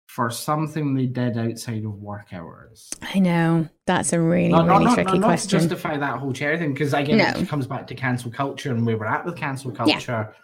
for 0.08 0.30
something 0.30 0.94
they 0.94 1.06
did 1.06 1.36
outside 1.38 1.84
of 1.84 1.94
work 2.02 2.32
hours? 2.32 2.90
I 3.02 3.18
know 3.18 3.68
that's 3.86 4.12
a 4.12 4.20
really 4.20 4.50
No, 4.50 4.66
really 4.66 4.84
no, 4.84 4.94
tricky 4.94 5.12
no, 5.12 5.18
not 5.18 5.20
to 5.20 5.24
question. 5.26 5.60
justify 5.60 5.96
that 5.96 6.18
whole 6.18 6.32
chair 6.32 6.58
thing, 6.58 6.74
because 6.74 6.92
again, 6.92 7.16
No. 7.18 7.40
it 7.40 7.48
comes 7.48 7.66
back 7.66 7.86
to 7.86 7.94
cancel 7.94 8.30
culture 8.30 8.70
and 8.70 8.84
where 8.84 8.98
we're 8.98 9.06
at 9.06 9.24
with 9.24 9.36
cancel 9.36 9.70
Yeah. 9.72 9.76
culture. 9.76 10.34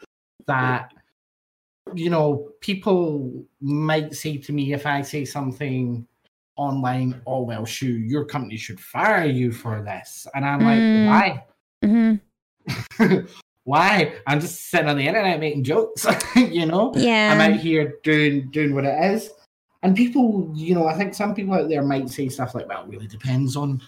That 0.46 0.92
you 1.94 2.08
know, 2.08 2.48
people 2.60 3.44
might 3.60 4.14
say 4.14 4.38
to 4.38 4.52
me 4.52 4.72
if 4.72 4.86
I 4.86 5.02
say 5.02 5.24
something 5.26 6.06
online, 6.56 7.20
"Oh 7.26 7.42
well, 7.42 7.66
shoo, 7.66 7.92
your 7.98 8.24
company 8.24 8.56
should 8.56 8.80
fire 8.80 9.26
you 9.26 9.52
for 9.52 9.82
this," 9.82 10.26
and 10.34 10.44
I'm 10.44 10.60
Mm. 10.60 10.64
like, 10.70 10.84
"Why? 11.04 11.44
Why? 13.64 14.14
I'm 14.26 14.40
just 14.40 14.70
sitting 14.70 14.88
on 14.88 14.96
the 14.96 15.06
internet 15.06 15.38
making 15.40 15.64
jokes, 15.64 16.06
you 16.36 16.66
know." 16.66 16.92
Yeah. 16.96 17.32
I'm 17.32 17.40
out 17.52 17.58
here 17.60 17.94
doing 18.02 18.50
doing 18.50 18.74
what 18.74 18.84
it 18.84 19.12
is. 19.14 19.30
And 19.84 19.96
people, 19.96 20.50
you 20.54 20.74
know, 20.74 20.86
I 20.86 20.94
think 20.96 21.14
some 21.14 21.34
people 21.34 21.54
out 21.54 21.68
there 21.68 21.82
might 21.82 22.08
say 22.08 22.28
stuff 22.28 22.54
like, 22.54 22.68
"Well, 22.68 22.84
it 22.84 22.88
really 22.90 23.06
depends 23.06 23.56
on 23.56 23.80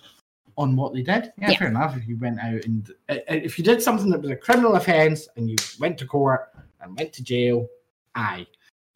on 0.56 0.76
what 0.76 0.92
they 0.94 1.02
did." 1.02 1.32
Yeah, 1.38 1.50
Yeah. 1.50 1.58
fair 1.58 1.68
enough. 1.68 1.96
If 1.96 2.06
you 2.08 2.16
went 2.16 2.38
out 2.40 2.64
and 2.64 2.90
uh, 3.08 3.16
if 3.28 3.58
you 3.58 3.64
did 3.64 3.82
something 3.82 4.10
that 4.10 4.20
was 4.22 4.30
a 4.30 4.36
criminal 4.36 4.74
offence 4.76 5.28
and 5.36 5.48
you 5.50 5.56
went 5.80 5.98
to 5.98 6.06
court 6.06 6.48
and 6.80 6.96
went 6.96 7.12
to 7.14 7.22
jail, 7.24 7.66
aye, 8.14 8.46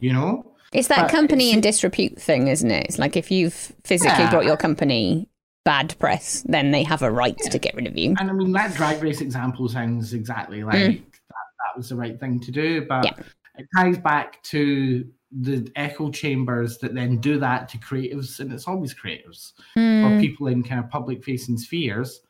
you 0.01 0.12
know. 0.12 0.55
It's 0.72 0.89
that 0.89 1.03
But 1.03 1.11
company 1.11 1.45
it's- 1.45 1.55
and 1.55 1.62
disrepute 1.62 2.20
thing, 2.20 2.49
isn't 2.49 2.70
it? 2.70 2.85
It's 2.87 2.99
like 2.99 3.16
if 3.16 3.31
you've 3.31 3.72
physically 3.85 4.24
Yeah. 4.24 4.31
brought 4.31 4.45
your 4.45 4.57
company 4.59 5.29
bad 5.69 5.95
press, 5.99 6.43
then 6.49 6.71
they 6.71 6.83
have 6.83 7.03
a 7.03 7.11
right 7.11 7.37
to 7.51 7.59
get 7.59 7.75
rid 7.75 7.87
of 7.87 7.97
you. 7.97 8.14
And 8.19 8.31
I 8.31 8.33
mean, 8.33 8.53
that 8.53 8.75
drag 8.75 9.03
race 9.03 9.21
example 9.21 9.69
sounds 9.69 10.14
exactly 10.14 10.64
like 10.64 10.77
Mm. 10.77 10.97
that, 11.29 11.49
that 11.61 11.77
was 11.77 11.91
the 11.91 11.97
right 11.97 12.19
thing 12.19 12.41
to 12.41 12.51
do, 12.51 12.87
but 12.89 13.05
Yeah. 13.05 13.12
it 13.59 13.66
ties 13.77 13.99
back 13.99 14.43
to 14.55 15.05
the 15.31 15.71
echo 15.77 16.11
chambers 16.11 16.79
that 16.79 16.95
then 16.95 17.19
do 17.19 17.39
that 17.41 17.69
to 17.71 17.77
creatives, 17.79 18.41
and 18.41 18.51
it's 18.51 18.66
always 18.66 18.95
creatives 18.95 19.53
or 19.77 20.11
Mm, 20.16 20.21
people 20.21 20.47
in 20.47 20.62
kind 20.62 20.83
of 20.83 20.89
public 20.91 21.23
facing 21.23 21.59
spheres. 21.59 22.21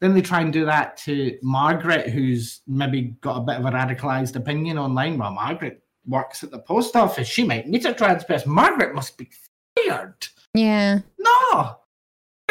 Then 0.00 0.14
they 0.14 0.22
try 0.22 0.40
and 0.40 0.52
do 0.52 0.64
that 0.64 0.96
to 1.06 1.38
Margaret, 1.42 2.08
who's 2.10 2.60
maybe 2.66 3.16
got 3.20 3.36
a 3.36 3.40
bit 3.48 3.56
of 3.60 3.64
a 3.64 3.70
radicalized 3.70 4.34
opinion 4.34 4.76
online. 4.76 5.18
Well, 5.18 5.30
Margaret 5.32 5.82
works 6.06 6.42
at 6.42 6.50
the 6.50 6.58
post 6.58 6.96
office. 6.96 7.28
She 7.28 7.44
might 7.44 7.68
meet 7.68 7.84
a 7.84 7.94
trans 7.94 8.24
person. 8.24 8.50
Margaret 8.52 8.92
must 8.94 9.16
be 9.18 9.28
fired. 9.76 10.26
yeah. 10.54 11.00
No, 11.18 11.76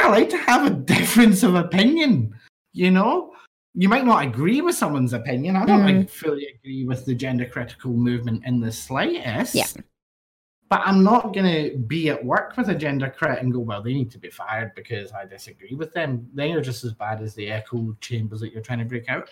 allowed 0.10 0.30
to 0.32 0.38
have 0.38 0.66
a 0.66 0.70
difference 0.96 1.44
of 1.44 1.56
opinion. 1.56 2.34
You 2.74 2.92
know, 2.92 3.34
you 3.74 3.90
might 3.90 4.06
not 4.06 4.24
agree 4.26 4.62
with 4.62 4.76
someone's 4.76 5.14
opinion. 5.14 5.56
I 5.56 5.66
don't 5.66 5.82
Mm. 5.82 6.00
like, 6.00 6.10
fully 6.10 6.48
agree 6.48 6.86
with 6.86 7.06
the 7.06 7.16
gender 7.16 7.46
critical 7.46 7.92
movement 7.92 8.44
in 8.46 8.60
the 8.60 8.72
slightest. 8.72 9.56
Yeah. 9.56 9.66
But 10.70 10.82
I'm 10.84 11.02
not 11.02 11.34
going 11.34 11.46
to 11.72 11.78
be 11.78 12.10
at 12.10 12.24
work 12.26 12.58
with 12.58 12.68
a 12.68 12.76
gender 12.76 13.10
crit 13.10 13.42
and 13.42 13.54
go, 13.54 13.60
well, 13.60 13.82
they 13.82 13.94
need 13.94 14.12
to 14.12 14.18
be 14.18 14.30
fired 14.30 14.74
because 14.76 15.14
I 15.14 15.26
disagree 15.26 15.76
with 15.76 15.94
them. 15.94 16.28
They 16.34 16.52
are 16.52 16.62
just 16.62 16.84
as 16.84 16.92
bad 16.92 17.22
as 17.22 17.34
the 17.36 17.50
echo 17.50 17.96
chambers 18.02 18.42
that 18.42 18.52
you're 18.52 18.62
trying 18.62 18.80
to 18.80 18.86
break 18.86 19.08
out. 19.08 19.30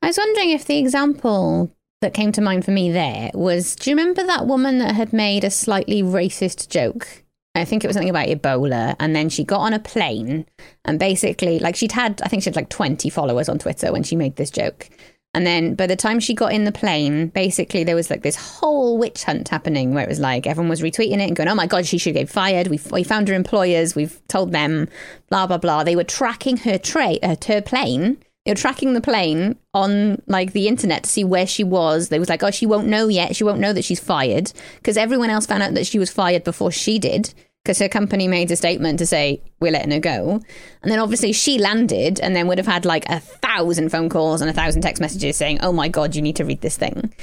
I 0.00 0.06
was 0.06 0.16
wondering 0.16 0.50
if 0.50 0.64
the 0.64 0.78
example 0.78 1.70
that 2.00 2.14
came 2.14 2.32
to 2.32 2.40
mind 2.40 2.64
for 2.64 2.70
me 2.70 2.90
there 2.90 3.30
was 3.34 3.76
do 3.76 3.90
you 3.90 3.96
remember 3.96 4.24
that 4.26 4.46
woman 4.46 4.78
that 4.78 4.94
had 4.94 5.12
made 5.12 5.44
a 5.44 5.50
slightly 5.50 6.02
racist 6.02 6.68
joke? 6.68 7.21
I 7.54 7.64
think 7.64 7.84
it 7.84 7.86
was 7.86 7.94
something 7.94 8.10
about 8.10 8.28
Ebola. 8.28 8.96
And 8.98 9.14
then 9.14 9.28
she 9.28 9.44
got 9.44 9.60
on 9.60 9.74
a 9.74 9.78
plane 9.78 10.46
and 10.84 10.98
basically, 10.98 11.58
like, 11.58 11.76
she'd 11.76 11.92
had, 11.92 12.20
I 12.22 12.28
think 12.28 12.42
she 12.42 12.50
had 12.50 12.56
like 12.56 12.70
20 12.70 13.10
followers 13.10 13.48
on 13.48 13.58
Twitter 13.58 13.92
when 13.92 14.02
she 14.02 14.16
made 14.16 14.36
this 14.36 14.50
joke. 14.50 14.88
And 15.34 15.46
then 15.46 15.74
by 15.74 15.86
the 15.86 15.96
time 15.96 16.20
she 16.20 16.34
got 16.34 16.52
in 16.52 16.64
the 16.64 16.72
plane, 16.72 17.28
basically 17.28 17.84
there 17.84 17.94
was 17.94 18.10
like 18.10 18.22
this 18.22 18.36
whole 18.36 18.98
witch 18.98 19.24
hunt 19.24 19.48
happening 19.48 19.94
where 19.94 20.04
it 20.04 20.08
was 20.08 20.20
like 20.20 20.46
everyone 20.46 20.68
was 20.68 20.82
retweeting 20.82 21.14
it 21.14 21.28
and 21.28 21.36
going, 21.36 21.48
oh 21.48 21.54
my 21.54 21.66
God, 21.66 21.86
she 21.86 21.96
should 21.96 22.14
get 22.14 22.28
fired. 22.28 22.66
We've, 22.66 22.90
we 22.90 23.02
found 23.02 23.28
her 23.28 23.34
employers. 23.34 23.94
We've 23.94 24.20
told 24.28 24.52
them, 24.52 24.88
blah, 25.30 25.46
blah, 25.46 25.58
blah. 25.58 25.84
They 25.84 25.96
were 25.96 26.04
tracking 26.04 26.58
her, 26.58 26.76
tra- 26.76 27.18
uh, 27.22 27.36
her 27.46 27.62
plane. 27.62 28.18
They 28.44 28.50
were 28.50 28.56
tracking 28.56 28.94
the 28.94 29.00
plane 29.00 29.56
on 29.72 30.20
like 30.26 30.52
the 30.52 30.66
internet 30.66 31.04
to 31.04 31.10
see 31.10 31.22
where 31.22 31.46
she 31.46 31.62
was. 31.62 32.08
They 32.08 32.18
was 32.18 32.28
like, 32.28 32.42
oh, 32.42 32.50
she 32.50 32.66
won't 32.66 32.88
know 32.88 33.08
yet. 33.08 33.36
She 33.36 33.44
won't 33.44 33.60
know 33.60 33.72
that 33.72 33.84
she's 33.84 34.00
fired 34.00 34.52
because 34.76 34.96
everyone 34.96 35.30
else 35.30 35.46
found 35.46 35.62
out 35.62 35.74
that 35.74 35.86
she 35.86 35.98
was 35.98 36.10
fired 36.10 36.42
before 36.42 36.72
she 36.72 36.98
did 36.98 37.32
because 37.62 37.78
her 37.78 37.88
company 37.88 38.26
made 38.26 38.50
a 38.50 38.56
statement 38.56 38.98
to 38.98 39.06
say 39.06 39.40
we're 39.60 39.70
letting 39.70 39.92
her 39.92 40.00
go. 40.00 40.40
And 40.82 40.90
then 40.90 40.98
obviously 40.98 41.32
she 41.32 41.58
landed 41.58 42.18
and 42.20 42.34
then 42.34 42.48
would 42.48 42.58
have 42.58 42.66
had 42.66 42.84
like 42.84 43.08
a 43.08 43.20
thousand 43.20 43.90
phone 43.90 44.08
calls 44.08 44.40
and 44.40 44.50
a 44.50 44.54
thousand 44.54 44.82
text 44.82 45.00
messages 45.00 45.36
saying, 45.36 45.60
"Oh 45.62 45.72
my 45.72 45.88
god, 45.88 46.16
you 46.16 46.22
need 46.22 46.36
to 46.36 46.44
read 46.44 46.60
this 46.60 46.76
thing." 46.76 47.14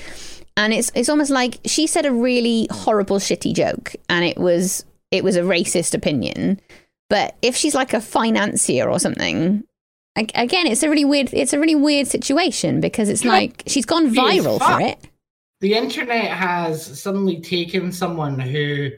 And 0.55 0.73
it's 0.73 0.91
it's 0.95 1.09
almost 1.09 1.31
like 1.31 1.59
she 1.65 1.87
said 1.87 2.05
a 2.05 2.13
really 2.13 2.67
horrible 2.71 3.17
shitty 3.17 3.53
joke 3.53 3.95
and 4.07 4.23
it 4.23 4.37
was 4.37 4.85
it 5.11 5.23
was 5.23 5.35
a 5.35 5.41
racist 5.41 5.93
opinion. 5.93 6.61
But 7.09 7.35
if 7.41 7.55
she's 7.55 7.75
like 7.75 7.93
a 7.93 8.01
financier 8.01 8.87
or 8.89 8.99
something, 8.99 9.63
again, 10.15 10.67
it's 10.67 10.83
a 10.83 10.89
really 10.89 11.05
weird 11.05 11.33
it's 11.33 11.53
a 11.53 11.59
really 11.59 11.75
weird 11.75 12.07
situation 12.07 12.81
because 12.81 13.09
it's 13.09 13.25
like 13.25 13.63
she's 13.67 13.85
gone 13.85 14.13
viral 14.13 14.59
for 14.59 14.81
it. 14.81 14.99
The 15.61 15.73
internet 15.73 16.31
has 16.31 17.01
suddenly 17.01 17.41
taken 17.41 17.91
someone 17.91 18.39
who 18.39 18.91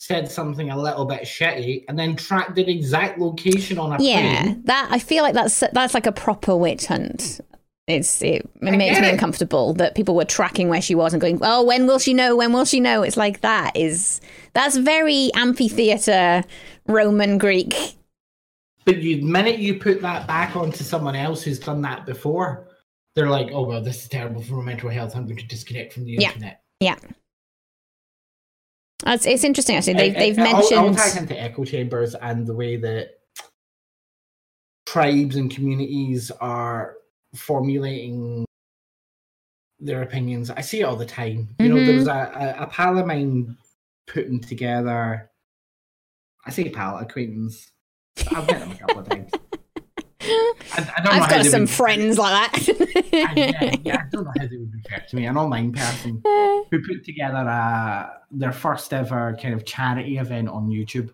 said 0.00 0.30
something 0.30 0.70
a 0.70 0.78
little 0.80 1.04
bit 1.04 1.22
shitty 1.22 1.84
and 1.88 1.98
then 1.98 2.14
tracked 2.16 2.54
their 2.54 2.68
exact 2.68 3.18
location 3.18 3.78
on 3.78 3.92
a 3.92 4.02
Yeah, 4.02 4.42
plane. 4.42 4.62
that 4.64 4.88
I 4.90 4.98
feel 4.98 5.22
like 5.24 5.34
that's 5.34 5.62
that's 5.72 5.94
like 5.94 6.06
a 6.06 6.12
proper 6.12 6.56
witch 6.56 6.86
hunt. 6.86 7.40
It's 7.88 8.20
it, 8.20 8.42
it 8.60 8.62
makes 8.62 9.00
me 9.00 9.08
it. 9.08 9.12
uncomfortable 9.14 9.72
that 9.74 9.94
people 9.94 10.14
were 10.14 10.24
tracking 10.26 10.68
where 10.68 10.82
she 10.82 10.94
was 10.94 11.14
and 11.14 11.20
going, 11.20 11.38
"Oh, 11.42 11.64
when 11.64 11.86
will 11.86 11.98
she 11.98 12.12
know? 12.14 12.36
When 12.36 12.52
will 12.52 12.64
she 12.66 12.80
know?" 12.80 13.02
It's 13.02 13.16
like 13.16 13.40
that 13.40 13.76
is 13.76 14.20
that's 14.52 14.76
very 14.76 15.30
amphitheater 15.34 16.44
Roman 16.86 17.38
Greek. 17.38 17.96
But 18.88 19.02
you, 19.02 19.16
the 19.16 19.22
minute 19.24 19.58
you 19.58 19.78
put 19.78 20.00
that 20.00 20.26
back 20.26 20.56
onto 20.56 20.82
someone 20.82 21.14
else 21.14 21.42
who's 21.42 21.58
done 21.58 21.82
that 21.82 22.06
before, 22.06 22.68
they're 23.14 23.28
like, 23.28 23.50
"Oh 23.52 23.66
well, 23.66 23.82
this 23.82 24.02
is 24.02 24.08
terrible 24.08 24.40
for 24.40 24.54
my 24.54 24.62
mental 24.64 24.88
health. 24.88 25.14
I'm 25.14 25.24
going 25.26 25.36
to 25.36 25.46
disconnect 25.46 25.92
from 25.92 26.06
the 26.06 26.12
Yeah. 26.12 26.28
internet." 26.28 26.62
Yeah, 26.80 26.96
it's, 29.06 29.26
it's 29.26 29.44
interesting 29.44 29.76
actually. 29.76 29.92
They've 29.92 30.14
they've 30.14 30.38
I- 30.38 30.52
I'll- 30.52 30.74
I'll, 30.74 30.90
mentioned 30.94 31.30
into 31.30 31.38
echo 31.38 31.66
chambers 31.66 32.14
and 32.14 32.46
the 32.46 32.54
way 32.54 32.76
that 32.76 33.10
tribes 34.86 35.36
and 35.36 35.50
communities 35.50 36.30
are 36.40 36.94
formulating 37.34 38.46
their 39.80 40.00
opinions. 40.00 40.48
I 40.48 40.62
see 40.62 40.80
it 40.80 40.84
all 40.84 40.96
the 40.96 41.04
time. 41.04 41.54
You 41.60 41.68
know, 41.68 41.74
there 41.84 41.92
Mhm. 41.94 41.98
was 41.98 42.08
a, 42.08 42.56
a, 42.58 42.62
a 42.62 42.66
pal 42.68 42.96
of 42.96 43.04
mine 43.06 43.54
putting 44.06 44.40
together. 44.40 45.30
I 46.46 46.50
say 46.50 46.70
pal 46.70 46.96
acquaintance. 46.96 47.70
I've 48.34 48.46
met 48.46 48.62
him 48.62 48.70
a 48.72 48.74
couple 48.76 48.98
of 49.00 49.08
times. 49.08 49.30
I, 50.20 50.92
I 50.96 51.02
don't 51.02 51.04
know 51.04 51.10
I've 51.10 51.30
how 51.30 51.36
got 51.36 51.46
some 51.46 51.66
friends 51.66 52.18
like 52.18 52.50
I, 52.52 52.60
yeah, 53.12 53.52
that. 53.52 53.80
yeah, 53.84 53.96
I 53.96 54.08
don't 54.10 54.24
know 54.24 54.32
how 54.38 54.46
they 54.46 54.56
would 54.56 54.72
refer 54.74 55.04
to 55.08 55.16
me. 55.16 55.26
An 55.26 55.36
online 55.36 55.72
person 55.72 56.20
who 56.24 56.82
put 56.86 57.04
together 57.04 57.48
uh, 57.48 58.10
their 58.30 58.52
first 58.52 58.92
ever 58.92 59.36
kind 59.40 59.54
of 59.54 59.64
charity 59.64 60.18
event 60.18 60.48
on 60.48 60.68
YouTube. 60.68 61.10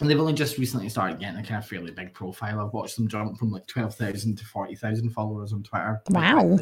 And 0.00 0.08
they've 0.08 0.18
only 0.18 0.32
just 0.32 0.58
recently 0.58 0.88
started 0.88 1.18
getting 1.18 1.40
a 1.40 1.42
kind 1.42 1.62
of 1.62 1.66
fairly 1.68 1.90
big 1.90 2.14
profile. 2.14 2.60
I've 2.60 2.72
watched 2.72 2.96
them 2.96 3.08
jump 3.08 3.36
from 3.36 3.50
like 3.50 3.66
12,000 3.66 4.36
to 4.38 4.44
40,000 4.44 5.10
followers 5.10 5.52
on 5.52 5.64
Twitter. 5.64 6.00
Wow. 6.10 6.58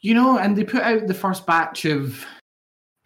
You 0.00 0.14
know, 0.14 0.38
and 0.38 0.56
they 0.56 0.62
put 0.62 0.82
out 0.82 1.08
the 1.08 1.14
first 1.14 1.46
batch 1.46 1.84
of 1.84 2.24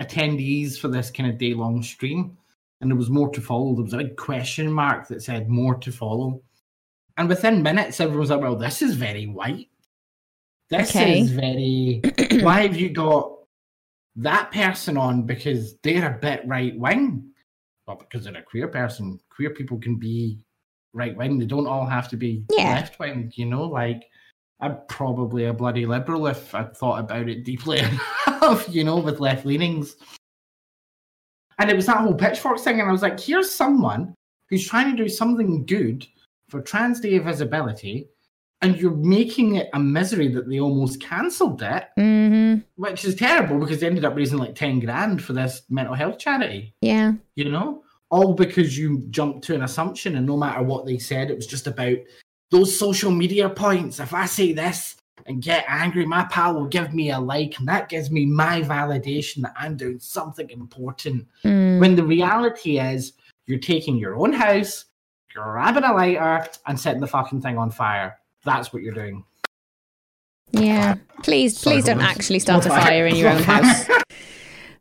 attendees 0.02 0.78
for 0.78 0.88
this 0.88 1.10
kind 1.10 1.30
of 1.30 1.38
day 1.38 1.54
long 1.54 1.82
stream. 1.82 2.36
And 2.80 2.90
there 2.90 2.96
was 2.96 3.10
more 3.10 3.28
to 3.30 3.40
follow. 3.40 3.74
There 3.74 3.84
was 3.84 3.92
a 3.92 3.98
big 3.98 4.16
question 4.16 4.72
mark 4.72 5.08
that 5.08 5.22
said 5.22 5.48
more 5.48 5.74
to 5.76 5.92
follow. 5.92 6.42
And 7.16 7.28
within 7.28 7.62
minutes, 7.62 8.00
everyone 8.00 8.20
was 8.20 8.30
like, 8.30 8.40
well, 8.40 8.56
this 8.56 8.80
is 8.80 8.94
very 8.94 9.26
white. 9.26 9.68
This 10.70 10.90
Okay. 10.96 11.20
is 11.20 11.30
very. 11.30 12.00
Why 12.42 12.62
have 12.62 12.76
you 12.76 12.90
got 12.90 13.32
that 14.16 14.50
person 14.52 14.96
on? 14.96 15.24
Because 15.24 15.76
they're 15.82 16.14
a 16.14 16.18
bit 16.18 16.42
right 16.46 16.78
wing. 16.78 17.30
Well, 17.86 17.96
because 17.96 18.24
they're 18.24 18.36
a 18.36 18.42
queer 18.42 18.68
person. 18.68 19.20
Queer 19.28 19.50
people 19.50 19.78
can 19.78 19.96
be 19.96 20.38
right 20.94 21.14
wing. 21.16 21.38
They 21.38 21.46
don't 21.46 21.66
all 21.66 21.86
have 21.86 22.08
to 22.10 22.16
be 22.16 22.44
Yeah. 22.50 22.70
left 22.74 22.98
wing, 22.98 23.30
you 23.34 23.46
know? 23.46 23.64
Like, 23.64 24.04
I'm 24.60 24.78
probably 24.88 25.44
a 25.46 25.52
bloody 25.52 25.84
liberal 25.86 26.26
if 26.28 26.54
I 26.54 26.64
thought 26.64 27.00
about 27.00 27.28
it 27.28 27.44
deeply 27.44 27.80
enough, 28.26 28.66
you 28.68 28.84
know, 28.84 28.98
with 28.98 29.20
left 29.20 29.44
leanings. 29.44 29.96
And 31.60 31.70
it 31.70 31.76
was 31.76 31.86
that 31.86 31.98
whole 31.98 32.14
pitchfork 32.14 32.58
thing, 32.58 32.80
and 32.80 32.88
I 32.88 32.92
was 32.92 33.02
like, 33.02 33.20
here's 33.20 33.54
someone 33.54 34.14
who's 34.48 34.66
trying 34.66 34.96
to 34.96 35.02
do 35.02 35.10
something 35.10 35.66
good 35.66 36.06
for 36.48 36.62
Trans 36.62 37.00
Day 37.00 37.18
visibility, 37.18 38.08
and 38.62 38.76
you're 38.76 38.96
making 38.96 39.56
it 39.56 39.68
a 39.74 39.78
misery 39.78 40.28
that 40.28 40.48
they 40.48 40.58
almost 40.58 41.02
cancelled 41.02 41.62
it, 41.62 41.84
hmm 41.96 42.56
which 42.76 43.04
is 43.04 43.14
terrible 43.14 43.58
because 43.58 43.78
they 43.78 43.86
ended 43.86 44.06
up 44.06 44.16
raising 44.16 44.38
like 44.38 44.54
10 44.54 44.80
grand 44.80 45.22
for 45.22 45.34
this 45.34 45.62
mental 45.68 45.94
health 45.94 46.18
charity, 46.18 46.74
Yeah, 46.80 47.12
you 47.36 47.50
know? 47.50 47.84
All 48.10 48.32
because 48.32 48.76
you 48.76 49.04
jumped 49.10 49.44
to 49.44 49.54
an 49.54 49.62
assumption, 49.62 50.16
and 50.16 50.26
no 50.26 50.38
matter 50.38 50.62
what 50.62 50.86
they 50.86 50.96
said, 50.96 51.30
it 51.30 51.36
was 51.36 51.46
just 51.46 51.66
about 51.66 51.98
those 52.50 52.76
social 52.76 53.10
media 53.10 53.50
points. 53.50 54.00
If 54.00 54.14
I 54.14 54.24
say 54.24 54.54
this, 54.54 54.96
and 55.26 55.42
get 55.42 55.64
angry, 55.68 56.06
my 56.06 56.24
pal 56.24 56.54
will 56.54 56.66
give 56.66 56.92
me 56.94 57.10
a 57.10 57.18
like, 57.18 57.58
and 57.58 57.68
that 57.68 57.88
gives 57.88 58.10
me 58.10 58.26
my 58.26 58.62
validation 58.62 59.42
that 59.42 59.54
I'm 59.56 59.76
doing 59.76 59.98
something 60.00 60.48
important. 60.50 61.26
Mm. 61.44 61.80
When 61.80 61.96
the 61.96 62.04
reality 62.04 62.78
is, 62.78 63.12
you're 63.46 63.58
taking 63.58 63.96
your 63.96 64.16
own 64.16 64.32
house, 64.32 64.86
grabbing 65.32 65.84
a 65.84 65.92
lighter, 65.92 66.46
and 66.66 66.78
setting 66.78 67.00
the 67.00 67.06
fucking 67.06 67.40
thing 67.40 67.58
on 67.58 67.70
fire. 67.70 68.18
That's 68.44 68.72
what 68.72 68.82
you're 68.82 68.94
doing. 68.94 69.24
Yeah. 70.52 70.96
Please, 71.22 71.58
Sorry, 71.58 71.76
please 71.76 71.84
don't 71.84 72.00
actually 72.00 72.38
start 72.38 72.66
a 72.66 72.70
fire 72.70 73.06
in 73.06 73.16
your 73.16 73.30
own 73.30 73.42
house. 73.42 73.88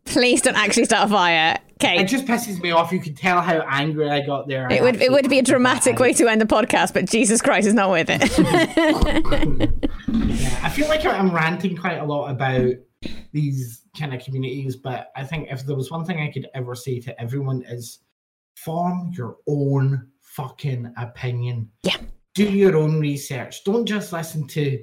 Please 0.06 0.41
don't 0.41 0.56
actually 0.56 0.86
start 0.86 1.07
a 1.07 1.11
fire. 1.11 1.60
It 1.81 2.07
just 2.07 2.26
pisses 2.26 2.61
me 2.61 2.72
off. 2.72 2.91
You 2.91 2.99
can 2.99 3.15
tell 3.15 3.41
how 3.41 3.60
angry 3.68 4.10
I 4.10 4.26
got 4.26 4.47
there. 4.47 4.68
It 4.72 4.81
would 4.81 5.01
it 5.01 5.11
would 5.11 5.30
be 5.30 5.39
a 5.39 5.43
dramatic 5.43 5.97
way 5.99 6.11
to 6.14 6.27
end 6.27 6.41
the 6.41 6.45
podcast, 6.45 6.93
but 6.93 7.06
Jesus 7.06 7.41
Christ 7.41 7.68
is 7.68 7.73
not 7.73 7.89
worth 7.89 8.07
it. 8.10 9.69
Yeah, 10.11 10.60
I 10.64 10.69
feel 10.69 10.88
like 10.88 11.06
I'm 11.06 11.34
ranting 11.34 11.76
quite 11.77 11.97
a 11.99 12.06
lot 12.06 12.30
about 12.30 12.73
these 13.31 13.81
kind 13.97 14.14
of 14.14 14.23
communities, 14.23 14.76
but 14.76 15.11
I 15.15 15.23
think 15.23 15.49
if 15.51 15.65
there 15.65 15.76
was 15.76 15.91
one 15.91 16.03
thing 16.06 16.19
I 16.19 16.31
could 16.31 16.47
ever 16.56 16.73
say 16.76 16.99
to 17.01 17.22
everyone 17.22 17.64
is 17.68 17.99
form 18.56 19.11
your 19.15 19.38
own 19.47 20.07
fucking 20.22 20.93
opinion. 20.97 21.69
Yeah. 21.84 21.97
Do 22.34 22.43
your 22.45 22.76
own 22.77 22.99
research. 22.99 23.64
Don't 23.64 23.85
just 23.85 24.11
listen 24.14 24.47
to 24.47 24.80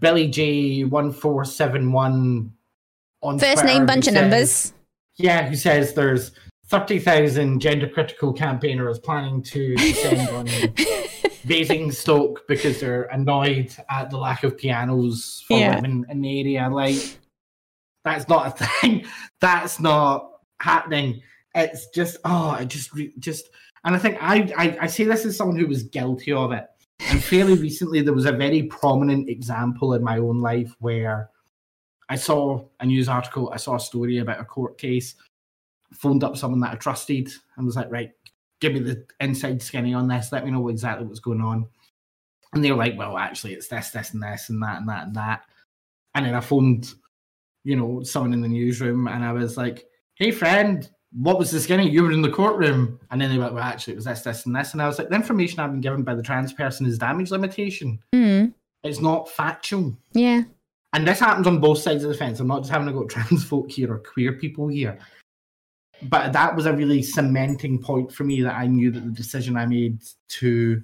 Billy 0.00 0.28
J 0.28 0.84
one 0.84 1.12
four 1.12 1.44
seven 1.44 1.92
one 1.92 2.52
on 3.22 3.38
First 3.38 3.62
Twitter 3.62 3.78
name, 3.78 3.86
bunch 3.86 4.06
of 4.08 4.14
says- 4.14 4.20
numbers. 4.20 4.72
Yeah, 5.18 5.48
who 5.48 5.56
says 5.56 5.94
there's 5.94 6.32
thirty 6.66 6.98
thousand 6.98 7.60
gender 7.60 7.88
critical 7.88 8.32
campaigners 8.32 8.98
planning 8.98 9.42
to 9.44 9.74
descend 9.76 10.28
on 10.30 10.46
Basingstoke 11.46 12.46
because 12.48 12.80
they're 12.80 13.04
annoyed 13.04 13.74
at 13.90 14.10
the 14.10 14.18
lack 14.18 14.44
of 14.44 14.56
pianos 14.56 15.44
for 15.46 15.58
Yeah. 15.58 15.76
women 15.76 16.06
in 16.08 16.20
the 16.22 16.40
area. 16.40 16.68
Like, 16.70 17.18
that's 18.04 18.28
not 18.28 18.46
a 18.60 18.64
thing. 18.64 19.04
That's 19.40 19.80
not 19.80 20.30
happening. 20.60 21.20
It's 21.54 21.88
just, 21.88 22.16
oh, 22.24 22.54
it 22.54 22.68
just, 22.68 22.94
re- 22.94 23.12
just, 23.18 23.50
and 23.84 23.94
I 23.94 23.98
think 23.98 24.18
I, 24.20 24.52
I, 24.56 24.78
I 24.82 24.86
say 24.86 25.02
this 25.04 25.24
as 25.24 25.36
someone 25.36 25.56
who 25.58 25.66
was 25.66 25.82
guilty 25.82 26.32
of 26.32 26.52
it. 26.52 26.64
And 27.10 27.22
fairly 27.22 27.54
recently, 27.54 28.00
there 28.02 28.14
was 28.14 28.24
a 28.26 28.32
very 28.32 28.62
prominent 28.62 29.28
example 29.28 29.94
in 29.94 30.02
my 30.04 30.18
own 30.18 30.40
life 30.40 30.72
where 30.78 31.30
I 32.12 32.16
saw 32.16 32.62
a 32.78 32.84
news 32.84 33.08
article, 33.08 33.50
I 33.54 33.56
saw 33.56 33.76
a 33.76 33.80
story 33.80 34.18
about 34.18 34.38
a 34.38 34.44
court 34.44 34.76
case, 34.76 35.14
phoned 35.94 36.22
up 36.22 36.36
someone 36.36 36.60
that 36.60 36.72
I 36.72 36.74
trusted, 36.74 37.32
and 37.56 37.64
was 37.64 37.74
like, 37.74 37.90
right, 37.90 38.10
give 38.60 38.74
me 38.74 38.80
the 38.80 39.06
inside 39.18 39.62
skinny 39.62 39.94
on 39.94 40.08
this. 40.08 40.30
Let 40.30 40.44
me 40.44 40.50
know 40.50 40.68
exactly 40.68 41.06
what's 41.06 41.20
going 41.20 41.40
on. 41.40 41.66
And 42.52 42.62
they 42.62 42.70
were 42.70 42.76
like, 42.76 42.98
well, 42.98 43.16
actually, 43.16 43.54
it's 43.54 43.68
this, 43.68 43.88
this, 43.92 44.12
and 44.12 44.22
this, 44.22 44.50
and 44.50 44.62
that, 44.62 44.80
and 44.80 44.88
that, 44.90 45.06
and 45.06 45.16
that. 45.16 45.44
And 46.14 46.26
then 46.26 46.34
I 46.34 46.40
phoned, 46.40 46.92
you 47.64 47.76
know, 47.76 48.02
someone 48.02 48.34
in 48.34 48.42
the 48.42 48.48
newsroom, 48.48 49.08
and 49.08 49.24
I 49.24 49.32
was 49.32 49.56
like, 49.56 49.86
hey, 50.16 50.32
friend, 50.32 50.86
what 51.12 51.38
was 51.38 51.50
the 51.50 51.60
skinny? 51.60 51.88
You 51.88 52.02
were 52.02 52.12
in 52.12 52.20
the 52.20 52.28
courtroom. 52.28 53.00
And 53.10 53.18
then 53.18 53.30
they 53.30 53.38
were 53.38 53.44
like, 53.44 53.54
well, 53.54 53.64
actually, 53.64 53.94
it 53.94 53.96
was 53.96 54.04
this, 54.04 54.20
this, 54.20 54.44
and 54.44 54.54
this. 54.54 54.74
And 54.74 54.82
I 54.82 54.86
was 54.86 54.98
like, 54.98 55.08
the 55.08 55.14
information 55.14 55.60
I've 55.60 55.72
been 55.72 55.80
given 55.80 56.02
by 56.02 56.14
the 56.14 56.22
trans 56.22 56.52
person 56.52 56.84
is 56.84 56.98
damage 56.98 57.30
limitation. 57.30 58.00
Mm. 58.14 58.52
It's 58.84 59.00
not 59.00 59.30
factual. 59.30 59.96
Yeah. 60.12 60.42
And 60.92 61.06
this 61.06 61.20
happens 61.20 61.46
on 61.46 61.58
both 61.58 61.78
sides 61.78 62.04
of 62.04 62.10
the 62.10 62.16
fence. 62.16 62.38
I'm 62.40 62.46
not 62.46 62.60
just 62.60 62.70
having 62.70 62.86
to 62.88 62.92
go 62.92 63.04
trans 63.06 63.44
folk 63.44 63.70
here 63.70 63.92
or 63.92 63.98
queer 63.98 64.32
people 64.32 64.68
here. 64.68 64.98
But 66.02 66.32
that 66.32 66.56
was 66.56 66.66
a 66.66 66.72
really 66.72 67.02
cementing 67.02 67.80
point 67.80 68.12
for 68.12 68.24
me 68.24 68.42
that 68.42 68.56
I 68.56 68.66
knew 68.66 68.90
that 68.90 69.04
the 69.04 69.12
decision 69.12 69.56
I 69.56 69.66
made 69.66 70.02
to 70.28 70.82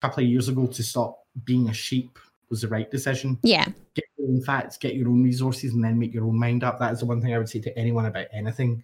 a 0.00 0.06
couple 0.06 0.24
of 0.24 0.28
years 0.28 0.48
ago 0.48 0.66
to 0.66 0.82
stop 0.82 1.20
being 1.44 1.68
a 1.68 1.72
sheep 1.72 2.18
was 2.50 2.62
the 2.62 2.68
right 2.68 2.90
decision. 2.90 3.38
Yeah. 3.42 3.66
Get 3.94 4.04
your 4.18 4.28
own 4.28 4.42
facts, 4.42 4.76
get 4.76 4.94
your 4.94 5.08
own 5.08 5.22
resources, 5.22 5.72
and 5.72 5.84
then 5.84 5.98
make 5.98 6.12
your 6.12 6.24
own 6.24 6.38
mind 6.38 6.64
up. 6.64 6.78
That 6.78 6.92
is 6.92 7.00
the 7.00 7.06
one 7.06 7.20
thing 7.20 7.32
I 7.32 7.38
would 7.38 7.48
say 7.48 7.60
to 7.60 7.78
anyone 7.78 8.06
about 8.06 8.26
anything. 8.32 8.82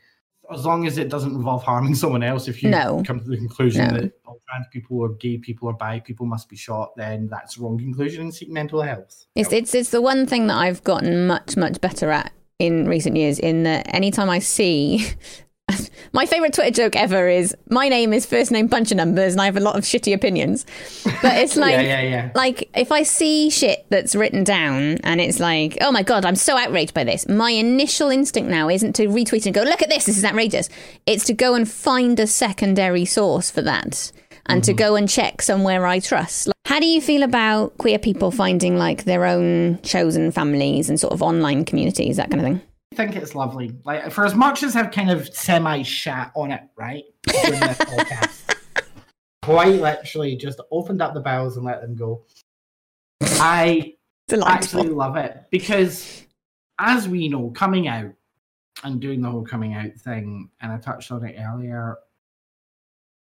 As 0.50 0.66
long 0.66 0.86
as 0.86 0.98
it 0.98 1.08
doesn't 1.08 1.34
involve 1.34 1.62
harming 1.62 1.94
someone 2.02 2.22
else, 2.22 2.48
if 2.48 2.62
you 2.62 2.70
No. 2.70 3.02
come 3.06 3.20
to 3.20 3.26
the 3.28 3.36
conclusion 3.36 3.88
No. 3.88 4.00
that 4.00 4.12
all 4.26 4.40
trans 4.48 4.66
people 4.72 4.98
or 4.98 5.10
gay 5.10 5.38
people 5.38 5.68
or 5.68 5.72
bi 5.74 6.00
people 6.00 6.26
must 6.26 6.48
be 6.48 6.56
shot, 6.56 6.96
then 6.96 7.28
that's 7.28 7.56
the 7.56 7.62
wrong 7.62 7.78
conclusion 7.78 8.22
and 8.22 8.34
seek 8.34 8.50
mental 8.50 8.82
health. 8.82 9.26
It's 9.34 9.52
it's 9.52 9.74
it's 9.74 9.90
the 9.90 10.02
one 10.02 10.26
thing 10.26 10.48
that 10.48 10.56
I've 10.56 10.82
gotten 10.84 11.26
much 11.26 11.56
much 11.56 11.80
better 11.80 12.10
at 12.10 12.32
in 12.58 12.86
recent 12.86 13.16
years. 13.16 13.38
In 13.38 13.62
that, 13.64 13.92
anytime 13.94 14.28
I 14.30 14.40
see. 14.40 15.06
My 16.12 16.26
favorite 16.26 16.52
Twitter 16.52 16.70
joke 16.70 16.96
ever 16.96 17.28
is 17.28 17.56
my 17.68 17.88
name 17.88 18.12
is 18.12 18.26
first 18.26 18.50
name 18.50 18.66
bunch 18.66 18.90
of 18.90 18.96
numbers 18.96 19.32
and 19.32 19.40
I 19.40 19.46
have 19.46 19.56
a 19.56 19.60
lot 19.60 19.76
of 19.76 19.84
shitty 19.84 20.14
opinions. 20.14 20.66
But 21.04 21.38
it's 21.38 21.56
like 21.64 21.72
yeah, 21.72 21.80
yeah, 21.80 22.02
yeah. 22.02 22.30
like 22.34 22.68
if 22.74 22.92
I 22.92 23.02
see 23.02 23.50
shit 23.50 23.86
that's 23.88 24.14
written 24.14 24.44
down 24.44 24.98
and 25.04 25.20
it's 25.20 25.40
like, 25.40 25.78
oh 25.80 25.90
my 25.90 26.02
god, 26.02 26.24
I'm 26.24 26.36
so 26.36 26.56
outraged 26.56 26.94
by 26.94 27.04
this. 27.04 27.28
My 27.28 27.50
initial 27.50 28.10
instinct 28.10 28.50
now 28.50 28.68
isn't 28.68 28.94
to 28.96 29.08
retweet 29.08 29.46
and 29.46 29.54
go, 29.54 29.62
look 29.62 29.82
at 29.82 29.88
this, 29.88 30.04
this 30.04 30.18
is 30.18 30.24
outrageous. 30.24 30.68
It's 31.06 31.24
to 31.24 31.34
go 31.34 31.54
and 31.54 31.68
find 31.70 32.18
a 32.20 32.26
secondary 32.26 33.04
source 33.04 33.50
for 33.50 33.62
that 33.62 34.12
and 34.46 34.64
to 34.64 34.72
mm-hmm. 34.72 34.78
go 34.78 34.96
and 34.96 35.08
check 35.08 35.42
somewhere 35.42 35.86
I 35.86 36.00
trust. 36.00 36.48
Like, 36.48 36.54
how 36.66 36.80
do 36.80 36.86
you 36.86 37.00
feel 37.00 37.22
about 37.22 37.78
queer 37.78 37.98
people 37.98 38.30
finding 38.30 38.76
like 38.76 39.04
their 39.04 39.24
own 39.24 39.80
chosen 39.82 40.32
families 40.32 40.88
and 40.88 40.98
sort 40.98 41.12
of 41.12 41.22
online 41.22 41.64
communities, 41.64 42.16
that 42.16 42.30
kind 42.30 42.40
of 42.40 42.46
thing? 42.46 42.71
I 42.92 42.94
think 42.94 43.16
it's 43.16 43.34
lovely. 43.34 43.74
Like 43.84 44.12
for 44.12 44.26
as 44.26 44.34
much 44.34 44.62
as 44.62 44.76
I've 44.76 44.90
kind 44.90 45.10
of 45.10 45.34
semi 45.34 45.82
shat 45.82 46.30
on 46.36 46.52
it, 46.52 46.60
right? 46.76 47.04
Podcast, 47.26 48.54
quite 49.42 49.80
literally 49.80 50.36
just 50.36 50.60
opened 50.70 51.00
up 51.00 51.14
the 51.14 51.20
bowels 51.20 51.56
and 51.56 51.64
let 51.64 51.80
them 51.80 51.96
go. 51.96 52.22
I 53.22 53.94
actually 54.44 54.90
love 54.90 55.16
it 55.16 55.44
because, 55.50 56.22
as 56.78 57.08
we 57.08 57.28
know, 57.28 57.48
coming 57.52 57.88
out 57.88 58.12
and 58.84 59.00
doing 59.00 59.22
the 59.22 59.30
whole 59.30 59.42
coming 59.42 59.72
out 59.72 59.94
thing, 59.94 60.50
and 60.60 60.70
I 60.70 60.76
touched 60.76 61.10
on 61.12 61.24
it 61.24 61.36
earlier, 61.40 61.96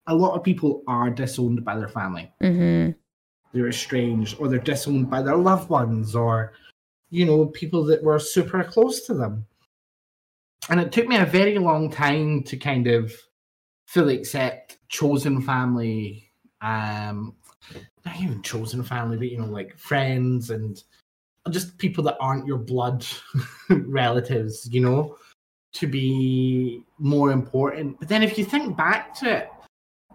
a 0.08 0.16
lot 0.16 0.38
of 0.38 0.46
people 0.46 0.82
are 0.88 1.10
disowned 1.10 1.66
by 1.66 1.78
their 1.78 1.90
family. 1.90 2.32
Mm-hmm. 2.42 2.92
They're 3.52 3.68
estranged, 3.68 4.38
or 4.40 4.48
they're 4.48 4.60
disowned 4.60 5.10
by 5.10 5.22
their 5.22 5.36
loved 5.36 5.70
ones, 5.70 6.16
or 6.16 6.54
you 7.10 7.26
know, 7.26 7.48
people 7.48 7.84
that 7.84 8.02
were 8.02 8.18
super 8.18 8.64
close 8.64 9.02
to 9.08 9.14
them. 9.14 9.46
And 10.70 10.80
it 10.80 10.92
took 10.92 11.08
me 11.08 11.18
a 11.18 11.26
very 11.26 11.58
long 11.58 11.90
time 11.90 12.44
to 12.44 12.58
kind 12.58 12.88
of 12.88 13.14
fully 13.86 14.18
accept 14.18 14.78
chosen 14.90 15.42
family, 15.42 16.30
um, 16.62 17.36
not 18.06 18.20
even 18.20 18.42
chosen 18.42 18.84
family, 18.84 19.18
but 19.18 19.32
you 19.32 19.38
know, 19.38 19.46
like 19.46 19.78
friends 19.78 20.50
and 20.50 20.84
just 21.50 21.78
people 21.78 22.04
that 22.04 22.18
aren't 22.20 22.46
your 22.46 22.58
blood 22.58 23.06
relatives, 23.70 24.68
you 24.72 24.82
know, 24.82 25.18
to 25.74 25.88
be 25.88 26.84
more 26.98 27.32
important. 27.32 28.00
But 28.00 28.10
then 28.10 28.24
if 28.24 28.38
you 28.38 28.44
think 28.44 28.76
back 28.76 29.14
to 29.20 29.38
it, 29.38 29.50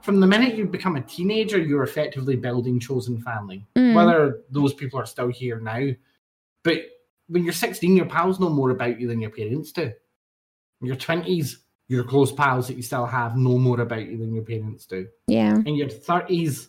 from 0.02 0.20
the 0.20 0.26
minute 0.26 0.56
you 0.56 0.66
become 0.66 0.96
a 0.96 1.00
teenager, 1.00 1.58
you're 1.58 1.84
effectively 1.84 2.36
building 2.36 2.80
chosen 2.80 3.20
family. 3.22 3.64
Mm. 3.76 3.94
Whether 3.94 4.40
those 4.50 4.74
people 4.74 4.98
are 4.98 5.06
still 5.06 5.28
here 5.28 5.60
now, 5.60 5.90
but 6.64 6.78
when 7.28 7.44
you're 7.44 7.52
16, 7.52 7.96
your 7.96 8.06
pals 8.06 8.40
know 8.40 8.50
more 8.50 8.70
about 8.70 9.00
you 9.00 9.06
than 9.06 9.20
your 9.20 9.30
parents 9.30 9.72
do. 9.72 9.92
In 10.82 10.88
your 10.88 10.96
20s, 10.96 11.58
your 11.88 12.02
close 12.04 12.32
pals 12.32 12.66
that 12.66 12.76
you 12.76 12.82
still 12.82 13.06
have 13.06 13.36
know 13.36 13.56
more 13.56 13.80
about 13.80 14.04
you 14.04 14.18
than 14.18 14.34
your 14.34 14.44
parents 14.44 14.84
do. 14.84 15.06
Yeah. 15.28 15.56
In 15.64 15.76
your 15.76 15.88
30s, 15.88 16.68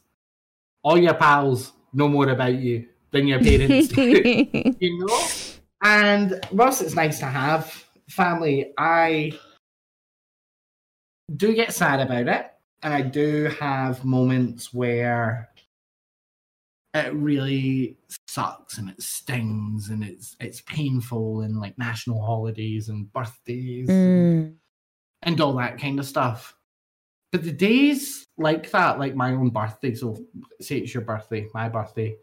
all 0.84 0.98
your 0.98 1.16
pals 1.16 1.74
know 1.94 2.08
more 2.08 2.30
about 2.30 2.54
you 2.54 2.88
than 3.12 3.28
your 3.28 3.40
parents 3.40 3.88
do. 3.88 4.02
you 4.80 5.06
know? 5.06 5.28
And 5.82 6.40
whilst 6.52 6.82
it's 6.82 6.96
nice 6.96 7.20
to 7.20 7.26
have 7.26 7.86
family, 8.08 8.74
I 8.78 9.34
do 11.36 11.54
get 11.56 11.74
sad 11.74 12.00
about 12.00 12.28
it. 12.28 12.52
And 12.84 12.94
I 12.94 13.02
do 13.02 13.46
have 13.60 14.06
moments 14.06 14.74
where 14.74 15.50
it 16.94 17.14
really 17.14 17.98
sucks 18.34 18.78
and 18.80 18.90
it 18.90 19.02
stings 19.02 19.90
and 19.90 20.04
it's 20.04 20.36
it's 20.40 20.62
painful 20.62 21.42
and 21.42 21.60
like 21.60 21.78
national 21.78 22.20
holidays 22.22 22.90
and 22.90 23.12
birthdays 23.14 23.90
and, 23.90 24.54
Mm. 24.54 24.56
and 25.22 25.42
all 25.42 25.54
that 25.54 25.80
kind 25.80 26.00
of 26.00 26.06
stuff. 26.06 26.56
But 27.32 27.44
the 27.44 27.52
days 27.52 28.26
like 28.38 28.70
that, 28.72 29.00
like 29.00 29.16
my 29.16 29.32
own 29.32 29.50
birthday, 29.50 29.94
so 29.96 30.18
say 30.62 30.78
it's 30.80 30.94
your 30.94 31.04
birthday, 31.04 31.48
my 31.54 31.70
birthday, 31.70 32.16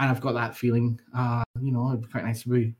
and 0.00 0.10
I've 0.10 0.20
got 0.20 0.32
that 0.32 0.56
feeling, 0.56 1.00
uh, 1.14 1.42
you 1.60 1.72
know, 1.72 1.88
it'd 1.88 2.02
be 2.02 2.08
quite 2.08 2.24
nice 2.24 2.42
to 2.42 2.48
be 2.50 2.74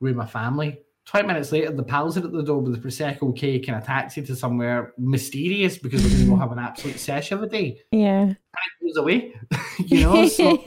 with 0.00 0.16
my 0.16 0.26
family. 0.26 0.80
20 1.06 1.26
minutes 1.26 1.50
later, 1.50 1.72
the 1.72 1.82
pals 1.82 2.16
are 2.16 2.24
at 2.24 2.32
the 2.32 2.42
door 2.42 2.60
with 2.60 2.74
a 2.74 2.78
Prosecco 2.78 3.36
cake 3.36 3.66
and 3.66 3.76
a 3.76 3.80
taxi 3.80 4.22
to 4.22 4.36
somewhere 4.36 4.92
mysterious 4.96 5.76
because 5.76 6.02
we're 6.02 6.10
going 6.10 6.20
to 6.22 6.28
go 6.30 6.36
have 6.36 6.52
an 6.52 6.60
absolute 6.60 6.98
sesh 6.98 7.32
of 7.32 7.42
a 7.42 7.48
day. 7.48 7.80
Yeah. 7.90 8.20
And 8.22 8.36
it 8.36 8.86
goes 8.86 8.96
away, 8.96 9.34
you 9.78 10.00
know? 10.02 10.28
So 10.28 10.50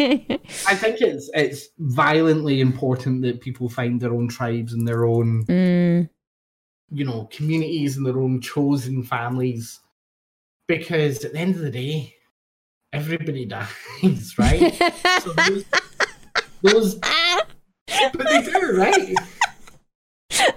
I 0.67 0.75
think 0.75 0.99
it's 0.99 1.29
it's 1.33 1.69
violently 1.79 2.59
important 2.59 3.21
that 3.21 3.39
people 3.39 3.69
find 3.69 4.01
their 4.01 4.13
own 4.13 4.27
tribes 4.27 4.73
and 4.73 4.87
their 4.87 5.05
own, 5.05 5.45
Mm. 5.45 6.09
you 6.91 7.05
know, 7.05 7.29
communities 7.31 7.95
and 7.95 8.05
their 8.05 8.19
own 8.19 8.41
chosen 8.41 9.03
families. 9.03 9.79
Because 10.67 11.23
at 11.23 11.31
the 11.31 11.39
end 11.39 11.55
of 11.55 11.61
the 11.61 11.71
day, 11.71 12.13
everybody 12.91 13.45
dies, 13.45 14.35
right? 14.37 14.73
so, 15.21 15.31
who's, 15.31 15.65
Those, 16.61 16.95
but 16.95 18.27
they 18.27 18.41
do, 18.41 18.77
right? 18.77 19.15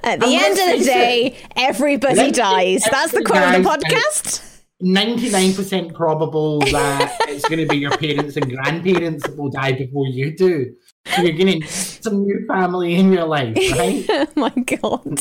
At 0.09 0.21
the 0.21 0.35
end 0.35 0.59
of 0.59 0.79
the 0.79 0.85
day, 0.87 1.37
everybody 1.55 2.17
Let's 2.17 2.39
dies. 2.39 2.83
That's 2.91 3.13
the 3.13 3.19
it, 3.19 3.27
quote 3.27 3.43
of 3.43 3.63
the 3.63 3.69
podcast. 3.69 4.63
99% 4.83 5.93
probable 5.93 6.61
that 6.61 7.15
it's 7.29 7.47
going 7.47 7.59
to 7.59 7.67
be 7.67 7.77
your 7.77 7.91
parents 7.99 8.37
and 8.37 8.51
grandparents 8.51 9.27
that 9.27 9.37
will 9.37 9.51
die 9.51 9.73
before 9.73 10.07
you 10.07 10.35
do. 10.35 10.75
So 11.15 11.21
you're 11.21 11.33
going 11.33 11.47
to 11.47 11.59
need 11.59 11.69
some 11.69 12.23
new 12.23 12.47
family 12.47 12.95
in 12.95 13.13
your 13.13 13.27
life, 13.27 13.55
right? 13.73 14.07
oh 14.09 14.27
my 14.37 14.51
god. 14.51 15.21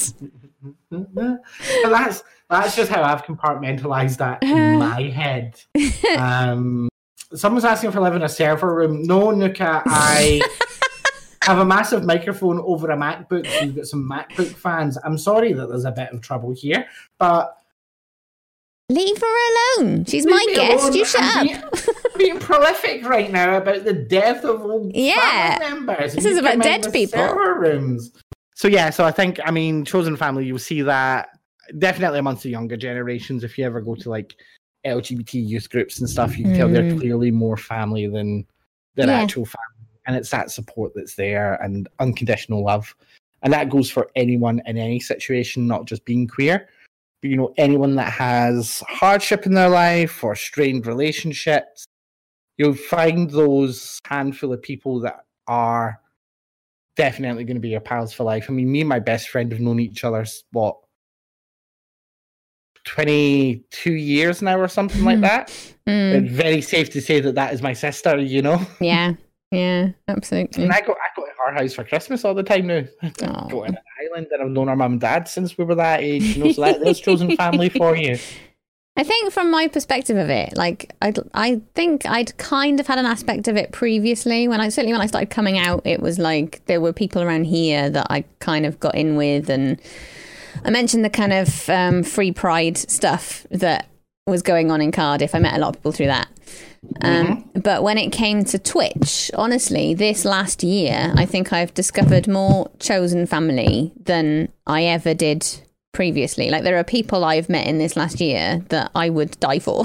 but 0.89 1.89
that's 1.89 2.23
that's 2.49 2.75
just 2.77 2.89
how 2.89 3.03
I've 3.03 3.23
compartmentalized 3.25 4.17
that 4.19 4.41
in 4.41 4.79
my 4.79 5.01
head. 5.01 5.59
Um, 6.17 6.87
someone's 7.33 7.65
asking 7.65 7.89
if 7.89 7.95
I 7.97 7.99
live 7.99 8.15
in 8.15 8.23
a 8.23 8.29
server 8.29 8.73
room. 8.73 9.03
No, 9.03 9.31
Nuka, 9.31 9.83
I 9.85 10.39
have 11.47 11.59
a 11.59 11.65
massive 11.65 12.03
microphone 12.05 12.59
over 12.59 12.91
a 12.91 12.95
MacBook. 12.97 13.47
So 13.47 13.65
you've 13.65 13.75
got 13.75 13.85
some 13.87 14.07
MacBook 14.09 14.49
fans. 14.53 14.97
I'm 15.03 15.17
sorry 15.17 15.53
that 15.53 15.67
there's 15.67 15.85
a 15.85 15.91
bit 15.91 16.09
of 16.11 16.21
trouble 16.21 16.53
here, 16.53 16.85
but 17.17 17.53
Leave 18.89 19.17
her 19.19 19.81
alone. 19.81 20.05
She's 20.05 20.25
my 20.25 20.31
Leave 20.37 20.47
me 20.47 20.55
guest. 20.55 20.83
alone. 20.83 20.93
You 20.93 21.05
shut 21.05 21.21
I'm 21.21 21.49
up. 21.49 21.73
Being, 22.17 22.29
being 22.29 22.39
prolific 22.39 23.03
right 23.03 23.29
now 23.29 23.57
about 23.57 23.83
the 23.83 23.91
death 23.91 24.45
of 24.45 24.61
old 24.61 24.95
Yeah. 24.95 25.57
family 25.59 25.75
members. 25.75 26.15
This 26.15 26.23
and 26.23 26.31
is 26.33 26.37
about 26.39 26.59
dead 26.61 26.87
people. 26.93 27.19
server 27.19 27.59
rooms. 27.59 28.13
So 28.55 28.69
yeah, 28.69 28.89
so 28.89 29.03
I 29.03 29.11
think 29.11 29.41
I 29.43 29.51
mean 29.51 29.83
chosen 29.83 30.15
family. 30.15 30.45
You'll 30.45 30.57
see 30.57 30.81
that 30.83 31.29
definitely 31.79 32.19
amongst 32.19 32.43
the 32.43 32.49
younger 32.49 32.77
generations. 32.77 33.43
If 33.43 33.57
you 33.57 33.65
ever 33.65 33.81
go 33.81 33.93
to 33.95 34.09
like 34.09 34.35
LGBT 34.85 35.33
youth 35.45 35.69
groups 35.69 35.99
and 35.99 36.09
stuff, 36.09 36.37
you 36.37 36.45
can 36.45 36.55
tell 36.55 36.69
they're 36.69 36.83
Mm. 36.83 36.97
clearly 36.99 37.29
more 37.29 37.57
family 37.57 38.07
than 38.07 38.45
than 38.95 39.09
Yeah. 39.09 39.19
actual 39.21 39.45
family, 39.45 39.76
and 40.07 40.15
it's 40.15 40.31
that 40.31 40.49
support 40.49 40.93
that's 40.95 41.15
there 41.15 41.61
and 41.61 41.87
unconditional 41.99 42.63
love, 42.63 42.95
and 43.43 43.53
that 43.53 43.69
goes 43.69 43.91
for 43.91 44.09
anyone 44.15 44.61
in 44.65 44.77
any 44.77 44.99
situation, 44.99 45.67
not 45.67 45.85
just 45.85 46.03
being 46.05 46.27
queer. 46.27 46.67
But 47.21 47.29
you 47.29 47.37
know 47.37 47.53
anyone 47.57 47.95
that 47.95 48.11
has 48.13 48.83
hardship 48.87 49.45
in 49.45 49.53
their 49.53 49.69
life 49.69 50.23
or 50.23 50.35
strained 50.35 50.87
relationships 50.87 51.87
you'll 52.57 52.73
find 52.73 53.29
those 53.29 53.99
handful 54.05 54.53
of 54.53 54.61
people 54.61 54.99
that 55.01 55.25
are 55.47 56.01
definitely 56.95 57.43
going 57.43 57.55
to 57.55 57.61
be 57.61 57.69
your 57.69 57.79
pals 57.79 58.13
for 58.13 58.23
life. 58.23 58.47
I 58.49 58.53
mean 58.53 58.71
me 58.71 58.81
and 58.81 58.89
my 58.89 58.99
best 58.99 59.29
friend 59.29 59.51
have 59.51 59.61
known 59.61 59.79
each 59.79 60.03
other 60.03 60.25
what 60.51 60.77
22 62.85 63.93
years 63.93 64.41
now 64.41 64.57
or 64.59 64.67
something 64.67 65.03
like 65.03 65.21
that. 65.21 65.49
Mm, 65.87 66.23
it's 66.23 66.33
very 66.33 66.61
safe 66.61 66.89
to 66.91 67.01
say 67.01 67.19
that 67.19 67.35
that 67.35 67.53
is 67.53 67.61
my 67.61 67.73
sister 67.73 68.17
you 68.17 68.41
know? 68.41 68.59
Yeah. 68.81 69.13
Yeah. 69.51 69.91
Absolutely. 70.09 70.63
and 70.63 70.73
i 70.73 70.81
go 70.81 70.91
i 70.91 71.07
go 71.15 71.25
to 71.25 71.31
her 71.45 71.53
house 71.53 71.73
for 71.73 71.85
christmas 71.85 72.25
all 72.25 72.33
the 72.33 72.43
time 72.43 72.67
now 72.67 72.83
Aw. 73.01 73.47
go 73.49 73.63
in 73.63 73.75
an 73.75 73.81
island 74.03 74.27
and 74.31 74.43
i've 74.43 74.49
known 74.49 74.67
our 74.67 74.75
mum 74.75 74.93
and 74.93 75.01
dad 75.01 75.29
since 75.29 75.57
we 75.57 75.63
were 75.63 75.75
that 75.75 76.01
age 76.01 76.35
you 76.35 76.43
know 76.43 76.51
so 76.51 76.61
that, 76.61 76.81
there's 76.81 76.99
chosen 76.99 77.35
family 77.37 77.69
for 77.69 77.95
you 77.95 78.17
I 78.97 79.03
think 79.03 79.31
from 79.31 79.51
my 79.51 79.67
perspective 79.67 80.17
of 80.17 80.31
it, 80.31 80.57
like 80.57 80.91
I, 81.03 81.13
I 81.35 81.61
think 81.75 82.07
I'd 82.07 82.35
kind 82.39 82.79
of 82.79 82.87
had 82.87 82.97
an 82.97 83.05
aspect 83.05 83.47
of 83.47 83.55
it 83.55 83.71
previously. 83.71 84.47
When 84.47 84.59
I 84.59 84.69
certainly 84.69 84.91
when 84.91 85.03
I 85.03 85.05
started 85.05 85.29
coming 85.29 85.59
out, 85.59 85.83
it 85.85 86.01
was 86.01 86.17
like 86.17 86.65
there 86.65 86.81
were 86.81 86.91
people 86.91 87.21
around 87.21 87.43
here 87.43 87.91
that 87.91 88.07
I 88.09 88.23
kind 88.39 88.65
of 88.65 88.79
got 88.79 88.95
in 88.95 89.15
with, 89.15 89.51
and 89.51 89.79
I 90.65 90.71
mentioned 90.71 91.05
the 91.05 91.11
kind 91.11 91.31
of 91.31 91.69
um, 91.69 92.01
free 92.01 92.31
pride 92.31 92.75
stuff 92.75 93.45
that 93.51 93.87
was 94.25 94.41
going 94.41 94.71
on 94.71 94.81
in 94.81 94.91
Cardiff. 94.91 95.35
I 95.35 95.39
met 95.39 95.53
a 95.53 95.59
lot 95.59 95.69
of 95.69 95.75
people 95.75 95.91
through 95.91 96.07
that. 96.07 96.27
Um, 97.01 97.49
But 97.53 97.83
when 97.83 97.97
it 97.97 98.11
came 98.11 98.43
to 98.45 98.59
Twitch, 98.59 99.31
honestly, 99.35 99.93
this 99.93 100.25
last 100.25 100.63
year, 100.63 101.13
I 101.15 101.25
think 101.25 101.51
I've 101.53 101.73
discovered 101.73 102.27
more 102.27 102.69
chosen 102.79 103.25
family 103.25 103.93
than 104.03 104.49
I 104.65 104.83
ever 104.85 105.13
did 105.13 105.45
previously. 105.93 106.49
Like, 106.49 106.63
there 106.63 106.77
are 106.77 106.83
people 106.83 107.23
I've 107.25 107.49
met 107.49 107.67
in 107.67 107.77
this 107.77 107.95
last 107.95 108.19
year 108.21 108.63
that 108.69 108.91
I 108.95 109.09
would 109.09 109.39
die 109.39 109.59
for. 109.59 109.83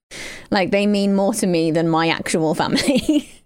like, 0.50 0.70
they 0.70 0.86
mean 0.86 1.14
more 1.14 1.34
to 1.34 1.46
me 1.46 1.70
than 1.70 1.88
my 1.88 2.08
actual 2.08 2.54
family. 2.54 3.28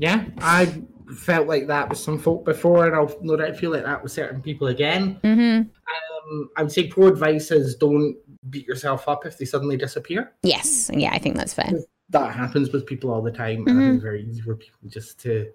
Yeah, 0.00 0.26
I 0.38 0.80
felt 1.16 1.48
like 1.48 1.66
that 1.66 1.88
with 1.88 1.98
some 1.98 2.20
folk 2.20 2.44
before, 2.44 2.86
and 2.86 2.94
I'll 2.94 3.12
no 3.20 3.34
doubt 3.36 3.56
feel 3.56 3.72
like 3.72 3.82
that 3.82 4.00
with 4.00 4.12
certain 4.12 4.40
people 4.40 4.68
again. 4.68 5.18
hmm 5.24 5.62
Um, 5.62 6.50
I 6.56 6.62
would 6.62 6.70
say 6.70 6.86
pro 6.86 7.08
advice 7.08 7.50
is 7.50 7.74
don't 7.74 8.16
beat 8.48 8.64
yourself 8.68 9.08
up 9.08 9.26
if 9.26 9.38
they 9.38 9.44
suddenly 9.44 9.76
disappear. 9.76 10.32
Yes. 10.44 10.88
Yeah, 10.94 11.10
I 11.12 11.18
think 11.18 11.36
that's 11.36 11.52
fair. 11.52 11.72
That 12.10 12.34
happens 12.34 12.70
with 12.72 12.86
people 12.86 13.10
all 13.10 13.20
the 13.22 13.30
time, 13.30 13.66
and 13.66 13.78
I 13.78 13.82
think 13.82 13.94
it's 13.96 14.02
very 14.02 14.24
easy 14.24 14.40
for 14.40 14.54
people 14.56 14.88
just 14.88 15.18
to 15.20 15.50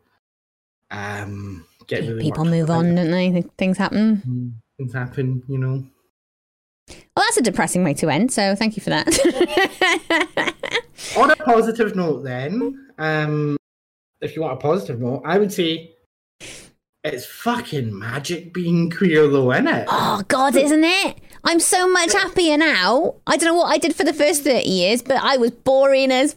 um 0.92 1.66
get 1.88 2.02
really 2.02 2.22
People 2.22 2.46
move 2.46 2.70
on, 2.70 2.94
don't 2.96 3.10
they? 3.12 3.44
Things 3.58 3.78
happen. 3.78 4.22
Mm, 4.28 4.52
Things 4.78 4.94
happen, 4.94 5.44
you 5.48 5.58
know. 5.58 5.84
Well, 6.90 7.26
that's 7.26 7.38
a 7.38 7.42
depressing 7.42 7.84
way 7.84 7.94
to 7.96 8.10
end. 8.10 8.32
So 8.32 8.56
thank 8.56 8.76
you 8.78 8.84
for 8.84 8.90
that. 8.92 9.08
On 11.18 11.32
a 11.32 11.36
positive 11.38 11.96
note, 11.96 12.24
then, 12.24 12.88
um, 12.98 13.58
if 14.22 14.36
you 14.36 14.42
want 14.42 14.54
a 14.54 14.58
positive 14.58 15.00
note, 15.00 15.22
I 15.26 15.38
would 15.38 15.52
say 15.52 15.92
it's 17.04 17.26
fucking 17.26 17.98
magic 17.98 18.54
being 18.54 18.90
queer, 18.90 19.28
though, 19.28 19.52
isn't 19.52 19.68
it? 19.68 19.88
oh 19.90 20.22
God, 20.28 20.56
isn't 20.56 20.84
it? 20.84 21.18
I'm 21.44 21.60
so 21.60 21.88
much 21.90 22.14
happier 22.14 22.58
now. 22.58 23.16
I 23.28 23.38
don't 23.38 23.48
know 23.48 23.56
what 23.56 23.72
I 23.72 23.78
did 23.78 23.96
for 23.96 24.04
the 24.04 24.14
first 24.14 24.44
thirty 24.44 24.70
years, 24.70 25.02
but 25.02 25.18
I 25.22 25.38
was 25.38 25.52
boring 25.52 26.12
as. 26.12 26.36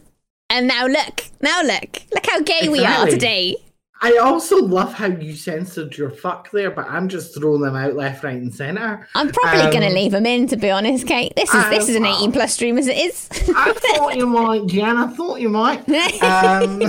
And 0.49 0.67
now 0.67 0.87
look, 0.87 1.25
now 1.41 1.61
look, 1.61 2.01
look 2.13 2.25
how 2.25 2.41
gay 2.41 2.69
we 2.69 2.83
are 2.85 3.05
today. 3.07 3.57
I 4.01 4.17
also 4.17 4.57
love 4.57 4.93
how 4.93 5.07
you 5.07 5.33
censored 5.35 5.97
your 5.97 6.11
fuck 6.11 6.51
there, 6.51 6.69
but 6.69 6.85
I'm 6.87 7.09
just 7.09 7.33
throwing 7.35 7.61
them 7.61 7.75
out 7.75 7.95
left, 7.95 8.23
right, 8.23 8.35
and 8.35 8.53
centre. 8.53 9.07
I'm 9.15 9.31
probably 9.31 9.61
Um, 9.61 9.71
going 9.71 9.89
to 9.89 9.93
leave 9.93 10.11
them 10.11 10.25
in, 10.27 10.47
to 10.47 10.55
be 10.55 10.69
honest, 10.69 11.07
Kate. 11.07 11.33
This 11.35 11.51
is 11.53 11.69
this 11.69 11.89
is 11.89 11.95
an 11.95 12.05
Uh, 12.05 12.15
18 12.15 12.31
plus 12.31 12.53
stream 12.53 12.77
as 12.77 12.87
it 12.87 12.95
is. 12.97 13.27
I 13.55 13.73
thought 13.73 14.15
you 14.15 14.27
might, 14.27 14.67
Jen. 14.67 14.97
I 14.97 15.07
thought 15.07 15.41
you 15.41 15.49
might. 15.49 15.79
Um, 16.21 16.79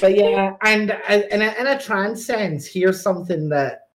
but 0.00 0.14
yeah, 0.16 0.54
and 0.62 0.90
uh, 0.92 1.20
in 1.30 1.42
a, 1.42 1.54
in 1.60 1.66
a 1.66 1.80
trans 1.80 2.24
sense, 2.24 2.64
here's 2.66 3.02
something 3.02 3.48
that 3.48 3.88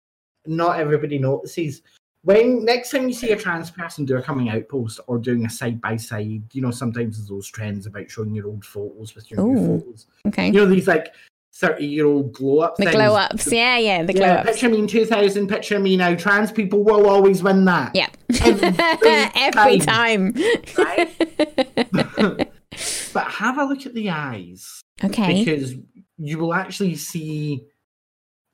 not 0.47 0.81
everybody 0.81 1.19
notices. 1.19 1.83
When 2.27 2.65
next 2.65 2.91
time 2.91 3.07
you 3.07 3.15
see 3.15 3.31
a 3.31 3.37
trans 3.37 3.71
person 3.71 4.05
do 4.05 4.17
a 4.17 4.23
coming 4.23 4.49
out 4.49 4.69
post 4.69 4.99
or 5.07 5.17
doing 5.17 5.47
a 5.47 5.51
side 5.51 5.81
by 5.81 5.95
side, 5.97 6.43
you 6.53 6.61
know, 6.61 6.73
sometimes 6.73 7.19
there's 7.19 7.29
those 7.29 7.47
trends 7.49 7.87
about 7.87 8.11
showing 8.11 8.35
your 8.35 8.49
old 8.49 8.65
photos 8.65 9.15
with 9.15 9.31
your 9.31 9.47
new 9.47 9.79
photos. 9.79 10.07
okay. 10.27 10.47
You 10.49 10.55
know, 10.55 10.67
these 10.67 10.89
like 10.89 11.15
30 11.55 11.87
year 11.87 12.05
old 12.05 12.33
glow 12.33 12.63
up 12.63 12.75
The 12.79 12.87
things. 12.87 12.97
glow 12.97 13.15
ups, 13.15 13.53
yeah, 13.53 13.79
yeah, 13.79 14.03
the 14.03 14.13
glow 14.13 14.27
Yeah, 14.27 14.35
ups. 14.41 14.51
picture 14.51 14.69
me 14.69 14.81
in 14.81 14.89
2000, 14.89 15.47
picture 15.47 15.79
me 15.79 15.97
now. 15.97 16.17
Trans 16.17 16.51
people 16.51 16.83
will 16.83 17.09
always 17.09 17.45
win 17.45 17.65
that. 17.67 17.95
Yeah, 17.95 18.09
Every 18.43 18.75
every 19.37 19.79
time. 19.79 20.35
But 23.15 23.29
have 23.29 23.57
a 23.59 23.65
look 23.65 23.87
at 23.87 23.95
the 23.95 24.11
eyes 24.11 24.83
okay. 25.03 25.45
because 25.45 25.75
you 26.19 26.39
will 26.39 26.53
actually 26.53 26.95
see 26.97 27.63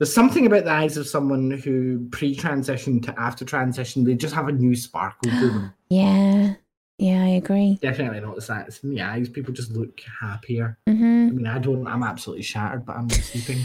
there's 0.03 0.13
something 0.13 0.45
about 0.45 0.65
the 0.65 0.71
eyes 0.71 0.97
of 0.97 1.07
someone 1.07 1.49
who 1.49 2.09
pre 2.11 2.35
transition 2.35 2.99
to 2.99 3.17
after 3.17 3.45
transition, 3.45 4.03
they 4.03 4.15
just 4.15 4.35
have 4.35 4.49
a 4.49 4.51
new 4.51 4.75
sparkle 4.75 5.31
to 5.31 5.47
them. 5.49 5.73
Yeah, 5.89 6.55
yeah, 6.97 7.23
I 7.23 7.27
agree. 7.29 7.77
Definitely 7.81 8.19
notice 8.19 8.47
that. 8.47 8.67
It's 8.67 8.83
in 8.83 8.89
the 8.89 9.01
eyes. 9.01 9.29
People 9.29 9.53
just 9.53 9.71
look 9.71 10.01
happier. 10.19 10.77
hmm 10.87 11.27
I 11.29 11.31
mean, 11.31 11.47
I 11.47 11.59
don't, 11.59 11.87
I'm 11.87 12.01
absolutely 12.03 12.41
shattered, 12.43 12.83
but 12.85 12.97
I'm 12.97 13.05
not 13.07 13.17
sleeping. 13.19 13.63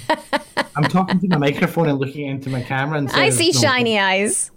I'm 0.77 0.85
talking 0.85 1.19
to 1.21 1.29
my 1.29 1.39
microphone 1.39 1.89
and 1.89 1.99
looking 1.99 2.27
into 2.29 2.51
my 2.51 2.61
camera 2.63 2.99
and 2.99 3.11
saying, 3.11 3.27
I 3.27 3.31
see 3.31 3.51
no, 3.53 3.61
shiny 3.61 3.99
eyes, 3.99 4.51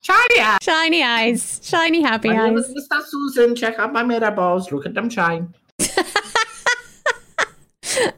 Shiny 0.00 0.40
eyes! 0.40 0.58
shiny 0.62 1.02
eyes, 1.02 1.60
shiny 1.62 2.00
happy 2.02 2.28
My 2.28 2.46
name 2.46 2.56
eyes. 2.56 2.68
is 2.70 2.88
Mr. 2.88 3.02
Susan. 3.04 3.54
Check 3.54 3.78
out 3.78 3.92
my 3.92 4.02
mirror 4.04 4.30
balls. 4.30 4.70
Look 4.72 4.86
at 4.86 4.94
them 4.94 5.10
shine. 5.10 5.52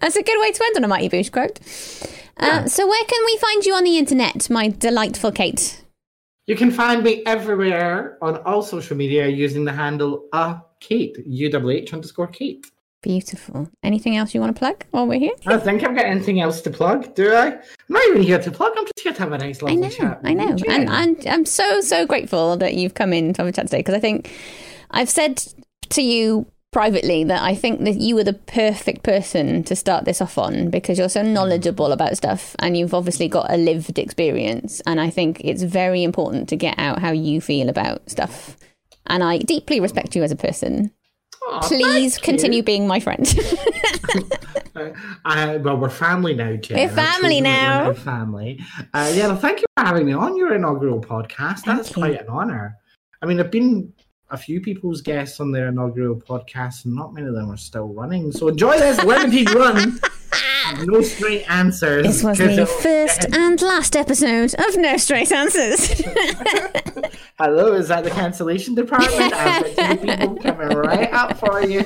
That's 0.01 0.17
a 0.17 0.23
good 0.23 0.41
way 0.41 0.53
to 0.53 0.65
end 0.65 0.77
on 0.77 0.85
a 0.85 0.89
Mighty 0.89 1.09
Boosh 1.09 1.33
quote. 1.33 1.59
Uh, 2.41 2.67
so, 2.67 2.87
where 2.87 3.05
can 3.05 3.25
we 3.27 3.37
find 3.37 3.67
you 3.67 3.75
on 3.75 3.85
the 3.85 3.99
internet, 3.99 4.49
my 4.51 4.69
delightful 4.69 5.31
Kate? 5.31 5.85
You 6.47 6.57
can 6.57 6.71
find 6.71 7.05
me 7.05 7.23
everywhere 7.27 8.19
on 8.23 8.39
all 8.39 8.63
social 8.63 8.97
media 8.97 9.29
using 9.29 9.65
the 9.65 9.73
handle 9.73 10.27
uh 10.33 10.59
Kate 10.81 11.17
UWH 11.29 11.93
underscore 11.93 12.27
Kate. 12.27 12.67
Beautiful. 13.03 13.71
Anything 13.83 14.17
else 14.17 14.35
you 14.35 14.41
want 14.41 14.55
to 14.55 14.59
plug 14.59 14.85
while 14.91 15.07
we're 15.07 15.19
here? 15.19 15.33
I 15.47 15.51
don't 15.53 15.63
think 15.63 15.85
I've 15.85 15.95
got 15.95 16.05
anything 16.05 16.41
else 16.41 16.61
to 16.63 16.71
plug, 16.71 17.15
do 17.15 17.33
I? 17.33 17.47
I'm 17.47 17.61
not 17.89 18.03
even 18.09 18.23
here 18.23 18.39
to 18.39 18.51
plug. 18.51 18.73
I'm 18.77 18.85
just 18.85 19.01
here 19.01 19.13
to 19.13 19.19
have 19.21 19.33
a 19.33 19.39
nice, 19.39 19.63
I 19.63 19.75
know, 19.75 19.89
chat. 19.89 20.21
I 20.25 20.35
know, 20.35 20.57
and 20.69 20.91
I'm 20.91 21.17
I'm 21.27 21.45
so 21.47 21.81
so 21.81 22.07
grateful 22.07 22.57
that 22.59 22.75
you've 22.75 22.95
come 22.95 23.13
in 23.13 23.33
to 23.35 23.43
have 23.43 23.49
a 23.49 23.53
chat 23.53 23.67
today 23.67 23.79
because 23.79 23.95
I 23.95 24.01
think 24.01 24.31
I've 24.91 25.09
said 25.09 25.43
to 25.91 26.03
you 26.03 26.47
privately 26.73 27.25
that 27.25 27.43
I 27.43 27.55
think 27.55 27.85
that 27.85 28.01
you 28.01 28.15
were 28.15 28.25
the 28.25 28.33
perfect 28.33 29.03
person 29.03 29.65
to 29.65 29.75
start 29.75 30.05
this 30.05 30.21
off 30.21 30.39
on 30.39 30.71
because 30.71 30.99
you're 30.99 31.09
so 31.09 31.23
knowledgeable 31.23 31.91
about 31.91 32.17
stuff 32.17 32.55
and 32.61 32.77
you've 32.77 32.95
obviously 32.95 33.29
got 33.29 33.51
a 33.51 33.57
lived 33.57 33.99
experience 33.99 34.81
and 34.87 35.01
I 35.01 35.11
think 35.11 35.41
it's 35.43 35.63
very 35.63 36.05
important 36.05 36.49
to 36.51 36.57
get 36.57 36.79
out 36.79 37.01
how 37.01 37.11
you 37.11 37.41
feel 37.41 37.69
about 37.69 38.09
stuff 38.09 38.57
and 39.07 39.25
I 39.25 39.39
deeply 39.39 39.81
respect 39.81 40.15
you 40.15 40.23
as 40.23 40.31
a 40.31 40.37
person. 40.37 40.93
Aw, 41.49 41.61
Please 41.63 42.19
continue 42.19 42.63
being 42.63 42.87
my 42.87 43.01
friend. 43.01 43.27
uh, 45.25 45.59
well, 45.63 45.77
we're 45.77 45.89
family 45.89 46.35
now, 46.35 46.55
Jen. 46.57 46.77
We're 46.77 46.89
family 46.95 47.41
now. 47.41 47.89
We're 47.89 47.95
family. 47.95 48.61
Uh, 48.95 49.11
yeah, 49.15 49.29
well, 49.29 49.37
thank 49.37 49.61
you 49.61 49.67
for 49.77 49.85
having 49.85 50.07
me 50.07 50.13
on 50.13 50.37
your 50.37 50.55
inaugural 50.55 51.01
podcast. 51.01 51.65
That's 51.65 51.93
quite 51.93 52.21
an 52.21 52.29
honour. 52.29 52.77
I 53.23 53.27
mean, 53.27 53.41
I've 53.41 53.51
been 53.51 53.93
a 54.31 54.37
few 54.37 54.61
people's 54.61 55.01
guests 55.01 55.41
on 55.41 55.51
their 55.51 55.69
inaugural 55.69 56.15
podcast, 56.15 56.85
and 56.85 56.95
not 56.95 57.13
many 57.13 57.27
of 57.27 57.35
them 57.35 57.51
are 57.51 57.57
still 57.57 57.89
running. 57.89 58.31
So 58.33 58.49
enjoy 58.49 58.79
this 58.79 59.03
limited 59.05 59.51
run. 59.55 60.01
No 60.85 61.03
straight 61.03 61.51
answers. 61.51 62.07
This 62.07 62.23
was 62.23 62.39
the 62.39 62.67
first 62.67 63.27
and 63.35 63.61
last 63.61 63.97
episode 63.97 64.55
of 64.55 64.77
No 64.77 64.97
Straight 64.99 65.33
Answers. 65.33 65.89
Hello, 67.39 67.73
is 67.75 67.89
that 67.89 68.05
the 68.05 68.11
cancellation 68.11 68.77
department? 68.77 69.33
I've 69.35 69.77
got 69.77 69.99
two 69.99 70.07
people 70.07 70.37
coming 70.37 70.77
right 70.77 71.13
up 71.13 71.39
for 71.39 71.65
you. 71.65 71.85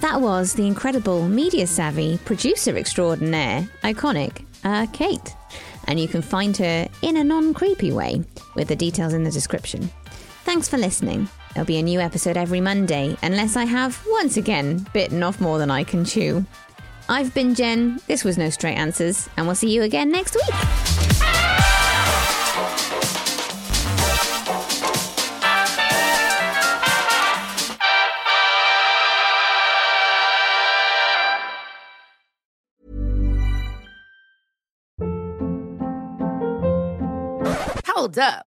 That 0.00 0.20
was 0.20 0.52
the 0.52 0.66
incredible 0.66 1.26
media 1.28 1.66
savvy 1.66 2.18
producer 2.26 2.76
extraordinaire, 2.76 3.70
iconic, 3.82 4.44
uh, 4.64 4.86
Kate. 4.92 5.34
And 5.86 5.98
you 5.98 6.08
can 6.08 6.20
find 6.20 6.54
her 6.58 6.88
in 7.00 7.16
a 7.16 7.24
non 7.24 7.54
creepy 7.54 7.90
way, 7.90 8.22
with 8.54 8.68
the 8.68 8.76
details 8.76 9.14
in 9.14 9.24
the 9.24 9.30
description. 9.30 9.90
Thanks 10.52 10.68
for 10.68 10.76
listening. 10.76 11.30
There'll 11.54 11.64
be 11.66 11.78
a 11.78 11.82
new 11.82 11.98
episode 11.98 12.36
every 12.36 12.60
Monday, 12.60 13.16
unless 13.22 13.56
I 13.56 13.64
have, 13.64 13.98
once 14.06 14.36
again, 14.36 14.86
bitten 14.92 15.22
off 15.22 15.40
more 15.40 15.56
than 15.56 15.70
I 15.70 15.82
can 15.82 16.04
chew. 16.04 16.44
I've 17.08 17.32
been 17.32 17.54
Jen, 17.54 18.02
this 18.06 18.22
was 18.22 18.36
No 18.36 18.50
Straight 18.50 18.74
Answers, 18.74 19.30
and 19.38 19.46
we'll 19.46 19.54
see 19.54 19.74
you 19.74 19.80
again 19.80 20.10
next 20.10 20.34
week. 20.34 20.44
Hold 37.86 38.18
up. 38.18 38.51